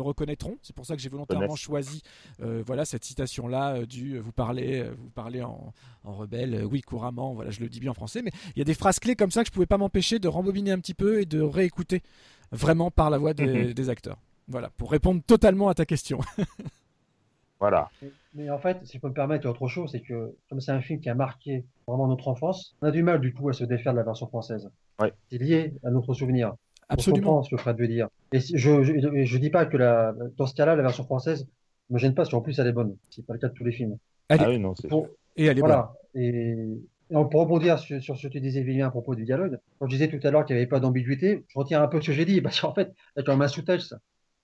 reconnaîtront. 0.00 0.56
C'est 0.62 0.74
pour 0.74 0.86
ça 0.86 0.94
que 0.94 1.02
j'ai 1.02 1.08
volontairement 1.08 1.56
choisi 1.56 2.02
euh, 2.40 2.62
voilà, 2.64 2.84
cette 2.84 3.04
citation-là 3.04 3.86
du 3.86 4.18
vous 4.18 4.32
parlez, 4.32 4.88
vous 4.96 5.10
parlez 5.10 5.42
en, 5.42 5.72
en, 6.04 6.12
rebelle, 6.12 6.64
oui, 6.70 6.80
couramment, 6.80 7.34
voilà, 7.34 7.50
je 7.50 7.60
le 7.60 7.68
dis 7.68 7.80
bien 7.80 7.90
en 7.90 7.94
français, 7.94 8.22
mais 8.22 8.30
il 8.54 8.58
y 8.58 8.62
a 8.62 8.64
des 8.64 8.74
phrases 8.74 9.00
clés 9.00 9.16
comme 9.16 9.30
ça 9.30 9.42
que 9.42 9.48
je 9.48 9.52
pouvais 9.52 9.66
pas 9.66 9.78
m'empêcher 9.78 10.18
de 10.18 10.28
rembobiner 10.28 10.70
un 10.70 10.78
petit 10.78 10.94
peu 10.94 11.20
et 11.20 11.26
de 11.26 11.40
réécouter 11.40 12.02
vraiment 12.52 12.90
par 12.90 13.10
la 13.10 13.18
voix 13.18 13.32
mhm. 13.32 13.72
des, 13.72 13.90
acteurs. 13.90 14.18
Voilà, 14.48 14.70
pour 14.76 14.90
répondre 14.90 15.22
totalement 15.26 15.68
à 15.68 15.74
ta 15.74 15.86
question. 15.86 16.20
voilà. 17.60 17.90
Mais, 18.34 18.50
en 18.50 18.58
fait, 18.58 18.78
si 18.84 18.96
je 18.96 19.00
peux 19.00 19.08
me 19.08 19.14
permettre, 19.14 19.48
autre 19.48 19.68
chose, 19.68 19.90
c'est 19.92 20.00
que 20.00 20.34
comme 20.48 20.60
c'est 20.60 20.72
un 20.72 20.80
film 20.80 21.00
qui 21.00 21.08
a 21.08 21.14
marqué 21.14 21.64
vraiment 21.86 22.06
notre 22.06 22.28
enfance, 22.28 22.76
on 22.82 22.86
a 22.86 22.90
du 22.90 23.02
mal 23.02 23.20
du 23.20 23.32
coup 23.32 23.48
à 23.48 23.52
se 23.52 23.64
défaire 23.64 23.92
de 23.92 23.98
la 23.98 24.04
version 24.04 24.26
française. 24.26 24.70
Ouais. 25.00 25.12
C'est 25.30 25.38
lié 25.38 25.74
à 25.84 25.90
notre 25.90 26.14
souvenir. 26.14 26.54
Absolument. 26.88 27.38
On 27.38 27.42
ce 27.42 27.50
que 27.50 27.56
Fred 27.56 27.78
veut 27.78 27.88
dire. 27.88 28.08
Et 28.32 28.40
je, 28.40 28.82
je, 28.82 29.38
dis 29.38 29.50
pas 29.50 29.64
que 29.64 29.76
la, 29.76 30.12
dans 30.36 30.46
ce 30.46 30.54
cas-là, 30.54 30.74
la 30.74 30.82
version 30.82 31.04
française 31.04 31.46
me 31.88 31.98
gêne 31.98 32.14
pas, 32.14 32.22
parce 32.22 32.30
qu'en 32.30 32.40
plus 32.40 32.58
elle 32.58 32.66
est 32.66 32.72
bonne. 32.72 32.96
C'est 33.10 33.24
pas 33.24 33.32
le 33.32 33.38
cas 33.38 33.48
de 33.48 33.54
tous 33.54 33.64
les 33.64 33.72
films. 33.72 33.96
ah 34.28 34.36
oui, 34.48 34.58
non, 34.58 34.74
c'est 34.74 34.88
Et 35.36 35.46
elle 35.46 35.58
est 35.58 35.60
voilà. 35.60 35.92
Et 36.14 36.56
pour 37.10 37.40
rebondir 37.40 37.78
sur, 37.78 38.00
ce 38.16 38.26
que 38.26 38.32
tu 38.32 38.40
disais, 38.40 38.62
Vivien, 38.62 38.86
à 38.86 38.90
propos 38.90 39.14
du 39.14 39.24
dialogue, 39.24 39.58
quand 39.78 39.86
je 39.86 39.90
disais 39.90 40.08
tout 40.08 40.24
à 40.26 40.30
l'heure 40.30 40.44
qu'il 40.44 40.54
n'y 40.54 40.62
avait 40.62 40.68
pas 40.68 40.80
d'ambiguïté, 40.80 41.44
je 41.48 41.58
retiens 41.58 41.82
un 41.82 41.88
peu 41.88 42.00
ce 42.00 42.08
que 42.08 42.12
j'ai 42.12 42.24
dit, 42.24 42.40
parce 42.42 42.60
qu'en 42.60 42.72
fait, 42.72 42.92
a 43.16 43.22
quand 43.22 43.32
même 43.32 43.42
un 43.42 43.48
sous-texte. 43.48 43.96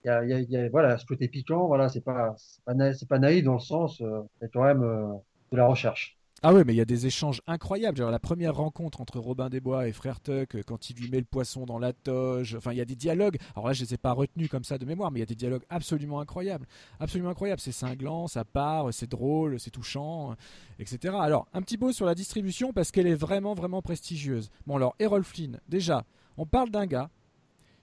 Il 0.04 0.08
y 0.08 0.10
a, 0.10 0.24
il 0.24 0.50
y 0.50 0.56
a, 0.56 0.68
voilà, 0.68 0.98
ce 0.98 1.06
côté 1.06 1.28
piquant, 1.28 1.66
voilà, 1.66 1.88
c'est 1.88 2.00
pas, 2.00 2.34
c'est 2.36 3.08
pas, 3.08 3.18
naïf 3.18 3.44
dans 3.44 3.54
le 3.54 3.60
sens, 3.60 4.00
euh, 4.00 4.20
a 4.42 4.48
quand 4.48 4.62
même 4.62 4.82
euh, 4.82 5.12
de 5.52 5.56
la 5.56 5.66
recherche. 5.66 6.16
Ah 6.42 6.52
oui, 6.52 6.62
mais 6.66 6.74
il 6.74 6.76
y 6.76 6.82
a 6.82 6.84
des 6.84 7.06
échanges 7.06 7.40
incroyables. 7.46 7.98
La 7.98 8.18
première 8.18 8.54
rencontre 8.56 9.00
entre 9.00 9.18
Robin 9.18 9.48
des 9.48 9.58
Bois 9.58 9.88
et 9.88 9.92
Frère 9.92 10.20
Tuck, 10.20 10.54
euh, 10.54 10.62
quand 10.66 10.90
il 10.90 10.96
lui 10.96 11.10
met 11.10 11.18
le 11.18 11.24
poisson 11.24 11.64
dans 11.64 11.78
la 11.78 11.94
toge. 11.94 12.54
Enfin, 12.56 12.72
il 12.72 12.76
y 12.76 12.82
a 12.82 12.84
des 12.84 12.94
dialogues. 12.94 13.38
Alors 13.54 13.68
là, 13.68 13.72
je 13.72 13.82
les 13.82 13.94
ai 13.94 13.96
pas 13.96 14.12
retenus 14.12 14.50
comme 14.50 14.62
ça 14.62 14.76
de 14.76 14.84
mémoire, 14.84 15.10
mais 15.10 15.20
il 15.20 15.22
y 15.22 15.22
a 15.22 15.26
des 15.26 15.34
dialogues 15.34 15.64
absolument 15.70 16.20
incroyables. 16.20 16.66
Absolument 17.00 17.30
incroyables. 17.30 17.60
C'est 17.62 17.72
cinglant, 17.72 18.26
ça 18.26 18.44
part, 18.44 18.92
c'est 18.92 19.08
drôle, 19.08 19.58
c'est 19.58 19.70
touchant, 19.70 20.32
euh, 20.32 20.34
etc. 20.78 21.16
Alors, 21.18 21.48
un 21.54 21.62
petit 21.62 21.78
mot 21.78 21.90
sur 21.90 22.04
la 22.04 22.14
distribution 22.14 22.74
parce 22.74 22.90
qu'elle 22.90 23.06
est 23.06 23.14
vraiment, 23.14 23.54
vraiment 23.54 23.80
prestigieuse. 23.80 24.50
Bon, 24.66 24.76
alors, 24.76 24.94
Errol 24.98 25.24
Flynn, 25.24 25.58
déjà, 25.70 26.04
on 26.36 26.44
parle 26.44 26.68
d'un 26.68 26.84
gars 26.84 27.08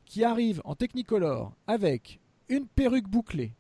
qui 0.06 0.24
arrive 0.24 0.62
en 0.64 0.76
Technicolor 0.76 1.54
avec 1.66 2.20
une 2.50 2.68
perruque 2.68 3.10
bouclée, 3.10 3.56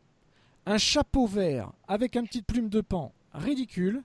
un 0.67 0.77
chapeau 0.77 1.25
vert 1.25 1.71
avec 1.87 2.15
une 2.15 2.27
petite 2.27 2.45
plume 2.45 2.69
de 2.69 2.81
pan 2.81 3.11
ridicule 3.33 4.03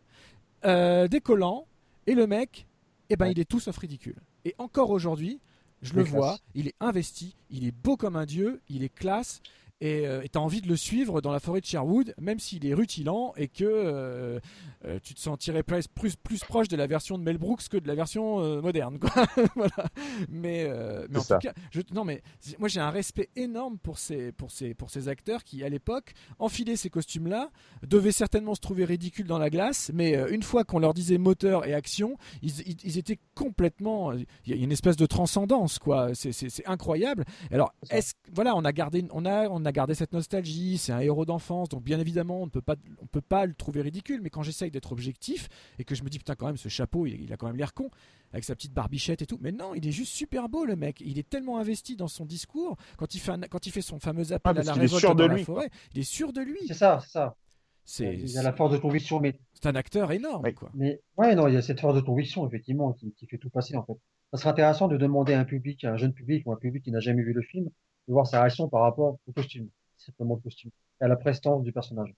euh, 0.64 1.08
décollant, 1.08 1.66
et 2.06 2.14
le 2.14 2.26
mec, 2.26 2.66
eh 3.10 3.16
ben, 3.16 3.26
il 3.26 3.38
est 3.38 3.44
tout 3.44 3.60
sauf 3.60 3.76
ridicule. 3.78 4.16
Et 4.44 4.54
encore 4.58 4.90
aujourd'hui, 4.90 5.40
je 5.82 5.94
le 5.94 6.02
vois, 6.02 6.38
il 6.54 6.68
est 6.68 6.74
investi, 6.80 7.36
il 7.50 7.66
est 7.66 7.72
beau 7.72 7.96
comme 7.96 8.16
un 8.16 8.26
dieu, 8.26 8.60
il 8.68 8.82
est 8.82 8.92
classe, 8.92 9.40
et 9.80 10.06
euh, 10.06 10.22
tu 10.22 10.36
as 10.36 10.40
envie 10.40 10.60
de 10.60 10.68
le 10.68 10.76
suivre 10.76 11.20
dans 11.20 11.30
la 11.30 11.38
forêt 11.38 11.60
de 11.60 11.66
Sherwood, 11.66 12.14
même 12.20 12.40
s'il 12.40 12.66
est 12.66 12.74
rutilant 12.74 13.32
et 13.36 13.46
que 13.48 13.64
euh, 13.64 14.40
euh, 14.84 14.98
tu 15.02 15.14
te 15.14 15.20
sentirais 15.20 15.62
plus, 15.62 15.86
plus, 15.86 16.16
plus, 16.16 16.40
proche 16.40 16.68
de 16.68 16.76
la 16.76 16.86
version 16.86 17.16
de 17.16 17.22
Mel 17.22 17.38
Brooks 17.38 17.68
que 17.68 17.76
de 17.76 17.86
la 17.86 17.94
version 17.94 18.60
moderne. 18.60 18.98
Quoi. 18.98 19.26
voilà. 19.54 19.88
Mais, 20.28 20.68
mais 21.08 21.18
en 21.18 21.22
tout 21.22 21.38
cas, 21.38 21.52
je, 21.70 21.80
non, 21.92 22.04
mais 22.04 22.22
moi 22.58 22.68
j'ai 22.68 22.80
un 22.80 22.90
respect 22.90 23.28
énorme 23.36 23.78
pour 23.78 23.98
ces, 23.98 24.32
pour, 24.32 24.50
ces, 24.50 24.74
pour 24.74 24.90
ces 24.90 25.08
acteurs 25.08 25.44
qui, 25.44 25.62
à 25.62 25.68
l'époque, 25.68 26.12
enfilaient 26.38 26.76
ces 26.76 26.90
costumes-là, 26.90 27.50
devaient 27.86 28.12
certainement 28.12 28.54
se 28.54 28.60
trouver 28.60 28.84
ridicules 28.84 29.26
dans 29.26 29.38
la 29.38 29.50
glace, 29.50 29.90
mais 29.94 30.14
une 30.30 30.42
fois 30.42 30.64
qu'on 30.64 30.78
leur 30.78 30.94
disait 30.94 31.18
moteur 31.18 31.66
et 31.66 31.74
action, 31.74 32.16
ils, 32.42 32.52
ils, 32.84 32.98
étaient 32.98 33.18
complètement. 33.34 34.12
Il 34.12 34.26
y 34.46 34.52
a 34.52 34.56
une 34.56 34.72
espèce 34.72 34.96
de 34.96 35.06
transcendance, 35.06 35.78
quoi. 35.78 36.14
C'est 36.14 36.66
incroyable. 36.66 37.24
Alors, 37.50 37.72
est-ce 37.90 38.14
voilà, 38.32 38.54
on 38.56 38.64
a 38.64 38.72
gardé, 38.72 39.04
on 39.12 39.24
a, 39.24 39.48
on 39.48 39.64
a 39.64 39.67
gardé 39.72 39.94
cette 39.94 40.12
nostalgie, 40.12 40.78
c'est 40.78 40.92
un 40.92 41.00
héros 41.00 41.24
d'enfance, 41.24 41.68
donc 41.68 41.82
bien 41.82 41.98
évidemment 42.00 42.40
on 42.42 42.46
ne 42.46 42.50
peut 42.50 42.60
pas, 42.60 42.76
on 43.02 43.06
peut 43.06 43.20
pas 43.20 43.46
le 43.46 43.54
trouver 43.54 43.82
ridicule, 43.82 44.20
mais 44.22 44.30
quand 44.30 44.42
j'essaye 44.42 44.70
d'être 44.70 44.92
objectif 44.92 45.48
et 45.78 45.84
que 45.84 45.94
je 45.94 46.02
me 46.02 46.08
dis 46.08 46.18
putain 46.18 46.34
quand 46.34 46.46
même 46.46 46.56
ce 46.56 46.68
chapeau 46.68 47.06
il, 47.06 47.20
il 47.22 47.32
a 47.32 47.36
quand 47.36 47.46
même 47.46 47.56
l'air 47.56 47.74
con 47.74 47.90
avec 48.32 48.44
sa 48.44 48.54
petite 48.54 48.72
barbichette 48.72 49.22
et 49.22 49.26
tout, 49.26 49.38
mais 49.40 49.52
non 49.52 49.74
il 49.74 49.86
est 49.86 49.92
juste 49.92 50.12
super 50.12 50.48
beau 50.48 50.64
le 50.64 50.76
mec, 50.76 51.00
il 51.00 51.18
est 51.18 51.28
tellement 51.28 51.58
investi 51.58 51.96
dans 51.96 52.08
son 52.08 52.24
discours 52.24 52.76
quand 52.96 53.14
il 53.14 53.18
fait, 53.20 53.32
un- 53.32 53.40
quand 53.40 53.66
il 53.66 53.72
fait 53.72 53.82
son 53.82 53.98
fameux 54.00 54.32
appel 54.32 54.54
Ah, 54.56 54.60
à 54.60 54.62
la 54.64 54.72
révolte 54.74 55.00
sûr 55.00 55.14
de 55.14 55.22
dans 55.22 55.28
la 55.28 55.34
lui, 55.36 55.44
forêt, 55.44 55.70
il 55.94 56.00
est 56.00 56.02
sûr 56.02 56.32
de 56.32 56.40
lui, 56.40 56.58
C'est 56.66 56.74
ça, 56.74 57.00
c'est 57.02 57.10
ça. 57.10 57.36
c'est 57.84 58.14
Il 58.16 58.36
a 58.38 58.42
la 58.42 58.52
force 58.52 58.72
de 58.72 58.78
conviction, 58.78 59.18
mais, 59.20 59.38
c'est 59.54 59.66
un 59.66 59.74
acteur 59.74 60.12
énorme 60.12 60.42
Oui. 60.44 60.54
quoi. 60.54 60.70
mais 60.74 61.00
ouais, 61.16 61.34
non, 61.34 61.48
il 61.48 61.54
y 61.54 61.56
a 61.56 61.62
cette 61.62 61.80
force 61.80 61.94
de 61.96 62.00
conviction, 62.02 62.46
effectivement, 62.46 62.92
qui, 62.92 63.12
qui 63.14 63.26
fait 63.26 63.38
tout 63.38 63.50
passer, 63.50 63.76
en 63.76 63.84
fait. 63.84 63.94
Ça 64.32 64.38
serait 64.38 64.50
intéressant 64.50 64.88
de 64.88 64.98
demander 64.98 65.32
à 65.32 65.40
un 65.40 65.44
public, 65.44 65.84
à 65.84 65.92
un 65.92 65.96
jeune 65.96 66.12
public 66.12 66.46
ou 66.46 66.52
un 66.52 66.56
public 66.56 66.84
qui 66.84 66.90
n'a 66.92 67.00
jamais 67.00 67.22
vu 67.22 67.32
le 67.32 67.40
film, 67.40 67.70
de 68.08 68.12
voir 68.12 68.26
sa 68.26 68.40
réaction 68.40 68.68
par 68.68 68.82
rapport 68.82 69.18
au 69.28 69.32
costume, 69.32 69.68
simplement 69.96 70.34
le 70.36 70.40
costume, 70.40 70.70
et 71.00 71.04
à 71.04 71.08
la 71.08 71.16
prestance 71.16 71.62
du 71.62 71.72
personnage. 71.72 72.14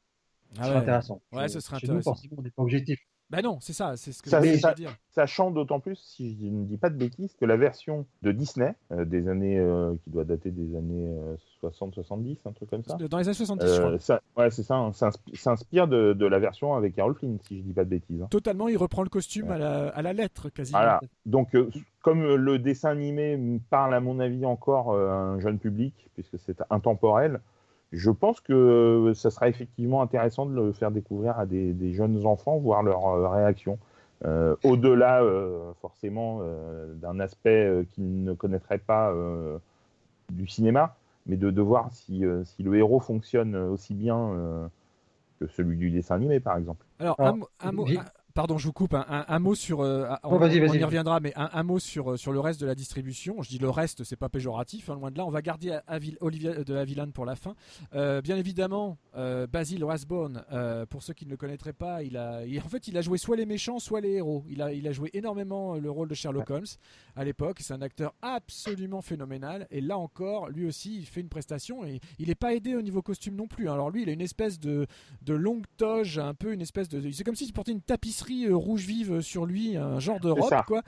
Ce 0.54 0.60
Ah 0.60 0.70
ouais. 0.70 0.76
intéressant. 0.76 1.20
Ouais, 1.32 1.48
ce 1.48 1.60
serait 1.60 1.78
chez 1.78 1.86
nous, 1.86 1.92
intéressant. 1.94 2.10
forcément, 2.12 2.36
on 2.38 2.42
n'est 2.42 2.50
pas 2.50 2.62
objectif. 2.62 3.00
Bah 3.28 3.42
non, 3.42 3.58
c'est 3.60 3.72
ça, 3.72 3.96
c'est 3.96 4.10
ce 4.10 4.20
que 4.24 4.28
Ça, 4.30 4.40
j'essayais 4.40 4.58
ça- 4.58 4.74
dire. 4.74 4.92
Sachant 5.10 5.52
d'autant 5.52 5.78
plus, 5.78 5.94
si 5.96 6.36
je 6.36 6.46
ne 6.46 6.64
dis 6.64 6.76
pas 6.78 6.90
de 6.90 6.96
bêtises, 6.96 7.36
que 7.36 7.44
la 7.44 7.56
version 7.56 8.04
de 8.22 8.32
Disney, 8.32 8.74
euh, 8.90 9.04
des 9.04 9.28
années, 9.28 9.56
euh, 9.56 9.94
qui 10.02 10.10
doit 10.10 10.24
dater 10.24 10.50
des 10.50 10.74
années 10.76 11.08
60-70, 11.60 12.38
un 12.46 12.52
truc 12.52 12.70
comme 12.70 12.82
ça, 12.82 12.96
Dans 12.96 13.18
les 13.18 13.26
années 13.28 13.34
70, 13.34 13.66
je 13.66 13.78
crois. 13.78 13.90
euh, 13.92 13.98
ça- 13.98 14.20
ouais, 14.36 14.50
c'est 14.50 14.64
ça, 14.64 14.76
hein, 14.76 14.90
s'insp- 14.90 15.36
s'inspire 15.36 15.86
de, 15.86 16.12
de 16.12 16.26
la 16.26 16.40
version 16.40 16.74
avec 16.74 16.98
Errol 16.98 17.14
Flynn, 17.14 17.38
si 17.46 17.58
je 17.58 17.62
dis 17.62 17.72
pas 17.72 17.84
de 17.84 17.90
bêtises. 17.90 18.20
hein. 18.22 18.26
Totalement, 18.30 18.66
il 18.66 18.76
reprend 18.76 19.04
le 19.04 19.08
costume 19.08 19.46
Ouais. 19.48 19.54
à, 19.54 19.58
la, 19.58 19.88
à 19.90 20.02
la 20.02 20.12
lettre 20.12 20.48
quasiment. 20.50 20.78
Voilà. 20.78 21.00
Donc, 21.26 21.54
euh, 21.54 21.70
comme 22.02 22.22
le 22.36 22.58
dessin 22.58 22.90
animé 22.90 23.38
parle, 23.70 23.94
à 23.94 24.00
mon 24.00 24.20
avis, 24.20 24.44
encore 24.46 24.92
euh, 24.92 25.08
à 25.10 25.12
un 25.14 25.40
jeune 25.40 25.58
public, 25.58 25.94
puisque 26.14 26.38
c'est 26.38 26.62
intemporel, 26.70 27.40
je 27.92 28.10
pense 28.10 28.40
que 28.40 28.52
euh, 28.52 29.14
ça 29.14 29.30
sera 29.30 29.48
effectivement 29.48 30.02
intéressant 30.02 30.46
de 30.46 30.54
le 30.54 30.72
faire 30.72 30.90
découvrir 30.90 31.38
à 31.38 31.46
des, 31.46 31.72
des 31.72 31.92
jeunes 31.92 32.24
enfants, 32.26 32.58
voir 32.58 32.82
leur 32.82 33.06
euh, 33.08 33.28
réaction. 33.28 33.78
Euh, 34.24 34.56
Au-delà, 34.62 35.22
euh, 35.22 35.72
forcément, 35.80 36.40
euh, 36.42 36.92
d'un 36.94 37.20
aspect 37.20 37.66
euh, 37.66 37.84
qu'ils 37.92 38.24
ne 38.24 38.32
connaîtraient 38.34 38.78
pas 38.78 39.10
euh, 39.12 39.58
du 40.32 40.46
cinéma, 40.46 40.96
mais 41.26 41.36
de, 41.36 41.50
de 41.50 41.62
voir 41.62 41.92
si, 41.92 42.24
euh, 42.24 42.44
si 42.44 42.62
le 42.62 42.76
héros 42.76 43.00
fonctionne 43.00 43.56
aussi 43.56 43.94
bien 43.94 44.18
euh, 44.34 44.68
que 45.40 45.46
celui 45.48 45.76
du 45.76 45.90
dessin 45.90 46.16
animé, 46.16 46.40
par 46.40 46.56
exemple. 46.56 46.84
Alors, 46.98 47.18
un, 47.22 47.32
mot- 47.32 47.50
un 47.60 47.72
mot- 47.72 47.86
vi- 47.86 47.96
un- 47.96 48.04
pardon, 48.34 48.58
je 48.58 48.66
vous 48.66 48.72
coupe. 48.72 48.94
Un, 48.94 49.04
un- 49.08 49.24
un 49.28 49.38
mot 49.38 49.54
sur. 49.54 49.80
euh, 49.80 50.06
on, 50.24 50.36
Oh, 50.36 50.38
y 50.80 50.84
reviendra, 50.86 51.20
mais 51.20 51.32
un, 51.36 51.50
un 51.52 51.62
mot 51.62 51.78
sur, 51.78 52.12
euh, 52.12 52.16
sur 52.16 52.32
le 52.32 52.40
reste 52.40 52.60
de 52.60 52.66
la 52.66 52.74
distribution. 52.74 53.42
Je 53.42 53.48
dis 53.48 53.58
le 53.58 53.70
reste, 53.70 54.04
c'est 54.04 54.16
pas 54.16 54.28
péjoratif, 54.28 54.90
hein, 54.90 54.94
loin 54.94 55.10
de 55.10 55.18
là. 55.18 55.24
On 55.26 55.30
va 55.30 55.42
garder 55.42 55.78
Avil- 55.86 56.16
Olivia 56.20 56.64
de 56.64 56.74
Havilland 56.74 57.10
pour 57.12 57.24
la 57.26 57.36
fin. 57.36 57.54
Euh, 57.94 58.20
bien 58.20 58.36
évidemment, 58.36 58.98
euh, 59.16 59.46
Basil 59.46 59.84
Rathbone, 59.84 60.42
euh, 60.52 60.86
pour 60.86 61.02
ceux 61.02 61.12
qui 61.14 61.24
ne 61.26 61.30
le 61.30 61.36
connaîtraient 61.36 61.72
pas, 61.72 62.02
il 62.02 62.16
a, 62.16 62.44
il- 62.46 62.58
en 62.60 62.68
fait, 62.68 62.88
il 62.88 62.96
a 62.96 63.02
joué 63.02 63.18
soit 63.18 63.36
les 63.36 63.46
méchants, 63.46 63.78
soit 63.78 64.00
les 64.00 64.12
héros. 64.12 64.44
Il 64.48 64.62
a, 64.62 64.72
il 64.72 64.86
a 64.88 64.92
joué 64.92 65.10
énormément 65.12 65.74
le 65.76 65.90
rôle 65.90 66.08
de 66.08 66.14
Sherlock 66.14 66.50
Holmes 66.50 66.64
à 67.16 67.24
l'époque. 67.24 67.58
C'est 67.60 67.74
un 67.74 67.82
acteur 67.82 68.14
absolument 68.22 69.02
phénoménal. 69.02 69.66
Et 69.70 69.80
là 69.80 69.98
encore, 69.98 70.48
lui 70.50 70.66
aussi, 70.66 70.96
il 70.98 71.06
fait 71.06 71.20
une 71.20 71.28
prestation 71.28 71.84
et 71.84 72.00
il 72.18 72.28
n'est 72.28 72.34
pas 72.34 72.54
aidé 72.54 72.74
au 72.74 72.82
niveau 72.82 73.02
costume 73.02 73.34
non 73.36 73.46
plus. 73.46 73.68
hein. 73.68 73.74
Alors 73.74 73.90
lui, 73.90 74.02
il 74.02 74.08
a 74.08 74.12
une 74.12 74.20
espèce 74.20 74.58
de, 74.58 74.86
de 75.22 75.34
longue 75.34 75.64
toge, 75.76 76.18
un 76.18 76.34
peu 76.34 76.52
une 76.52 76.60
espèce 76.60 76.88
de. 76.88 77.10
C'est 77.10 77.24
comme 77.24 77.34
s'il 77.36 77.52
portait 77.52 77.72
une 77.72 77.80
tapisserie 77.80 78.19
euh, 78.28 78.54
rouge 78.54 78.84
vive 78.84 79.20
sur 79.20 79.46
lui, 79.46 79.76
un 79.76 79.98
genre 80.00 80.20
de 80.20 80.30
robe, 80.30 80.50
quoi. 80.66 80.82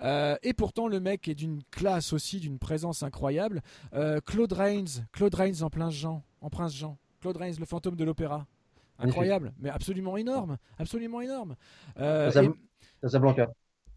Euh, 0.00 0.36
et 0.42 0.52
pourtant, 0.52 0.88
le 0.88 1.00
mec 1.00 1.28
est 1.28 1.34
d'une 1.34 1.62
classe 1.70 2.12
aussi, 2.12 2.40
d'une 2.40 2.58
présence 2.58 3.02
incroyable. 3.02 3.62
Euh, 3.94 4.20
Claude 4.24 4.52
Rains, 4.52 4.84
Claude 5.12 5.34
Rains 5.34 5.62
en 5.62 5.70
plein 5.70 5.90
Jean, 5.90 6.22
en 6.40 6.50
Prince 6.50 6.74
Jean. 6.74 6.98
Claude 7.20 7.36
Rains, 7.38 7.54
le 7.58 7.64
fantôme 7.66 7.96
de 7.96 8.04
l'opéra. 8.04 8.46
Incroyable, 8.98 9.52
mais 9.58 9.68
absolument 9.68 10.16
énorme, 10.16 10.56
absolument 10.78 11.20
énorme. 11.20 11.54
Euh, 11.98 12.30
Casab- 12.30 12.50
et- 12.52 13.00
Casablanca. 13.02 13.50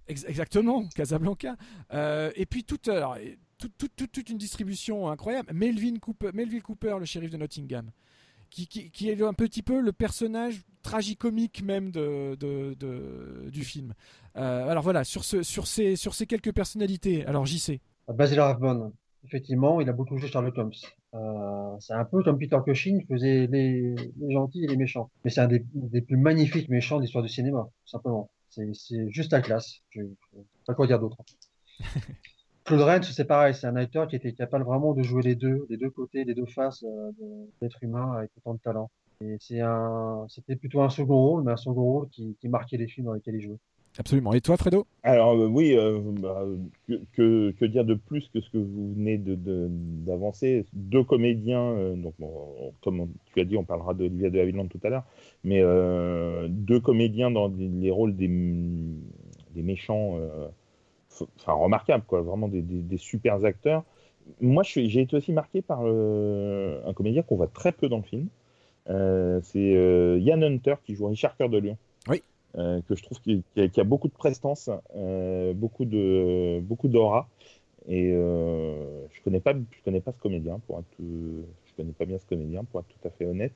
Ex- 0.07 0.25
Exactement, 0.27 0.85
Casablanca. 0.95 1.55
Euh, 1.93 2.31
et 2.35 2.45
puis 2.45 2.63
toute, 2.65 2.87
alors, 2.89 3.15
et 3.17 3.37
toute, 3.57 3.77
toute, 3.77 3.95
toute- 3.95 4.11
toute 4.11 4.29
une 4.29 4.37
distribution 4.37 5.07
incroyable. 5.09 5.53
Melvin 5.53 5.97
Cooper, 6.01 6.31
Melville 6.33 6.63
Cooper, 6.63 6.97
le 6.99 7.05
shérif 7.05 7.29
de 7.29 7.37
Nottingham, 7.37 7.91
qui, 8.49 8.67
qui, 8.67 8.91
qui 8.91 9.09
est 9.09 9.21
un 9.21 9.33
petit 9.33 9.61
peu 9.63 9.79
le 9.81 9.91
personnage 9.91 10.61
tragicomique 10.81 11.61
même 11.63 11.91
de, 11.91 12.35
de- 12.35 12.73
de- 12.79 13.49
du 13.49 13.63
film. 13.63 13.93
Euh, 14.37 14.67
alors 14.69 14.83
voilà, 14.83 15.03
sur, 15.03 15.23
ce, 15.23 15.43
sur, 15.43 15.67
ces, 15.67 15.95
sur 15.95 16.13
ces 16.13 16.25
quelques 16.25 16.53
personnalités, 16.53 17.25
alors 17.25 17.45
j'y 17.45 17.59
sais. 17.59 17.79
Basil 18.07 18.39
Rathbone, 18.39 18.91
effectivement, 19.25 19.81
il 19.81 19.89
a 19.89 19.93
beaucoup 19.93 20.17
joué 20.17 20.27
Sherlock 20.29 20.57
Holmes. 20.57 20.71
Euh, 21.13 21.75
c'est 21.79 21.93
un 21.93 22.05
peu 22.05 22.23
comme 22.23 22.37
Peter 22.37 22.57
Cushing 22.65 23.05
faisait 23.07 23.47
les, 23.47 23.95
les 24.19 24.33
gentils 24.33 24.63
et 24.63 24.67
les 24.67 24.77
méchants. 24.77 25.09
Mais 25.23 25.31
c'est 25.31 25.41
un 25.41 25.47
des, 25.47 25.65
des 25.73 26.01
plus 26.01 26.17
magnifiques 26.17 26.69
méchants 26.69 26.97
de 26.97 27.01
l'histoire 27.01 27.23
du 27.23 27.29
cinéma, 27.29 27.67
tout 27.85 27.89
simplement. 27.89 28.29
C'est, 28.49 29.09
juste 29.09 29.31
la 29.31 29.41
classe. 29.41 29.81
Je, 29.89 30.01
je 30.33 30.39
pas 30.65 30.73
quoi 30.73 30.87
dire 30.87 30.99
d'autre. 30.99 31.17
Claude 32.69 32.81
Rains, 32.81 33.01
c'est 33.01 33.25
pareil, 33.25 33.55
c'est 33.55 33.65
un 33.65 33.75
acteur 33.77 34.07
qui 34.07 34.15
était 34.15 34.31
capable 34.31 34.63
vraiment 34.63 34.93
de 34.93 35.01
jouer 35.01 35.23
les 35.23 35.33
deux, 35.33 35.65
les 35.71 35.77
deux 35.77 35.89
côtés, 35.89 36.23
les 36.23 36.35
deux 36.35 36.45
faces 36.45 36.83
euh, 36.83 37.09
de 37.19 37.49
l'être 37.63 37.83
humain 37.83 38.13
avec 38.15 38.29
autant 38.37 38.53
de 38.53 38.59
talent. 38.59 38.91
Et 39.21 39.37
c'est 39.39 39.59
un, 39.59 40.27
c'était 40.29 40.55
plutôt 40.55 40.81
un 40.81 40.89
second 40.91 41.17
rôle, 41.17 41.43
mais 41.43 41.51
un 41.51 41.57
second 41.57 41.81
rôle 41.81 42.09
qui, 42.09 42.37
qui 42.39 42.47
marquait 42.47 42.77
les 42.77 42.85
films 42.85 43.07
dans 43.07 43.13
lesquels 43.13 43.33
il 43.37 43.41
jouait. 43.41 43.57
Absolument. 43.97 44.33
Et 44.33 44.41
toi, 44.41 44.55
Fredo? 44.55 44.85
Alors 45.01 45.31
euh, 45.33 45.47
oui, 45.47 45.75
euh, 45.75 45.99
bah, 46.21 46.45
que, 46.87 47.01
que- 47.13 47.51
que 47.59 47.65
dire 47.65 47.85
de 47.85 47.95
plus 47.95 48.29
que 48.29 48.39
ce 48.39 48.51
que 48.51 48.59
vous 48.59 48.93
venez 48.93 49.17
de- 49.17 49.33
de- 49.33 49.67
d'avancer? 49.71 50.67
Deux 50.73 51.03
comédiens, 51.03 51.71
euh, 51.71 51.95
donc 51.95 52.13
bon, 52.19 52.71
comme 52.83 53.07
tu 53.33 53.41
as 53.41 53.45
dit, 53.45 53.57
on 53.57 53.63
parlera 53.63 53.95
d'Olivia 53.95 54.29
de 54.29 54.39
Havilland 54.39 54.67
tout 54.67 54.79
à 54.83 54.89
l'heure, 54.89 55.05
mais 55.43 55.59
euh, 55.63 56.47
deux 56.49 56.79
comédiens 56.79 57.31
dans 57.31 57.51
les 57.57 57.89
rôles 57.89 58.15
des, 58.15 58.27
des 58.27 59.63
méchants, 59.63 60.17
euh, 60.19 60.47
enfin 61.11 61.53
remarquables, 61.53 62.03
quoi, 62.05 62.21
vraiment 62.21 62.47
des, 62.47 62.61
des- 62.61 62.81
des 62.81 62.97
super 62.97 63.43
acteurs. 63.45 63.83
Moi, 64.41 64.63
j'ai 64.63 65.01
été 65.01 65.15
aussi 65.15 65.33
marqué 65.33 65.61
par 65.61 65.81
euh, 65.83 66.81
un 66.85 66.93
comédien 66.93 67.23
qu'on 67.23 67.35
voit 67.35 67.47
très 67.47 67.71
peu 67.71 67.89
dans 67.89 67.97
le 67.97 68.03
film. 68.03 68.27
Euh, 68.89 69.39
c'est 69.43 69.75
euh, 69.75 70.19
Ian 70.19 70.41
Hunter 70.41 70.75
qui 70.83 70.95
joue 70.95 71.07
Richard 71.07 71.35
Cœur 71.35 71.49
de 71.49 71.57
Lion. 71.57 71.77
Oui. 72.07 72.21
Euh, 72.57 72.81
que 72.87 72.95
je 72.95 73.03
trouve 73.03 73.19
qui, 73.21 73.43
qui 73.55 73.81
a, 73.81 73.83
beaucoup 73.83 74.07
de 74.07 74.13
prestance, 74.13 74.69
beaucoup 75.55 75.85
de 75.85 76.59
beaucoup 76.61 76.87
d'aura. 76.87 77.27
Et 77.87 78.11
je 78.11 79.21
connais 79.23 79.39
pas, 79.39 79.53
je 79.53 79.83
connais 79.83 80.01
pas 80.01 80.11
ce 80.11 80.19
comédien 80.19 80.59
pour 80.67 80.79
être, 80.79 80.85
je 80.99 81.73
connais 81.75 81.91
pas 81.93 82.05
bien 82.05 82.17
ce 82.19 82.25
comédien 82.25 82.63
pour 82.65 82.81
être 82.81 82.87
tout 82.87 83.07
à 83.07 83.11
fait 83.11 83.25
honnête. 83.25 83.53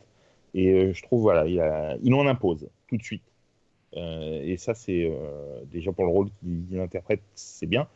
Et 0.54 0.94
je 0.94 1.04
trouve 1.04 1.22
voilà, 1.22 1.48
il, 1.48 1.60
a- 1.60 1.98
il 2.04 2.14
en 2.14 2.26
impose 2.28 2.68
tout 2.88 2.98
de 2.98 3.04
suite. 3.04 3.24
Euh, 3.98 4.42
et 4.44 4.58
ça 4.58 4.74
c'est 4.74 5.06
euh, 5.06 5.62
déjà 5.72 5.92
pour 5.92 6.06
le 6.06 6.12
rôle 6.12 6.28
qu'il 6.40 6.80
interprète, 6.80 7.22
c'est 7.36 7.68
bien. 7.68 7.88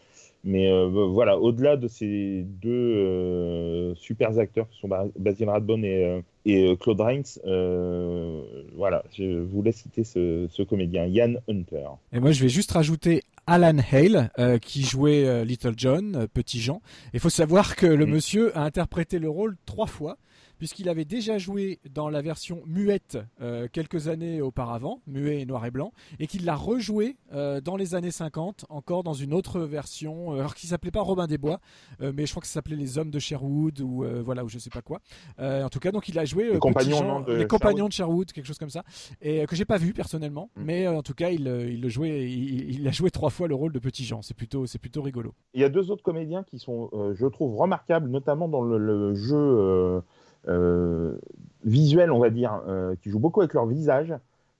Mais 0.43 0.71
euh, 0.71 0.85
voilà, 0.87 1.37
au-delà 1.39 1.75
de 1.77 1.87
ces 1.87 2.43
deux 2.61 3.93
super 3.95 4.37
acteurs 4.39 4.69
qui 4.69 4.79
sont 4.79 4.87
Ba- 4.87 5.07
Basil 5.17 5.49
Rathbone 5.49 5.83
et, 5.83 6.21
et 6.45 6.77
Claude 6.79 7.01
euh, 7.45 8.41
voilà, 8.75 9.03
je 9.17 9.39
voulais 9.41 9.71
citer 9.71 10.03
ce, 10.03 10.47
ce 10.49 10.63
comédien, 10.63 11.05
Ian 11.05 11.33
Hunter. 11.49 11.87
Et 12.13 12.19
moi, 12.19 12.31
je 12.31 12.41
vais 12.43 12.49
juste 12.49 12.71
rajouter 12.71 13.23
Alan 13.47 13.77
Hale, 13.91 14.29
euh, 14.39 14.57
qui 14.57 14.83
jouait 14.83 15.25
euh, 15.25 15.43
Little 15.43 15.73
John, 15.75 16.15
euh, 16.15 16.27
Petit 16.31 16.59
Jean. 16.59 16.81
Il 17.13 17.19
faut 17.19 17.29
savoir 17.29 17.75
que 17.75 17.85
le 17.87 18.05
Mm. 18.05 18.09
monsieur 18.09 18.57
a 18.57 18.63
interprété 18.63 19.19
le 19.19 19.29
rôle 19.29 19.57
trois 19.65 19.87
fois, 19.87 20.17
puisqu'il 20.57 20.89
avait 20.89 21.05
déjà 21.05 21.37
joué 21.37 21.79
dans 21.93 22.09
la 22.09 22.21
version 22.21 22.61
muette 22.65 23.17
euh, 23.41 23.67
quelques 23.71 24.07
années 24.07 24.41
auparavant, 24.41 25.01
muet 25.07 25.41
et 25.41 25.45
noir 25.45 25.65
et 25.65 25.71
blanc, 25.71 25.91
et 26.19 26.27
qu'il 26.27 26.45
l'a 26.45 26.55
rejoué 26.55 27.17
euh, 27.33 27.61
dans 27.61 27.75
les 27.75 27.95
années 27.95 28.11
50, 28.11 28.65
encore 28.69 29.03
dans 29.03 29.13
une 29.13 29.33
autre 29.33 29.59
version, 29.61 30.33
euh, 30.33 30.39
alors 30.39 30.55
qui 30.55 30.67
s'appelait 30.67 30.91
pas 30.91 31.01
Robin 31.01 31.27
des 31.27 31.37
Bois, 31.37 31.59
mais 31.99 32.25
je 32.25 32.31
crois 32.31 32.41
que 32.41 32.47
ça 32.47 32.53
s'appelait 32.53 32.75
Les 32.75 32.97
Hommes 32.97 33.11
de 33.11 33.19
Sherwood, 33.19 33.79
ou 33.81 34.05
voilà, 34.23 34.43
ou 34.43 34.49
je 34.49 34.57
sais 34.59 34.69
pas 34.69 34.81
quoi. 34.81 34.99
En 35.39 35.69
tout 35.69 35.79
cas, 35.79 35.91
donc 35.91 36.09
il 36.09 36.17
a 36.19 36.25
joué 36.25 36.49
Petit 36.49 36.59
Compagnons, 36.59 36.97
Jean- 36.97 37.07
non, 37.07 37.19
de 37.21 37.33
les. 37.33 37.47
Compagnons 37.47 37.87
de 37.87 37.93
Sherwood, 37.93 38.31
quelque 38.31 38.45
chose 38.45 38.57
comme 38.57 38.69
ça, 38.69 38.83
et 39.21 39.45
que 39.45 39.55
j'ai 39.55 39.65
pas 39.65 39.77
vu 39.77 39.93
personnellement, 39.93 40.49
Mm. 40.55 40.63
mais 40.63 40.87
en 40.87 41.01
tout 41.03 41.13
cas, 41.13 41.29
il, 41.29 41.41
il 41.41 41.81
le 41.81 41.89
jouait, 41.89 42.29
il, 42.31 42.79
il 42.79 42.87
a 42.87 42.91
joué 42.91 43.11
trois 43.11 43.29
fois 43.29 43.47
le 43.47 43.55
rôle 43.55 43.71
de 43.73 43.79
Petit 43.79 44.03
Jean. 44.05 44.21
C'est 44.21 44.33
plutôt, 44.35 44.65
c'est 44.65 44.79
plutôt 44.79 45.01
rigolo. 45.01 45.33
Il 45.53 45.61
y 45.61 45.63
a 45.63 45.69
deux 45.69 45.91
autres 45.91 46.03
comédiens 46.03 46.43
qui 46.43 46.59
sont, 46.59 46.89
je 47.13 47.25
trouve, 47.27 47.55
remarquables, 47.55 48.09
notamment 48.09 48.47
dans 48.47 48.61
le, 48.61 48.77
le 48.77 49.13
jeu 49.15 50.01
euh, 50.47 51.13
euh, 51.13 51.19
visuel, 51.63 52.11
on 52.11 52.19
va 52.19 52.29
dire, 52.29 52.61
euh, 52.67 52.95
qui 53.01 53.09
jouent 53.09 53.19
beaucoup 53.19 53.41
avec 53.41 53.53
leur 53.53 53.65
visage. 53.65 54.13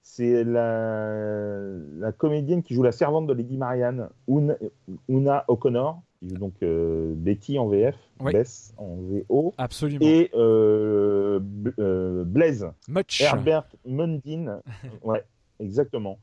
C'est 0.03 0.43
la, 0.45 1.49
la 1.99 2.11
comédienne 2.13 2.63
qui 2.63 2.73
joue 2.73 2.83
la 2.83 2.91
servante 2.93 3.27
de 3.27 3.33
Lady 3.33 3.57
Marianne, 3.57 4.07
Una, 4.27 4.55
Una 5.09 5.43
O'Connor, 5.49 6.01
qui 6.19 6.29
joue 6.29 6.37
donc 6.37 6.53
euh, 6.63 7.13
Betty 7.15 7.59
en 7.59 7.67
VF, 7.67 7.95
Oui. 8.21 8.31
Bess 8.31 8.73
en 8.77 8.95
VO, 8.95 9.53
Absolument. 9.57 10.05
et 10.05 10.31
Blaise, 12.25 12.67
Much. 12.87 13.21
Herbert 13.21 13.65
Mundine. 13.85 14.61
ouais, 15.03 15.23
exactement. 15.59 16.19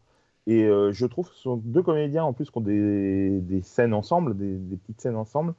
Et 0.47 0.65
euh, 0.65 0.93
je 0.93 1.07
trouve 1.07 1.29
que 1.29 1.35
ce 1.35 1.43
sont 1.43 1.57
deux 1.57 1.83
comédiens 1.83 2.25
en 2.25 2.33
plus 2.33 2.51
qui 2.51 2.59
ont 2.59 2.63
des, 2.63 3.41
des 3.41 3.63
scènes 3.63 3.95
ensemble, 3.95 4.37
des, 4.37 4.57
des 4.57 4.77
petites 4.77 5.01
scènes 5.01 5.17
ensemble, 5.17 5.55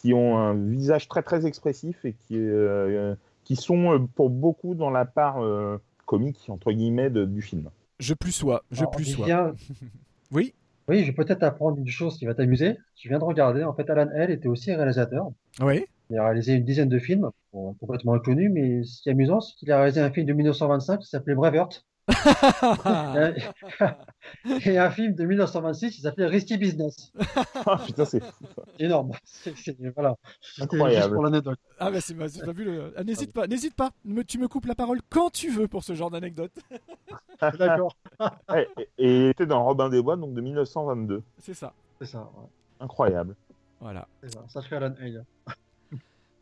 qui 0.00 0.12
ont 0.12 0.36
un 0.38 0.54
visage 0.54 1.08
très 1.08 1.22
très 1.22 1.46
expressif 1.46 2.04
et 2.04 2.12
qui, 2.12 2.36
euh, 2.38 3.14
qui 3.44 3.56
sont 3.56 3.92
euh, 3.92 3.98
pour 4.14 4.30
beaucoup 4.30 4.74
dans 4.74 4.90
la 4.90 5.04
part 5.04 5.42
euh, 5.42 5.78
comique, 6.06 6.46
entre 6.48 6.72
guillemets, 6.72 7.10
de- 7.10 7.24
du 7.24 7.42
film. 7.42 7.70
Je 8.00 8.14
plus 8.14 8.32
sois, 8.32 8.64
je 8.70 8.80
Alors, 8.80 8.90
plus 8.90 9.04
sois. 9.04 9.26
Oui, 10.32 10.52
Oui, 10.88 11.00
je 11.00 11.06
vais 11.06 11.12
peut-être 11.12 11.42
apprendre 11.42 11.78
une 11.78 11.86
chose 11.88 12.18
qui 12.18 12.24
va 12.26 12.34
t'amuser. 12.34 12.76
Je 12.96 13.08
viens 13.08 13.18
de 13.18 13.24
regarder. 13.24 13.62
En 13.64 13.72
fait, 13.74 13.88
Alan 13.90 14.08
Hale 14.14 14.30
était 14.30 14.48
aussi 14.48 14.72
réalisateur. 14.74 15.28
oui. 15.62 15.84
Il 16.10 16.18
a 16.18 16.24
réalisé 16.26 16.52
une 16.52 16.64
dizaine 16.66 16.90
de 16.90 16.98
films, 16.98 17.30
bon, 17.54 17.72
complètement 17.80 18.12
inconnus, 18.12 18.50
mais 18.52 18.84
ce 18.84 19.00
qui 19.00 19.08
est 19.08 19.12
amusant, 19.12 19.40
c'est 19.40 19.54
qu'il 19.56 19.72
a 19.72 19.78
réalisé 19.78 20.02
un 20.02 20.10
film 20.10 20.26
de 20.26 20.34
1925 20.34 20.98
qui 20.98 21.08
s'appelait 21.08 21.34
Braveheart 21.34 21.86
et, 24.46 24.68
et 24.70 24.78
un 24.78 24.90
film 24.90 25.14
de 25.14 25.24
1926 25.24 25.90
qui 25.90 26.00
s'appelait 26.02 26.26
Risky 26.26 26.56
Business. 26.58 27.12
Ah, 27.66 27.78
putain, 27.84 28.04
c'est 28.04 28.22
Énorme. 28.78 29.12
C'est, 29.24 29.54
voilà. 29.94 30.16
Incroyable. 30.60 30.96
Juste 31.02 31.14
pour 31.14 31.22
l'anecdote. 31.24 31.58
ah 31.78 31.90
bah 31.90 32.00
c'est 32.02 32.14
c'est 32.28 32.44
fabuleux. 32.44 32.92
Ah, 32.96 33.04
n'hésite 33.04 33.32
pas, 33.32 33.46
n'hésite 33.46 33.74
pas. 33.74 33.90
Me- 34.04 34.22
tu 34.22 34.38
me 34.38 34.48
coupes 34.48 34.66
la 34.66 34.74
parole 34.74 35.00
quand 35.08 35.30
tu 35.30 35.48
veux 35.50 35.66
pour 35.66 35.82
ce 35.82 35.94
genre 35.94 36.10
d'anecdote. 36.10 36.52
D'accord. 37.58 37.96
Et, 38.54 38.68
il 38.98 39.26
était 39.28 39.46
dans 39.46 39.64
Robin 39.64 39.88
des 39.88 40.02
Bois, 40.02 40.16
donc 40.16 40.34
de 40.34 40.40
1922. 40.42 41.22
C'est 41.38 41.54
ça. 41.54 41.72
C'est 41.98 42.06
ça. 42.06 42.18
ouais. 42.18 42.48
Incroyable. 42.80 43.34
Voilà. 43.80 44.06
C'est 44.22 44.34
ça. 44.34 44.44
Sacré 44.48 44.76
Alan 44.76 44.94
Hale. 45.00 45.24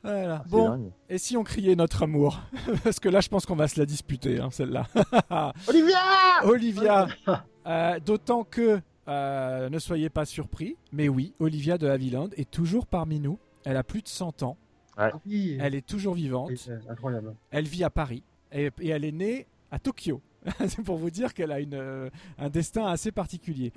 Voilà. 0.02 0.44
Bon, 0.48 0.68
dingue. 0.68 0.90
et 1.08 1.18
si 1.18 1.36
on 1.36 1.44
criait 1.44 1.76
notre 1.76 2.02
amour 2.02 2.40
Parce 2.84 2.98
que 3.00 3.08
là, 3.08 3.20
je 3.20 3.28
pense 3.28 3.46
qu'on 3.46 3.56
va 3.56 3.68
se 3.68 3.78
la 3.78 3.86
disputer, 3.86 4.40
hein, 4.40 4.50
celle-là. 4.50 4.86
Olivia 5.68 5.98
Olivia, 6.44 7.06
euh, 7.66 8.00
d'autant 8.00 8.44
que, 8.44 8.80
euh, 9.08 9.68
ne 9.68 9.78
soyez 9.78 10.10
pas 10.10 10.24
surpris, 10.24 10.76
mais 10.92 11.08
oui, 11.08 11.34
Olivia 11.38 11.78
de 11.78 11.86
Havilland 11.88 12.30
est 12.36 12.50
toujours 12.50 12.86
parmi 12.86 13.20
nous. 13.20 13.38
Elle 13.64 13.76
a 13.76 13.84
plus 13.84 14.02
de 14.02 14.08
100 14.08 14.42
ans. 14.42 14.56
Ah 14.96 15.10
Oui. 15.26 15.56
Elle 15.60 15.74
est 15.74 15.86
toujours 15.86 16.14
vivante. 16.14 16.50
C'est 16.56 16.78
incroyable. 16.88 17.34
Elle 17.50 17.66
vit 17.66 17.84
à 17.84 17.90
Paris. 17.90 18.22
Et, 18.50 18.70
et 18.80 18.88
elle 18.88 19.04
est 19.04 19.12
née 19.12 19.46
à 19.70 19.78
Tokyo. 19.78 20.20
C'est 20.66 20.82
pour 20.82 20.96
vous 20.96 21.10
dire 21.10 21.34
qu'elle 21.34 21.52
a 21.52 21.60
une, 21.60 21.74
euh, 21.74 22.10
un 22.38 22.48
destin 22.48 22.86
assez 22.86 23.12
particulier. 23.12 23.72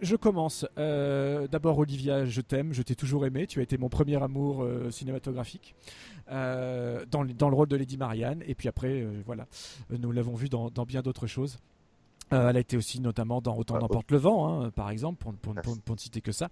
Je, 0.00 0.16
commence. 0.16 0.66
Euh, 0.78 1.46
D'abord, 1.48 1.78
Olivia, 1.78 2.24
je 2.24 2.40
t'aime, 2.40 2.72
je 2.72 2.82
t'ai 2.82 2.94
toujours 2.94 3.26
aimé. 3.26 3.46
Tu 3.46 3.60
as 3.60 3.62
été 3.62 3.78
mon 3.78 3.88
premier 3.88 4.22
amour 4.22 4.62
euh, 4.62 4.90
cinématographique 4.90 5.74
dans, 6.28 7.24
dans 7.24 7.48
le 7.48 7.56
rôle 7.56 7.68
de 7.68 7.76
Lady 7.76 7.96
Marianne. 7.96 8.42
Et 8.46 8.54
puis 8.54 8.68
après, 8.68 9.04
voilà, 9.26 9.46
nous 9.90 10.12
l'avons 10.12 10.34
vu 10.34 10.48
dans 10.48 10.70
bien 10.86 11.02
d'autres 11.02 11.26
choses. 11.26 11.58
Euh, 12.32 12.50
elle 12.50 12.56
a 12.56 12.60
été 12.60 12.76
aussi 12.76 13.00
notamment 13.00 13.40
dans 13.40 13.56
Autant 13.56 13.74
Ah, 13.76 13.80
d'emporte 13.80 14.10
le 14.10 14.18
vent, 14.18 14.62
hein, 14.64 14.70
par 14.70 14.90
exemple, 14.90 15.18
pour, 15.18 15.34
pour- 15.34 15.54
pour- 15.54 15.80
pour 15.80 15.94
ne 15.96 16.00
citer 16.00 16.20
que 16.20 16.32
ça. 16.32 16.48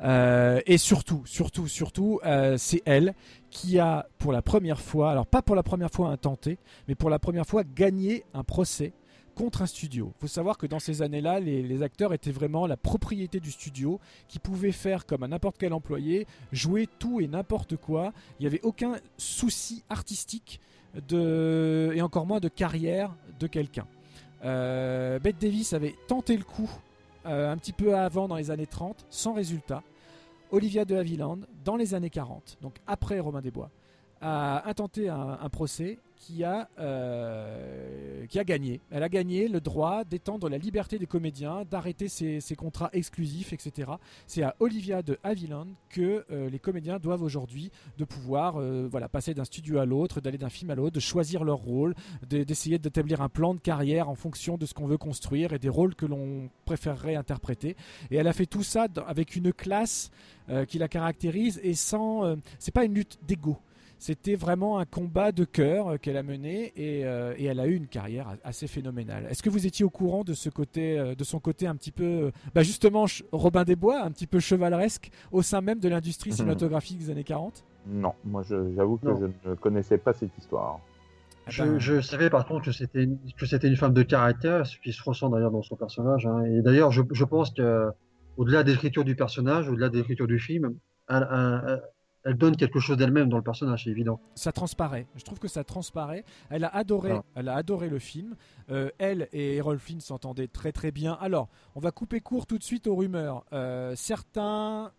Euh, 0.00 0.60
et 0.66 0.78
surtout, 0.78 1.22
surtout, 1.26 1.68
surtout, 1.68 2.20
euh, 2.24 2.56
c'est 2.58 2.82
elle 2.84 3.14
qui 3.50 3.78
a 3.78 4.06
pour 4.18 4.32
la 4.32 4.42
première 4.42 4.80
fois, 4.80 5.10
alors 5.10 5.26
pas 5.26 5.42
pour 5.42 5.54
la 5.56 5.62
première 5.62 5.90
fois 5.90 6.08
intenté, 6.10 6.58
mais 6.88 6.94
pour 6.94 7.10
la 7.10 7.18
première 7.18 7.46
fois 7.46 7.62
gagné 7.64 8.24
un 8.34 8.42
procès 8.44 8.92
contre 9.36 9.62
un 9.62 9.66
studio. 9.66 10.12
Il 10.16 10.20
faut 10.22 10.26
savoir 10.26 10.58
que 10.58 10.66
dans 10.66 10.80
ces 10.80 11.00
années-là, 11.02 11.40
les, 11.40 11.62
les 11.62 11.82
acteurs 11.82 12.12
étaient 12.12 12.32
vraiment 12.32 12.66
la 12.66 12.76
propriété 12.76 13.40
du 13.40 13.50
studio, 13.50 13.98
qui 14.28 14.38
pouvaient 14.38 14.72
faire 14.72 15.06
comme 15.06 15.22
à 15.22 15.28
n'importe 15.28 15.56
quel 15.58 15.72
employé, 15.72 16.26
jouer 16.52 16.88
tout 16.98 17.20
et 17.20 17.28
n'importe 17.28 17.76
quoi. 17.76 18.12
Il 18.38 18.42
n'y 18.42 18.46
avait 18.48 18.60
aucun 18.64 18.96
souci 19.16 19.82
artistique 19.88 20.60
de, 21.08 21.92
et 21.94 22.02
encore 22.02 22.26
moins 22.26 22.40
de 22.40 22.48
carrière 22.48 23.14
de 23.38 23.46
quelqu'un. 23.46 23.86
Euh, 24.44 25.18
Bette 25.18 25.38
Davis 25.38 25.72
avait 25.72 25.94
tenté 26.08 26.36
le 26.36 26.44
coup 26.44 26.70
euh, 27.26 27.52
un 27.52 27.56
petit 27.56 27.72
peu 27.72 27.96
avant 27.96 28.28
dans 28.28 28.36
les 28.36 28.50
années 28.50 28.66
30, 28.66 29.06
sans 29.10 29.34
résultat. 29.34 29.82
Olivia 30.50 30.84
de 30.84 30.96
Havilland, 30.96 31.40
dans 31.64 31.76
les 31.76 31.94
années 31.94 32.10
40, 32.10 32.58
donc 32.60 32.76
après 32.86 33.20
Romain 33.20 33.40
Desbois, 33.40 33.70
a 34.20 34.68
intenté 34.68 35.08
un, 35.08 35.38
un 35.40 35.48
procès 35.48 35.98
qui 36.20 36.44
a, 36.44 36.68
euh, 36.78 38.26
qui 38.26 38.38
a 38.38 38.44
gagné. 38.44 38.80
Elle 38.90 39.02
a 39.02 39.08
gagné 39.08 39.48
le 39.48 39.60
droit 39.60 40.04
d'étendre 40.04 40.50
la 40.50 40.58
liberté 40.58 40.98
des 40.98 41.06
comédiens, 41.06 41.64
d'arrêter 41.68 42.08
ses, 42.08 42.40
contrats 42.56 42.90
exclusifs, 42.92 43.54
etc. 43.54 43.92
C'est 44.26 44.42
à 44.42 44.54
Olivia 44.60 45.02
de 45.02 45.18
Havilland 45.24 45.68
que 45.88 46.26
euh, 46.30 46.50
les 46.50 46.58
comédiens 46.58 46.98
doivent 46.98 47.22
aujourd'hui 47.22 47.70
de 47.96 48.04
pouvoir 48.04 48.60
euh, 48.60 48.86
voilà, 48.90 49.08
passer 49.08 49.32
d'un 49.32 49.44
studio 49.44 49.78
à 49.78 49.86
l'autre, 49.86 50.20
d'aller 50.20 50.36
d'un 50.36 50.50
film 50.50 50.70
à 50.70 50.74
l'autre, 50.74 50.94
de 50.94 51.00
choisir 51.00 51.42
leur 51.42 51.58
rôle, 51.58 51.94
de- 52.28 52.44
d'essayer 52.44 52.78
d'établir 52.78 53.22
un 53.22 53.30
plan 53.30 53.54
de 53.54 53.60
carrière 53.60 54.10
en 54.10 54.14
fonction 54.14 54.58
de 54.58 54.66
ce 54.66 54.74
qu'on 54.74 54.86
veut 54.86 54.98
construire 54.98 55.54
et 55.54 55.58
des 55.58 55.70
rôles 55.70 55.94
que 55.94 56.04
l'on 56.04 56.50
préférerait 56.66 57.16
interpréter. 57.16 57.76
Et 58.10 58.16
elle 58.16 58.28
a 58.28 58.34
fait 58.34 58.46
tout 58.46 58.62
ça 58.62 58.88
avec 59.06 59.36
une 59.36 59.52
classe 59.52 60.10
qui 60.68 60.78
la 60.78 60.88
caractérise 60.88 61.60
et 61.62 61.74
sans. 61.74 62.36
c'est 62.58 62.74
pas 62.74 62.84
une 62.84 62.94
lutte 62.94 63.18
d'ego. 63.26 63.56
C'était 64.02 64.34
vraiment 64.34 64.78
un 64.78 64.86
combat 64.86 65.30
de 65.30 65.44
cœur 65.44 65.88
euh, 65.88 65.96
qu'elle 65.98 66.16
a 66.16 66.22
mené 66.22 66.72
et, 66.74 67.04
euh, 67.04 67.34
et 67.36 67.44
elle 67.44 67.60
a 67.60 67.66
eu 67.66 67.74
une 67.74 67.86
carrière 67.86 68.28
a- 68.28 68.48
assez 68.48 68.66
phénoménale. 68.66 69.26
Est-ce 69.28 69.42
que 69.42 69.50
vous 69.50 69.66
étiez 69.66 69.84
au 69.84 69.90
courant 69.90 70.24
de 70.24 70.32
ce 70.32 70.48
côté, 70.48 70.98
euh, 70.98 71.14
de 71.14 71.22
son 71.22 71.38
côté 71.38 71.66
un 71.66 71.76
petit 71.76 71.92
peu, 71.92 72.32
bah 72.54 72.62
justement 72.62 73.04
Robin 73.30 73.62
des 73.64 73.76
Bois, 73.76 74.02
un 74.02 74.10
petit 74.10 74.26
peu 74.26 74.40
chevaleresque 74.40 75.10
au 75.32 75.42
sein 75.42 75.60
même 75.60 75.80
de 75.80 75.88
l'industrie 75.90 76.30
Mhm. 76.30 76.36
cinématographique 76.36 76.96
des 76.98 77.10
années 77.10 77.24
40 77.24 77.62
Non, 77.86 78.14
moi 78.24 78.42
j'avoue 78.42 78.96
que 78.96 79.06
Non. 79.06 79.30
je 79.44 79.50
ne 79.50 79.54
connaissais 79.54 79.98
pas 79.98 80.14
cette 80.14 80.36
histoire. 80.38 80.80
Ah 81.46 81.50
Je, 81.50 81.64
ben, 81.64 81.78
je 81.78 82.00
savais 82.00 82.30
par 82.30 82.46
contre 82.46 82.64
que 82.64 82.72
c'était 82.72 83.04
une, 83.04 83.18
que 83.36 83.44
c'était 83.44 83.68
une 83.68 83.76
femme 83.76 83.92
de 83.92 84.02
caractère, 84.02 84.66
ce 84.66 84.78
qui 84.78 84.92
se 84.94 85.02
ressent 85.02 85.28
d'ailleurs 85.28 85.50
dans 85.50 85.62
son 85.62 85.76
personnage. 85.76 86.26
hein. 86.26 86.42
Et 86.46 86.62
d'ailleurs, 86.62 86.90
je, 86.90 87.02
je 87.12 87.24
pense 87.24 87.50
que 87.50 87.88
au-delà 88.38 88.62
de 88.62 88.70
l'écriture 88.70 89.04
du 89.04 89.14
personnage, 89.14 89.68
au-delà 89.68 89.90
de 89.90 89.98
l'écriture 89.98 90.26
du 90.26 90.38
film, 90.38 90.74
elle, 91.08 91.28
elle- 91.30 91.82
elle 92.24 92.34
donne 92.36 92.56
quelque 92.56 92.80
chose 92.80 92.96
d'elle-même 92.96 93.28
dans 93.28 93.36
le 93.38 93.42
personnage, 93.42 93.84
c'est 93.84 93.90
évident. 93.90 94.20
ça 94.34 94.52
transparaît. 94.52 95.06
Je 95.16 95.24
trouve 95.24 95.38
que 95.38 95.48
ça 95.48 95.64
transparaît. 95.64 96.24
Elle 96.50 96.64
a 96.64 96.68
adoré, 96.68 97.12
Ah. 97.12 97.22
elle 97.34 97.48
a 97.48 97.54
adoré 97.56 97.88
le 97.88 97.98
film. 97.98 98.36
Euh, 98.70 98.90
elle 98.98 99.28
et 99.32 99.56
Errol 99.56 99.78
Flynn 99.78 100.00
s'entendaient 100.00 100.46
très 100.48 100.72
très 100.72 100.90
bien. 100.90 101.16
Alors, 101.20 101.48
on 101.74 101.80
va 101.80 101.90
couper 101.92 102.20
court 102.20 102.46
tout 102.46 102.58
de 102.58 102.62
suite 102.62 102.86
aux 102.86 102.94
rumeurs. 102.96 103.44
Euh, 103.52 103.94
certains 103.96 104.92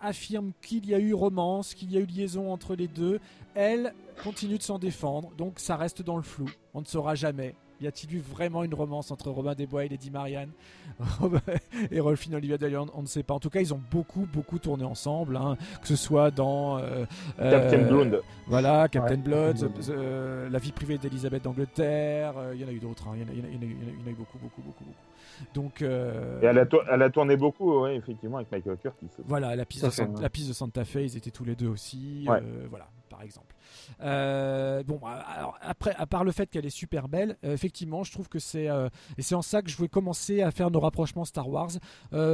affirment 0.00 0.52
qu'il 0.62 0.86
y 0.86 0.94
a 0.94 0.98
eu 1.00 1.12
romance, 1.14 1.74
qu'il 1.74 1.90
y 1.90 1.96
a 1.96 2.00
eu 2.00 2.06
liaison 2.06 2.52
entre 2.52 2.76
les 2.76 2.86
deux. 2.86 3.18
Elle 3.54 3.92
continue 4.22 4.58
de 4.58 4.62
s'en 4.62 4.78
défendre, 4.78 5.32
donc 5.36 5.58
ça 5.58 5.76
reste 5.76 6.02
dans 6.02 6.16
le 6.16 6.22
flou. 6.22 6.48
On 6.74 6.80
ne 6.80 6.86
saura 6.86 7.14
jamais. 7.16 7.54
Y 7.80 7.86
a-t-il 7.86 8.16
eu 8.16 8.18
vraiment 8.20 8.64
une 8.64 8.74
romance 8.74 9.10
entre 9.12 9.30
Robin 9.30 9.54
Desbois 9.54 9.84
et 9.84 9.88
Lady 9.88 10.10
Marianne 10.10 10.50
et 11.90 12.00
Rolf 12.00 12.20
Flynn, 12.20 12.34
Olivia 12.34 12.58
Dalian 12.58 12.86
On 12.94 13.02
ne 13.02 13.06
sait 13.06 13.22
pas. 13.22 13.34
En 13.34 13.38
tout 13.40 13.50
cas, 13.50 13.60
ils 13.60 13.72
ont 13.72 13.80
beaucoup, 13.90 14.26
beaucoup 14.32 14.58
tourné 14.58 14.84
ensemble, 14.84 15.36
hein, 15.36 15.56
que 15.80 15.86
ce 15.88 15.96
soit 15.96 16.30
dans 16.30 16.78
euh, 16.78 17.04
Captain 17.38 17.78
euh, 17.80 17.88
Blonde. 17.88 18.22
voilà, 18.46 18.88
Captain 18.88 19.14
Ouais, 19.14 19.22
Blood, 19.22 19.56
The- 19.80 20.50
La 20.50 20.58
vie 20.58 20.72
privée 20.72 20.98
d'Elisabeth 20.98 21.44
d'Angleterre, 21.44 22.34
euh, 22.36 22.52
il 22.54 22.60
y 22.60 22.64
en 22.64 22.68
a 22.68 22.72
eu 22.72 22.80
d'autres, 22.80 23.06
hein, 23.08 23.12
il 23.16 23.20
y 23.22 23.24
en 23.24 23.28
a- 23.28 23.32
y 23.32 23.36
y 23.36 23.56
eu- 23.64 23.68
y 23.68 24.00
y 24.06 24.08
en 24.08 24.12
a 24.12 24.16
beaucoup, 24.16 24.38
beaucoup, 24.38 24.62
beaucoup, 24.62 24.84
beaucoup. 24.84 25.54
Donc, 25.54 25.82
euh, 25.82 26.40
Et 26.42 26.46
elle 26.46 26.58
a, 26.58 26.66
tour- 26.66 26.82
elle 26.90 27.02
a 27.02 27.10
tourné 27.10 27.36
beaucoup, 27.36 27.82
ouais, 27.82 27.94
effectivement, 27.96 28.38
avec 28.38 28.50
Michael 28.50 28.76
Curtis. 28.78 29.06
voilà, 29.24 29.54
la 29.54 29.64
piste, 29.64 29.84
de 29.84 29.90
San- 29.90 30.16
ouais. 30.16 30.22
la 30.22 30.28
piste 30.30 30.48
de 30.48 30.52
Santa 30.52 30.84
Fe, 30.84 30.96
ils 30.96 31.16
étaient 31.16 31.30
tous 31.30 31.44
les 31.44 31.54
deux 31.54 31.68
aussi, 31.68 32.24
Ouais. 32.28 32.40
euh, 32.42 32.66
voilà, 32.68 32.88
par 33.08 33.22
exemple. 33.22 33.54
Euh, 34.00 34.82
bon, 34.82 35.00
alors 35.04 35.58
après, 35.60 35.94
à 35.96 36.06
part 36.06 36.24
le 36.24 36.32
fait 36.32 36.48
qu'elle 36.50 36.66
est 36.66 36.70
super 36.70 37.08
belle, 37.08 37.36
euh, 37.44 37.52
effectivement, 37.52 38.04
je 38.04 38.12
trouve 38.12 38.28
que 38.28 38.38
c'est 38.38 38.68
euh, 38.68 38.88
et 39.16 39.22
c'est 39.22 39.34
en 39.34 39.42
ça 39.42 39.62
que 39.62 39.70
je 39.70 39.76
voulais 39.76 39.88
commencer 39.88 40.42
à 40.42 40.50
faire 40.50 40.70
nos 40.70 40.80
rapprochements 40.80 41.24
Star 41.24 41.48
Wars. 41.48 41.70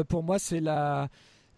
Pour 0.09 0.23
moi, 0.23 0.39
c'est 0.39 0.61
la 0.61 1.09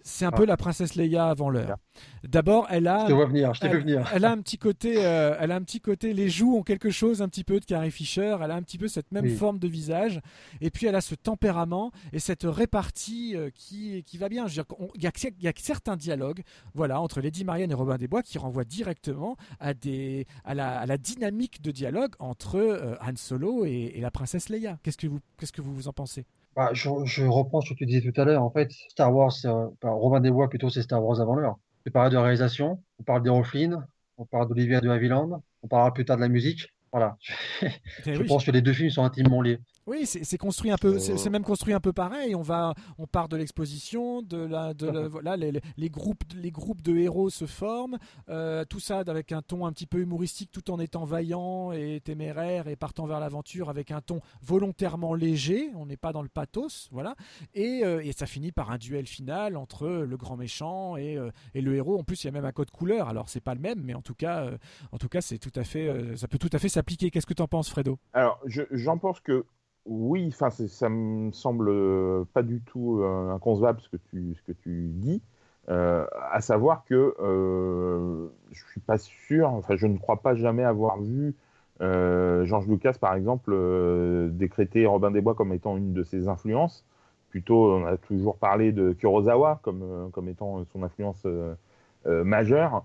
c'est 0.07 0.25
un 0.25 0.29
Ah. 0.33 0.37
peu 0.37 0.45
la 0.47 0.57
princesse 0.57 0.95
Leia 0.95 1.29
avant 1.29 1.51
l'heure. 1.51 1.77
D'abord, 2.25 2.67
elle 2.71 2.87
a 2.87 3.01
Je 3.05 3.07
te 3.09 3.13
vois 3.13 3.27
venir, 3.27 3.55
je 3.55 3.61
t'ai 3.61 3.69
vu 3.69 3.77
elle, 3.77 3.83
venir. 3.83 4.11
elle 4.15 4.25
a 4.25 4.31
un 4.31 4.39
petit 4.41 4.59
côté, 4.59 5.05
euh, 5.05 5.37
elle 5.41 5.51
a 5.53 5.57
un 5.57 5.63
petit 5.63 5.81
côté. 5.81 6.13
Les 6.15 6.29
joues 6.29 6.57
ont 6.57 6.63
quelque 6.63 6.91
chose 6.91 7.23
un 7.23 7.29
petit 7.29 7.45
peu 7.45 7.59
de 7.61 7.65
Carrie 7.65 7.91
Fisher. 7.91 8.37
Elle 8.43 8.51
a 8.51 8.55
un 8.55 8.63
petit 8.63 8.79
peu 8.79 8.89
cette 8.89 9.11
même 9.13 9.25
Oui. 9.25 9.35
forme 9.35 9.59
de 9.59 9.67
visage. 9.69 10.21
Et 10.61 10.71
puis 10.71 10.87
elle 10.87 10.95
a 10.95 11.01
ce 11.01 11.15
tempérament 11.15 11.91
et 12.13 12.19
cette 12.19 12.45
répartie 12.45 13.35
euh, 13.37 13.51
qui 13.55 14.03
qui 14.05 14.19
va 14.19 14.29
bien. 14.29 14.47
Je 14.47 14.61
veux 14.61 14.65
dire 14.65 14.77
y, 15.03 15.07
a, 15.07 15.31
il 15.39 15.45
y 15.45 15.49
a 15.49 15.53
certains 15.57 15.97
dialogues, 15.97 16.43
voilà, 16.75 17.01
entre 17.01 17.21
Lady 17.21 17.45
Marianne 17.45 17.71
et 17.71 17.75
Robin 17.75 17.97
des 17.97 18.09
Bois 18.09 18.23
qui 18.23 18.39
renvoient 18.39 18.65
directement 18.65 19.37
à 19.61 19.75
des 19.75 20.27
à 20.45 20.55
la, 20.55 20.79
à 20.81 20.87
la 20.87 20.99
dynamique 20.99 21.63
de 21.63 21.71
dialogue 21.71 22.13
entre 22.19 22.57
euh, 22.57 22.95
Han 23.01 23.17
Solo 23.17 23.65
et, 23.65 23.93
et 23.95 24.01
la 24.01 24.11
princesse 24.11 24.49
Leia. 24.49 24.79
Qu'est-ce 24.83 24.99
que 24.99 25.07
vous 25.07 25.21
qu'est-ce 25.39 25.53
que 25.53 25.63
vous 25.63 25.89
en 25.89 25.93
pensez? 25.93 26.27
Bah, 26.57 26.71
je, 26.73 26.89
je 27.05 27.25
reprends 27.25 27.61
ce 27.61 27.75
que 27.75 27.79
tu 27.79 27.85
disais 27.87 28.01
tout 28.01 28.19
à 28.19 28.25
l'heure. 28.25 28.43
En 28.43 28.51
fait, 28.51 28.73
Star 28.89 29.15
Wars, 29.15 29.33
euh, 29.45 29.69
enfin, 29.75 29.93
Robin 29.93 30.21
des 30.21 30.31
Bois, 30.31 30.49
plutôt, 30.49 30.71
c'est 30.71 30.83
Star 30.83 31.05
Wars 31.05 31.21
avant 31.21 31.35
l'heure. 31.35 31.59
Tu 31.85 31.91
parles 31.91 32.11
de 32.11 32.17
réalisation, 32.17 32.83
on 32.99 33.03
parle 33.03 33.23
d'Errol 33.23 33.45
Flynn, 33.45 33.87
on 34.17 34.25
parle 34.25 34.49
d'Olivia 34.49 34.81
de 34.81 34.89
Havilland, 34.89 35.43
on 35.63 35.69
parlera 35.69 35.93
plus 35.93 36.07
tard 36.07 36.17
de 36.17 36.23
la 36.23 36.29
musique. 36.29 36.75
Voilà. 36.91 37.17
Eh 38.07 38.15
Je 38.15 38.23
pense 38.23 38.45
que 38.45 38.51
les 38.51 38.63
deux 38.63 38.73
films 38.73 38.91
sont 38.91 39.05
intimement 39.05 39.43
liés. 39.43 39.59
Oui, 39.87 40.05
c'est 40.05 40.37
construit 40.39 40.73
un 40.73 40.77
peu, 40.77 40.99
c'est 40.99 41.13
Euh. 41.13 41.17
c'est 41.17 41.31
même 41.31 41.45
construit 41.45 41.73
un 41.73 41.79
peu 41.81 41.93
pareil. 41.93 42.35
On 42.35 42.43
va, 42.43 42.75
on 42.99 43.07
part 43.07 43.29
de 43.29 43.37
l'exposition, 43.37 44.21
de 44.21 44.37
la, 44.39 44.75
de 44.75 44.89
la- 44.89 45.07
voilà, 45.09 45.37
les, 45.37 45.91
groupes, 45.91 46.25
les 46.35 46.51
groupes 46.51 46.83
de 46.83 46.97
héros 46.97 47.31
se 47.31 47.47
forment, 47.47 47.97
euh, 48.29 48.65
tout 48.65 48.81
ça 48.81 49.05
avec 49.07 49.31
un 49.31 49.43
ton 49.43 49.65
un 49.65 49.73
petit 49.73 49.87
peu 49.87 49.99
humoristique, 50.01 50.51
tout 50.51 50.73
en 50.73 50.81
étant 50.81 51.05
vaillant 51.05 51.71
et 51.71 52.01
téméraire 52.03 52.67
et 52.67 52.75
partant 52.75 53.07
vers 53.07 53.21
l'aventure 53.21 53.71
avec 53.71 53.93
un 53.93 54.01
ton 54.01 54.21
volontairement 54.43 55.15
léger. 55.15 55.71
On 55.77 55.87
n'est 55.87 55.97
pas 55.97 56.13
dans 56.13 56.23
le 56.23 56.29
pathos, 56.29 56.89
voilà. 56.91 57.15
Et, 57.55 57.83
euh, 57.85 58.03
et 58.03 58.11
ça 58.11 58.27
finit 58.27 58.51
par 58.51 58.73
un 58.73 58.79
duel 58.79 59.07
final 59.07 59.57
entre 59.57 59.87
le 59.87 60.17
grand 60.17 60.37
méchant 60.37 60.97
et, 60.97 61.17
euh, 61.17 61.31
et 61.55 61.61
le 61.61 61.75
héros. 61.77 61.97
En 61.99 62.03
plus, 62.03 62.25
il 62.25 62.27
y 62.27 62.29
a 62.29 62.33
même 62.33 62.45
un 62.45 62.53
code 62.53 62.73
couleur. 62.73 63.09
Alors, 63.09 63.29
c'est 63.29 63.41
pas 63.41 63.55
le 63.55 63.61
même, 63.61 63.81
mais 63.85 63.95
en 63.95 64.03
tout 64.03 64.15
cas, 64.17 64.51
en 64.91 64.99
tout 64.99 65.09
cas, 65.09 65.21
c'est 65.21 65.39
tout 65.39 65.53
à 65.55 65.63
fait, 65.63 66.17
ça 66.17 66.27
peut 66.27 66.39
tout 66.39 66.51
à 66.53 66.59
fait 66.59 66.69
s'appliquer. 66.69 67.11
Qu'est-ce 67.13 67.27
que 67.27 67.35
tu 67.35 67.43
en 67.43 67.47
penses, 67.49 67.69
Fredo? 67.71 67.99
Alors, 68.13 68.41
je- 68.47 68.63
j'en 68.73 68.99
pense 68.99 69.21
que 69.21 69.45
oui, 69.87 70.29
enfin, 70.29 70.51
ça 70.51 70.89
me 70.89 71.33
semble 71.33 71.69
euh, 71.69 72.25
pas 72.35 72.43
du 72.43 72.61
tout 72.61 73.01
euh, 73.01 73.31
inconcevable 73.31 73.81
ce 73.81 73.89
que 73.89 73.97
tu, 74.11 74.35
ce 74.35 74.43
que 74.43 74.53
tu 74.53 74.89
dis, 74.93 75.23
euh, 75.69 76.07
à 76.31 76.41
savoir 76.41 76.85
que 76.85 77.15
euh, 77.21 78.29
je 78.53 78.65
suis 78.67 78.81
pas 78.81 78.99
sûr, 78.99 79.49
enfin, 79.51 79.77
je 79.77 79.87
ne 79.87 79.99
crois 79.99 80.17
pas 80.17 80.35
jamais 80.35 80.65
avoir 80.65 81.01
vu 81.01 81.35
euh, 81.81 82.45
George 82.45 82.67
Lucas, 82.69 82.95
par 83.01 83.15
exemple, 83.15 83.55
décréter 84.33 84.87
Robin 84.87 85.11
des 85.11 85.21
Bois 85.21 85.35
comme 85.35 85.53
étant 85.53 85.77
une 85.77 85.93
de 85.93 86.03
ses 86.03 86.29
influences. 86.29 86.85
Plutôt, 87.31 87.73
on 87.73 87.85
a 87.85 87.97
toujours 87.97 88.37
parlé 88.37 88.73
de 88.73 88.93
Kurosawa 88.93 89.61
comme, 89.63 90.11
comme 90.13 90.29
étant 90.29 90.65
son 90.73 90.83
influence 90.83 91.27
majeure 92.07 92.85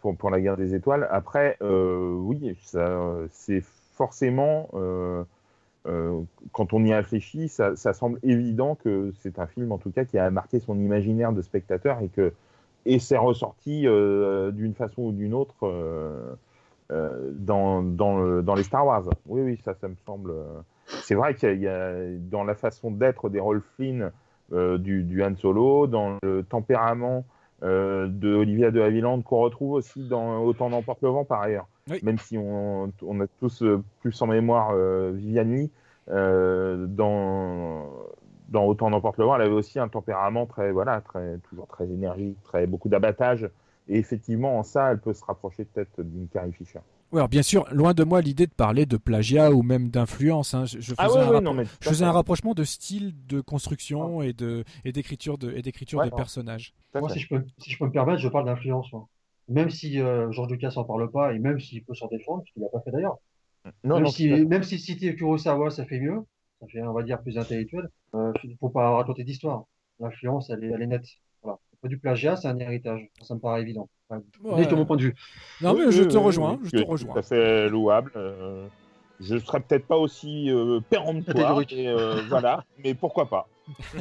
pour, 0.00 0.16
pour 0.16 0.30
la 0.30 0.40
guerre 0.40 0.56
des 0.56 0.74
étoiles. 0.74 1.06
Après, 1.10 1.58
oui, 1.60 2.56
c'est 3.30 3.62
forcément, 3.92 4.68
quand 6.52 6.72
on 6.72 6.84
y 6.84 6.94
réfléchit, 6.94 7.48
ça, 7.48 7.74
semble 7.92 8.18
évident 8.22 8.74
que 8.76 9.12
c'est 9.20 9.38
un 9.38 9.46
film, 9.46 9.72
en 9.72 9.78
tout 9.78 9.90
cas, 9.90 10.04
qui 10.04 10.18
a 10.18 10.30
marqué 10.30 10.60
son 10.60 10.78
imaginaire 10.78 11.32
de 11.32 11.42
spectateur 11.42 12.00
et 12.00 12.08
que 12.08 12.32
et 12.86 12.98
c'est 12.98 13.16
ressorti 13.16 13.86
euh, 13.86 14.50
d'une 14.50 14.74
façon 14.74 15.02
ou 15.04 15.12
d'une 15.12 15.34
autre 15.34 15.54
euh, 15.64 16.34
euh, 16.92 17.32
dans, 17.34 17.82
dans, 17.82 18.18
le- 18.18 18.42
dans 18.42 18.54
les 18.54 18.64
Star 18.64 18.86
Wars. 18.86 19.04
Oui, 19.26 19.40
oui, 19.42 19.58
ça, 19.64 19.74
ça 19.74 19.88
me 19.88 19.96
semble. 20.06 20.30
euh, 20.32 20.60
C'est 21.00 21.14
vrai 21.14 21.34
qu'il 21.34 21.60
y 21.60 21.68
a- 21.68 21.94
dans 22.18 22.44
la 22.44 22.54
façon 22.54 22.90
d'être 22.90 23.28
des 23.28 23.40
Rolf 23.40 23.64
Flynn, 23.76 24.10
euh, 24.52 24.78
du, 24.78 25.04
Han 25.24 25.36
Solo, 25.36 25.86
dans 25.86 26.18
le 26.22 26.42
tempérament 26.44 27.24
euh, 27.62 28.08
de 28.08 28.34
Olivia 28.34 28.70
de 28.70 28.80
Havilland 28.80 29.22
qu'on 29.22 29.38
retrouve 29.40 29.72
aussi 29.72 30.06
dans 30.08 30.40
Autant 30.42 30.70
d'emporte 30.70 31.02
le 31.02 31.08
vent 31.10 31.24
par 31.24 31.42
ailleurs. 31.42 31.68
Oui. 31.88 32.02
Même 32.02 32.18
si 32.18 32.36
on, 32.38 32.92
on 33.02 33.20
a 33.20 33.26
tous 33.28 33.62
euh, 33.62 33.82
plus 34.00 34.20
en 34.22 34.26
mémoire 34.26 34.70
euh, 34.72 35.12
Viviane 35.14 35.54
Lee, 35.54 35.70
euh, 36.08 36.86
dans, 36.88 37.88
dans 38.48 38.64
Autant 38.66 38.90
d'emporte 38.90 39.18
le 39.18 39.24
vent, 39.24 39.36
elle 39.36 39.42
avait 39.42 39.50
aussi 39.54 39.78
un 39.78 39.88
tempérament 39.88 40.46
très, 40.46 40.72
voilà, 40.72 41.00
très, 41.00 41.38
toujours 41.48 41.66
très 41.68 41.84
énergique, 41.88 42.42
très 42.42 42.66
beaucoup 42.66 42.88
d'abattage. 42.88 43.48
Et 43.88 43.98
effectivement, 43.98 44.58
en 44.58 44.62
ça, 44.62 44.92
elle 44.92 45.00
peut 45.00 45.12
se 45.14 45.24
rapprocher 45.24 45.64
peut-être 45.64 46.02
d'une 46.02 46.28
Carrie 46.28 46.52
Fisher. 46.52 46.80
Oui, 47.12 47.18
alors 47.18 47.28
bien 47.28 47.42
sûr, 47.42 47.66
loin 47.72 47.92
de 47.92 48.04
moi 48.04 48.22
l'idée 48.22 48.46
de 48.46 48.52
parler 48.54 48.86
de 48.86 48.96
plagiat 48.96 49.52
ou 49.52 49.62
même 49.62 49.90
d'influence. 49.90 50.54
hein. 50.54 50.64
Je, 50.64 50.80
je 50.80 50.94
faisais, 50.94 50.96
Ah 50.96 51.10
ouais, 51.12 51.20
un, 51.20 51.26
ouais, 51.26 51.40
rappro- 51.40 51.42
non, 51.42 51.54
mais 51.54 51.66
tout 51.66 51.76
je 51.80 51.88
à 51.88 51.92
faisais 51.92 52.04
fait. 52.04 52.06
un 52.06 52.12
rapprochement 52.12 52.54
de 52.54 52.64
style 52.64 53.14
de 53.26 53.40
construction 53.42 54.22
et 54.22 54.32
de 54.32 54.64
et 54.84 54.92
d'écriture 54.92 55.36
de 55.36 55.52
et 55.52 55.60
d'écriture 55.60 56.00
Ouais. 56.00 56.06
de 56.06 56.10
personnages. 56.10 56.72
Moi, 56.94 57.10
si 57.10 57.20
je 57.20 57.28
peux, 57.28 57.44
si 57.58 57.70
je 57.70 57.78
peux 57.78 57.86
me 57.86 57.92
permettre, 57.92 58.20
je 58.20 58.28
parle 58.28 58.46
d'influence. 58.46 58.92
moi. 58.92 59.08
Même 59.48 59.70
si 59.70 60.00
euh, 60.00 60.30
George 60.30 60.50
Lucas 60.50 60.72
n'en 60.76 60.84
parle 60.84 61.10
pas, 61.10 61.34
et 61.34 61.38
même 61.38 61.58
s'il 61.60 61.84
peut 61.84 61.94
s'en 61.94 62.06
défendre, 62.08 62.42
ce 62.46 62.52
qu'il 62.52 62.62
n'a 62.62 62.68
pas 62.68 62.80
fait 62.80 62.90
d'ailleurs. 62.90 63.18
Non, 63.84 63.96
même, 63.96 64.04
non, 64.04 64.10
si, 64.10 64.28
même 64.30 64.62
si 64.62 64.78
citer 64.78 65.14
Kurosawa, 65.14 65.70
ça 65.70 65.84
fait 65.84 66.00
mieux, 66.00 66.20
ça 66.60 66.66
fait, 66.68 66.82
on 66.82 66.92
va 66.92 67.02
dire, 67.02 67.20
plus 67.22 67.38
intellectuel, 67.38 67.88
euh, 68.14 68.32
il 68.44 68.50
ne 68.50 68.56
faut 68.56 68.70
pas 68.70 68.90
raconter 68.90 69.24
d'histoire. 69.24 69.64
L'influence, 70.00 70.50
elle 70.50 70.64
est, 70.64 70.68
elle 70.68 70.82
est 70.82 70.86
nette. 70.86 71.06
Voilà. 71.42 71.58
Pas 71.80 71.88
du 71.88 71.98
plagiat, 71.98 72.36
c'est 72.36 72.48
un 72.48 72.58
héritage. 72.58 73.08
Ça 73.22 73.34
me 73.34 73.40
paraît 73.40 73.62
évident. 73.62 73.88
Enfin, 74.08 74.22
Ouais. 74.42 74.66
de 74.66 74.74
mon 74.74 74.84
point 74.86 74.96
de 74.96 75.02
vue. 75.02 75.14
Non, 75.60 75.74
mais 75.74 75.90
je 75.92 76.02
te 76.04 76.16
rejoins, 76.16 76.54
oui, 76.54 76.60
je 76.64 76.70
te 76.70 76.76
c'est 76.78 76.84
rejoins. 76.84 77.12
Tout 77.12 77.18
à 77.18 77.22
fait 77.22 77.68
louable. 77.68 78.12
euh, 78.16 78.66
je 79.20 79.36
serais 79.38 79.60
peut-être 79.60 79.86
pas 79.86 79.96
aussi 79.96 80.50
euh, 80.50 80.80
péremptoire, 80.90 81.60
euh, 81.72 82.22
voilà, 82.28 82.64
mais 82.82 82.94
pourquoi 82.94 83.26
pas? 83.28 83.48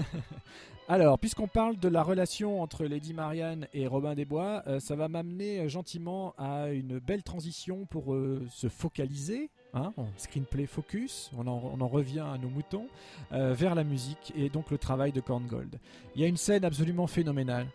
Alors, 0.92 1.18
puisqu'on 1.18 1.48
parle 1.48 1.78
de 1.78 1.88
la 1.88 2.04
relation 2.04 2.62
entre 2.62 2.84
Lady 2.84 3.14
Marianne 3.14 3.66
et 3.74 3.88
Robin 3.88 4.14
des 4.14 4.26
Bois, 4.26 4.62
euh, 4.68 4.82
ça 4.82 4.98
va 4.98 5.08
m'amener 5.08 5.60
euh, 5.60 5.70
gentiment 5.70 6.34
à 6.38 6.68
une 6.68 7.00
belle 7.00 7.24
transition 7.24 7.86
pour 7.86 8.14
euh, 8.14 8.46
se 8.52 8.68
focaliser, 8.68 9.52
hein, 9.74 9.94
en 9.96 10.08
screenplay 10.18 10.66
focus, 10.66 11.32
on 11.38 11.48
en, 11.48 11.72
on 11.74 11.80
en 11.80 11.88
revient 11.88 12.26
à 12.34 12.38
nos 12.38 12.50
moutons, 12.50 12.88
vers 13.32 13.74
la 13.74 13.86
musique 13.86 14.34
et 14.36 14.50
donc 14.50 14.70
le 14.70 14.78
travail 14.78 15.14
de 15.14 15.22
Korngold. 15.22 15.80
Il 16.16 16.22
y 16.22 16.26
a 16.26 16.28
une 16.28 16.36
scène 16.36 16.66
absolument 16.66 17.08
phénoménale 17.08 17.68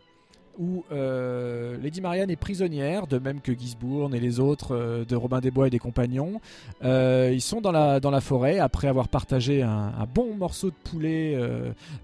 où 0.59 0.85
euh, 0.93 1.77
Lady 1.79 2.01
Marianne 2.01 2.31
est 2.31 2.37
prisonnière, 2.37 3.07
de 3.07 3.19
même 3.19 3.41
que 3.41 3.57
Gisbourne 3.57 4.15
et 4.15 4.21
les 4.21 4.41
autres 4.41 4.75
euh, 4.75 5.05
de 5.05 5.17
Robin 5.17 5.41
des 5.41 5.51
Bois 5.51 5.67
et 5.67 5.71
des 5.71 5.79
compagnons. 5.79 6.41
Euh, 6.85 7.31
ils 7.33 7.41
sont 7.41 7.61
dans 7.61 7.73
la, 7.73 8.01
dans 8.01 8.11
la 8.11 8.21
forêt 8.21 8.59
après 8.59 8.89
avoir 8.89 9.09
partagé 9.09 9.63
un, 9.63 9.93
bon 10.15 10.35
morceau 10.35 10.71
de 10.71 10.77
poulet 10.85 11.37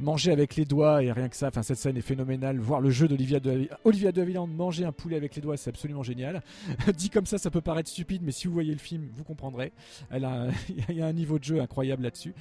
mangé 0.00 0.32
avec 0.32 0.56
les 0.56 0.64
doigts 0.64 1.02
et 1.02 1.12
rien 1.12 1.28
que 1.28 1.36
ça. 1.36 1.48
Enfin, 1.48 1.62
cette 1.62 1.78
scène 1.78 1.96
est 1.96 2.02
phénoménale. 2.02 2.58
Voir 2.58 2.80
le 2.80 2.90
jeu 2.90 3.08
d'Olivia 3.08 3.40
de, 3.40 3.68
Olivia 3.84 4.12
de 4.12 4.20
Havilland 4.20 4.46
manger 4.46 4.84
un 4.84 4.92
poulet 4.92 5.16
avec 5.16 5.34
les 5.36 5.42
doigts, 5.42 5.56
c'est 5.56 5.70
absolument 5.70 6.02
génial. 6.02 6.42
Dit 6.96 7.10
comme 7.10 7.26
ça, 7.26 7.38
ça 7.38 7.50
peut 7.50 7.60
paraître 7.60 7.88
stupide, 7.88 8.22
mais 8.24 8.32
si 8.32 8.48
vous 8.48 8.52
voyez 8.52 8.72
le 8.72 8.78
film, 8.78 9.08
vous 9.14 9.24
comprendrez. 9.24 9.72
Elle 10.10 10.24
a, 10.24 10.48
il 10.88 10.96
y 10.96 11.02
a 11.02 11.06
un 11.06 11.12
niveau 11.12 11.38
de 11.38 11.44
jeu 11.44 11.60
incroyable 11.60 12.02
là-dessus. 12.02 12.34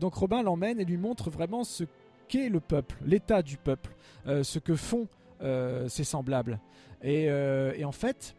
Donc 0.00 0.14
Robin 0.14 0.42
l'emmène 0.42 0.80
et 0.80 0.84
lui 0.84 0.96
montre 0.96 1.30
vraiment 1.30 1.64
ce 1.64 1.84
qu'est 2.28 2.48
le 2.48 2.60
peuple, 2.60 2.96
l'état 3.04 3.42
du 3.42 3.56
peuple, 3.56 3.90
ce 4.26 4.58
que 4.58 4.74
font 4.74 5.06
ses 5.40 6.04
semblables. 6.04 6.60
Et, 7.02 7.26
euh, 7.28 7.72
et 7.76 7.84
en 7.84 7.92
fait, 7.92 8.34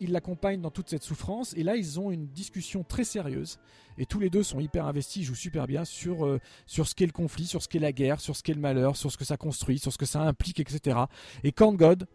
il 0.00 0.12
l'accompagne 0.12 0.60
dans 0.60 0.70
toute 0.70 0.88
cette 0.88 1.02
souffrance. 1.02 1.54
Et 1.56 1.62
là, 1.62 1.76
ils 1.76 1.98
ont 1.98 2.10
une 2.10 2.26
discussion 2.28 2.84
très 2.84 3.04
sérieuse. 3.04 3.58
Et 3.98 4.06
tous 4.06 4.20
les 4.20 4.30
deux 4.30 4.42
sont 4.42 4.60
hyper 4.60 4.86
investis, 4.86 5.22
ils 5.22 5.24
jouent 5.24 5.34
super 5.34 5.66
bien 5.66 5.84
sur, 5.84 6.26
euh, 6.26 6.38
sur 6.66 6.86
ce 6.86 6.94
qu'est 6.94 7.06
le 7.06 7.12
conflit, 7.12 7.46
sur 7.46 7.62
ce 7.62 7.68
qu'est 7.68 7.78
la 7.78 7.92
guerre, 7.92 8.20
sur 8.20 8.36
ce 8.36 8.42
qu'est 8.42 8.54
le 8.54 8.60
malheur, 8.60 8.96
sur 8.96 9.10
ce 9.10 9.16
que 9.16 9.24
ça 9.24 9.38
construit, 9.38 9.78
sur 9.78 9.92
ce 9.92 9.98
que 9.98 10.04
ça 10.04 10.20
implique, 10.20 10.60
etc. 10.60 10.98
Et 11.44 11.52
Korn 11.52 11.76
God, 11.76 12.06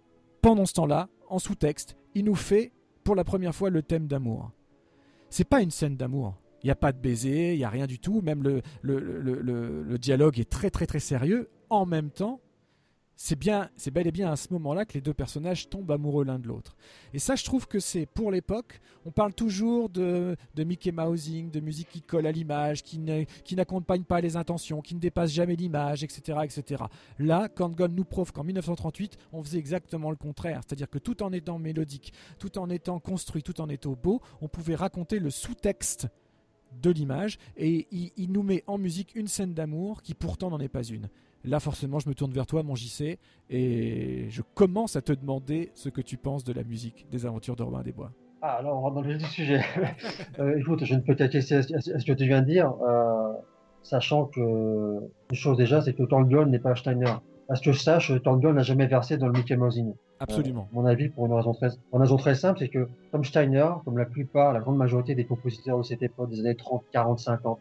pendant 0.42 0.66
ce 0.66 0.74
temps-là, 0.74 1.10
en 1.28 1.40
sous-texte, 1.40 1.98
il 2.14 2.26
nous 2.26 2.36
fait 2.36 2.72
pour 3.04 3.16
la 3.16 3.24
première 3.24 3.56
fois 3.56 3.72
le 3.72 3.82
thème 3.82 4.08
d'amour. 4.08 4.52
C'est 5.30 5.48
pas 5.48 5.62
une 5.62 5.72
scène 5.72 5.98
d'amour. 5.98 6.36
Il 6.62 6.68
n'y 6.68 6.72
a 6.72 6.76
pas 6.76 6.92
de 6.92 7.00
baiser, 7.00 7.54
il 7.54 7.58
n'y 7.58 7.64
a 7.64 7.70
rien 7.70 7.88
du 7.88 7.98
tout. 7.98 8.22
Même 8.22 8.44
le, 8.44 8.62
le, 8.84 9.02
le 9.82 9.98
dialogue 9.98 10.40
est 10.40 10.50
très 10.50 10.70
très 10.70 10.86
très 10.86 11.00
sérieux. 11.00 11.50
En 11.72 11.88
même 11.88 12.12
temps, 12.12 12.40
c'est 13.24 13.38
bien, 13.38 13.70
c'est 13.76 13.92
bel 13.92 14.08
et 14.08 14.12
bien 14.12 14.32
à 14.32 14.36
ce 14.36 14.52
moment-là 14.54 14.84
que 14.84 14.94
les 14.96 15.02
deux 15.02 15.14
personnages 15.14 15.70
tombent 15.70 15.92
amoureux 15.92 16.26
l'un 16.26 16.40
de 16.40 16.48
l'autre. 16.48 16.76
Et 17.14 17.20
ça, 17.20 17.36
je 17.36 17.46
trouve 17.46 17.68
que 17.68 17.80
c'est 17.80 18.08
pour 18.08 18.32
l'époque. 18.32 18.82
On 19.06 19.12
parle 19.12 19.32
toujours 19.36 19.90
de, 19.90 20.36
de 20.56 20.64
Mickey 20.64 20.92
Mousing, 20.92 21.52
de 21.52 21.60
musique 21.60 21.90
qui 21.90 22.02
colle 22.02 22.26
à 22.26 22.32
l'image, 22.32 22.82
qui, 22.82 22.98
ne- 22.98 23.26
qui 23.44 23.56
n'accompagne 23.56 24.06
pas 24.06 24.22
les 24.22 24.38
intentions, 24.38 24.82
qui 24.82 24.96
ne 24.96 25.00
dépasse 25.00 25.30
jamais 25.32 25.56
l'image, 25.56 26.04
etc., 26.04 26.40
etc. 26.44 26.84
Là, 27.20 27.48
Korngold 27.48 27.94
nous 27.96 28.06
prouve 28.06 28.32
qu'en 28.32 28.44
1938, 28.44 29.20
on 29.34 29.44
faisait 29.44 29.60
exactement 29.60 30.10
le 30.10 30.16
contraire. 30.18 30.62
C'est-à-dire 30.66 30.90
que 30.90 30.98
tout 30.98 31.22
en 31.22 31.32
étant 31.32 31.60
mélodique, 31.60 32.14
tout 32.40 32.58
en 32.58 32.72
étant 32.72 33.00
construit, 33.00 33.44
tout 33.44 33.62
en 33.62 33.70
étant 33.70 33.96
beau, 34.02 34.20
on 34.42 34.48
pouvait 34.48 34.74
raconter 34.74 35.20
le 35.20 35.30
sous-texte 35.30 36.08
de 36.82 36.90
l'image 36.90 37.38
et 37.56 37.88
il 38.18 38.32
nous 38.32 38.42
met 38.42 38.64
en 38.66 38.80
musique 38.80 39.14
une 39.14 39.28
scène 39.28 39.54
d'amour 39.54 40.02
qui 40.02 40.16
pourtant 40.16 40.50
n'en 40.50 40.60
est 40.60 40.70
pas 40.70 40.84
une. 40.84 41.08
Là, 41.44 41.60
forcément, 41.60 42.00
je 42.00 42.08
me 42.08 42.14
tourne 42.14 42.32
vers 42.32 42.46
toi, 42.46 42.62
mon 42.64 42.76
JC, 42.76 43.18
et 43.50 44.26
je 44.30 44.42
commence 44.54 44.96
à 44.96 45.02
te 45.02 45.12
demander 45.12 45.72
ce 45.74 45.89
que 45.89 46.02
tu 46.02 46.18
penses 46.18 46.44
de 46.44 46.54
la 46.54 46.64
musique 46.64 47.08
des 47.12 47.26
aventures 47.26 47.56
de 47.56 47.64
Robin 47.64 47.82
des 47.82 47.92
Bois. 47.92 48.12
Ah, 48.44 48.54
alors 48.58 48.78
on 48.78 48.82
rentre 48.82 48.96
dans 48.96 49.02
le 49.02 49.20
sujet. 49.20 49.62
Euh, 50.39 50.58
écoute, 50.60 50.84
je 50.86 50.96
ne 50.96 51.02
peux 51.02 51.14
qu'acquiescer 51.16 51.56
à, 51.56 51.62
ce- 51.64 52.06
que 52.06 52.14
tu 52.14 52.26
viens 52.26 52.42
de 52.42 52.48
dire, 52.48 52.74
euh, 52.88 53.34
sachant 53.84 54.26
que 54.26 54.39
une 55.30 55.36
chose 55.36 55.58
déjà, 55.58 55.82
c'est 55.82 55.94
que 55.94 56.04
Torngold 56.04 56.50
n'est 56.50 56.60
pas 56.60 56.76
Steiner. 56.76 57.14
À 57.50 57.56
ce 57.56 57.62
que 57.64 57.72
je 57.74 57.80
sache, 57.80 58.12
Torngold 58.24 58.56
n'a 58.56 58.64
jamais 58.64 58.88
versé 58.88 59.18
dans 59.18 59.28
le 59.28 59.34
Mickey 59.34 59.58
Mousing. 59.58 59.94
Absolument. 60.20 60.68
Euh, 60.72 60.76
mon 60.76 60.86
avis, 60.86 61.10
pour 61.10 61.26
une 61.26 61.34
raison 61.34 61.54
très, 61.54 61.70
une 61.94 62.00
raison 62.00 62.16
très 62.18 62.34
simple, 62.36 62.60
c'est 62.60 62.70
que 62.70 62.88
comme 63.12 63.24
Steiner, 63.26 63.68
comme 63.84 63.98
la 63.98 64.06
plupart, 64.06 64.54
la 64.54 64.60
grande 64.60 64.78
majorité 64.78 65.16
des 65.16 65.26
compositeurs 65.26 65.78
de 65.80 65.84
cette 65.84 66.02
époque, 66.02 66.30
des 66.30 66.39
années 66.39 66.56
30, 66.56 66.84
40, 66.92 67.20
50, 67.20 67.60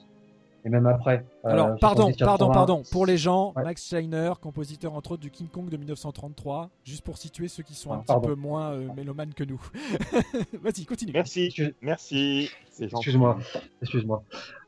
et 0.64 0.68
même 0.68 0.86
après. 0.86 1.24
euh, 1.44 1.48
Alors, 1.50 1.76
pardon, 1.80 2.02
70, 2.04 2.18
pardon, 2.24 2.46
80, 2.48 2.52
pardon. 2.54 2.82
Pour 2.90 3.06
les 3.06 3.16
gens, 3.16 3.52
Ouais. 3.56 3.64
Max 3.64 3.82
Steiner, 3.84 4.32
compositeur 4.40 4.94
entre 4.94 5.12
autres 5.12 5.22
du 5.22 5.30
King 5.30 5.48
Kong 5.48 5.68
de 5.68 5.76
1933, 5.76 6.70
juste 6.84 7.02
pour 7.02 7.16
situer 7.18 7.48
ceux 7.48 7.62
qui 7.62 7.74
sont 7.74 7.92
un 7.92 7.96
Ah, 7.96 7.98
petit 8.00 8.06
pardon. 8.08 8.28
peu 8.28 8.34
moins 8.34 8.72
euh, 8.72 8.88
mélomanes 8.94 9.32
que 9.34 9.44
nous. 9.44 9.60
Vas-y, 10.62 10.84
continue. 10.84 11.12
Merci, 11.12 11.44
Excuse- 11.46 11.74
merci. 11.82 12.50
C'est 12.70 12.88
gentil. 12.88 13.02
Excuse-moi, 13.08 13.38
excuse-moi. 13.82 14.22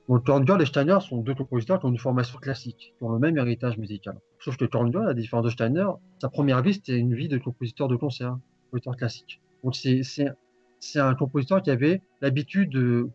Donc 0.09 0.25
Torngold 0.25 0.61
et 0.61 0.67
Steiner 0.67 0.99
sont 1.01 1.19
deux 1.19 1.35
compositeurs 1.35 1.79
qui 1.79 1.87
ont 1.87 1.91
une 1.91 1.99
formation 1.99 2.37
classique, 2.39 2.93
qui 2.99 3.05
ont 3.05 3.11
le 3.11 3.19
même 3.21 3.39
héritage 3.39 3.79
musical. 3.79 4.19
Sauf 4.41 4.57
que 4.57 4.65
Torngold, 4.65 5.05
à 5.05 5.09
la 5.09 5.15
différence 5.15 5.45
de 5.45 5.51
Steiner, 5.51 5.87
sa 6.21 6.29
première 6.29 6.61
vie 6.63 6.75
c'était 6.75 6.97
une 6.99 7.15
vie 7.15 7.29
de 7.29 7.39
compositeur 7.39 7.87
de 7.89 7.97
concert, 7.97 8.37
compositeur 8.71 8.97
classique. 8.97 9.41
Donc 9.63 9.77
c'est 9.77 10.99
un 10.99 11.15
compositeur 11.15 11.63
qui 11.63 11.71
avait 11.71 12.03
l'habitude 12.21 12.71
de 12.71 13.09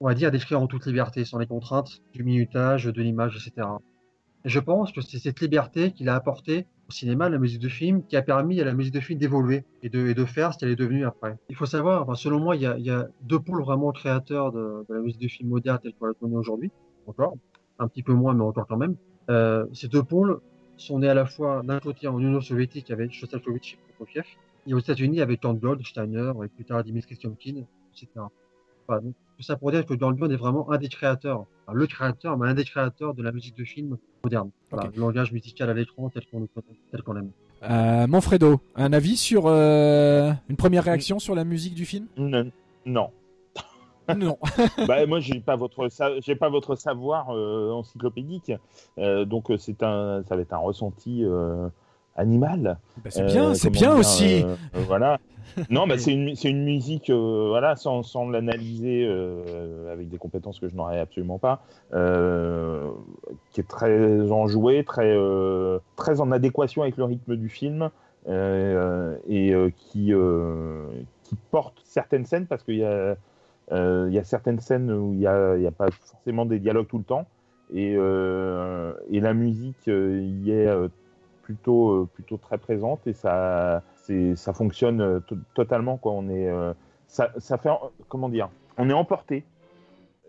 on 0.00 0.06
va 0.06 0.14
dire, 0.14 0.30
d'écrire 0.30 0.60
en 0.60 0.66
toute 0.66 0.86
liberté, 0.86 1.24
sans 1.24 1.38
les 1.38 1.46
contraintes 1.46 2.00
du 2.12 2.24
minutage, 2.24 2.86
de 2.86 3.02
l'image, 3.02 3.36
etc. 3.36 3.68
Et 4.44 4.48
je 4.48 4.58
pense 4.58 4.92
que 4.92 5.02
c'est 5.02 5.18
cette 5.18 5.40
liberté 5.40 5.92
qu'il 5.92 6.08
a 6.08 6.14
apportée 6.14 6.66
au 6.88 6.92
cinéma, 6.92 7.28
la 7.28 7.38
musique 7.38 7.60
de 7.60 7.68
film, 7.68 8.02
qui 8.06 8.16
a 8.16 8.22
permis 8.22 8.60
à 8.60 8.64
la 8.64 8.72
musique 8.72 8.94
de 8.94 9.00
film 9.00 9.18
d'évoluer 9.18 9.64
et 9.82 9.90
de, 9.90 10.24
faire 10.24 10.54
ce 10.54 10.58
qu'elle 10.58 10.70
est 10.70 10.76
devenue 10.76 11.04
après. 11.04 11.36
Il 11.50 11.56
faut 11.56 11.66
savoir, 11.66 12.16
selon 12.16 12.40
moi, 12.40 12.56
il 12.56 12.62
y, 12.62 12.66
a, 12.66 12.78
il 12.78 12.84
y, 12.84 12.90
a, 12.90 13.06
deux 13.22 13.38
pôles 13.38 13.62
vraiment 13.62 13.92
créateurs 13.92 14.50
de, 14.52 14.84
de, 14.88 14.94
la 14.94 15.00
musique 15.00 15.20
de 15.20 15.28
film 15.28 15.50
moderne 15.50 15.78
telle 15.82 15.92
qu'on 15.94 16.06
la 16.06 16.14
connaît 16.14 16.36
aujourd'hui, 16.36 16.70
encore, 17.06 17.36
un 17.78 17.86
petit 17.86 18.02
peu 18.02 18.14
moins, 18.14 18.34
mais 18.34 18.42
encore 18.42 18.66
quand 18.66 18.78
même. 18.78 18.96
Euh, 19.28 19.66
ces 19.72 19.88
deux 19.88 20.02
pôles 20.02 20.40
sont 20.76 20.98
nés 21.00 21.08
à 21.08 21.14
la 21.14 21.26
fois 21.26 21.62
d'un 21.62 21.78
côté 21.78 22.08
en 22.08 22.18
Union 22.18 22.40
soviétique 22.40 22.90
avec 22.90 23.12
Shostakovich 23.12 23.74
et 23.74 23.92
Prokofiev, 23.94 24.24
et 24.66 24.74
aux 24.74 24.78
États-Unis 24.78 25.20
avec 25.20 25.40
John 25.42 25.58
Gold, 25.58 25.84
Steiner, 25.86 26.32
et 26.42 26.48
plus 26.48 26.64
tard 26.64 26.82
Dimitri 26.82 27.16
Tiomkin, 27.16 27.64
etc. 27.92 28.08
Donc, 28.98 29.14
tout 29.36 29.42
ça 29.42 29.56
pour 29.56 29.70
dire 29.70 29.86
que 29.86 29.94
Gold 29.94 30.20
est 30.32 30.36
vraiment 30.36 30.70
un 30.70 30.78
des 30.78 30.88
créateurs, 30.88 31.46
enfin, 31.66 31.78
le 31.78 31.86
créateur, 31.86 32.36
mais 32.36 32.48
un 32.48 32.54
des 32.54 32.64
créateurs 32.64 33.14
de 33.14 33.22
la 33.22 33.30
musique 33.30 33.56
de 33.56 33.64
film 33.64 33.96
moderne. 34.24 34.50
Voilà, 34.70 34.90
le 34.94 35.00
langage 35.00 35.32
musical 35.32 35.70
à 35.70 35.74
l'écran 35.74 36.10
tel 36.10 36.26
qu'on 36.26 36.40
le 36.40 36.46
connaît, 36.46 36.78
tel 36.90 37.02
qu'on 37.02 37.12
l'aime. 37.12 37.30
Euh, 37.62 38.06
Manfredo, 38.06 38.60
un 38.74 38.92
avis 38.92 39.16
sur 39.16 39.44
euh, 39.46 40.32
une 40.48 40.56
première 40.56 40.84
réaction 40.84 41.18
sur 41.18 41.34
la 41.34 41.44
musique 41.44 41.74
du 41.74 41.84
film? 41.84 42.06
Non. 42.16 42.44
non. 42.86 43.10
Non. 44.16 44.38
bah, 44.88 45.06
moi, 45.06 45.20
j'ai 45.20 45.40
pas 45.40 45.56
votre 45.56 45.88
j'ai 46.22 46.34
pas 46.34 46.48
votre 46.48 46.74
savoir 46.74 47.30
euh, 47.30 47.70
encyclopédique, 47.70 48.52
Euh, 48.98 49.24
donc 49.24 49.52
c'est 49.58 49.82
un 49.82 50.22
ça 50.28 50.36
va 50.36 50.42
être 50.42 50.52
un 50.52 50.58
ressenti 50.58 51.24
euh, 51.24 51.68
animal. 52.20 52.78
Bah, 53.02 53.10
c'est 53.10 53.22
Euh, 53.22 53.26
bien, 53.26 53.54
c'est 53.54 53.70
bien 53.70 53.90
dire, 53.90 53.98
aussi. 53.98 54.44
euh, 54.44 54.54
voilà. 54.86 55.18
Non, 55.68 55.88
bah, 55.88 55.98
c'est 55.98 56.12
une, 56.12 56.32
une 56.44 56.64
musique, 56.64 57.10
euh, 57.10 57.46
voilà, 57.48 57.74
sans, 57.74 58.04
sans 58.04 58.28
l'analyser 58.30 59.04
euh, 59.04 59.92
avec 59.92 60.08
des 60.08 60.16
compétences 60.16 60.60
que 60.60 60.68
je 60.68 60.76
n'aurais 60.76 61.00
absolument 61.00 61.38
pas, 61.38 61.64
euh, 61.92 62.88
qui 63.50 63.60
est 63.60 63.68
très 63.68 64.30
enjouée, 64.30 64.84
très, 64.84 65.16
très 65.96 66.20
en 66.20 66.30
adéquation 66.30 66.82
avec 66.82 66.96
le 66.96 67.04
rythme 67.04 67.34
du 67.34 67.48
film 67.48 67.90
et 68.28 69.72
qui, 69.76 70.12
qui 71.24 71.36
porte 71.50 71.80
certaines 71.84 72.26
scènes 72.26 72.46
parce 72.46 72.62
qu'il 72.62 72.76
y 72.76 72.84
a, 72.84 73.16
il 73.72 74.12
y 74.12 74.18
a 74.18 74.24
certaines 74.24 74.60
scènes 74.60 74.92
où 74.92 75.12
il 75.14 75.18
n'y 75.18 75.26
a, 75.26 75.52
a 75.52 75.70
pas 75.76 75.90
forcément 75.90 76.46
des 76.46 76.60
dialogues 76.60 76.86
tout 76.86 76.98
le 76.98 77.04
temps 77.04 77.26
et, 77.74 77.94
et 77.94 79.20
la 79.20 79.34
musique 79.34 79.86
y 79.88 80.50
est 80.52 80.68
plutôt, 81.50 81.90
euh, 82.02 82.08
plutôt 82.14 82.36
très 82.36 82.58
présente 82.58 83.06
et 83.06 83.12
ça, 83.12 83.82
c'est, 83.96 84.36
ça 84.36 84.52
fonctionne 84.52 85.00
euh, 85.00 85.20
to- 85.20 85.36
totalement. 85.54 85.96
Quoi. 85.98 86.12
On 86.12 86.28
est, 86.28 86.48
euh, 86.48 86.72
ça, 87.08 87.32
ça 87.38 87.58
fait, 87.58 87.70
comment 88.08 88.28
dire, 88.28 88.50
on 88.78 88.88
est 88.88 88.92
emporté. 88.92 89.44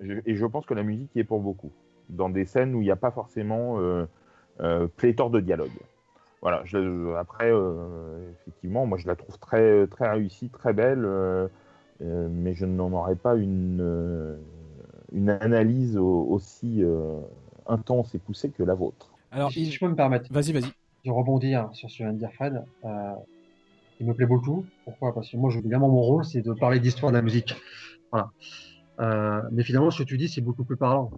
Je- 0.01 0.19
et 0.25 0.35
je 0.35 0.45
pense 0.47 0.65
que 0.65 0.73
la 0.73 0.83
musique 0.83 1.11
y 1.15 1.19
est 1.19 1.23
pour 1.23 1.39
beaucoup. 1.41 1.71
Dans 2.09 2.29
des 2.29 2.45
scènes 2.45 2.73
où 2.73 2.81
il 2.81 2.85
n'y 2.85 2.91
a 2.91 2.95
pas 2.95 3.11
forcément 3.11 3.79
euh, 3.79 4.05
euh, 4.61 4.87
pléthore 4.97 5.29
de 5.29 5.39
dialogue. 5.39 5.69
Voilà. 6.41 6.61
Je, 6.65 7.13
après, 7.15 7.51
euh, 7.51 8.31
effectivement, 8.41 8.87
moi 8.87 8.97
je 8.97 9.07
la 9.07 9.15
trouve 9.15 9.37
très, 9.37 9.85
très 9.87 10.09
réussie, 10.09 10.49
très 10.49 10.73
belle, 10.73 11.05
euh, 11.05 11.47
euh, 12.01 12.27
mais 12.31 12.55
je 12.55 12.65
n'en 12.65 12.91
aurais 12.93 13.15
pas 13.15 13.35
une, 13.35 13.79
euh, 13.81 14.37
une 15.13 15.29
analyse 15.29 15.97
au- 15.97 16.25
aussi 16.29 16.83
euh, 16.83 17.19
intense 17.67 18.15
et 18.15 18.19
poussée 18.19 18.49
que 18.49 18.63
la 18.63 18.73
vôtre. 18.73 19.11
Alors, 19.31 19.51
si 19.51 19.71
je 19.71 19.79
peux 19.79 19.87
me 19.87 19.95
permettre 19.95 20.31
vas-y, 20.33 20.51
vas-y. 20.51 20.71
De 21.05 21.11
rebondir 21.11 21.69
sur 21.73 21.89
ce 21.89 21.97
que 21.97 22.03
vient 22.03 22.13
de 22.13 22.19
dire 22.19 22.31
Fred, 22.33 22.63
euh, 22.85 23.13
il 23.99 24.05
me 24.07 24.13
plaît 24.13 24.25
beaucoup. 24.25 24.65
Pourquoi? 24.85 25.13
Parce 25.13 25.29
que 25.29 25.37
moi, 25.37 25.49
je- 25.49 25.59
évidemment, 25.59 25.89
mon 25.89 26.01
rôle, 26.01 26.25
c'est 26.25 26.41
de 26.41 26.53
parler 26.53 26.79
d'histoire 26.79 27.11
de 27.11 27.17
la 27.17 27.21
musique. 27.21 27.55
Voilà. 28.11 28.29
Euh, 28.99 29.41
mais 29.51 29.63
finalement, 29.63 29.89
ce 29.91 30.03
que 30.03 30.07
tu 30.07 30.17
dis, 30.17 30.29
c'est 30.29 30.41
beaucoup 30.41 30.63
plus 30.63 30.77
parlant. 30.77 31.11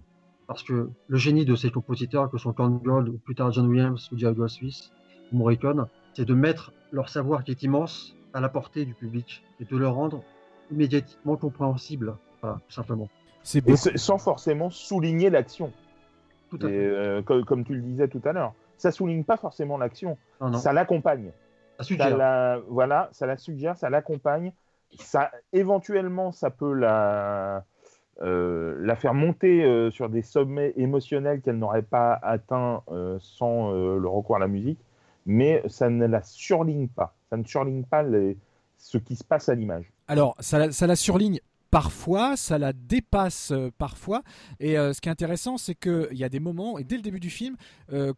Parce 0.48 0.64
que 0.64 0.90
le 1.08 1.18
génie 1.18 1.46
de 1.46 1.56
ces 1.56 1.72
compositeurs, 1.72 2.30
que 2.30 2.38
sont 2.38 2.54
Count 2.54 2.70
Gold, 2.84 3.10
ou 3.10 3.18
plus 3.18 3.36
tard 3.36 3.52
John 3.52 3.68
Williams, 3.68 4.10
ou 4.12 4.18
Jerry 4.18 4.36
Goldsmith, 4.36 4.92
ou 5.32 5.38
Morricone, 5.38 5.88
c'est 6.14 6.26
de 6.26 6.34
mettre 6.34 6.74
leur 6.92 7.10
savoir 7.10 7.44
qui 7.44 7.52
est 7.52 7.64
immense 7.64 8.14
à 8.34 8.42
la 8.42 8.50
portée 8.50 8.86
du 8.86 8.94
public 8.94 9.44
et 9.60 9.66
de 9.66 9.78
le 9.78 9.88
rendre 9.88 10.22
immédiatement 10.72 11.38
compréhensible. 11.38 12.16
Voilà, 12.42 12.60
tout 12.68 12.74
simplement. 12.74 13.10
C'est 13.44 13.68
Et 13.68 13.76
sans 13.76 14.18
forcément 14.18 14.70
souligner 14.70 15.30
l'action. 15.30 15.72
Tout 16.50 16.60
à 16.62 16.68
Et, 16.68 16.72
fait. 16.72 16.78
euh, 16.78 17.22
comme, 17.22 17.46
comme 17.46 17.66
tu 17.66 17.74
le 17.74 17.82
disais 17.82 18.08
tout 18.08 18.22
à 18.26 18.34
l'heure, 18.34 18.54
ça 18.78 18.92
souligne 18.92 19.24
pas 19.24 19.38
forcément 19.38 19.78
l'action, 19.78 20.18
ça 20.60 20.74
l'accompagne. 20.74 21.32
Ça 21.98 22.10
la, 22.18 22.60
voilà, 22.70 23.10
ça 23.12 23.26
la 23.26 23.38
suggère, 23.38 23.78
ça 23.78 23.90
l'accompagne. 23.90 24.54
Ça, 25.00 25.32
éventuellement, 25.54 26.32
ça 26.32 26.50
peut 26.52 26.74
la, 26.74 27.66
euh, 28.22 28.76
la 28.80 28.96
faire 28.96 29.14
monter 29.16 29.64
euh, 29.64 29.90
sur 29.90 30.08
des 30.10 30.22
sommets 30.22 30.74
émotionnels 30.78 31.42
qu'elle 31.42 31.58
n'aurait 31.58 31.82
pas 31.82 32.14
atteints 32.22 32.84
euh, 32.92 33.18
sans 33.20 33.74
euh, 33.74 33.98
le 33.98 34.08
recours 34.08 34.36
à 34.36 34.40
la 34.40 34.48
musique, 34.48 34.80
mais 35.26 35.64
ça 35.68 35.90
ne 35.90 36.06
la 36.06 36.22
surligne 36.22 36.88
pas. 36.88 37.16
Ça 37.30 37.38
ne 37.38 37.44
surligne 37.44 37.84
pas 37.84 38.04
les- 38.04 38.38
ce 38.78 38.98
qui 39.00 39.16
se 39.16 39.24
passe 39.24 39.50
à 39.50 39.56
l'image. 39.56 39.92
Alors, 40.08 40.36
ça, 40.40 40.72
ça 40.72 40.86
la 40.88 40.96
surligne 40.96 41.40
parfois, 41.74 42.38
ça 42.38 42.60
la 42.60 42.72
dépasse 42.72 43.50
euh, 43.52 43.72
parfois. 43.76 44.22
Et 44.60 44.78
euh, 44.78 44.94
ce 44.94 45.02
qui 45.02 45.10
est 45.10 45.12
intéressant, 45.12 45.58
c'est 45.58 45.74
qu'il 45.74 46.10
y 46.12 46.24
a 46.24 46.30
des 46.30 46.40
moments, 46.40 46.78
et 46.78 46.84
dès 46.84 46.98
le 46.98 47.02
début 47.02 47.20
du 47.20 47.32
film, 47.32 47.56
euh, 47.92 48.14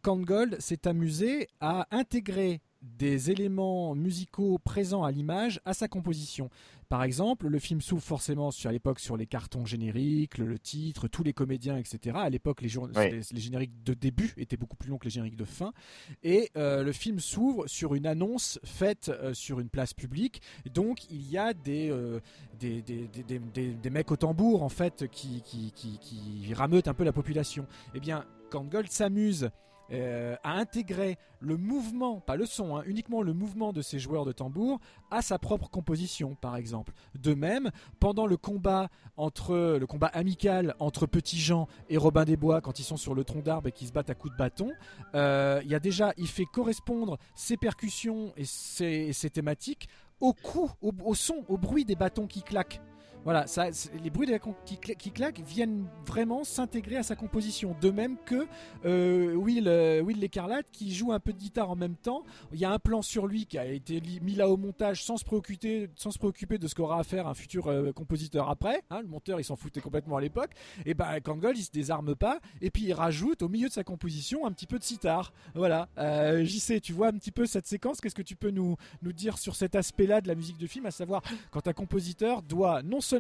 s'est 0.60 0.86
amusé 0.90 1.48
à 1.62 1.88
intégrer 1.92 2.60
des 2.98 3.32
éléments 3.32 3.96
musicaux 3.96 4.58
présents 4.60 5.04
à 5.04 5.12
l'image 5.12 5.60
à 5.66 5.74
sa 5.74 5.88
composition. 5.88 6.50
Par 6.88 7.02
exemple, 7.04 7.48
le 7.48 7.58
film 7.58 7.82
s'ouvre 7.82 8.04
forcément 8.04 8.52
sur, 8.52 8.70
à 8.70 8.74
l'époque 8.74 9.00
sur 9.00 9.18
les 9.18 9.26
cartons 9.26 9.66
génériques, 9.66 10.38
le, 10.38 10.46
le 10.46 10.60
titre, 10.60 11.08
tous 11.08 11.24
les 11.24 11.34
comédiens, 11.34 11.78
etc. 11.78 12.16
À 12.20 12.30
l'époque, 12.30 12.62
les, 12.62 12.70
jour- 12.70 12.88
Oui. 12.96 13.12
les, 13.12 13.22
les 13.32 13.40
génériques 13.42 13.84
de 13.84 13.96
début 13.96 14.34
étaient 14.38 14.56
beaucoup 14.56 14.76
plus 14.78 14.90
longs 14.92 15.00
que 15.00 15.06
les 15.06 15.10
génériques 15.10 15.36
de 15.36 15.46
fin. 15.46 15.74
Et 16.22 16.52
euh, 16.58 16.84
le 16.84 16.92
film 16.92 17.20
s'ouvre 17.20 17.66
sur 17.68 17.96
une 17.96 18.06
annonce 18.06 18.60
faite 18.64 19.10
euh, 19.10 19.34
sur 19.34 19.60
une 19.60 19.70
place 19.70 19.96
publique. 19.96 20.42
Donc, 20.72 21.10
il 21.10 21.28
y 21.30 21.40
a 21.40 21.56
des, 21.56 21.90
euh, 21.90 22.20
des, 22.60 22.84
des, 22.84 23.08
des, 23.08 23.24
des- 23.24 23.40
des- 23.40 23.74
des 23.74 23.90
mecs 23.90 24.12
au 24.12 24.16
tambour, 24.16 24.62
en 24.62 24.70
fait, 24.70 25.08
qui, 25.12 25.42
qui, 25.42 25.72
qui, 25.72 25.98
qui 25.98 26.54
rameutent 26.54 26.88
un 26.88 26.94
peu 26.94 27.04
la 27.04 27.14
population. 27.14 27.66
Eh 27.96 28.00
bien, 28.00 28.26
quand 28.52 28.64
Gold 28.64 28.92
s'amuse 28.92 29.50
euh, 29.92 30.36
à 30.44 30.54
intégrer 30.54 31.18
le 31.40 31.58
mouvement, 31.58 32.20
pas 32.20 32.36
le 32.36 32.46
son, 32.46 32.76
hein, 32.76 32.84
uniquement 32.88 33.22
le 33.22 33.34
mouvement 33.34 33.72
de 33.72 33.82
ces 33.82 34.00
joueurs 34.00 34.26
de 34.26 34.32
tambour 34.32 34.80
à 35.12 35.22
sa 35.22 35.38
propre 35.38 35.70
composition, 35.70 36.36
par 36.36 36.56
exemple. 36.56 36.94
De 37.14 37.34
même, 37.34 37.70
pendant 38.00 38.26
le 38.26 38.38
combat 38.38 38.90
entre 39.18 39.78
le 39.78 39.86
combat 39.86 40.08
amical 40.08 40.76
entre 40.80 41.06
Petit 41.06 41.40
Jean 41.40 41.68
et 41.90 41.98
Robin 41.98 42.26
des 42.26 42.38
Bois, 42.38 42.62
quand 42.62 42.80
ils 42.80 42.84
sont 42.84 42.98
sur 42.98 43.14
le 43.14 43.24
tronc 43.24 43.42
d'arbre 43.42 43.68
et 43.68 43.72
qu'ils 43.72 43.88
se 43.88 43.94
battent 43.94 44.10
à 44.10 44.16
coups 44.16 44.34
de 44.34 44.38
bâton, 44.38 44.72
euh, 45.14 45.62
il 45.64 45.70
y 45.70 45.76
a 45.76 45.80
déjà, 45.80 46.14
il 46.18 46.28
fait 46.28 46.46
correspondre 46.46 47.18
ses 47.36 47.58
percussions 47.58 48.34
et 48.38 48.46
ses, 48.46 49.14
ses 49.14 49.30
thématiques 49.30 49.88
au 50.20 50.34
coup, 50.34 50.72
au 50.82 51.14
son, 51.14 51.44
au 51.48 51.58
bruit 51.58 51.86
des 51.86 51.96
bâtons 51.96 52.26
qui 52.26 52.42
claquent. 52.42 52.82
Voilà, 53.26 53.46
les 54.04 54.10
bruits 54.12 54.30
qui, 54.66 54.76
cla- 54.76 55.12
claquent 55.12 55.42
viennent 55.42 55.88
vraiment 56.06 56.44
s'intégrer 56.44 56.96
à 56.98 57.04
sa 57.04 57.16
composition. 57.16 57.76
De 57.82 57.90
même 57.90 58.18
que 58.24 58.46
euh, 58.86 59.34
Will, 59.34 59.68
euh, 59.68 60.00
Will 60.02 60.20
l'écarlate 60.20 60.68
qui 60.72 60.94
joue 60.94 61.12
un 61.12 61.20
peu 61.20 61.34
de 61.34 61.38
guitare 61.40 61.72
en 61.72 61.76
même 61.76 61.96
temps. 61.96 62.24
Il 62.54 62.60
y 62.60 62.66
a 62.66 62.72
un 62.72 62.78
plan 62.78 63.02
sur 63.02 63.26
lui 63.26 63.48
qui 63.48 63.58
a 63.58 63.66
été 63.66 64.00
mis 64.22 64.36
là 64.36 64.48
au 64.48 64.58
montage 64.58 65.04
sans 65.04 65.18
se 65.18 65.26
préoccuper, 65.26 65.90
sans 65.96 66.12
se 66.12 66.20
préoccuper 66.20 66.60
de 66.60 66.68
ce 66.68 66.76
qu'aura 66.76 67.00
à 67.00 67.04
faire 67.04 67.28
un 67.28 67.34
futur 67.34 67.66
euh, 67.68 67.92
compositeur 67.92 68.48
après. 68.50 68.84
hein. 68.92 69.02
le 69.02 69.08
monteur 69.08 69.40
il 69.40 69.44
s'en 69.44 69.56
foutait 69.56 69.82
complètement 69.82 70.18
à 70.18 70.22
l'époque. 70.22 70.52
Et 70.86 70.94
ben 70.94 71.20
Kangol 71.20 71.58
il 71.58 71.64
se 71.64 71.72
désarme 71.72 72.16
pas 72.16 72.40
et 72.62 72.70
puis 72.70 72.84
il 72.84 72.94
rajoute 72.94 73.42
au 73.42 73.50
milieu 73.50 73.70
de 73.70 73.74
sa 73.74 73.84
composition 73.84 74.46
un 74.46 74.52
petit 74.52 74.68
peu 74.68 74.78
de 74.78 74.84
sitar. 74.84 75.34
Voilà. 75.56 75.90
Euh, 75.98 76.46
JC, 76.46 76.80
tu 76.80 76.94
vois 76.94 77.08
un 77.08 77.14
petit 77.18 77.32
peu 77.32 77.48
cette 77.48 77.66
séquence. 77.66 78.02
Qu'est-ce 78.02 78.14
que 78.14 78.22
tu 78.22 78.36
peux 78.36 78.52
nous, 78.52 78.76
nous 79.02 79.14
dire 79.14 79.40
sur 79.40 79.56
cet 79.56 79.74
aspect-là 79.74 80.22
de 80.22 80.28
la 80.28 80.36
musique 80.36 80.60
de 80.60 80.68
film, 80.68 80.86
à 80.86 80.92
savoir 80.92 81.24
quand 81.50 81.68
un 81.68 81.74
compositeur 81.74 82.44
doit 82.44 82.84
non 82.84 83.02
seulement 83.02 83.15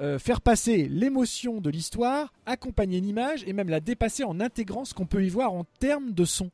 euh, 0.00 0.18
faire 0.18 0.40
passer 0.40 0.88
l'émotion 0.88 1.60
de 1.60 1.70
l'histoire, 1.70 2.32
accompagner 2.46 2.98
une 2.98 3.06
image 3.06 3.44
et 3.46 3.52
même 3.52 3.68
la 3.68 3.80
dépasser 3.80 4.24
en 4.24 4.40
intégrant 4.40 4.84
ce 4.84 4.94
qu'on 4.94 5.06
peut 5.06 5.24
y 5.24 5.28
voir 5.28 5.52
en 5.52 5.64
termes 5.78 6.12
de 6.12 6.24
son. 6.24 6.50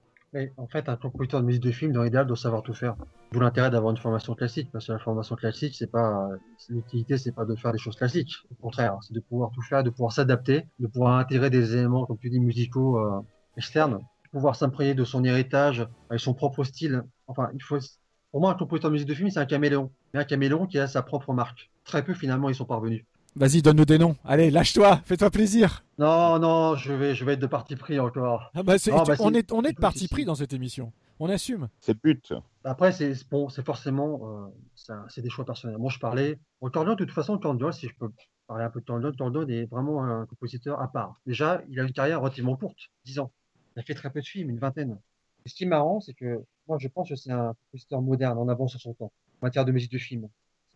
En 0.56 0.68
fait, 0.68 0.88
un 0.88 0.96
compositeur 0.96 1.40
de 1.40 1.46
musique 1.46 1.62
de 1.62 1.72
film, 1.72 1.92
dans 1.92 2.04
l'idéal, 2.04 2.24
doit 2.24 2.36
savoir 2.36 2.62
tout 2.62 2.74
faire. 2.74 2.94
D'où 3.32 3.40
l'intérêt 3.40 3.70
d'avoir 3.70 3.90
une 3.90 3.96
formation 3.96 4.34
classique, 4.34 4.68
parce 4.72 4.86
que 4.86 4.92
la 4.92 5.00
formation 5.00 5.34
classique, 5.34 5.74
c'est 5.76 5.90
pas 5.90 6.28
l'utilité, 6.68 7.18
c'est 7.18 7.32
pas 7.32 7.44
de 7.44 7.56
faire 7.56 7.72
des 7.72 7.78
choses 7.78 7.96
classiques. 7.96 8.34
Au 8.52 8.54
contraire, 8.62 8.96
c'est 9.02 9.14
de 9.14 9.20
pouvoir 9.20 9.50
tout 9.52 9.62
faire, 9.62 9.82
de 9.82 9.90
pouvoir 9.90 10.12
s'adapter, 10.12 10.66
de 10.78 10.86
pouvoir 10.86 11.18
intégrer 11.18 11.50
des 11.50 11.74
éléments, 11.74 12.06
comme 12.06 12.18
tu 12.18 12.30
dis, 12.30 12.38
musicaux 12.38 12.98
euh, 12.98 13.20
externes, 13.56 13.98
pouvoir 14.30 14.54
s'imprégner 14.54 14.94
de 14.94 15.04
son 15.04 15.24
héritage 15.24 15.88
avec 16.10 16.20
son 16.20 16.34
propre 16.34 16.62
style. 16.62 17.02
Enfin, 17.26 17.50
il 17.54 17.62
faut. 17.62 17.78
Pour 18.30 18.40
moi, 18.40 18.52
un 18.52 18.54
compositeur 18.54 18.90
de 18.90 18.92
musique 18.92 19.08
de 19.08 19.14
film, 19.14 19.30
c'est 19.30 19.40
un 19.40 19.46
caméléon, 19.46 19.90
mais 20.14 20.20
un 20.20 20.24
caméléon 20.24 20.66
qui 20.66 20.78
a 20.78 20.86
sa 20.86 21.02
propre 21.02 21.32
marque. 21.32 21.69
Très 21.84 22.04
peu 22.04 22.14
finalement, 22.14 22.48
ils 22.48 22.54
sont 22.54 22.64
parvenus. 22.64 23.04
Vas-y, 23.36 23.62
donne-nous 23.62 23.84
des 23.84 23.98
noms. 23.98 24.16
Allez, 24.24 24.50
lâche-toi, 24.50 25.00
fais-toi 25.04 25.30
plaisir. 25.30 25.84
Non, 25.98 26.38
non, 26.38 26.74
je 26.76 26.92
vais, 26.92 27.14
je 27.14 27.24
vais 27.24 27.34
être 27.34 27.40
de 27.40 27.46
parti 27.46 27.76
pris 27.76 27.98
encore. 28.00 28.50
Ah 28.54 28.62
bah, 28.62 28.76
c'est- 28.78 28.90
Non, 28.90 29.02
bah, 29.04 29.14
on 29.20 29.32
est, 29.34 29.52
on 29.52 29.62
est 29.62 29.72
de 29.72 29.78
parti 29.78 30.08
pris 30.08 30.24
dans 30.24 30.34
cette 30.34 30.52
émission. 30.52 30.92
On 31.20 31.28
assume. 31.28 31.68
C'est 31.80 31.92
le 31.92 32.00
but. 32.02 32.32
Après, 32.64 32.92
c'est 32.92 33.12
bon, 33.30 33.48
c'est 33.48 33.64
forcément, 33.64 34.20
euh, 34.24 34.94
c'est 35.08 35.20
des 35.22 35.30
choix 35.30 35.44
personnels. 35.44 35.76
Moi, 35.78 35.90
je 35.90 35.98
parlais. 35.98 36.38
Bon, 36.60 36.70
Cornell, 36.70 36.96
de 36.96 37.04
toute 37.04 37.14
façon, 37.14 37.38
Cornell, 37.38 37.72
si 37.72 37.88
je 37.88 37.94
peux 37.94 38.10
parler 38.46 38.64
un 38.64 38.70
peu 38.70 38.80
de 38.80 38.86
Cornell, 38.86 39.12
Cornell 39.16 39.50
est 39.50 39.66
vraiment 39.66 40.02
un 40.02 40.26
compositeur 40.26 40.80
à 40.80 40.90
part. 40.90 41.20
Déjà, 41.26 41.62
il 41.68 41.78
a 41.78 41.82
une 41.84 41.92
carrière 41.92 42.20
relativement 42.20 42.56
courte, 42.56 42.78
10 43.04 43.18
ans. 43.20 43.30
Il 43.76 43.80
a 43.80 43.82
fait 43.82 43.94
très 43.94 44.10
peu 44.10 44.20
de 44.20 44.26
films, 44.26 44.50
une 44.50 44.58
vingtaine. 44.58 44.98
Et 45.44 45.48
ce 45.50 45.54
qui 45.54 45.64
est 45.64 45.68
marrant, 45.68 46.00
c'est 46.00 46.14
que 46.14 46.42
moi, 46.66 46.78
je 46.80 46.88
pense 46.88 47.08
que 47.10 47.16
c'est 47.16 47.30
un 47.32 47.54
compositeur 47.66 48.00
moderne, 48.02 48.38
en 48.38 48.48
avance 48.48 48.72
sur 48.72 48.80
son 48.80 48.94
temps, 48.94 49.12
en 49.40 49.46
matière 49.46 49.64
de 49.64 49.72
musique 49.72 49.92
de 49.92 49.98
film. 49.98 50.26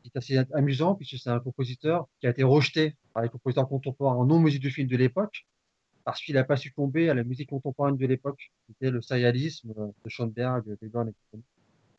Qui 0.05 0.11
est 0.15 0.19
assez 0.19 0.37
amusant, 0.53 0.95
puisque 0.95 1.19
c'est 1.19 1.31
un 1.31 1.41
compositeur 1.41 2.07
qui 2.21 2.27
a 2.27 2.31
été 2.31 2.43
rejeté 2.43 2.95
par 3.15 3.23
les 3.23 3.31
compositeurs 3.31 3.67
contemporains 3.67 4.15
en 4.15 4.27
non-musique 4.27 4.63
de 4.63 4.69
film 4.69 4.87
de 4.87 4.97
l'époque, 4.97 5.47
parce 6.05 6.21
qu'il 6.21 6.35
n'a 6.35 6.45
pas 6.45 6.59
succombé 6.59 7.09
à 7.09 7.15
la 7.15 7.25
musique 7.25 7.49
contemporaine 7.49 7.97
de 7.97 8.07
l'époque, 8.07 8.53
qui 8.67 8.73
était 8.73 8.91
le 8.91 9.01
euh, 9.01 9.87
de 10.05 10.09
Schoenberg, 10.11 10.65
etc 10.71 11.05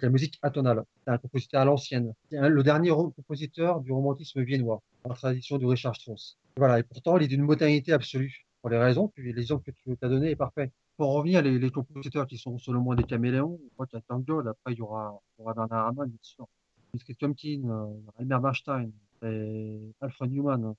la 0.02 0.10
musique 0.10 0.38
atonale. 0.42 0.84
C'est 1.04 1.12
un 1.12 1.18
compositeur 1.18 1.62
à 1.62 1.66
l'ancienne. 1.66 2.14
C'est 2.30 2.50
le 2.50 2.64
dernier 2.64 2.90
compositeur 2.90 3.82
du 3.82 3.92
romantisme 3.92 4.44
viennois, 4.44 4.82
dans 5.04 5.10
la 5.10 5.16
tradition 5.16 5.58
de 5.58 5.66
Richard 5.66 5.96
Strauss. 5.96 6.38
Voilà, 6.58 6.80
et 6.80 6.84
pourtant, 6.84 7.18
il 7.18 7.24
est 7.24 7.28
d'une 7.28 7.44
modernité 7.44 7.94
absolue. 7.94 8.46
Pour 8.62 8.72
les 8.72 8.80
raisons, 8.80 9.10
puis 9.10 9.32
l'exemple 9.32 9.64
que 9.64 9.72
tu 9.72 9.96
as 10.02 10.10
donné 10.10 10.32
est 10.32 10.36
parfait. 10.36 10.72
Pour 10.98 11.14
revenir, 11.14 11.44
les, 11.44 11.60
les 11.60 11.70
compositeurs 11.70 12.26
qui 12.26 12.40
sont 12.40 12.58
selon 12.58 12.82
moi 12.82 12.96
des 12.96 13.04
caméléons, 13.04 13.60
on 13.62 13.70
voit 13.78 13.86
qu'il 13.86 14.00
y 14.00 14.02
a 14.02 14.04
Tango, 14.08 14.40
après 14.40 14.74
il 14.74 14.78
y 14.80 14.82
aura, 14.82 15.22
il 15.38 15.42
y 15.42 15.44
aura 15.44 15.54
Bernard 15.54 15.94
bien 15.94 16.08
sûr. 16.24 16.48
Dimitri 16.96 17.16
Tiomkin, 17.16 17.70
euh, 17.70 18.22
Elmer 18.22 18.40
Bernstein, 18.42 18.92
et 19.22 19.80
Alfred 20.00 20.32
Newman. 20.32 20.76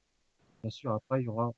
Bien 0.63 0.71
sûr, 0.71 0.93
après 0.93 1.21
il 1.21 1.27
y 1.27 1.29
aura 1.29 1.53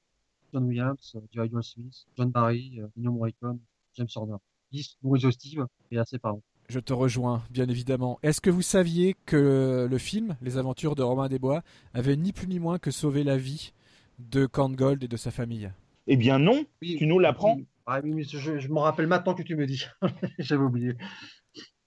John 0.52 0.64
Williams, 0.64 1.12
euh, 1.14 1.20
Jerry 1.32 1.48
John 1.52 1.62
Smith, 1.62 2.06
John 2.16 2.30
Barry, 2.30 2.80
euh, 2.80 2.88
Ennio 2.96 3.12
Morricone, 3.12 3.58
James 3.94 4.08
Horner. 4.16 4.36
10, 4.72 4.98
Maurice 5.02 5.30
Steve, 5.30 5.66
et 5.90 5.98
assez 5.98 6.18
parlant. 6.18 6.42
Je 6.68 6.78
te 6.80 6.92
rejoins, 6.92 7.42
bien 7.50 7.66
évidemment. 7.68 8.18
Est-ce 8.22 8.42
que 8.42 8.50
vous 8.50 8.60
saviez 8.60 9.14
que 9.24 9.86
le 9.90 9.98
film, 9.98 10.36
Les 10.42 10.58
Aventures 10.58 10.94
de 10.94 11.02
Romain 11.02 11.28
Desbois, 11.28 11.62
avait 11.94 12.16
ni 12.16 12.32
plus 12.32 12.48
ni 12.48 12.58
moins 12.58 12.78
que 12.78 12.90
sauvé 12.90 13.24
la 13.24 13.38
vie 13.38 13.72
de 14.18 14.44
Korngold 14.44 15.02
et 15.02 15.08
de 15.08 15.16
sa 15.16 15.30
famille? 15.30 15.72
Eh 16.06 16.16
bien 16.16 16.38
non, 16.38 16.64
Oui, 16.82 16.96
tu 16.98 17.06
nous 17.06 17.18
l'apprends? 17.18 17.54
oui. 17.56 17.66
Ah 17.86 18.00
oui, 18.04 18.12
mais 18.12 18.24
je, 18.24 18.58
je 18.58 18.68
m'en 18.68 18.82
rappelle 18.82 19.06
maintenant 19.06 19.32
que 19.34 19.42
tu 19.42 19.56
me 19.56 19.64
dis. 19.64 19.86
J'avais 20.38 20.62
oublié. 20.62 20.92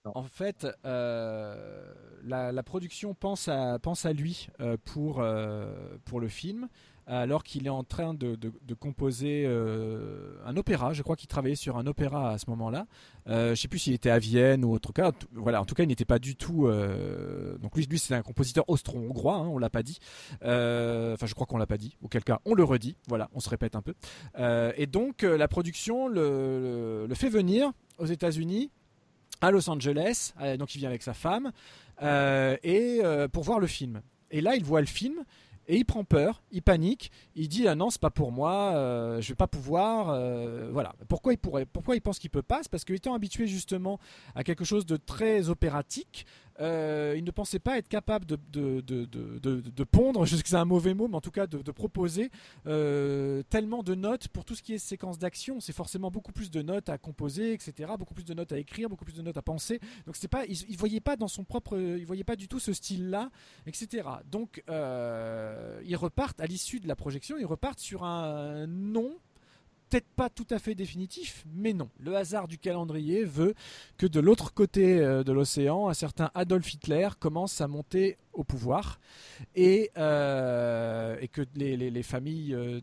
En 0.06 0.24
fait, 0.24 0.68
euh, 0.86 1.93
la, 2.24 2.64
production 2.64 3.14
pense 3.14 3.47
à, 3.47 3.78
lui 4.14 4.47
euh, 4.60 4.76
pour, 4.84 5.20
euh, 5.20 5.97
pour 6.06 6.20
le 6.20 6.28
film, 6.28 6.70
alors 7.06 7.43
qu'il 7.43 7.68
est 7.68 7.72
en 7.72 7.84
train 7.84 8.16
de, 8.16 8.36
composer 8.80 9.45
un 9.45 10.58
opéra. 10.58 10.93
Je 10.93 11.04
crois 11.04 11.16
qu'il 11.16 11.28
travaillait 11.28 11.56
sur 11.56 11.78
un 11.78 11.86
opéra 11.86 12.32
à 12.32 12.38
ce 12.39 12.49
moment-là. 12.49 12.88
Je 13.28 13.49
ne 13.49 13.56
sais 13.56 13.68
plus 13.68 13.80
s'il 13.80 13.93
était 13.93 14.10
à 14.10 14.18
Vienne 14.18 14.66
ou 14.66 14.72
autre 14.74 14.91
cas. 14.91 15.12
Voilà, 15.34 15.62
en 15.62 15.66
tout 15.66 15.76
cas, 15.76 15.84
il 15.84 15.88
n'était 15.88 16.06
pas 16.06 16.20
du 16.20 16.36
tout. 16.36 16.68
Donc 17.60 17.76
lui, 17.76 17.99
c'est 17.99 18.16
un 18.16 18.22
compositeur 18.22 18.68
austro-hongrois. 18.70 19.36
hein, 19.36 19.47
on 19.47 19.58
l'a 19.58 19.70
pas 19.70 19.84
dit. 19.84 19.99
Enfin, 20.41 21.26
je 21.26 21.34
crois 21.34 21.45
qu'on 21.45 21.58
l'a 21.58 21.68
pas 21.68 21.78
dit. 21.78 21.97
Auquel 22.02 22.24
cas, 22.24 22.39
on 22.45 22.56
le 22.56 22.64
redit. 22.64 22.95
Voilà, 23.08 23.30
on 23.34 23.39
se 23.39 23.49
répète 23.49 23.76
un 23.76 23.82
peu. 23.82 23.93
Et 24.78 24.88
donc, 24.88 25.24
la 25.24 25.47
production 25.47 26.08
le 26.08 27.14
fait 27.14 27.30
venir 27.30 27.72
aux 27.97 28.06
États-Unis 28.06 28.72
à 29.42 29.52
Los 29.52 29.70
Angeles, 29.70 30.34
euh, 30.39 30.58
donc 30.58 30.76
il 30.76 30.78
vient 30.78 30.89
avec 30.89 31.04
sa 31.04 31.14
femme, 31.14 31.52
euh, 32.02 32.56
et 32.64 33.00
euh, 33.04 33.28
pour 33.28 33.44
voir 33.44 33.60
le 33.60 33.68
film. 33.68 34.02
Et 34.30 34.42
là, 34.42 34.56
il 34.56 34.64
voit 34.64 34.82
le 34.82 34.88
film 34.88 35.24
et 35.68 35.78
il 35.78 35.86
prend 35.86 36.04
peur, 36.04 36.42
il 36.52 36.62
panique, 36.62 37.12
il 37.36 37.48
dit 37.48 37.68
ah 37.68 37.76
non 37.76 37.89
c'est 37.89 38.02
pas 38.02 38.10
pour 38.10 38.32
moi, 38.32 38.74
euh, 38.74 39.22
je 39.22 39.30
vais 39.30 39.36
pas 39.36 39.48
pouvoir, 39.48 40.08
voilà. 40.72 40.96
Pourquoi 41.08 41.34
il 41.34 41.38
pourrait, 41.38 41.66
pourquoi 41.66 41.96
il 41.96 42.02
pense 42.02 42.18
qu'il 42.18 42.30
peut 42.30 42.42
pas? 42.42 42.60
C'est 42.64 42.72
parce 42.72 42.84
qu'étant 42.84 43.14
habitué 43.14 43.48
justement 43.48 44.00
à 44.36 44.44
quelque 44.44 44.66
chose 44.66 44.86
de 44.86 44.98
très 44.98 45.50
opératique, 45.50 46.26
euh, 46.62 47.16
il 47.18 47.24
ne 47.24 47.32
pensait 47.32 47.59
pas 47.59 47.78
être 47.78 47.88
capable 47.88 48.26
de, 48.26 48.38
de, 48.51 48.82
de, 48.82 49.05
de, 49.05 49.84
pondre, 49.84 50.26
je 50.26 50.36
sais 50.36 50.43
que 50.43 50.49
c'est 50.49 50.55
un 50.55 50.66
mauvais 50.66 50.93
mot, 50.93 51.07
mais 51.07 51.16
en 51.16 51.22
tout 51.22 51.32
cas 51.32 51.47
de, 51.47 51.72
proposer 51.72 52.30
euh, 52.68 53.43
tellement 53.49 53.82
de 53.82 53.95
notes 53.95 54.28
pour 54.28 54.45
tout 54.45 54.55
ce 54.55 54.62
qui 54.62 54.74
est 54.74 54.78
séquence 54.78 55.18
d'action. 55.18 55.59
C'est 55.59 55.74
forcément 55.74 56.12
beaucoup 56.12 56.32
plus 56.32 56.51
de 56.51 56.62
notes 56.62 56.89
à 56.89 56.97
composer, 56.97 57.53
etc. 57.53 57.91
Beaucoup 57.97 58.14
plus 58.14 58.26
de 58.26 58.34
notes 58.34 58.51
à 58.51 58.57
écrire, 58.57 58.89
beaucoup 58.89 59.05
plus 59.05 59.16
de 59.16 59.22
notes 59.22 59.38
à 59.38 59.41
penser. 59.41 59.80
Donc 60.05 60.16
pas, 60.28 60.45
il, 60.45 60.57
il 60.70 60.78
voyait 60.78 60.99
pas 60.99 61.16
dans 61.16 61.28
son 61.28 61.43
propre, 61.43 61.78
il 61.78 62.05
voyait 62.05 62.24
pas 62.24 62.36
du 62.36 62.47
tout 62.47 62.59
ce 62.59 62.74
style-là, 62.74 63.32
etc. 63.66 64.07
Donc 64.30 64.64
euh, 64.70 65.82
ils 65.86 65.95
repartent 65.95 66.41
à 66.41 66.45
l'issue 66.45 66.80
de 66.80 66.88
la 66.88 66.95
projection, 66.95 67.38
ils 67.38 67.45
repartent 67.45 67.80
sur 67.80 68.03
un 68.03 68.68
non. 68.68 69.18
Peut-être 69.92 70.08
pas 70.16 70.30
tout 70.30 70.48
à 70.52 70.58
fait 70.58 70.74
définitif, 70.74 71.44
mais 71.54 71.74
non. 71.74 71.89
Le 72.00 72.16
hasard 72.16 72.48
du 72.48 72.58
calendrier 72.58 73.26
veut 73.26 73.54
que 73.98 74.06
de 74.06 74.22
l'autre 74.22 74.54
côté 74.54 75.00
euh, 75.00 75.22
de 75.26 75.34
l'océan, 75.34 75.89
un 75.89 75.94
certain 75.94 76.32
Adolf 76.34 76.74
Hitler 76.74 77.10
commence 77.20 77.60
à 77.60 77.68
monter 77.68 78.18
au 78.32 78.46
pouvoir 78.46 79.02
et, 79.54 79.92
euh, 79.98 81.18
que 81.34 81.42
les, 81.56 81.76
les- 81.76 81.92
les 81.92 82.04
familles 82.04 82.54
euh, 82.56 82.80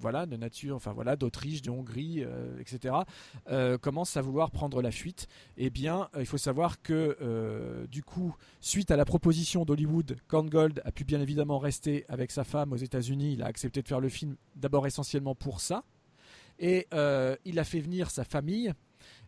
voilà, 0.00 0.26
de 0.26 0.36
nature, 0.36 0.74
enfin 0.74 0.92
voilà, 0.92 1.14
d'Autriche, 1.14 1.62
de 1.62 1.70
Hongrie, 1.70 2.24
etc., 2.58 2.96
commencent 3.80 4.16
à 4.16 4.20
vouloir 4.22 4.50
prendre 4.50 4.82
la 4.82 4.90
fuite. 4.90 5.28
Eh 5.58 5.70
bien, 5.70 6.08
il 6.18 6.26
faut 6.26 6.38
savoir 6.38 6.82
que 6.82 7.86
du 7.88 8.02
coup, 8.02 8.34
suite 8.60 8.90
à 8.90 8.96
la 8.96 9.04
proposition 9.04 9.64
d'Hollywood, 9.64 10.16
Korngold 10.26 10.82
a 10.84 10.90
pu 10.90 11.04
bien 11.04 11.20
évidemment 11.20 11.58
rester 11.60 12.04
avec 12.08 12.32
sa 12.32 12.42
femme 12.42 12.72
aux 12.72 12.76
États-Unis. 12.76 13.34
Il 13.34 13.42
a 13.42 13.46
accepté 13.46 13.80
de 13.80 13.86
faire 13.86 14.00
le 14.00 14.08
film 14.08 14.36
d'abord 14.56 14.88
essentiellement 14.88 15.36
pour 15.36 15.60
ça. 15.60 15.84
Et 16.58 16.86
euh, 16.92 17.36
il 17.44 17.58
a 17.58 17.64
fait 17.64 17.80
venir 17.80 18.10
sa 18.10 18.24
famille. 18.24 18.72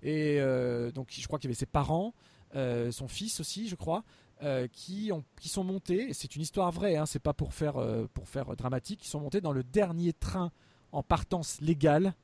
Et 0.03 0.39
euh, 0.41 0.91
donc, 0.93 1.09
je 1.11 1.27
crois 1.27 1.39
qu'il 1.39 1.49
y 1.49 1.51
avait 1.51 1.59
ses 1.59 1.67
parents, 1.67 2.15
euh, 2.55 2.91
son 2.91 3.09
fils 3.09 3.41
aussi, 3.41 3.69
je 3.69 3.77
crois, 3.77 4.05
qui, 4.73 5.11
ont, 5.13 5.23
qui 5.39 5.51
sont 5.51 5.65
montés. 5.65 6.15
C'est 6.15 6.35
une 6.35 6.41
histoire 6.41 6.73
vraie, 6.73 6.97
hein, 6.97 7.05
c'est 7.05 7.19
pas 7.19 7.35
pour 7.35 7.53
faire, 7.53 7.75
pour 8.15 8.27
faire 8.27 8.57
dramatique. 8.57 9.05
Ils 9.05 9.09
sont 9.09 9.21
montés 9.21 9.43
dans 9.43 9.53
le 9.53 9.63
dernier 9.63 10.15
train 10.15 10.51
en 10.93 11.03
partance 11.03 11.61
légale 11.61 12.15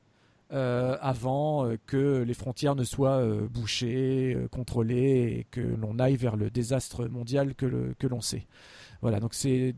avant 0.49 1.71
que 1.85 2.23
les 2.23 2.33
frontières 2.33 2.73
ne 2.73 2.85
soient 2.85 3.23
bouchées, 3.49 4.35
contrôlées 4.49 5.37
et 5.37 5.47
que 5.51 5.61
l'on 5.61 5.99
aille 5.99 6.15
vers 6.15 6.37
le 6.37 6.49
désastre 6.49 7.05
mondial 7.05 7.53
que 7.53 8.07
l'on 8.07 8.21
sait. 8.21 8.47
Voilà, 9.01 9.19
donc 9.19 9.35
c'est 9.35 9.75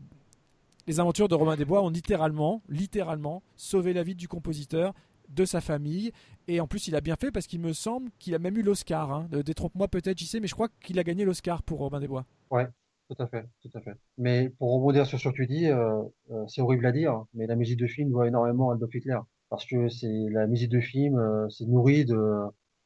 les 0.86 0.98
aventures 0.98 1.28
de 1.28 1.36
Romain 1.36 1.56
Desbois 1.56 1.82
ont 1.82 1.90
littéralement, 1.90 2.62
littéralement 2.68 3.44
sauvé 3.56 3.92
la 3.92 4.02
vie 4.02 4.16
du 4.16 4.26
compositeur, 4.26 4.92
de 5.30 5.44
sa 5.44 5.60
famille, 5.60 6.12
et 6.48 6.60
en 6.60 6.66
plus 6.66 6.88
il 6.88 6.96
a 6.96 7.00
bien 7.00 7.16
fait 7.16 7.30
parce 7.30 7.46
qu'il 7.46 7.60
me 7.60 7.72
semble 7.72 8.10
qu'il 8.18 8.34
a 8.34 8.38
même 8.38 8.56
eu 8.56 8.62
l'Oscar. 8.62 9.12
Hein. 9.12 9.28
Euh, 9.32 9.42
Détrompe-moi 9.42 9.88
peut-être, 9.88 10.18
j'y 10.18 10.26
sais, 10.26 10.40
mais 10.40 10.48
je 10.48 10.54
crois 10.54 10.68
qu'il 10.80 10.98
a 10.98 11.04
gagné 11.04 11.24
l'Oscar 11.24 11.62
pour 11.62 11.78
Romain 11.78 12.00
Desbois. 12.00 12.26
Tout 13.10 13.20
à 13.20 13.26
fait, 13.26 13.44
tout 13.60 13.70
à 13.74 13.80
fait. 13.80 13.96
Mais 14.18 14.50
pour 14.50 14.72
rebondir 14.72 15.04
sur 15.04 15.18
ce 15.18 15.28
que 15.28 15.34
tu 15.34 15.46
dis, 15.48 15.66
euh, 15.66 16.00
euh, 16.30 16.44
c'est 16.46 16.60
horrible 16.60 16.86
à 16.86 16.92
dire, 16.92 17.24
mais 17.34 17.48
la 17.48 17.56
musique 17.56 17.78
de 17.78 17.88
film 17.88 18.08
doit 18.08 18.28
énormément 18.28 18.70
Adolf 18.70 18.94
Hitler. 18.94 19.18
Parce 19.48 19.66
que 19.66 19.88
c'est 19.88 20.28
la 20.30 20.46
musique 20.46 20.70
de 20.70 20.78
film, 20.78 21.18
euh, 21.18 21.48
c'est 21.48 21.66
nourri 21.66 22.04
de, 22.04 22.22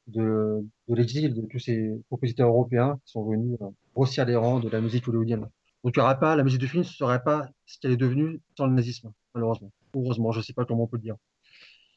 de, 0.06 0.64
l'exil 0.88 1.34
de 1.34 1.42
tous 1.42 1.58
ces 1.58 1.90
compositeurs 2.08 2.48
européens 2.48 2.98
qui 3.04 3.12
sont 3.12 3.22
venus 3.22 3.58
grossir 3.94 4.24
les 4.24 4.34
rangs 4.34 4.60
de 4.60 4.70
la 4.70 4.80
musique 4.80 5.06
hollywoodienne. 5.06 5.46
Donc 5.84 5.94
il 5.94 6.18
pas, 6.18 6.36
la 6.36 6.42
musique 6.42 6.62
de 6.62 6.66
film 6.68 6.82
ne 6.84 6.88
serait 6.88 7.22
pas 7.22 7.46
ce 7.66 7.78
qu'elle 7.78 7.92
est 7.92 7.98
devenue 7.98 8.40
sans 8.56 8.64
le 8.66 8.72
nazisme, 8.72 9.12
malheureusement. 9.34 9.72
Heureusement, 9.94 10.32
je 10.32 10.40
sais 10.40 10.54
pas 10.54 10.64
comment 10.64 10.84
on 10.84 10.86
peut 10.86 10.96
le 10.96 11.02
dire. 11.02 11.16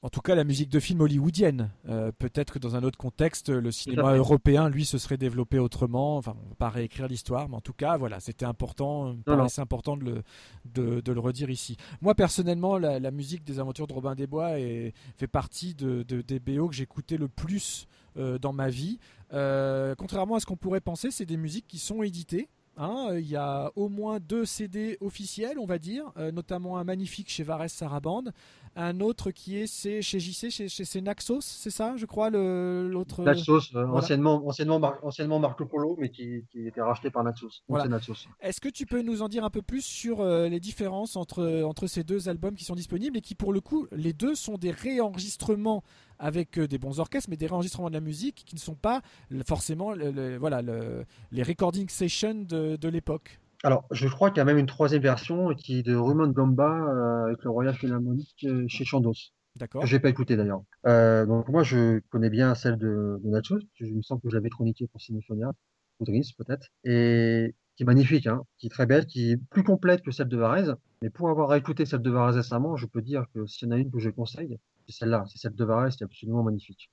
En 0.08 0.10
tout 0.10 0.22
cas, 0.22 0.36
la 0.36 0.45
musique 0.45 0.70
de 0.70 0.80
film 0.80 1.01
hollywoodienne. 1.01 1.70
Euh, 1.89 2.14
Peut-être 2.18 2.53
que 2.53 2.60
dans 2.60 2.78
un 2.78 2.84
autre 2.84 2.97
contexte, 2.97 3.49
le 3.49 3.72
cinéma 3.72 4.03
européen, 4.20 4.70
lui, 4.70 4.86
se 4.86 4.97
serait 4.97 5.18
développé 5.18 5.60
autrement. 5.60 6.16
Enfin, 6.16 6.34
on 6.39 6.45
ne 6.45 6.49
va 6.51 6.55
pas 6.55 6.70
réécrire 6.70 7.10
l'histoire, 7.10 7.49
mais 7.49 7.58
en 7.58 7.62
tout 7.62 7.74
cas, 7.74 7.97
voilà, 7.97 8.22
c'était 8.22 8.45
important. 8.45 9.18
Paraissait 9.26 9.60
important 9.60 9.97
de 9.97 10.05
le, 10.05 10.24
de, 10.64 11.01
de 11.01 11.12
le 11.12 11.20
redire 11.20 11.49
ici. 11.49 11.76
Moi, 11.99 12.16
personnellement, 12.16 12.78
la, 12.78 12.99
la 12.99 13.12
musique 13.12 13.43
des 13.43 13.60
aventures 13.60 13.86
de 13.86 13.91
Robin 13.93 14.16
des 14.16 14.28
Bois 14.28 14.58
est, 14.62 14.93
fait 15.18 15.28
partie 15.28 15.74
de, 15.76 16.03
de- 16.03 16.22
des 16.22 16.39
BO 16.39 16.70
que 16.70 16.76
j'écoutais 16.76 17.18
le 17.18 17.28
plus 17.28 17.86
euh, 18.16 18.39
dans 18.39 18.53
ma 18.53 18.70
vie. 18.70 18.99
Euh, 19.34 19.93
contrairement 19.95 20.36
à 20.36 20.39
ce 20.39 20.45
qu'on 20.45 20.55
pourrait 20.55 20.80
penser, 20.80 21.12
c'est 21.12 21.26
des 21.26 21.36
musiques 21.36 21.68
qui 21.68 21.80
sont 21.80 22.01
éditées. 22.01 22.47
hein. 22.78 23.10
Il 23.20 23.28
y 23.28 23.36
a 23.36 23.72
au 23.76 23.89
moins 23.89 24.20
deux 24.22 24.45
CD 24.45 24.97
officiels, 25.01 25.60
on 25.60 25.66
va 25.66 25.80
dire, 25.80 26.05
euh, 26.16 26.32
notamment 26.32 26.78
un 26.78 26.86
magnifique 26.86 27.30
chez 27.30 27.43
Vares 27.43 27.70
Sarabande, 27.70 28.32
un 28.80 29.00
autre 29.02 29.32
qui 29.32 29.58
est 29.58 29.68
c'est 29.68 30.02
chez 30.02 30.20
JC, 30.20 30.50
chez, 30.50 30.70
chez 30.70 30.86
c'est 30.86 31.02
Naxos, 31.02 31.42
c'est 31.42 31.72
ça, 31.72 31.96
je 31.98 32.06
crois, 32.06 32.30
l'autre. 32.30 33.24
Naxos, 33.24 33.76
euh, 33.76 33.84
voilà. 33.86 33.94
anciennement, 33.94 34.48
anciennement, 34.48 34.80
Mar- 34.80 35.00
anciennement 35.04 35.40
Marco 35.40 35.66
Polo, 35.66 35.96
mais 36.00 36.10
qui, 36.10 36.46
qui 36.52 36.68
était 36.68 36.82
racheté 36.82 37.10
par 37.10 37.24
Naxos. 37.24 37.64
Voilà. 37.68 37.88
Naxos. 37.88 38.28
Est-ce 38.40 38.62
que 38.62 38.70
tu 38.70 38.86
peux 38.86 39.02
nous 39.02 39.22
en 39.22 39.28
dire 39.30 39.44
un 39.44 39.50
peu 39.50 39.62
plus 39.62 39.82
sur 39.84 40.22
euh, 40.22 40.48
les 40.48 40.60
différences 40.60 41.16
entre, 41.16 41.64
entre 41.64 41.88
ces 41.88 42.04
deux 42.04 42.30
albums 42.30 42.56
qui 42.56 42.66
sont 42.66 42.76
disponibles 42.76 43.18
et 43.18 43.22
qui, 43.22 43.36
pour 43.36 43.52
le 43.52 43.62
coup, 43.62 43.88
les 43.92 44.14
deux 44.14 44.36
sont 44.36 44.58
des 44.58 44.72
réenregistrements 44.72 45.84
avec 46.20 46.58
euh, 46.60 46.68
des 46.68 46.78
bons 46.78 47.00
orchestres, 47.00 47.30
mais 47.30 47.38
des 47.38 47.48
réenregistrements 47.48 47.90
de 47.90 47.94
la 47.96 48.00
musique 48.02 48.44
qui 48.46 48.56
ne 48.56 48.60
sont 48.60 48.76
pas 48.76 49.02
forcément 49.46 49.94
le- 49.94 50.12
le- 50.12 50.38
voilà, 50.38 50.62
le- 50.62 51.06
les 51.32 51.44
recording 51.44 51.90
sessions 51.90 52.36
de, 52.48 52.76
de 52.76 52.88
l'époque? 52.90 53.40
Alors, 53.64 53.86
je 53.91 54.08
crois 54.08 54.30
qu'il 54.30 54.38
y 54.38 54.41
a 54.41 54.45
même 54.45 54.58
une 54.58 54.68
troisième 54.68 55.01
version 55.01 55.53
qui 55.55 55.80
est 55.80 55.84
de 55.84 55.95
Rumen 55.95 56.32
Gamba 56.32 57.26
avec 57.26 57.43
le 57.43 57.49
Royal 57.49 57.74
Philharmonic 57.74 58.47
chez 58.68 58.86
Chandos. 58.86 59.32
D'accord. 59.58 59.82
Que 59.82 59.88
j'ai 59.88 59.99
pas 59.99 60.10
écouté 60.10 60.38
d'ailleurs. 60.38 60.62
Euh, 60.86 61.26
donc 61.26 61.47
moi, 61.49 61.64
je 61.64 61.99
connais 62.10 62.30
bien 62.30 62.53
celle 62.55 62.78
de, 62.78 63.20
de 63.24 63.30
Nacho. 63.30 63.58
Je 63.76 63.86
me 63.86 64.01
sens 64.01 64.22
que 64.22 64.30
je 64.30 64.36
l'avais 64.36 64.49
chroniquée 64.49 64.88
pour 64.88 65.01
Cinéphonia, 65.01 65.51
ou 65.99 66.05
peut-être, 66.05 66.68
et 66.84 67.55
qui 67.76 67.84
est 67.84 67.86
magnifique, 67.86 68.28
hein, 68.28 68.43
qui 68.58 68.68
est 68.68 68.70
très 68.70 68.86
belle, 68.86 69.05
qui 69.05 69.32
est 69.32 69.38
plus 69.49 69.64
complète 69.64 70.01
que 70.03 70.12
celle 70.12 70.28
de 70.28 70.38
Varese. 70.38 70.76
Mais 71.01 71.10
pour 71.10 71.30
avoir 71.30 71.53
écouté 71.55 71.86
celle 71.86 72.01
de 72.01 72.10
Varese 72.10 72.36
récemment, 72.36 72.76
je 72.76 72.86
peux 72.86 73.01
dire 73.01 73.26
que 73.34 73.45
s'il 73.45 73.68
y 73.68 73.72
en 73.72 73.76
a 73.76 73.80
une 73.80 73.91
que 73.91 73.99
je 73.99 74.10
conseille, 74.10 74.60
c'est 74.88 74.99
celle-là, 74.99 75.26
c'est 75.28 75.38
celle 75.39 75.55
de 75.55 75.66
Varese, 75.66 75.95
qui 75.95 76.03
est 76.03 76.05
absolument 76.05 76.43
magnifique. 76.43 76.91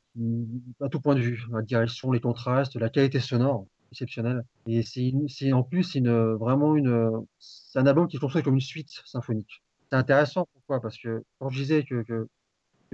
À 0.80 0.88
tout 0.88 1.00
point 1.00 1.14
de 1.14 1.20
vue, 1.20 1.44
la 1.52 1.62
direction, 1.62 2.12
les 2.12 2.20
contrastes, 2.20 2.76
la 2.76 2.88
qualité 2.88 3.20
sonore, 3.20 3.66
exceptionnelle. 3.94 4.44
Et 4.66 4.82
c'est 4.82 5.52
en 5.52 5.62
plus 5.62 5.96
vraiment 5.96 6.76
une, 6.76 7.24
c'est 7.38 7.78
un 7.78 7.86
album 7.86 8.08
qui 8.08 8.18
construit 8.18 8.42
comme 8.42 8.54
une 8.54 8.60
suite 8.60 8.90
symphonique. 9.04 9.62
C'est 9.90 9.96
intéressant, 9.96 10.48
pourquoi? 10.52 10.80
Parce 10.80 10.98
que 10.98 11.24
quand 11.38 11.50
je 11.50 11.60
disais 11.60 11.84
que, 11.84 12.02
que 12.02 12.28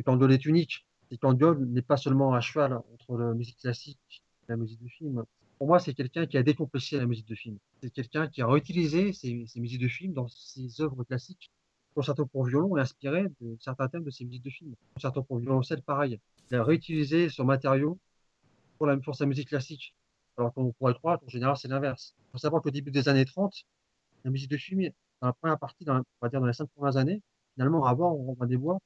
que 0.03 0.32
est 0.32 0.46
unique. 0.46 0.86
Candiol 1.20 1.66
n'est 1.66 1.82
pas 1.82 1.96
seulement 1.96 2.34
à 2.34 2.40
cheval 2.40 2.72
entre 2.74 3.18
la 3.18 3.34
musique 3.34 3.59
classique 3.59 4.22
et 4.48 4.53
la 4.53 4.57
musique 4.57 4.80
de 4.82 4.88
film. 4.88 5.24
Pour 5.59 5.66
moi, 5.66 5.80
c'est 5.80 5.92
quelqu'un 5.92 6.26
qui 6.26 6.38
a 6.38 6.42
décomplexé 6.42 6.98
la 6.98 7.07
musique 7.07 7.26
de 7.26 7.34
film. 7.34 7.59
C'est 7.82 7.90
quelqu'un 7.90 8.28
qui 8.28 8.42
a 8.42 8.46
réutilisé 8.46 9.12
ses, 9.12 9.44
musiques 9.57 9.80
de 9.80 9.88
film 9.88 10.12
dans 10.12 10.28
ses 10.28 10.80
œuvres 10.80 11.03
classiques. 11.05 11.51
Concerto 11.94 12.24
pour 12.26 12.44
violon 12.44 12.76
est 12.76 12.80
inspiré 12.80 13.24
de 13.40 13.57
certains 13.59 13.88
thèmes 13.88 14.05
de 14.05 14.11
ses 14.11 14.24
musiques 14.24 14.44
de 14.44 14.51
film. 14.51 14.74
Concerto 14.94 15.24
pour 15.24 15.38
violoncelle, 15.38 15.82
pareil. 15.82 16.20
Il 16.51 16.57
a 16.57 16.62
réutilisé 16.62 17.28
ce 17.28 17.42
matériau 17.42 17.98
pour 18.78 19.14
sa 19.14 19.26
musique 19.26 19.48
classique. 19.48 19.94
Alors 20.41 20.55
qu'on 20.55 20.72
pourrait 20.72 20.95
croire 20.95 21.20
qu'en 21.20 21.28
général, 21.28 21.55
c'est 21.59 21.68
l'inverse. 21.68 22.14
Il 22.18 22.32
faut 22.32 22.38
savoir 22.38 22.62
qu'au 22.62 22.70
début 22.70 22.91
des 22.91 23.11
années 23.11 23.26
30, 23.26 23.53
la 24.24 24.30
musique 24.30 24.51
de 24.51 24.57
film, 24.57 24.88
dans 25.20 25.28
la 25.28 25.32
première 25.34 25.59
partie, 25.59 25.84
dans, 25.84 25.99
on 25.99 26.03
va 26.22 26.30
dire 26.30 26.41
dans 26.41 26.47
les 26.47 26.55
cinq 26.55 26.68
premières 26.74 26.97
années, 26.97 27.20
finalement, 27.55 27.84
avant, 27.84 28.12
on 28.12 28.32
va 28.32 28.47
des 28.47 28.57
voix, 28.57 28.78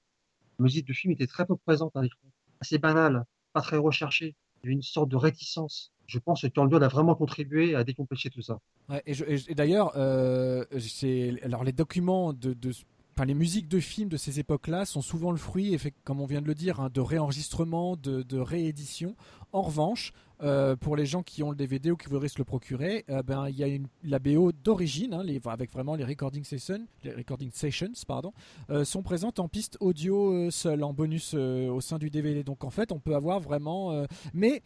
la 0.58 0.64
musique 0.64 0.86
de 0.86 0.92
film 0.92 1.12
était 1.12 1.28
très 1.28 1.46
peu 1.46 1.54
présente 1.56 1.94
à 1.94 2.02
l'écran. 2.02 2.26
Assez 2.60 2.78
banale, 2.78 3.24
pas 3.52 3.60
très 3.60 3.76
recherchée. 3.76 4.34
Il 4.62 4.66
y 4.66 4.68
avait 4.68 4.74
une 4.74 4.82
sorte 4.82 5.08
de 5.10 5.16
réticence. 5.16 5.92
Je 6.06 6.18
pense 6.18 6.42
que 6.42 6.48
Candiod 6.48 6.82
a 6.82 6.88
vraiment 6.88 7.14
contribué 7.14 7.76
à 7.76 7.84
décomplexer 7.84 8.30
tout 8.30 8.42
ça. 8.42 8.58
et, 9.06 9.54
d'ailleurs, 9.54 9.92
euh, 9.96 10.64
les 10.72 11.72
documents 11.72 12.32
de, 12.32 12.52
de 12.52 12.72
Enfin, 13.16 13.26
les 13.26 13.34
musiques 13.34 13.68
de 13.68 13.78
films 13.78 14.08
de 14.08 14.16
ces 14.16 14.40
époques-là 14.40 14.84
sont 14.84 15.00
souvent 15.00 15.30
le 15.30 15.36
fruit, 15.36 15.78
comme 16.02 16.20
on 16.20 16.26
vient 16.26 16.42
de 16.42 16.48
le 16.48 16.54
dire, 16.54 16.80
hein, 16.80 16.90
de 16.92 17.00
réenregistrement, 17.00 17.94
de, 17.96 18.22
de 18.22 18.38
réédition. 18.38 19.14
En 19.52 19.62
revanche, 19.62 20.12
euh, 20.42 20.74
pour 20.74 20.96
les 20.96 21.06
gens 21.06 21.22
qui 21.22 21.44
ont 21.44 21.50
le 21.50 21.56
DVD 21.56 21.92
ou 21.92 21.96
qui 21.96 22.08
voudraient 22.08 22.26
se 22.26 22.38
le 22.38 22.44
procurer, 22.44 23.04
euh, 23.08 23.22
ben 23.22 23.48
il 23.48 23.56
y 23.56 23.62
a 23.62 23.68
une, 23.68 23.86
la 24.02 24.18
BO 24.18 24.50
d'origine, 24.50 25.14
hein, 25.14 25.24
avec 25.46 25.72
vraiment 25.72 25.94
les 25.94 26.04
recording 26.04 26.42
sessions, 26.42 26.88
les 27.04 27.12
recording 27.12 27.52
sessions, 27.52 27.92
pardon, 28.08 28.32
euh, 28.70 28.84
sont 28.84 29.04
présentes 29.04 29.38
en 29.38 29.46
piste 29.46 29.76
audio 29.78 30.50
seule, 30.50 30.82
en 30.82 30.92
bonus 30.92 31.34
au 31.34 31.80
sein 31.80 31.98
du 31.98 32.10
DVD. 32.10 32.42
Donc 32.42 32.64
en 32.64 32.70
fait, 32.70 32.90
on 32.90 32.98
peut 32.98 33.14
avoir 33.14 33.38
vraiment, 33.38 34.04
mais 34.32 34.60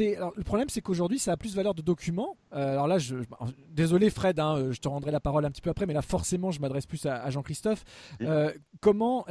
le 0.00 0.42
problème, 0.42 0.68
c'est 0.68 0.80
qu'aujourd'hui, 0.80 1.18
ça 1.18 1.32
a 1.32 1.36
plus 1.36 1.54
valeur 1.54 1.74
de 1.74 1.82
document. 1.82 2.36
Euh, 2.52 2.72
alors 2.72 2.88
là, 2.88 2.98
je, 2.98 3.16
désolé 3.70 4.10
Fred, 4.10 4.38
hein, 4.40 4.56
euh, 4.56 4.72
je 4.72 4.80
te 4.80 4.88
rendrai 4.88 5.10
la 5.10 5.20
parole 5.20 5.44
un 5.44 5.50
petit 5.50 5.60
peu 5.60 5.70
après, 5.70 5.86
mais 5.86 5.94
là, 5.94 6.02
forcément, 6.02 6.50
je 6.50 6.60
m'adresse 6.60 6.86
plus 6.86 7.06
à, 7.06 7.28
Jean-Christophe. 7.30 7.84
Euh, 8.20 8.52
comment 8.80 9.24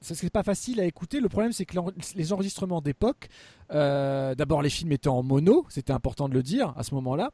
Ça 0.00 0.14
serait 0.14 0.30
pas 0.30 0.42
facile 0.42 0.80
à 0.80 0.84
écouter. 0.84 1.20
Le 1.20 1.28
problème, 1.28 1.52
c'est 1.52 1.66
que 1.66 1.76
les 2.14 2.32
enregistrements 2.32 2.80
d'époque, 2.80 3.28
d'abord, 3.70 4.62
les 4.62 4.70
films 4.70 4.92
étaient 4.92 5.08
en 5.08 5.22
mono, 5.22 5.66
c'était 5.68 5.92
important 5.92 6.28
de 6.28 6.34
le 6.34 6.42
dire 6.42 6.72
à 6.76 6.82
ce 6.82 6.94
moment-là. 6.94 7.32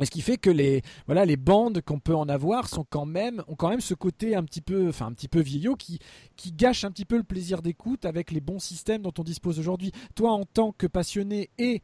Et 0.00 0.06
ce 0.06 0.10
qui 0.10 0.22
fait 0.22 0.38
que 0.38 0.50
les 0.50 0.82
voilà 1.06 1.24
les 1.24 1.36
bandes 1.36 1.82
qu'on 1.82 2.00
peut 2.00 2.14
en 2.14 2.28
avoir 2.28 2.68
sont 2.68 2.84
quand 2.88 3.06
même 3.06 3.42
ont 3.48 3.54
quand 3.54 3.68
même 3.68 3.80
ce 3.80 3.94
côté 3.94 4.34
un 4.34 4.44
petit 4.44 4.62
peu 4.62 4.88
enfin 4.88 5.06
un 5.06 5.12
petit 5.12 5.28
peu 5.28 5.40
vieillot 5.40 5.76
qui 5.76 5.98
qui 6.36 6.52
gâche 6.52 6.84
un 6.84 6.90
petit 6.90 7.04
peu 7.04 7.16
le 7.16 7.22
plaisir 7.22 7.60
d'écoute 7.60 8.06
avec 8.06 8.30
les 8.30 8.40
bons 8.40 8.58
systèmes 8.60 9.02
dont 9.02 9.12
on 9.18 9.22
dispose 9.22 9.58
aujourd'hui. 9.58 9.92
Toi 10.14 10.32
en 10.32 10.44
tant 10.44 10.72
que 10.72 10.86
passionné 10.86 11.50
et 11.58 11.82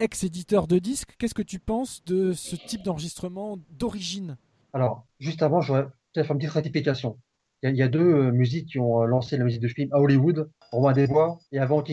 ex-éditeur 0.00 0.66
de 0.66 0.78
disques, 0.78 1.14
qu'est-ce 1.18 1.34
que 1.34 1.42
tu 1.42 1.58
penses 1.60 2.02
de 2.04 2.32
ce 2.32 2.56
type 2.56 2.82
d'enregistrement 2.82 3.58
d'origine? 3.70 4.36
Alors 4.72 5.06
juste 5.20 5.42
avant, 5.42 5.60
j'aurais 5.60 5.86
peut-être 6.12 6.30
une 6.32 6.38
petite 6.38 6.50
rectification. 6.50 7.18
Il 7.62 7.76
y, 7.76 7.82
a, 7.82 7.88
deux 7.88 8.00
euh, 8.00 8.32
musiques 8.32 8.70
qui 8.70 8.80
ont 8.80 9.02
euh, 9.02 9.06
lancé 9.06 9.36
la 9.36 9.44
musique 9.44 9.60
de 9.60 9.68
film 9.68 9.88
à 9.92 10.00
Hollywood, 10.00 10.50
Romain 10.72 10.92
Desbois 10.92 11.38
et 11.52 11.60
avant 11.60 11.84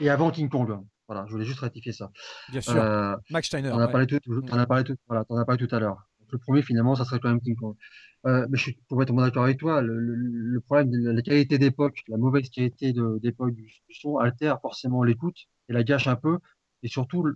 et 0.00 0.10
avant 0.10 0.30
King 0.30 0.50
Kong. 0.50 0.80
Voilà, 1.08 1.24
je 1.26 1.32
voulais 1.32 1.46
juste 1.46 1.60
rectifier 1.60 1.92
ça. 1.92 2.10
Bien 2.50 2.60
sûr. 2.60 2.76
Euh, 2.76 3.16
Max 3.30 3.48
Steiner. 3.48 3.70
On 3.72 3.78
a 3.78 3.88
parlé 3.88 4.06
tout, 4.06 4.20
en 4.50 4.58
as 4.58 4.66
parlé 4.66 4.84
tout, 4.84 4.96
voilà, 5.06 5.24
en 5.30 5.38
as 5.38 5.44
parlé 5.46 5.66
tout 5.66 5.74
à 5.74 5.80
l'heure. 5.80 6.06
Le 6.30 6.38
premier, 6.38 6.60
finalement, 6.60 6.94
ça 6.94 7.06
serait 7.06 7.18
quand 7.18 7.30
même 7.30 7.40
King 7.40 7.56
Kong. 7.56 7.74
Euh, 8.26 8.46
mais 8.50 8.58
je 8.58 8.62
suis 8.64 8.78
complètement 8.90 9.22
d'accord 9.22 9.44
avec 9.44 9.58
toi. 9.58 9.80
Le, 9.80 9.98
le, 9.98 10.14
le, 10.14 10.60
problème 10.60 10.90
de 10.90 11.10
la 11.10 11.22
qualité 11.22 11.56
d'époque, 11.56 12.02
la 12.08 12.18
mauvaise 12.18 12.50
qualité 12.50 12.92
d'époque 13.22 13.54
du, 13.54 13.72
son 13.90 14.18
altère 14.18 14.60
forcément 14.60 15.02
l'écoute 15.02 15.46
et 15.70 15.72
la 15.72 15.82
gâche 15.82 16.08
un 16.08 16.16
peu. 16.16 16.38
Et 16.82 16.88
surtout, 16.88 17.26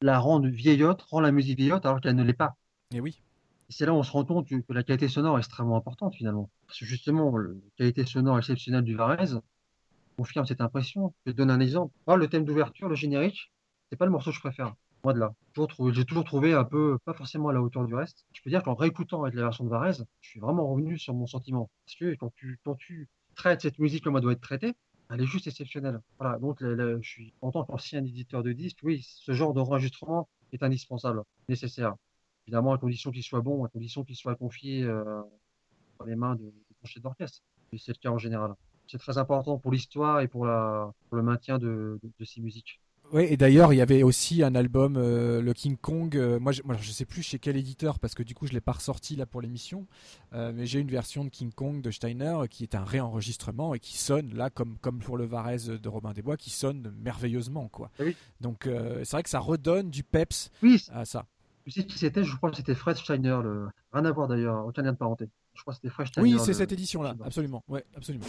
la 0.00 0.18
rend 0.20 0.40
vieillotte, 0.40 1.02
rend 1.02 1.20
la 1.20 1.32
musique 1.32 1.58
vieillotte 1.58 1.86
alors 1.86 2.00
qu'elle 2.00 2.14
ne 2.14 2.22
l'est 2.22 2.34
pas. 2.34 2.56
Et 2.94 3.00
oui. 3.00 3.20
c'est 3.68 3.84
là 3.84 3.92
où 3.92 3.96
on 3.96 4.04
se 4.04 4.12
rend 4.12 4.24
compte 4.24 4.48
que 4.48 4.72
la 4.72 4.84
qualité 4.84 5.08
sonore 5.08 5.36
est 5.36 5.40
extrêmement 5.40 5.76
importante 5.76 6.14
finalement. 6.14 6.50
Parce 6.68 6.78
que 6.78 6.84
justement, 6.84 7.36
la 7.36 7.50
qualité 7.76 8.06
sonore 8.06 8.38
exceptionnelle 8.38 8.84
du 8.84 8.94
Varese, 8.94 9.40
confirme 10.18 10.46
cette 10.46 10.60
impression. 10.60 11.14
Je 11.26 11.32
donne 11.32 11.50
un 11.50 11.60
exemple. 11.60 11.94
Moi, 12.06 12.16
le 12.16 12.28
thème 12.28 12.44
d'ouverture, 12.44 12.88
le 12.88 12.96
générique, 12.96 13.52
c'est 13.88 13.96
pas 13.96 14.04
le 14.04 14.10
morceau 14.10 14.30
que 14.30 14.36
je 14.36 14.40
préfère. 14.40 14.74
Moi 15.04 15.12
de 15.14 15.20
là. 15.20 15.32
J'ai 15.92 16.04
toujours 16.04 16.24
trouvé 16.24 16.54
un 16.54 16.64
peu, 16.64 16.98
pas 17.04 17.14
forcément 17.14 17.50
à 17.50 17.52
la 17.52 17.62
hauteur 17.62 17.86
du 17.86 17.94
reste. 17.94 18.26
Je 18.32 18.42
peux 18.42 18.50
dire 18.50 18.64
qu'en 18.64 18.74
réécoutant 18.74 19.22
avec 19.22 19.34
la 19.36 19.42
version 19.42 19.64
de 19.64 19.70
Varese, 19.70 20.04
je 20.20 20.28
suis 20.28 20.40
vraiment 20.40 20.66
revenu 20.66 20.98
sur 20.98 21.14
mon 21.14 21.26
sentiment. 21.26 21.70
Parce 21.86 21.96
que 21.96 22.16
quand 22.16 22.32
tu, 22.34 22.58
quand 22.64 22.74
tu 22.74 23.08
traites 23.36 23.60
cette 23.60 23.78
musique 23.78 24.02
comme 24.02 24.16
elle 24.16 24.22
doit 24.22 24.32
être 24.32 24.40
traitée, 24.40 24.74
elle 25.08 25.20
est 25.20 25.26
juste 25.26 25.46
exceptionnelle. 25.46 26.00
Voilà. 26.18 26.38
Donc, 26.40 26.58
je 26.60 26.98
suis, 27.02 27.32
en 27.40 27.52
tant 27.52 27.64
qu'ancien 27.64 28.04
éditeur 28.04 28.42
de 28.42 28.52
disques, 28.52 28.80
oui, 28.82 29.06
ce 29.08 29.32
genre 29.32 29.54
d'enregistrement 29.54 30.28
est 30.52 30.64
indispensable, 30.64 31.22
nécessaire. 31.48 31.94
Évidemment, 32.48 32.72
à 32.72 32.78
condition 32.78 33.12
qu'il 33.12 33.22
soit 33.22 33.40
bon, 33.40 33.64
à 33.64 33.68
condition 33.68 34.02
qu'il 34.02 34.16
soit 34.16 34.34
confié 34.34 34.82
euh, 34.82 35.22
dans 36.00 36.06
les 36.06 36.16
mains 36.16 36.34
de, 36.34 36.42
de 36.42 37.00
d'orchestre. 37.00 37.40
Et 37.72 37.78
c'est 37.78 37.92
le 37.92 37.98
cas 37.98 38.10
en 38.10 38.18
général 38.18 38.54
c'est 38.88 38.98
très 38.98 39.18
important 39.18 39.58
pour 39.58 39.70
l'histoire 39.70 40.20
et 40.20 40.28
pour, 40.28 40.46
la, 40.46 40.92
le 41.12 41.22
maintien 41.22 41.58
de, 41.58 42.00
de, 42.02 42.24
ces 42.24 42.40
musiques. 42.40 42.80
Oui, 43.12 43.26
et 43.30 43.38
d'ailleurs, 43.38 43.72
il 43.72 43.76
y 43.76 43.80
avait 43.80 44.02
aussi 44.02 44.42
un 44.42 44.54
album, 44.54 44.96
euh, 44.98 45.40
le 45.40 45.54
King 45.54 45.78
Kong. 45.78 46.14
Euh, 46.14 46.38
moi, 46.38 46.52
je, 46.52 46.62
ne 46.62 46.76
sais 46.78 47.06
plus 47.06 47.22
chez 47.22 47.38
quel 47.38 47.56
éditeur 47.56 47.98
parce 47.98 48.14
que 48.14 48.22
du 48.22 48.34
coup, 48.34 48.46
je 48.46 48.52
l'ai 48.52 48.60
pas 48.60 48.72
ressorti 48.72 49.16
là 49.16 49.24
pour 49.24 49.40
l'émission. 49.40 49.86
Euh, 50.34 50.52
mais 50.54 50.66
j'ai 50.66 50.80
une 50.80 50.90
version 50.90 51.24
de 51.24 51.30
King 51.30 51.50
Kong 51.52 51.80
de 51.80 51.90
Steiner 51.90 52.36
qui 52.50 52.64
est 52.64 52.74
un 52.74 52.84
réenregistrement 52.84 53.74
et 53.74 53.78
qui 53.78 53.96
sonne 53.96 54.34
là 54.34 54.50
comme 54.50 54.76
comme 54.78 54.98
pour 54.98 55.16
le 55.16 55.24
Varese 55.24 55.68
de 55.68 55.88
Robin 55.88 56.12
des 56.12 56.20
Bois, 56.20 56.36
qui 56.36 56.50
sonne 56.50 56.92
merveilleusement 56.98 57.68
quoi. 57.68 57.90
Ah 57.98 58.04
Donc 58.42 58.64
c'est 58.68 59.10
vrai 59.10 59.22
que 59.22 59.30
ça 59.30 59.40
redonne 59.40 59.90
du 59.90 60.02
peps 60.02 60.50
à 60.92 61.06
ça. 61.06 61.24
Tu 61.64 61.70
sais 61.70 61.84
qui 61.84 61.98
c'était? 61.98 62.24
Je 62.24 62.36
crois 62.36 62.50
que 62.50 62.56
c'était 62.56 62.74
Fred 62.74 62.96
Steiner. 62.96 63.40
Le... 63.42 63.68
Rien 63.92 64.04
à 64.04 64.12
voir 64.12 64.28
d'ailleurs, 64.28 64.66
aucun 64.66 64.82
lien 64.82 64.92
de 64.92 64.98
parenté. 64.98 65.28
Je 65.58 65.62
crois 65.62 65.74
que 65.74 65.80
c'était 65.82 65.92
Fred 65.92 66.06
Steiner. 66.06 66.34
Oui, 66.34 66.40
c'est 66.44 66.54
cette 66.54 66.70
édition 66.70 67.02
là, 67.02 67.16
absolument. 67.24 67.64
Ouais, 67.68 67.84
absolument. 67.96 68.24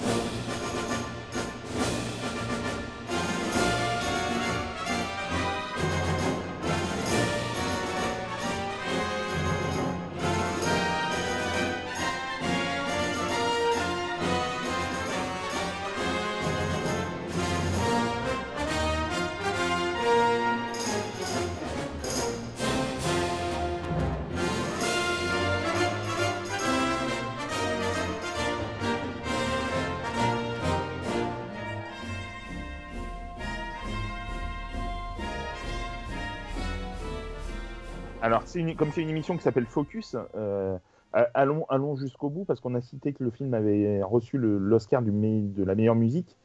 Comme 38.78 38.92
c'est 38.92 39.02
une 39.02 39.10
émission 39.10 39.38
qui 39.38 39.44
s'appelle 39.44 39.66
Focus, 39.66 40.18
euh, 40.36 40.78
allons, 41.14 41.96
jusqu'au 41.96 42.30
bout, 42.30 42.44
parce 42.44 42.60
qu'on 42.60 42.76
a 42.76 42.82
cité 42.82 43.14
que 43.14 43.24
le 43.24 43.30
film 43.30 43.54
avait 43.54 44.04
reçu 44.04 44.38
l'Oscar 44.38 45.02
de 45.02 45.64
la 45.64 45.76
meilleure 45.76 45.96
musique. 45.96 46.36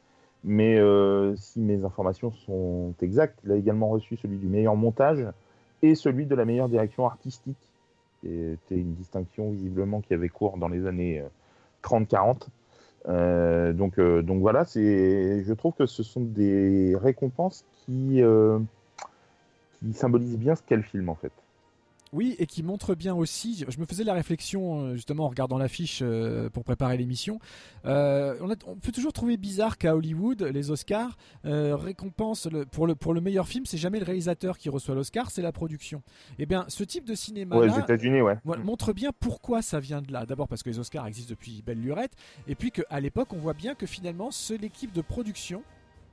Mais 0.45 0.77
euh, 0.79 1.35
si 1.35 1.59
mes 1.59 1.83
informations 1.83 2.31
sont 2.31 2.93
exactes, 3.01 3.39
il 3.43 3.51
a 3.51 3.55
également 3.55 3.89
reçu 3.89 4.15
celui 4.15 4.37
du 4.37 4.47
meilleur 4.47 4.75
montage 4.75 5.25
et 5.81 5.95
celui 5.95 6.25
de 6.25 6.35
la 6.35 6.45
meilleure 6.45 6.69
direction 6.69 7.05
artistique. 7.05 7.57
C'était 8.21 8.79
une 8.79 8.93
distinction 8.93 9.51
visiblement 9.51 9.99
qui 10.01 10.13
avait 10.13 10.29
cours 10.29 10.57
dans 10.57 10.69
les 10.69 10.87
années 10.87 11.21
30-40. 11.83 12.47
Euh, 13.07 13.73
donc, 13.73 13.99
voilà, 14.39 14.63
je 14.73 15.53
trouve 15.53 15.73
que 15.73 15.85
ce 15.85 16.01
sont 16.01 16.21
des 16.21 16.95
récompenses 16.95 17.65
qui 17.85 18.21
symbolisent 19.93 20.37
bien 20.37 20.55
ce 20.55 20.63
qu'est 20.63 20.77
le 20.77 20.81
film 20.81 21.09
en 21.09 21.15
fait. 21.15 21.33
Oui, 22.15 22.35
et 22.39 22.45
qui 22.45 22.63
montre 22.63 22.95
bien 22.95 23.13
aussi. 23.13 23.65
Je 23.67 23.77
me 23.77 23.85
faisais 23.85 24.05
la 24.05 24.13
réflexion 24.13 24.79
euh, 24.85 24.95
justement 24.95 25.25
en 25.25 25.27
regardant 25.27 25.57
l'affiche 25.57 25.99
euh, 26.01 26.49
pour 26.49 26.63
préparer 26.63 26.95
l'émission. 26.95 27.39
Euh, 27.85 28.37
on, 28.65 28.75
peut 28.77 28.93
toujours 28.93 29.11
trouver 29.11 29.35
bizarre 29.35 29.77
qu'à 29.77 29.95
Hollywood, 29.97 30.41
les 30.43 30.71
Oscars 30.71 31.17
euh, 31.43 31.75
récompensent 31.75 32.47
le- 32.49 32.65
pour 32.65 32.87
le 32.87 32.95
pour 32.95 33.13
le 33.13 33.19
meilleur 33.19 33.49
film, 33.49 33.65
c'est 33.65 33.77
jamais 33.77 33.99
le 33.99 34.05
réalisateur 34.05 34.57
qui 34.57 34.69
reçoit 34.69 34.95
l'Oscar, 34.95 35.29
c'est 35.29 35.41
la 35.41 35.51
production. 35.51 36.01
Eh 36.39 36.45
bien, 36.45 36.63
ce 36.69 36.85
type 36.85 37.03
de 37.05 37.15
cinéma 37.15 37.57
Ouais, 37.57 37.67
là 37.67 37.75
aux 37.75 37.79
États-Unis, 37.81 38.21
ouais. 38.21 38.37
voilà, 38.45 38.63
montre 38.63 38.93
bien 38.93 39.11
pourquoi 39.19 39.61
ça 39.61 39.81
vient 39.81 40.01
de 40.01 40.13
là. 40.13 40.25
D'abord 40.25 40.47
parce 40.47 40.63
que 40.63 40.69
les 40.69 40.79
Oscars 40.79 41.05
existent 41.07 41.31
depuis 41.31 41.61
belle 41.63 41.81
lurette, 41.81 42.13
et 42.47 42.55
puis 42.55 42.71
qu'à 42.71 42.99
l'époque, 43.01 43.33
on 43.33 43.39
voit 43.39 43.53
bien 43.53 43.75
que 43.75 43.85
finalement, 43.85 44.31
c'est 44.31 44.57
l'équipe 44.57 44.93
de 44.93 45.01
production, 45.01 45.63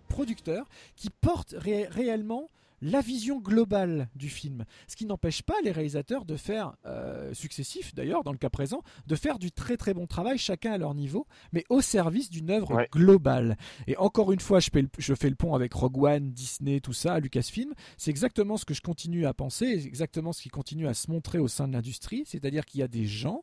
producteur, 0.09 0.67
qui 0.97 1.11
porte 1.11 1.55
ré- 1.57 1.87
réellement 1.87 2.49
la 2.83 3.01
vision 3.01 3.39
globale 3.41 4.11
du 4.15 4.29
film. 4.29 4.65
Ce 4.89 4.97
qui 4.97 5.07
n'empêche 5.07 5.43
pas 5.43 5.55
les 5.65 5.71
réalisateurs 5.71 6.25
de 6.27 6.37
faire, 6.37 6.75
euh, 6.85 7.33
successifs 7.33 7.95
d'ailleurs, 7.95 8.25
dans 8.25 8.33
le 8.33 8.39
cas 8.39 8.51
présent, 8.51 8.83
de 9.07 9.15
faire 9.15 9.39
du 9.39 9.51
très 9.53 9.77
très 9.77 9.95
bon 9.95 10.07
travail, 10.07 10.37
chacun 10.37 10.73
à 10.73 10.79
leur 10.79 10.95
niveau, 10.95 11.27
mais 11.53 11.65
au 11.71 11.81
service 11.81 12.29
d'une 12.29 12.51
œuvre 12.51 12.75
Ouais. 12.75 12.89
globale. 12.93 13.57
Et 13.87 13.97
encore 13.97 14.33
une 14.33 14.41
fois, 14.41 14.61
je 14.61 14.69
fais, 14.73 14.83
le, 14.83 14.89
je 14.99 15.15
fais 15.15 15.31
le 15.31 15.37
pont 15.37 15.55
avec 15.55 15.73
Rogue 15.73 16.03
One, 16.03 16.33
Disney, 16.33 16.81
tout 16.81 16.93
ça, 16.93 17.19
Lucasfilm. 17.21 17.73
C'est 17.97 18.11
exactement 18.11 18.57
ce 18.57 18.65
que 18.65 18.75
je 18.75 18.83
continue 18.83 19.27
à 19.27 19.33
penser, 19.35 19.67
exactement 19.67 20.33
ce 20.33 20.43
qui 20.43 20.49
continue 20.49 20.89
à 20.89 20.95
se 20.95 21.11
montrer 21.11 21.39
au 21.39 21.49
sein 21.49 21.69
de 21.69 21.73
l'industrie, 21.73 22.25
c'est-à-dire 22.27 22.65
qu'il 22.67 22.81
y 22.81 22.83
a 22.83 22.89
des 22.89 23.07
gens. 23.07 23.43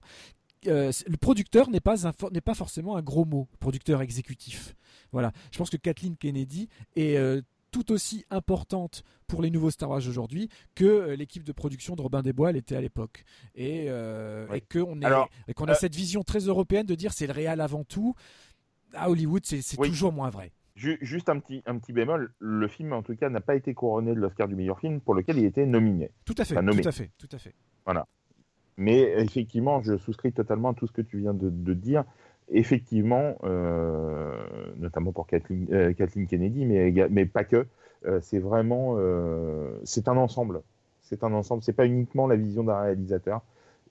euh, 0.67 0.91
le 1.07 1.15
producteur 1.15 1.69
n'est 1.69 1.79
pas, 1.79 1.95
n'est 2.33 2.41
pas 2.41 2.53
forcément 2.53 2.97
un 2.97 3.01
gros 3.01 3.23
mot, 3.23 3.47
producteur 3.61 4.01
exécutif. 4.01 4.75
Voilà. 5.13 5.31
Je 5.53 5.57
pense 5.57 5.69
que 5.69 5.77
Kathleen 5.77 6.17
Kennedy 6.17 6.67
est 6.97 7.15
euh, 7.15 7.41
tout 7.71 7.91
aussi 7.91 8.25
importante 8.29 9.03
pour 9.27 9.41
les 9.41 9.49
nouveaux 9.51 9.71
Star 9.71 9.89
Wars 9.89 10.01
aujourd'hui 10.07 10.49
que 10.75 10.85
euh, 10.85 11.15
l'équipe 11.15 11.43
de 11.43 11.51
production 11.51 11.95
de 11.95 12.01
Robin 12.01 12.21
des 12.21 12.33
Bois 12.33 12.51
l'était 12.51 12.75
à 12.75 12.81
l'époque. 12.81 13.23
Et, 13.55 13.85
euh, 13.89 14.47
Oui. 14.49 14.57
et 14.57 14.61
qu'on 14.61 15.01
a 15.01 15.27
euh, 15.71 15.73
cette 15.75 15.95
vision 15.95 16.23
très 16.23 16.39
européenne 16.39 16.85
de 16.85 16.95
dire 16.95 17.13
c'est 17.13 17.27
le 17.27 17.33
réel 17.33 17.61
avant 17.61 17.83
tout. 17.83 18.15
À 18.93 19.09
Hollywood, 19.09 19.45
c'est 19.45 19.61
Oui. 19.79 19.89
toujours 19.89 20.11
moins 20.11 20.29
vrai. 20.29 20.51
Ju- 20.75 20.97
Juste 21.01 21.29
un 21.29 21.39
petit, 21.39 21.61
un 21.65 21.77
petit 21.77 21.91
bémol, 21.93 22.33
le 22.39 22.67
film 22.67 22.93
en 22.93 23.03
tout 23.03 23.15
cas 23.15 23.29
n'a 23.29 23.41
pas 23.41 23.55
été 23.55 23.73
couronné 23.73 24.15
de 24.15 24.19
l'Oscar 24.19 24.47
du 24.47 24.55
meilleur 24.55 24.79
film 24.79 25.01
pour 25.01 25.13
lequel 25.13 25.37
il 25.37 25.45
était 25.45 25.65
nominé. 25.65 26.09
Tout 26.25 26.35
à 26.37 26.45
fait, 26.45 26.55
nommé. 26.61 26.81
tout 26.81 26.87
à 26.87 26.91
fait, 26.91 27.11
tout 27.17 27.29
à 27.31 27.37
fait. 27.37 27.53
Mais 28.77 29.01
effectivement, 29.21 29.81
je 29.81 29.97
souscris 29.97 30.31
totalement 30.31 30.69
à 30.69 30.73
tout 30.73 30.87
ce 30.87 30.93
que 30.93 31.01
tu 31.01 31.19
viens 31.19 31.33
de, 31.33 31.49
de 31.49 31.73
dire. 31.73 32.05
Effectivement, 32.51 33.35
euh, 33.43 34.35
notamment 34.77 35.11
pour 35.11 35.27
Kathleen, 35.27 35.67
euh, 35.71 35.93
Kennedy, 35.93 36.65
mais, 36.65 37.25
pas 37.25 37.43
que. 37.43 37.67
euh, 38.05 38.19
c'est 38.21 38.39
vraiment, 38.39 38.97
c'est 39.83 40.07
un 40.07 40.17
ensemble. 40.17 40.61
C'est 41.01 41.23
un 41.23 41.33
ensemble. 41.33 41.63
C'est 41.63 41.73
pas 41.73 41.85
uniquement 41.85 42.27
la 42.27 42.35
vision 42.35 42.63
d'un 42.63 42.79
réalisateur. 42.81 43.41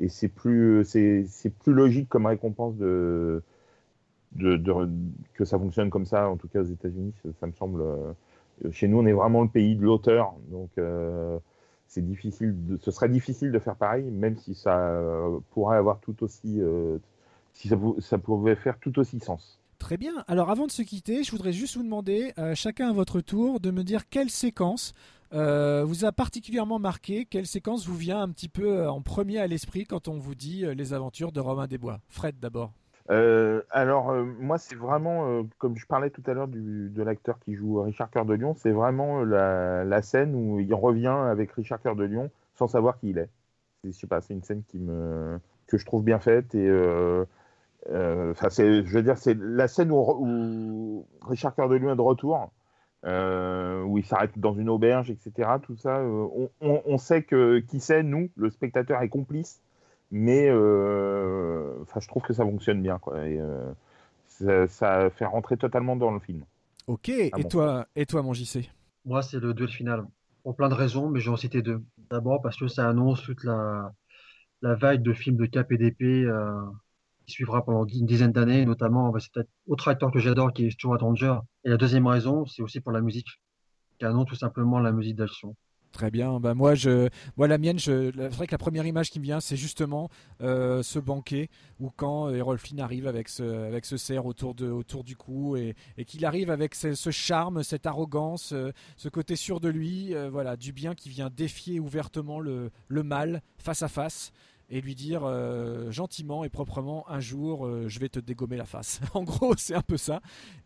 Et 0.00 0.08
c'est 0.08 0.28
plus, 0.28 0.84
c'est, 0.84 1.24
plus 1.60 1.72
logique 1.72 2.08
comme 2.08 2.26
récompense 2.26 2.76
de, 2.76 3.42
que 5.34 5.44
ça 5.44 5.58
fonctionne 5.58 5.90
comme 5.90 6.06
ça. 6.06 6.28
En 6.28 6.36
tout 6.36 6.48
cas 6.48 6.60
aux 6.60 6.64
États-Unis, 6.64 7.14
ça, 7.40 7.46
me 7.46 7.52
semble. 7.52 7.84
chez 8.72 8.88
nous, 8.88 8.98
on 8.98 9.06
est 9.06 9.12
vraiment 9.12 9.42
le 9.42 9.48
pays 9.48 9.76
de 9.76 9.82
l'auteur, 9.84 10.34
donc. 10.50 10.70
c'est 11.86 12.04
difficile 12.04 12.54
ce 12.80 12.90
serait 12.90 13.08
difficile 13.08 13.52
de 13.52 13.58
faire 13.58 13.76
pareil, 13.76 14.04
même 14.10 14.36
si 14.36 14.54
ça 14.54 15.00
pourrait 15.52 15.76
avoir 15.76 16.00
tout 16.00 16.22
aussi, 16.22 16.60
si 17.58 17.66
ça, 17.68 17.76
pou- 17.76 17.96
ça 18.00 18.18
pouvait 18.18 18.54
faire 18.54 18.78
tout 18.78 18.96
aussi 18.98 19.18
sens. 19.20 19.58
Très 19.80 19.96
bien. 19.96 20.12
Alors 20.28 20.50
avant 20.50 20.66
de 20.66 20.70
se 20.70 20.82
quitter, 20.82 21.22
je 21.24 21.30
voudrais 21.32 21.52
juste 21.52 21.76
vous 21.76 21.82
demander, 21.82 22.32
euh, 22.38 22.54
chacun 22.54 22.88
à 22.90 22.92
votre 22.92 23.20
tour, 23.20 23.58
de 23.60 23.70
me 23.70 23.82
dire 23.82 24.08
quelle 24.08 24.30
séquence 24.30 24.94
euh, 25.32 25.84
vous 25.84 26.04
a 26.04 26.12
particulièrement 26.12 26.78
marqué, 26.78 27.26
quelle 27.26 27.46
séquence 27.46 27.86
vous 27.86 27.96
vient 27.96 28.20
un 28.22 28.28
petit 28.30 28.48
peu 28.48 28.78
euh, 28.78 28.90
en 28.90 29.02
premier 29.02 29.38
à 29.38 29.46
l'esprit 29.46 29.84
quand 29.84 30.08
on 30.08 30.18
vous 30.18 30.34
dit 30.34 30.64
les 30.74 30.92
aventures 30.94 31.32
de 31.32 31.40
Romain 31.40 31.66
Desbois. 31.66 32.00
Fred 32.08 32.36
d'abord. 32.40 32.72
Alors 33.70 34.12
moi 34.40 34.58
c'est 34.58 34.74
vraiment, 34.74 35.42
comme 35.58 35.76
je 35.76 35.86
parlais 35.86 36.10
tout 36.10 36.22
à 36.26 36.34
l'heure 36.34 36.48
de 36.48 37.02
l'acteur 37.02 37.38
qui 37.40 37.54
joue 37.54 37.80
Richard 37.82 38.10
Cœur 38.10 38.26
de 38.26 38.34
Lion, 38.34 38.54
c'est 38.54 38.70
vraiment 38.70 39.22
la, 39.24 39.84
la 39.84 40.02
scène 40.02 40.34
où 40.34 40.60
il 40.60 40.74
revient 40.74 41.06
avec 41.30 41.52
Richard 41.52 41.80
Cœur 41.80 41.96
de 41.96 42.04
Lion 42.04 42.30
sans 42.54 42.68
savoir 42.68 42.98
qui 42.98 43.10
il 43.10 43.18
est. 43.18 43.30
C'est- 43.82 43.92
Je 43.92 43.96
sais 43.98 44.06
pas, 44.06 44.20
c'est 44.20 44.34
une 44.34 44.42
scène 44.42 44.62
qui 44.68 44.78
me 44.78 45.38
que 45.68 45.78
je 45.78 45.84
trouve 45.86 46.02
bien 46.04 46.18
faite 46.18 46.54
et 46.54 46.66
enfin 47.90 48.50
c'est, 48.50 48.84
je 48.84 48.92
veux 48.94 49.02
dire, 49.02 49.18
c'est 49.18 49.36
la 49.38 49.68
scène 49.68 49.90
où, 49.92 49.96
où 49.98 51.06
Richard 51.22 51.54
Cœur 51.54 51.68
de 51.68 51.76
Lion 51.76 51.92
est 51.92 51.96
de 51.96 52.00
retour, 52.00 52.50
euh, 53.06 53.82
où 53.84 53.98
il 53.98 54.04
s'arrête 54.04 54.38
dans 54.38 54.54
une 54.54 54.68
auberge, 54.68 55.10
etc. 55.10 55.60
Tout 55.62 55.76
ça, 55.76 55.98
euh, 55.98 56.28
on, 56.34 56.50
on- 56.60 56.82
on 56.86 56.98
sait 56.98 57.22
que 57.22 57.60
qui 57.60 57.80
c'est, 57.80 58.02
nous, 58.02 58.30
le 58.36 58.50
spectateur 58.50 59.02
est 59.02 59.08
complice, 59.08 59.60
mais 60.10 60.48
euh, 60.50 61.74
enfin, 61.82 62.00
je 62.00 62.08
trouve 62.08 62.22
que 62.22 62.32
ça 62.34 62.44
fonctionne 62.44 62.82
bien, 62.82 62.98
quoi. 62.98 63.26
Et, 63.28 63.38
euh, 63.40 63.72
ça, 64.28 64.68
ça 64.68 65.10
fait 65.10 65.26
rentrer 65.26 65.56
totalement 65.56 65.96
dans 65.96 66.10
le 66.12 66.20
film. 66.20 66.44
Ok. 66.86 67.08
et 67.10 67.30
bon. 67.30 67.48
toi, 67.48 67.86
et 67.96 68.06
toi, 68.06 68.22
mon 68.22 68.32
JC 68.32 68.70
Moi, 69.04 69.22
c'est 69.22 69.40
le 69.40 69.54
duel 69.54 69.68
final. 69.70 70.06
Pour 70.42 70.56
plein 70.56 70.68
de 70.68 70.74
raisons, 70.74 71.08
mais 71.10 71.20
je 71.20 71.26
vais 71.26 71.32
en 71.32 71.36
citer 71.36 71.62
deux. 71.62 71.82
D'abord 72.10 72.40
parce 72.42 72.56
que 72.56 72.68
ça 72.68 72.88
annonce 72.88 73.22
toute 73.22 73.44
la, 73.44 73.92
la 74.62 74.74
vague 74.76 75.02
de 75.02 75.12
films 75.12 75.36
de 75.36 75.46
cap 75.46 75.70
et 75.72 75.78
d'épée 75.78 76.24
euh, 76.24 76.62
qui 77.28 77.34
suivra 77.34 77.64
pendant 77.64 77.84
une 77.84 78.06
dizaine 78.06 78.32
d'années, 78.32 78.64
notamment 78.64 79.10
bah, 79.10 79.20
c'est 79.20 79.46
autre 79.66 79.88
acteur 79.88 80.10
que 80.10 80.18
j'adore 80.18 80.52
qui 80.52 80.66
est 80.66 80.70
Stuart 80.70 81.00
Ranger. 81.00 81.36
Et 81.64 81.68
la 81.68 81.76
deuxième 81.76 82.06
raison, 82.06 82.46
c'est 82.46 82.62
aussi 82.62 82.80
pour 82.80 82.92
la 82.92 83.02
musique, 83.02 83.28
annonce 84.00 84.26
tout 84.26 84.34
simplement 84.34 84.78
la 84.80 84.92
musique 84.92 85.16
d'action. 85.16 85.54
Très 85.92 86.10
bien. 86.10 86.38
Bah 86.38 86.54
moi, 86.54 86.74
je, 86.74 87.08
moi 87.36 87.48
la 87.48 87.56
mienne, 87.56 87.78
je, 87.78 88.12
c'est 88.14 88.28
vrai 88.28 88.46
que 88.46 88.52
la 88.52 88.58
première 88.58 88.86
image 88.86 89.10
qui 89.10 89.18
me 89.20 89.24
vient, 89.24 89.40
c'est 89.40 89.56
justement 89.56 90.10
euh, 90.42 90.82
ce 90.82 90.98
banquet 90.98 91.48
où 91.80 91.90
quand 91.90 92.28
Errol 92.30 92.58
Flynn 92.58 92.80
arrive 92.80 93.06
avec 93.06 93.28
ce, 93.28 93.42
avec 93.42 93.84
ce 93.84 93.96
cerf 93.96 94.26
autour 94.26 94.54
de, 94.54 94.68
autour 94.70 95.02
du 95.02 95.16
cou 95.16 95.56
et, 95.56 95.74
qu'il 96.06 96.24
arrive 96.26 96.50
avec 96.50 96.74
ce, 96.74 97.10
charme, 97.10 97.62
cette 97.62 97.86
arrogance, 97.86 98.52
euh, 98.52 98.70
ce 98.96 99.08
côté 99.08 99.34
sûr 99.34 99.60
de 99.60 99.68
lui, 99.68 100.14
euh, 100.14 100.28
voilà, 100.30 100.56
du 100.56 100.72
bien 100.72 100.94
qui 100.94 101.08
vient 101.08 101.30
défier 101.30 101.80
ouvertement 101.80 102.38
le, 102.38 102.70
le 102.88 103.02
mal 103.02 103.42
face 103.56 103.82
à 103.82 103.88
face 103.88 104.32
et 104.70 104.80
lui 104.80 104.94
dire 104.94 105.22
euh, 105.24 105.90
gentiment 105.90 106.44
et 106.44 106.48
proprement 106.48 107.08
un 107.08 107.20
jour 107.20 107.66
euh, 107.66 107.88
je 107.88 107.98
vais 107.98 108.08
te 108.08 108.20
dégommer 108.20 108.56
la 108.56 108.66
face. 108.66 109.00
en 109.14 109.22
gros, 109.22 109.54
c'est 109.56 109.74
un 109.74 109.82
peu 109.82 109.96
ça. 109.96 110.20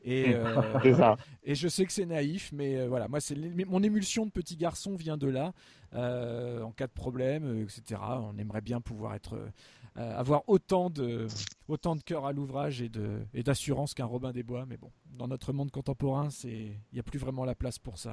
Et 0.05 0.34
euh, 0.34 0.96
ça. 0.96 1.16
et 1.44 1.55
je 1.55 1.68
sais 1.68 1.86
que 1.86 1.92
c'est 1.92 2.07
naïf, 2.07 2.50
mais 2.53 2.86
voilà, 2.86 3.09
moi, 3.09 3.20
c'est 3.20 3.36
mon 3.66 3.82
émulsion 3.82 4.26
de 4.26 4.30
petit 4.30 4.57
garçon 4.57 4.96
vient 4.96 5.16
de 5.16 5.28
là. 5.28 5.53
En 5.94 6.72
cas 6.72 6.86
de 6.86 6.92
problème, 6.92 7.62
etc. 7.62 8.00
On 8.00 8.36
aimerait 8.38 8.62
bien 8.62 8.80
pouvoir 8.80 9.14
être, 9.14 9.38
avoir 9.94 10.42
autant 10.48 10.88
de, 10.88 11.26
autant 11.68 11.96
de 11.96 12.03
cœur 12.03 12.24
à 12.24 12.33
l'ouvrage 12.33 12.80
et 12.80 12.88
de, 12.88 13.20
et 13.34 13.42
d'assurance 13.42 13.92
qu'un 13.95 14.07
Robin 14.07 14.33
des 14.33 14.42
Bois. 14.42 14.64
Mais 14.66 14.79
bon, 14.79 14.91
dans 15.11 15.29
notre 15.29 15.53
monde 15.53 15.70
contemporain, 15.70 16.30
c'est, 16.30 16.50
il 16.50 16.95
n'y 16.95 17.00
a 17.00 17.03
plus 17.03 17.18
vraiment 17.18 17.45
la 17.45 17.54
place 17.54 17.79
pour 17.79 17.99
ça. 17.99 18.12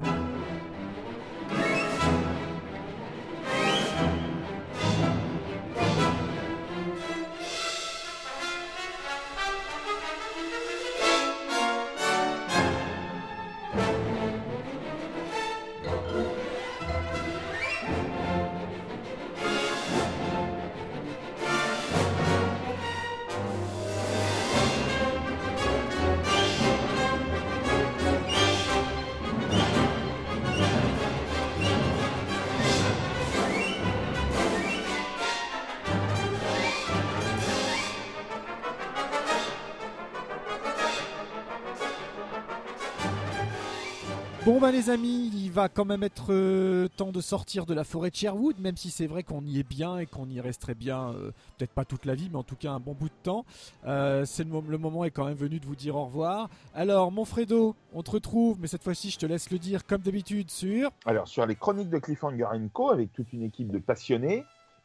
Les 44.80 44.88
amis, 44.88 45.30
il 45.34 45.50
va 45.50 45.68
quand 45.68 45.84
même 45.84 46.02
être 46.02 46.28
euh, 46.30 46.88
temps 46.96 47.12
de 47.12 47.20
sortir 47.20 47.66
de 47.66 47.74
la 47.74 47.84
forêt 47.84 48.08
de 48.08 48.14
Sherwood, 48.16 48.58
même 48.60 48.78
si 48.78 48.90
c'est 48.90 49.06
vrai 49.06 49.22
qu'on 49.22 49.44
y 49.44 49.58
est 49.58 49.68
bien 49.68 49.98
et 49.98 50.06
qu'on 50.06 50.26
y 50.30 50.40
resterait 50.40 50.74
bien, 50.74 51.10
euh, 51.10 51.32
peut-être 51.58 51.72
pas 51.72 51.84
toute 51.84 52.06
la 52.06 52.14
vie, 52.14 52.30
mais 52.32 52.38
en 52.38 52.42
tout 52.44 52.56
cas 52.56 52.70
un 52.72 52.80
bon 52.80 52.94
bout 52.94 53.08
de 53.10 53.14
temps. 53.22 53.44
Euh, 53.86 54.24
c'est 54.24 54.42
le, 54.42 54.48
mo- 54.48 54.64
le 54.66 54.78
moment 54.78 55.04
est 55.04 55.10
quand 55.10 55.26
même 55.26 55.36
venu 55.36 55.60
de 55.60 55.66
vous 55.66 55.76
dire 55.76 55.96
au 55.96 56.06
revoir. 56.06 56.48
Alors 56.74 57.12
mon 57.12 57.26
Fredo, 57.26 57.76
on 57.92 58.02
te 58.02 58.10
retrouve, 58.12 58.56
mais 58.58 58.68
cette 58.68 58.82
fois-ci 58.82 59.10
je 59.10 59.18
te 59.18 59.26
laisse 59.26 59.50
le 59.50 59.58
dire 59.58 59.84
comme 59.86 60.00
d'habitude 60.00 60.50
sur... 60.50 60.90
Alors, 61.04 61.28
sur 61.28 61.44
les 61.44 61.56
chroniques 61.56 61.90
de 61.90 61.98
Cliffhanger 61.98 62.46
Co, 62.72 62.88
avec 62.90 63.12
toute 63.12 63.34
une 63.34 63.42
équipe 63.42 63.70
de 63.70 63.78
passionnés, 63.78 64.44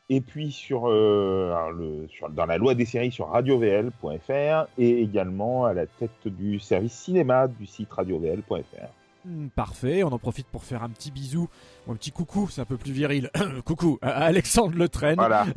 et 0.10 0.20
puis 0.20 0.52
sur, 0.52 0.88
le, 0.90 2.06
dans 2.32 2.46
la 2.46 2.58
loi 2.58 2.76
des 2.76 2.86
séries 2.86 3.14
sur 3.14 3.30
radiovl.fr, 3.30 4.68
et 4.78 5.02
également 5.02 5.64
à 5.64 5.74
la 5.74 5.86
tête 5.86 6.28
du 6.28 6.60
service 6.60 6.94
cinéma 6.94 7.48
du 7.48 7.66
site 7.66 7.94
radiovl.fr. 7.94 8.90
Hmm, 9.26 9.48
Parfait, 9.48 10.04
on 10.04 10.10
en 10.10 10.20
profite 10.20 10.48
pour 10.48 10.64
faire 10.64 10.84
un 10.84 10.90
petit 10.90 11.10
bisou, 11.10 11.50
ou 11.88 11.92
un 11.92 11.96
petit 11.96 12.12
coucou, 12.12 12.48
c'est 12.50 12.62
un 12.62 12.66
peu 12.66 12.78
plus 12.78 12.92
viril. 12.92 13.32
coucou 13.66 13.98
à 14.02 14.26
Alexandre 14.26 14.76
Le 14.78 14.88
Train. 14.88 15.16
Voilà. 15.16 15.46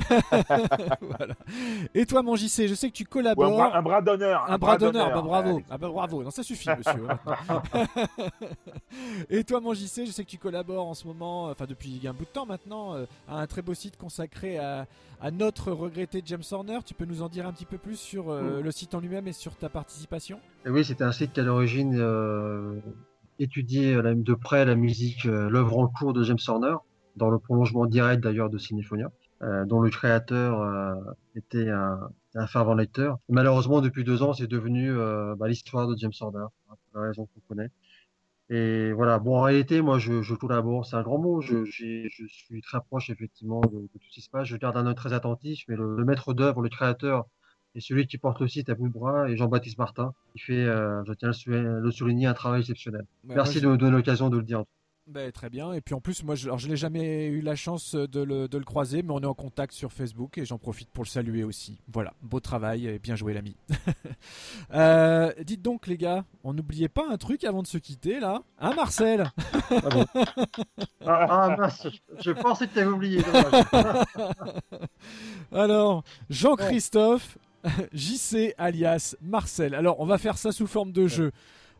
Voilà. 1.00 1.34
Et 1.94 2.06
toi, 2.06 2.22
mon 2.22 2.36
JC, 2.36 2.66
je 2.66 2.74
sais 2.74 2.88
que 2.88 2.94
tu 2.94 3.04
collabores. 3.04 3.74
un 3.74 3.82
bras 3.82 4.02
d'honneur. 4.02 4.44
Un 4.48 4.58
bras 4.58 4.76
d'honneur, 4.78 5.10
bah, 5.10 5.22
bravo. 5.22 5.60
Ah 5.70 5.78
bah 5.78 5.88
bravo, 5.88 6.22
non 6.22 6.30
ça 6.30 6.42
suffit 6.42 6.68
monsieur. 6.76 7.06
Et 9.30 9.44
toi 9.44 9.60
mon 9.60 9.74
JC, 9.74 10.06
je 10.06 10.10
sais 10.12 10.24
que 10.24 10.30
tu 10.30 10.38
collabores 10.38 10.86
en 10.86 10.94
ce 10.94 11.06
moment, 11.06 11.44
enfin 11.44 11.66
depuis 11.66 12.00
un 12.06 12.12
bout 12.12 12.24
de 12.24 12.30
temps 12.30 12.46
maintenant, 12.46 12.94
euh, 12.94 13.06
à 13.28 13.40
un 13.40 13.46
très 13.46 13.62
beau 13.62 13.74
site 13.74 13.96
consacré 13.96 14.58
à, 14.58 14.86
à 15.20 15.30
notre 15.30 15.72
regretté 15.72 16.22
James 16.24 16.42
Horner. 16.50 16.78
Tu 16.84 16.94
peux 16.94 17.04
nous 17.04 17.22
en 17.22 17.28
dire 17.28 17.46
un 17.46 17.52
petit 17.52 17.66
peu 17.66 17.78
plus 17.78 17.96
sur 17.96 18.30
euh, 18.30 18.60
le 18.62 18.70
site 18.70 18.94
en 18.94 19.00
lui-même 19.00 19.28
et 19.28 19.32
sur 19.32 19.56
ta 19.56 19.68
participation? 19.68 20.40
Et 20.66 20.70
oui, 20.70 20.84
c'était 20.84 21.04
un 21.04 21.12
site 21.12 21.32
qui 21.32 21.40
à 21.40 21.44
l'origine 21.44 21.96
euh, 21.98 22.76
étudiait 23.38 23.94
euh, 23.94 24.14
de 24.14 24.34
près 24.34 24.64
la 24.64 24.74
musique, 24.74 25.26
euh, 25.26 25.48
l'œuvre 25.48 25.78
en 25.78 25.88
cours 25.88 26.12
de 26.12 26.22
James 26.22 26.38
Horner, 26.46 26.76
dans 27.16 27.30
le 27.30 27.38
prolongement 27.38 27.86
direct 27.86 28.22
d'ailleurs 28.22 28.50
de 28.50 28.58
Cinéphonia, 28.58 29.10
euh, 29.42 29.64
dont 29.64 29.80
le 29.80 29.90
créateur 29.90 30.96
était 31.34 31.68
un, 31.68 32.10
un 32.34 32.46
fervent 32.46 32.74
lecteur. 32.74 33.18
Malheureusement, 33.28 33.80
depuis 33.80 34.04
deux 34.04 34.22
ans, 34.22 34.32
c'est 34.32 34.46
devenu 34.46 34.94
bah, 35.36 35.48
l'histoire 35.48 35.88
de 35.88 35.96
James 35.96 36.12
Horner, 36.20 36.46
hein, 36.70 36.74
pour 36.92 37.00
la 37.00 37.08
raison 37.08 37.26
qu'on 37.26 37.54
connaît. 37.54 37.70
Et 38.50 38.92
voilà, 38.92 39.18
bon, 39.18 39.36
en 39.36 39.42
réalité, 39.42 39.82
moi, 39.82 39.98
je, 39.98 40.22
je 40.22 40.34
collabore, 40.34 40.86
c'est 40.86 40.96
un 40.96 41.02
grand 41.02 41.18
mot, 41.18 41.40
je, 41.40 41.64
suis 41.64 42.62
très 42.62 42.80
proche, 42.80 43.10
effectivement, 43.10 43.60
de, 43.60 43.88
tout 43.92 43.98
ce 44.08 44.14
qui 44.14 44.20
se 44.20 44.30
passe. 44.30 44.46
Je 44.46 44.56
garde 44.56 44.76
un 44.76 44.86
œil 44.86 44.94
très 44.94 45.12
attentif, 45.12 45.64
mais 45.66 45.74
le 45.76 46.04
maître 46.04 46.34
d'œuvre, 46.34 46.62
le 46.62 46.68
créateur, 46.68 47.26
et 47.78 47.80
celui 47.80 48.08
qui 48.08 48.18
porte 48.18 48.40
bout 48.40 48.88
de 48.88 48.92
bras, 48.92 49.30
et 49.30 49.36
Jean-Baptiste 49.36 49.78
Martin, 49.78 50.12
qui 50.32 50.40
fait, 50.40 50.64
euh, 50.64 51.04
je 51.06 51.12
tiens 51.12 51.28
à 51.28 51.50
le 51.52 51.90
souligner- 51.92 52.26
un 52.26 52.34
travail 52.34 52.60
exceptionnel. 52.60 53.06
Bah, 53.22 53.34
Merci 53.36 53.58
moi, 53.58 53.62
de 53.62 53.68
me 53.68 53.76
donner 53.76 53.92
l'occasion 53.92 54.30
de 54.30 54.36
le 54.36 54.42
dire. 54.42 54.64
Bah, 55.06 55.30
très 55.30 55.48
bien. 55.48 55.72
Et 55.72 55.80
puis 55.80 55.94
en 55.94 56.00
plus, 56.00 56.24
moi, 56.24 56.34
je, 56.34 56.48
alors, 56.48 56.58
je 56.58 56.68
n'ai 56.68 56.76
jamais 56.76 57.26
eu 57.26 57.40
la 57.40 57.54
chance 57.54 57.94
de 57.94 58.20
le, 58.20 58.48
de 58.48 58.58
le 58.58 58.64
croiser, 58.64 59.02
mais 59.02 59.12
on 59.12 59.20
est 59.20 59.26
en 59.26 59.32
contact 59.32 59.72
sur 59.72 59.92
Facebook 59.92 60.36
et 60.38 60.44
j'en 60.44 60.58
profite 60.58 60.90
pour 60.90 61.04
le 61.04 61.08
saluer 61.08 61.44
aussi. 61.44 61.80
Voilà, 61.90 62.12
beau 62.20 62.40
travail 62.40 62.88
et 62.88 62.98
bien 62.98 63.14
joué 63.14 63.32
l'ami. 63.32 63.56
Euh, 64.74 65.32
dites 65.44 65.62
donc 65.62 65.86
les 65.86 65.96
gars, 65.96 66.24
on 66.44 66.52
n'oubliait 66.52 66.88
pas 66.88 67.06
un 67.08 67.16
truc 67.16 67.44
avant 67.44 67.62
de 67.62 67.66
se 67.68 67.78
quitter 67.78 68.20
là? 68.20 68.42
Hein 68.58 68.74
Marcel? 68.74 69.30
Ah, 69.70 69.88
bon. 69.90 70.04
ah 71.06 71.54
mince, 71.56 71.86
je, 71.88 72.22
je 72.22 72.30
pensais 72.32 72.66
que 72.66 72.74
tu 72.74 72.80
avais 72.80 72.90
oublié. 72.90 73.22
Alors, 75.52 76.04
Jean-Christophe, 76.28 77.38
JC 77.92 78.54
alias 78.58 79.16
Marcel. 79.20 79.74
Alors, 79.74 80.00
on 80.00 80.06
va 80.06 80.18
faire 80.18 80.38
ça 80.38 80.52
sous 80.52 80.66
forme 80.66 80.92
de 80.92 81.06
jeu. 81.06 81.32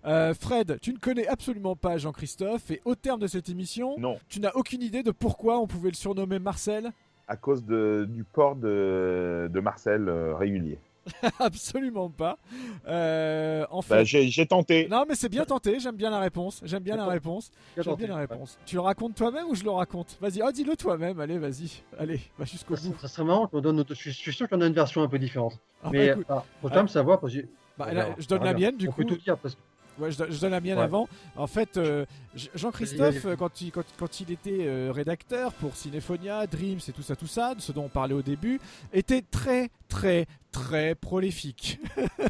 Euh, 0.05 0.33
Fred, 0.33 0.79
tu 0.81 0.93
ne 0.93 0.99
connais 0.99 1.27
absolument 1.27 1.77
pas 1.77 1.99
Jean-Christophe 1.99 2.71
et 2.71 2.81
au 2.85 2.95
terme 2.95 3.21
de 3.21 3.27
cette 3.27 3.49
émission, 3.49 3.97
Non, 3.99 4.19
tu 4.29 4.41
n'as 4.41 4.53
aucune 4.55 4.83
idée 4.83 5.03
de 5.03 5.11
pourquoi 5.11 5.59
on 5.59 5.67
pouvait 5.67 5.91
le 5.91 5.97
surnommer 5.97 6.39
Marcel? 6.39 6.93
À 7.27 7.37
cause 7.37 7.65
de, 7.65 8.07
du 8.09 8.25
port 8.25 8.57
de, 8.57 9.51
de 9.53 9.61
Marcel 9.61 10.09
euh, 10.09 10.35
régulier. 10.35 10.79
Absolument 11.39 12.11
pas. 12.11 12.39
Euh, 12.87 13.67
en 13.71 13.83
fait, 13.83 13.95
Bah, 13.95 14.05
J'ai 14.05 14.47
tenté. 14.47 14.89
non 14.91 15.05
mais 15.09 15.15
c'est 15.15 15.29
bien 15.29 15.45
tenté. 15.45 15.81
J'aime 15.81 15.97
bien 15.97 16.11
la 16.11 16.21
réponse. 16.21 16.61
J'aime 16.65 16.83
bien 16.83 16.97
la 16.97 17.07
réponse. 17.07 17.51
J'aime 17.77 17.95
bien 17.97 18.09
la 18.09 18.17
réponse. 18.17 18.59
Tu 18.67 18.77
le 18.77 18.81
racontes 18.81 19.15
toi-même 19.15 19.47
ou 19.49 19.55
je 19.55 19.65
le 19.65 19.71
raconte? 19.71 20.19
Vas-y, 20.21 20.43
oh, 20.43 20.51
dis-le 20.53 20.77
toi-même. 20.77 21.21
Allez, 21.21 21.39
vas-y. 21.39 21.83
Allez, 21.99 22.21
va 22.39 22.45
jusqu'au 22.45 22.77
Ça, 22.77 22.89
bout. 22.89 22.99
ça 23.01 23.09
serait 23.09 23.25
marrant 23.25 23.47
qu'on 23.47 23.61
donne 23.61 23.77
notre... 23.77 23.95
je, 23.95 24.11
suis, 24.11 24.33
sûr 24.33 24.49
qu'on 24.49 24.61
a 24.61 24.67
une 24.67 24.73
version 24.75 25.03
un 25.03 25.09
peu 25.09 25.19
différente. 25.19 25.59
Ah, 25.83 25.85
bah, 25.85 25.91
Mais 25.93 26.07
écoute, 26.09 26.27
ah, 26.29 26.45
faut 26.61 26.69
quand 26.69 26.75
même 26.77 26.89
savoir 26.89 27.21
parce 27.21 27.35
que 27.35 27.41
bah, 27.77 27.93
là, 27.93 28.09
je 28.19 28.27
donne 28.27 28.41
on 28.41 28.45
la 28.45 28.55
mienne 28.55 28.77
du 28.77 28.89
on 28.89 28.93
coup. 28.93 29.03
peut 29.03 29.07
tout 29.07 29.17
dire 29.17 29.39
parce 29.39 29.55
que 29.55 29.61
Ouais, 29.99 30.11
je, 30.13 30.19
donne- 30.19 30.31
je 30.31 30.41
donne 30.41 30.51
la 30.53 30.61
mienne 30.61 30.79
Ouais. 30.79 30.85
avant. 30.85 31.09
En 31.37 31.47
fait, 31.47 31.77
euh, 31.77 32.07
Jean-Christophe, 32.55 33.27
quand 33.39 33.61
il, 33.61 33.73
quand, 33.73 33.83
quand 33.99 34.21
il 34.21 34.31
était 34.31 34.67
euh, 34.67 34.93
rédacteur 34.93 35.53
pour 35.55 35.75
Cinéphonia, 35.77 36.47
Dreams 36.47 36.79
et 36.89 36.93
tout 36.93 37.03
ça, 37.03 37.17
tout 37.17 37.27
ça, 37.27 37.55
de 37.55 37.61
ce 37.61 37.73
dont 37.73 37.85
on 37.85 37.89
parlait 37.89 38.15
au 38.15 38.23
début, 38.23 38.61
était 38.93 39.23
très, 39.23 39.71
très, 39.89 40.27
très 40.53 40.95
prolifique. 40.95 41.81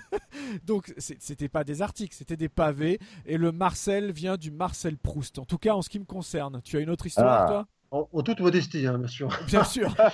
Donc, 0.66 0.92
c'était 0.98 1.48
pas 1.48 1.64
des 1.64 1.82
articles, 1.82 2.14
c'était 2.14 2.36
des 2.36 2.48
pavés. 2.48 2.98
Et 3.26 3.36
le 3.36 3.52
Marcel 3.52 4.12
vient 4.12 4.36
du 4.36 4.50
Marcel 4.50 4.96
Proust. 4.96 5.38
En 5.38 5.44
tout 5.44 5.58
cas, 5.58 5.74
en 5.74 5.82
ce 5.82 5.90
qui 5.90 5.98
me 5.98 6.04
concerne. 6.06 6.62
Tu 6.64 6.76
as 6.76 6.80
une 6.80 6.90
autre 6.90 7.06
histoire, 7.06 7.42
Ah. 7.42 7.46
toi? 7.48 7.66
en, 7.90 8.08
en 8.12 8.22
toute 8.22 8.40
modestie, 8.40 8.86
hein, 8.86 8.98
bien 8.98 9.08
sûr. 9.08 9.28
Bien 9.46 9.64
sûr. 9.64 9.94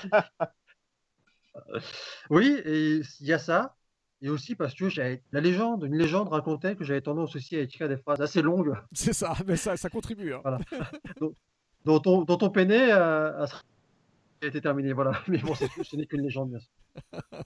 Oui, 2.30 2.60
il 2.66 3.02
y 3.20 3.32
a 3.32 3.38
ça. 3.38 3.76
Et 4.22 4.30
aussi 4.30 4.54
parce 4.54 4.74
que 4.74 4.88
j'avais 4.88 5.22
la 5.32 5.40
légende, 5.40 5.84
une 5.84 5.96
légende 5.96 6.28
racontait 6.28 6.76
que 6.76 6.84
j'avais 6.84 7.00
tendance 7.02 7.36
aussi 7.36 7.56
à 7.56 7.60
écrire 7.60 7.88
des 7.88 7.96
phrases 7.98 8.20
assez 8.22 8.40
longues 8.42 8.74
C'est 8.92 9.12
ça, 9.12 9.34
mais 9.46 9.56
ça, 9.56 9.76
ça 9.76 9.90
contribue. 9.90 10.32
hein. 10.34 10.42
dont 11.84 12.00
on, 12.06 12.22
dont 12.22 12.38
on 12.40 12.50
peinait 12.50 12.90
à 12.90 13.46
se- 13.46 13.54
a 14.42 14.46
été 14.46 14.60
terminé. 14.60 14.92
Voilà. 14.92 15.12
Mais 15.28 15.38
bon, 15.38 15.54
c'est 15.54 15.68
ce 15.82 15.96
n'est 15.96 16.06
qu'une 16.06 16.22
légende, 16.22 16.50
bien 16.50 16.58
sûr. 16.60 16.70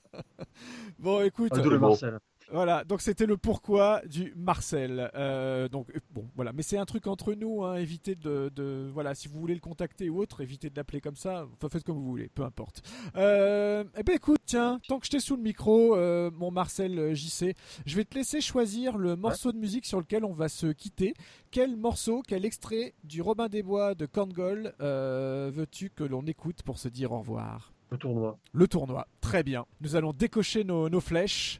Bon, 0.99 1.21
écoute. 1.21 1.53
D'où 1.53 1.69
le 1.69 1.77
bon. 1.79 1.89
Marcel. 1.89 2.19
Voilà, 2.51 2.83
donc 2.83 3.01
c'était 3.01 3.25
le 3.25 3.37
pourquoi 3.37 4.01
du 4.07 4.33
Marcel. 4.35 5.11
Euh, 5.15 5.69
donc 5.69 5.87
bon, 6.11 6.25
voilà, 6.35 6.51
mais 6.51 6.63
c'est 6.63 6.77
un 6.77 6.85
truc 6.85 7.05
entre 7.07 7.33
nous. 7.33 7.63
Hein, 7.63 7.75
évitez 7.75 8.15
de, 8.15 8.51
de- 8.55 8.89
voilà, 8.93 9.13
si 9.15 9.27
vous 9.27 9.39
voulez 9.39 9.53
le 9.53 9.59
contacter 9.59 10.09
ou 10.09 10.19
autre, 10.19 10.41
évitez 10.41 10.69
de 10.69 10.75
l'appeler 10.75 10.99
comme 11.01 11.15
ça. 11.15 11.45
Enfin, 11.53 11.69
faites 11.69 11.83
comme 11.83 11.97
vous 11.97 12.05
voulez, 12.09 12.29
peu 12.33 12.43
importe. 12.43 12.81
Euh, 13.15 13.83
eh 13.97 14.03
ben 14.03 14.15
écoute, 14.15 14.39
tiens, 14.45 14.79
tant 14.87 14.99
que 14.99 15.05
je 15.05 15.11
t'ai 15.11 15.19
sous 15.19 15.35
le 15.35 15.43
micro, 15.43 15.95
euh, 15.95 16.31
mon 16.33 16.49
Marcel 16.51 17.13
JC, 17.13 17.55
je 17.85 17.95
vais 17.95 18.05
te 18.05 18.15
laisser 18.15 18.41
choisir 18.41 18.97
le 18.97 19.15
morceau 19.15 19.51
de 19.51 19.57
musique 19.57 19.85
sur 19.85 19.99
lequel 19.99 20.25
on 20.25 20.33
va 20.33 20.49
se 20.49 20.67
quitter. 20.67 21.13
Quel 21.51 21.75
morceau, 21.77 22.23
quel 22.27 22.45
extrait 22.45 22.93
du 23.03 23.21
Robin 23.21 23.47
des 23.47 23.63
Bois 23.63 23.95
de 23.95 24.05
Korngold 24.05 24.73
euh, 24.81 25.51
veux-tu 25.53 25.89
que 25.89 26.03
l'on 26.03 26.23
écoute 26.25 26.63
pour 26.63 26.77
se 26.79 26.87
dire 26.87 27.11
au 27.11 27.19
revoir? 27.19 27.73
Le 27.91 27.97
tournoi. 27.97 28.37
le 28.53 28.67
tournoi. 28.67 29.07
Très 29.19 29.41
bien. 29.43 29.65
Nous 29.81 29.95
allons 29.95 30.13
décocher 30.13 30.63
nos, 30.63 30.89
nos 30.89 30.99
flèches. 31.01 31.59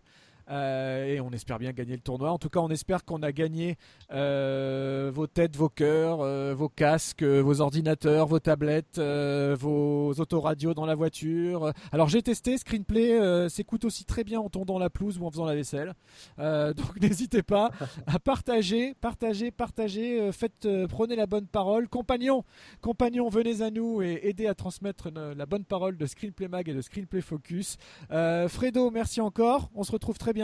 Euh, 0.50 1.06
et 1.06 1.20
on 1.22 1.30
espère 1.32 1.60
bien 1.60 1.72
gagner 1.72 1.96
le 1.96 2.02
tournoi. 2.02 2.32
En 2.32 2.38
tout 2.38 2.50
cas, 2.50 2.60
on 2.60 2.70
espère 2.70 3.06
qu'on 3.06 3.22
a 3.22 3.32
gagné 3.32 3.78
euh, 4.12 5.12
vos 5.14 5.28
têtes, 5.28 5.56
vos 5.56 5.70
cœurs, 5.70 6.22
euh, 6.22 6.54
vos 6.56 6.70
casques, 6.70 7.24
vos 7.24 7.62
ordinateurs, 7.62 8.28
vos 8.28 8.40
tablettes, 8.40 9.00
vos 9.00 10.14
autoradios 10.20 10.74
dans 10.74 10.86
la 10.86 10.96
voiture. 10.96 11.72
Alors 11.92 12.10
j'ai 12.10 12.22
testé, 12.22 12.58
Screenplay 12.58 13.50
s'écoute 13.50 13.86
aussi 13.86 14.06
très 14.06 14.24
bien 14.24 14.40
en 14.40 14.50
tondant 14.50 14.80
la 14.80 14.90
pelouse 14.90 15.20
ou 15.20 15.26
en 15.26 15.32
faisant 15.32 15.46
la 15.46 15.56
vaisselle. 15.56 15.94
Donc 16.38 17.00
n'hésitez 17.02 17.44
pas 17.44 17.72
à 18.08 18.20
partager, 18.20 18.94
partager, 18.96 19.52
partager. 19.52 20.32
faites, 20.32 20.68
prenez 20.90 21.16
la 21.16 21.28
bonne 21.28 21.48
parole, 21.48 21.88
compagnons. 21.88 22.44
Compagnons, 22.82 23.30
venez 23.30 23.62
à 23.62 23.72
nous 23.72 24.02
et 24.02 24.20
aidez 24.24 24.48
à 24.48 24.56
transmettre 24.56 25.10
la 25.12 25.46
bonne 25.46 25.66
parole 25.66 25.98
de 25.98 26.06
Screenplay 26.06 26.48
Mag 26.48 26.68
et 26.70 26.74
de 26.74 26.82
Screenplay 26.82 27.22
Focus. 27.22 27.78
Fredo, 28.10 28.92
merci 28.92 29.22
encore. 29.22 29.70
On 29.76 29.84
se 29.84 29.92
retrouve 29.92 30.18
très 30.18 30.34
bientôt. 30.34 30.39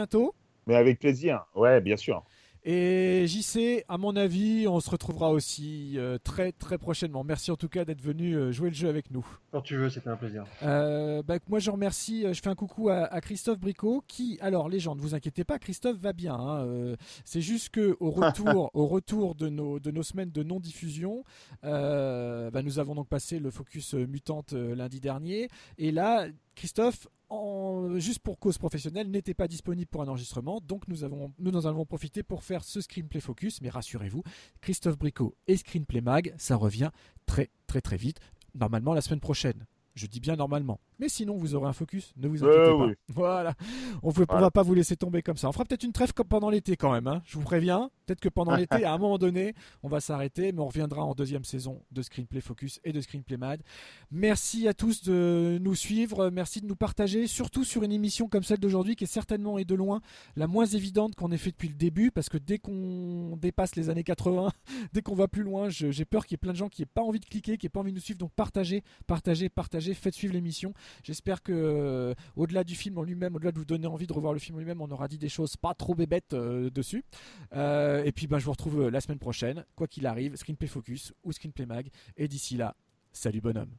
Mais 0.66 0.74
avec 0.76 0.98
plaisir. 0.98 1.46
Ouais, 1.54 1.80
bien 1.80 1.96
sûr. 1.96 2.24
Et 2.68 3.26
JC, 3.28 3.84
à 3.86 3.96
mon 3.96 4.16
avis, 4.16 4.66
on 4.66 4.80
se 4.80 4.90
retrouvera 4.90 5.30
aussi 5.30 5.92
euh, 5.98 6.18
très 6.18 6.50
très 6.50 6.78
prochainement. 6.78 7.22
Merci 7.22 7.52
en 7.52 7.56
tout 7.56 7.68
cas 7.68 7.84
d'être 7.84 8.02
venu 8.02 8.34
euh, 8.34 8.50
jouer 8.50 8.70
le 8.70 8.74
jeu 8.74 8.88
avec 8.88 9.12
nous. 9.12 9.24
Quand 9.52 9.60
tu 9.60 9.76
veux, 9.76 9.88
c'était 9.88 10.08
un 10.08 10.16
plaisir. 10.16 10.42
Euh, 10.64 11.22
bah, 11.22 11.36
moi 11.48 11.60
je 11.60 11.70
remercie, 11.70 12.24
je 12.32 12.42
fais 12.42 12.48
un 12.48 12.56
coucou 12.56 12.88
à, 12.88 13.04
à 13.04 13.20
Christophe 13.20 13.60
Bricot 13.60 14.02
qui, 14.08 14.36
alors 14.40 14.68
les 14.68 14.80
gens, 14.80 14.96
ne 14.96 15.00
vous 15.00 15.14
inquiétez 15.14 15.44
pas, 15.44 15.60
Christophe 15.60 15.98
va 15.98 16.12
bien. 16.12 16.34
hein, 16.34 16.64
euh, 16.66 16.96
c'est 17.24 17.40
juste 17.40 17.68
que 17.68 17.96
au 18.00 18.10
retour, 18.10 18.68
au 18.74 18.88
retour 18.88 19.36
de 19.36 19.48
nos 19.48 19.78
de 19.78 19.92
nos 19.92 20.02
semaines 20.02 20.32
de 20.32 20.42
non 20.42 20.58
diffusion, 20.58 21.22
euh, 21.62 22.50
bah, 22.50 22.62
nous 22.62 22.80
avons 22.80 22.96
donc 22.96 23.08
passé 23.08 23.38
le 23.38 23.52
focus 23.52 23.94
mutante 23.94 24.54
euh, 24.54 24.74
lundi 24.74 24.98
dernier 24.98 25.48
et 25.78 25.92
là 25.92 26.26
Christophe. 26.56 27.06
En, 27.28 27.98
juste 27.98 28.20
pour 28.20 28.38
cause 28.38 28.58
professionnelle, 28.58 29.10
n'était 29.10 29.34
pas 29.34 29.48
disponible 29.48 29.88
pour 29.88 30.02
un 30.02 30.08
enregistrement, 30.08 30.60
donc 30.60 30.86
nous, 30.86 31.02
avons, 31.02 31.32
nous 31.38 31.56
en 31.56 31.64
avons 31.64 31.84
profité 31.84 32.22
pour 32.22 32.44
faire 32.44 32.62
ce 32.62 32.80
Screenplay 32.80 33.20
Focus. 33.20 33.60
Mais 33.62 33.68
rassurez-vous, 33.68 34.22
Christophe 34.60 34.98
Bricot 34.98 35.34
et 35.46 35.56
Screenplay 35.56 36.00
Mag, 36.00 36.34
ça 36.38 36.56
revient 36.56 36.90
très 37.26 37.50
très 37.66 37.80
très 37.80 37.96
vite. 37.96 38.20
Normalement 38.54 38.94
la 38.94 39.00
semaine 39.00 39.20
prochaine. 39.20 39.66
Je 39.96 40.06
dis 40.06 40.20
bien 40.20 40.36
normalement. 40.36 40.78
Mais 41.00 41.08
sinon, 41.08 41.36
vous 41.36 41.54
aurez 41.54 41.68
un 41.68 41.72
focus, 41.72 42.12
ne 42.16 42.28
vous 42.28 42.44
inquiétez 42.44 42.60
Euh, 42.70 42.76
pas. 42.78 42.84
oui. 42.86 42.94
Voilà. 43.14 43.54
On 44.02 44.08
ne 44.08 44.12
Voilà. 44.12 44.40
va 44.42 44.50
pas 44.50 44.62
vous 44.62 44.74
laisser 44.74 44.94
tomber 44.96 45.22
comme 45.22 45.36
ça. 45.36 45.48
On 45.48 45.52
fera 45.52 45.64
peut-être 45.64 45.82
une 45.84 45.92
trêve 45.92 46.12
comme 46.12 46.28
pendant 46.28 46.50
l'été 46.50 46.76
quand 46.76 46.92
même. 46.92 47.06
hein. 47.08 47.22
Je 47.24 47.36
vous 47.38 47.42
préviens. 47.44 47.90
Peut-être 48.06 48.20
que 48.20 48.28
pendant 48.28 48.54
l'été, 48.56 48.84
à 48.84 48.92
un 48.92 48.98
moment 48.98 49.18
donné, 49.18 49.54
on 49.82 49.88
va 49.88 50.00
s'arrêter, 50.00 50.52
mais 50.52 50.60
on 50.60 50.68
reviendra 50.68 51.02
en 51.04 51.14
deuxième 51.14 51.44
saison 51.44 51.82
de 51.90 52.02
Screenplay 52.02 52.40
Focus 52.40 52.78
et 52.84 52.92
de 52.92 53.00
Screenplay 53.00 53.36
Mad. 53.36 53.62
Merci 54.10 54.68
à 54.68 54.74
tous 54.74 55.02
de 55.02 55.58
nous 55.60 55.74
suivre. 55.74 56.30
Merci 56.30 56.60
de 56.60 56.66
nous 56.66 56.76
partager, 56.76 57.26
surtout 57.26 57.64
sur 57.64 57.82
une 57.82 57.92
émission 57.92 58.28
comme 58.28 58.42
celle 58.44 58.60
d'aujourd'hui, 58.60 58.96
qui 58.96 59.04
est 59.04 59.08
certainement 59.08 59.58
et 59.58 59.64
de 59.64 59.74
loin 59.74 60.00
la 60.36 60.46
moins 60.46 60.66
évidente 60.66 61.14
qu'on 61.14 61.32
ait 61.32 61.38
fait 61.38 61.50
depuis 61.50 61.68
le 61.68 61.74
début, 61.74 62.10
parce 62.10 62.28
que 62.28 62.38
dès 62.38 62.58
qu'on 62.58 63.36
dépasse 63.40 63.76
les 63.76 63.88
années 63.90 64.04
80, 64.04 64.50
dès 64.92 65.02
qu'on 65.02 65.14
va 65.14 65.26
plus 65.28 65.42
loin, 65.42 65.68
j'ai 65.70 66.04
peur 66.04 66.26
qu'il 66.26 66.34
y 66.34 66.36
ait 66.36 66.38
plein 66.38 66.52
de 66.52 66.58
gens 66.58 66.68
qui 66.68 66.82
n'aient 66.82 66.86
pas 66.86 67.02
envie 67.02 67.20
de 67.20 67.24
cliquer, 67.26 67.56
qui 67.56 67.64
n'aient 67.66 67.70
pas 67.70 67.80
envie 67.80 67.92
de 67.92 67.96
nous 67.96 68.02
suivre. 68.02 68.18
Donc 68.18 68.32
partagez, 68.36 68.82
partagez, 69.06 69.48
partagez. 69.48 69.85
Faites 69.94 70.14
suivre 70.14 70.34
l'émission. 70.34 70.74
J'espère 71.02 71.42
que 71.42 72.14
au-delà 72.36 72.64
du 72.64 72.74
film 72.74 72.98
en 72.98 73.02
lui-même, 73.02 73.36
au-delà 73.36 73.52
de 73.52 73.58
vous 73.58 73.64
donner 73.64 73.86
envie 73.86 74.06
de 74.06 74.12
revoir 74.12 74.32
le 74.32 74.38
film 74.38 74.56
en 74.56 74.58
lui-même, 74.58 74.80
on 74.80 74.90
aura 74.90 75.08
dit 75.08 75.18
des 75.18 75.28
choses 75.28 75.56
pas 75.56 75.74
trop 75.74 75.94
bébêtes 75.94 76.34
dessus. 76.34 77.04
et 77.52 78.12
puis 78.14 78.26
bah, 78.26 78.38
je 78.38 78.44
vous 78.44 78.52
retrouve 78.52 78.88
la 78.88 79.00
semaine 79.00 79.18
prochaine, 79.18 79.64
quoi 79.74 79.86
qu'il 79.86 80.06
arrive, 80.06 80.36
Screenplay 80.36 80.68
Focus 80.68 81.12
ou 81.24 81.32
Screenplay 81.32 81.66
Mag. 81.66 81.88
Et 82.16 82.28
d'ici 82.28 82.56
là, 82.56 82.76
salut 83.12 83.40
bonhomme. 83.40 83.74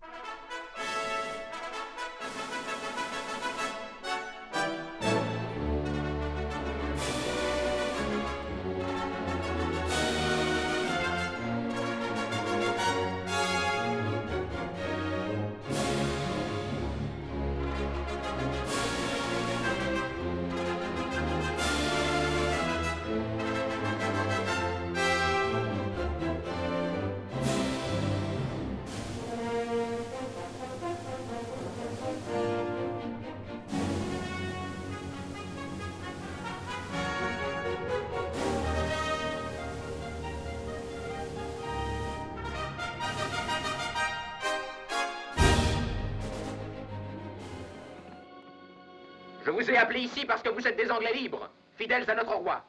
Ici 50.02 50.26
parce 50.26 50.42
que 50.42 50.50
vous 50.50 50.68
êtes 50.68 50.78
des 50.78 50.92
Anglais 50.92 51.14
libres, 51.14 51.50
fidèles 51.78 52.10
à 52.10 52.16
notre 52.16 52.36
roi. 52.36 52.64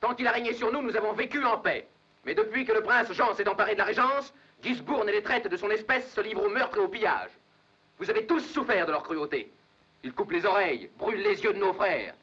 Tant 0.00 0.14
qu'il 0.14 0.26
a 0.26 0.32
régné 0.32 0.54
sur 0.54 0.72
nous, 0.72 0.82
nous 0.82 0.96
avons 0.96 1.12
vécu 1.12 1.44
en 1.44 1.58
paix. 1.58 1.88
Mais 2.24 2.34
depuis 2.34 2.64
que 2.64 2.72
le 2.72 2.82
prince 2.82 3.12
Jean 3.12 3.34
s'est 3.34 3.48
emparé 3.48 3.74
de 3.74 3.78
la 3.78 3.84
régence, 3.84 4.32
Gisbourne 4.62 5.08
et 5.08 5.12
les 5.12 5.22
traites 5.22 5.48
de 5.48 5.56
son 5.56 5.70
espèce 5.70 6.12
se 6.12 6.20
livrent 6.20 6.44
au 6.44 6.48
meurtre 6.48 6.76
et 6.76 6.80
au 6.80 6.88
pillage. 6.88 7.30
Vous 7.98 8.10
avez 8.10 8.26
tous 8.26 8.40
souffert 8.40 8.86
de 8.86 8.92
leur 8.92 9.02
cruauté. 9.02 9.52
Ils 10.04 10.12
coupent 10.12 10.32
les 10.32 10.46
oreilles, 10.46 10.90
brûlent 10.98 11.22
les 11.22 11.42
yeux 11.42 11.52
de 11.52 11.58
nos 11.58 11.72
frères. 11.72 12.14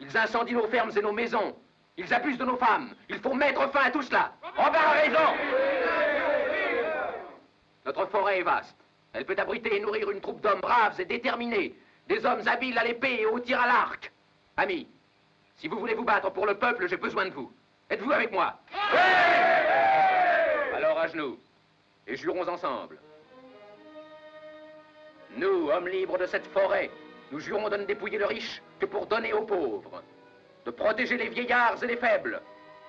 Ils 0.00 0.16
incendient 0.16 0.54
nos 0.54 0.68
fermes 0.68 0.90
et 0.96 1.02
nos 1.02 1.12
maisons. 1.12 1.56
Ils 1.96 2.12
abusent 2.12 2.38
de 2.38 2.44
nos 2.44 2.56
femmes. 2.56 2.94
Il 3.08 3.20
faut 3.20 3.34
mettre 3.34 3.70
fin 3.70 3.84
à 3.84 3.90
tout 3.90 4.02
cela. 4.02 4.32
Robert 4.56 4.88
a 4.88 4.92
raison. 4.92 5.34
Notre 7.86 8.06
forêt 8.06 8.40
est 8.40 8.42
vaste. 8.42 8.76
Elle 9.12 9.24
peut 9.24 9.36
abriter 9.38 9.76
et 9.76 9.80
nourrir 9.80 10.10
une 10.10 10.20
troupe 10.20 10.40
d'hommes 10.40 10.60
braves 10.60 11.00
et 11.00 11.04
déterminés, 11.04 11.74
des 12.08 12.24
hommes 12.24 12.46
habiles 12.46 12.78
à 12.78 12.84
l'épée 12.84 13.20
et 13.20 13.26
au 13.26 13.38
tir 13.40 13.60
à 13.60 13.66
l'arc. 13.66 14.12
Amis, 14.56 14.86
si 15.56 15.68
vous 15.68 15.78
voulez 15.78 15.94
vous 15.94 16.04
battre 16.04 16.30
pour 16.30 16.46
le 16.46 16.54
peuple, 16.54 16.86
j'ai 16.88 16.96
besoin 16.96 17.26
de 17.26 17.30
vous. 17.30 17.52
Êtes-vous 17.90 18.12
avec 18.12 18.32
moi 18.32 18.58
Alors 20.74 20.98
à 20.98 21.08
genoux, 21.08 21.38
et 22.06 22.16
jurons 22.16 22.46
ensemble. 22.48 22.98
Nous, 25.36 25.68
hommes 25.70 25.88
libres 25.88 26.18
de 26.18 26.26
cette 26.26 26.46
forêt, 26.48 26.90
nous 27.32 27.40
jurons 27.40 27.68
de 27.68 27.76
ne 27.76 27.84
dépouiller 27.84 28.18
le 28.18 28.26
riche 28.26 28.62
que 28.78 28.86
pour 28.86 29.06
donner 29.06 29.32
aux 29.32 29.44
pauvres, 29.44 30.02
de 30.64 30.70
protéger 30.70 31.16
les 31.16 31.28
vieillards 31.28 31.82
et 31.82 31.86
les 31.86 31.96
faibles, 31.96 32.40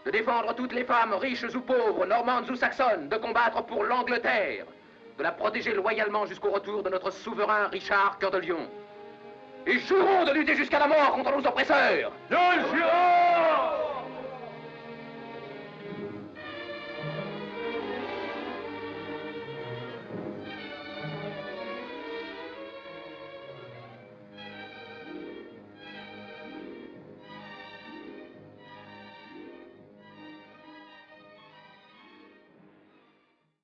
de 0.06 0.12
défendre 0.12 0.54
toutes 0.54 0.74
les 0.74 0.84
femmes, 0.84 1.14
riches 1.14 1.56
ou 1.56 1.62
pauvres, 1.62 2.06
normandes 2.06 2.50
ou 2.50 2.56
saxonnes, 2.56 3.10
de 3.10 3.18
combattre 3.18 3.66
pour 3.66 3.84
l'Angleterre, 3.84 4.66
de 5.18 5.24
la 5.24 5.32
protéger 5.32 5.74
loyalement 5.74 6.26
jusqu'au 6.28 6.52
retour 6.52 6.84
de 6.84 6.90
notre 6.90 7.10
souverain 7.10 7.68
Richard 7.68 8.20
Cœur 8.20 8.32
de 8.32 8.38
Lion 8.38 8.70
et 9.68 9.80
jurons 9.80 10.26
de 10.26 10.32
lutter 10.32 10.56
jusqu'à 10.56 10.80
la 10.80 10.88
mort 10.88 11.12
contre 11.14 11.32
nos 11.32 11.48
oppresseurs. 11.48 12.12
Nous 12.30 12.38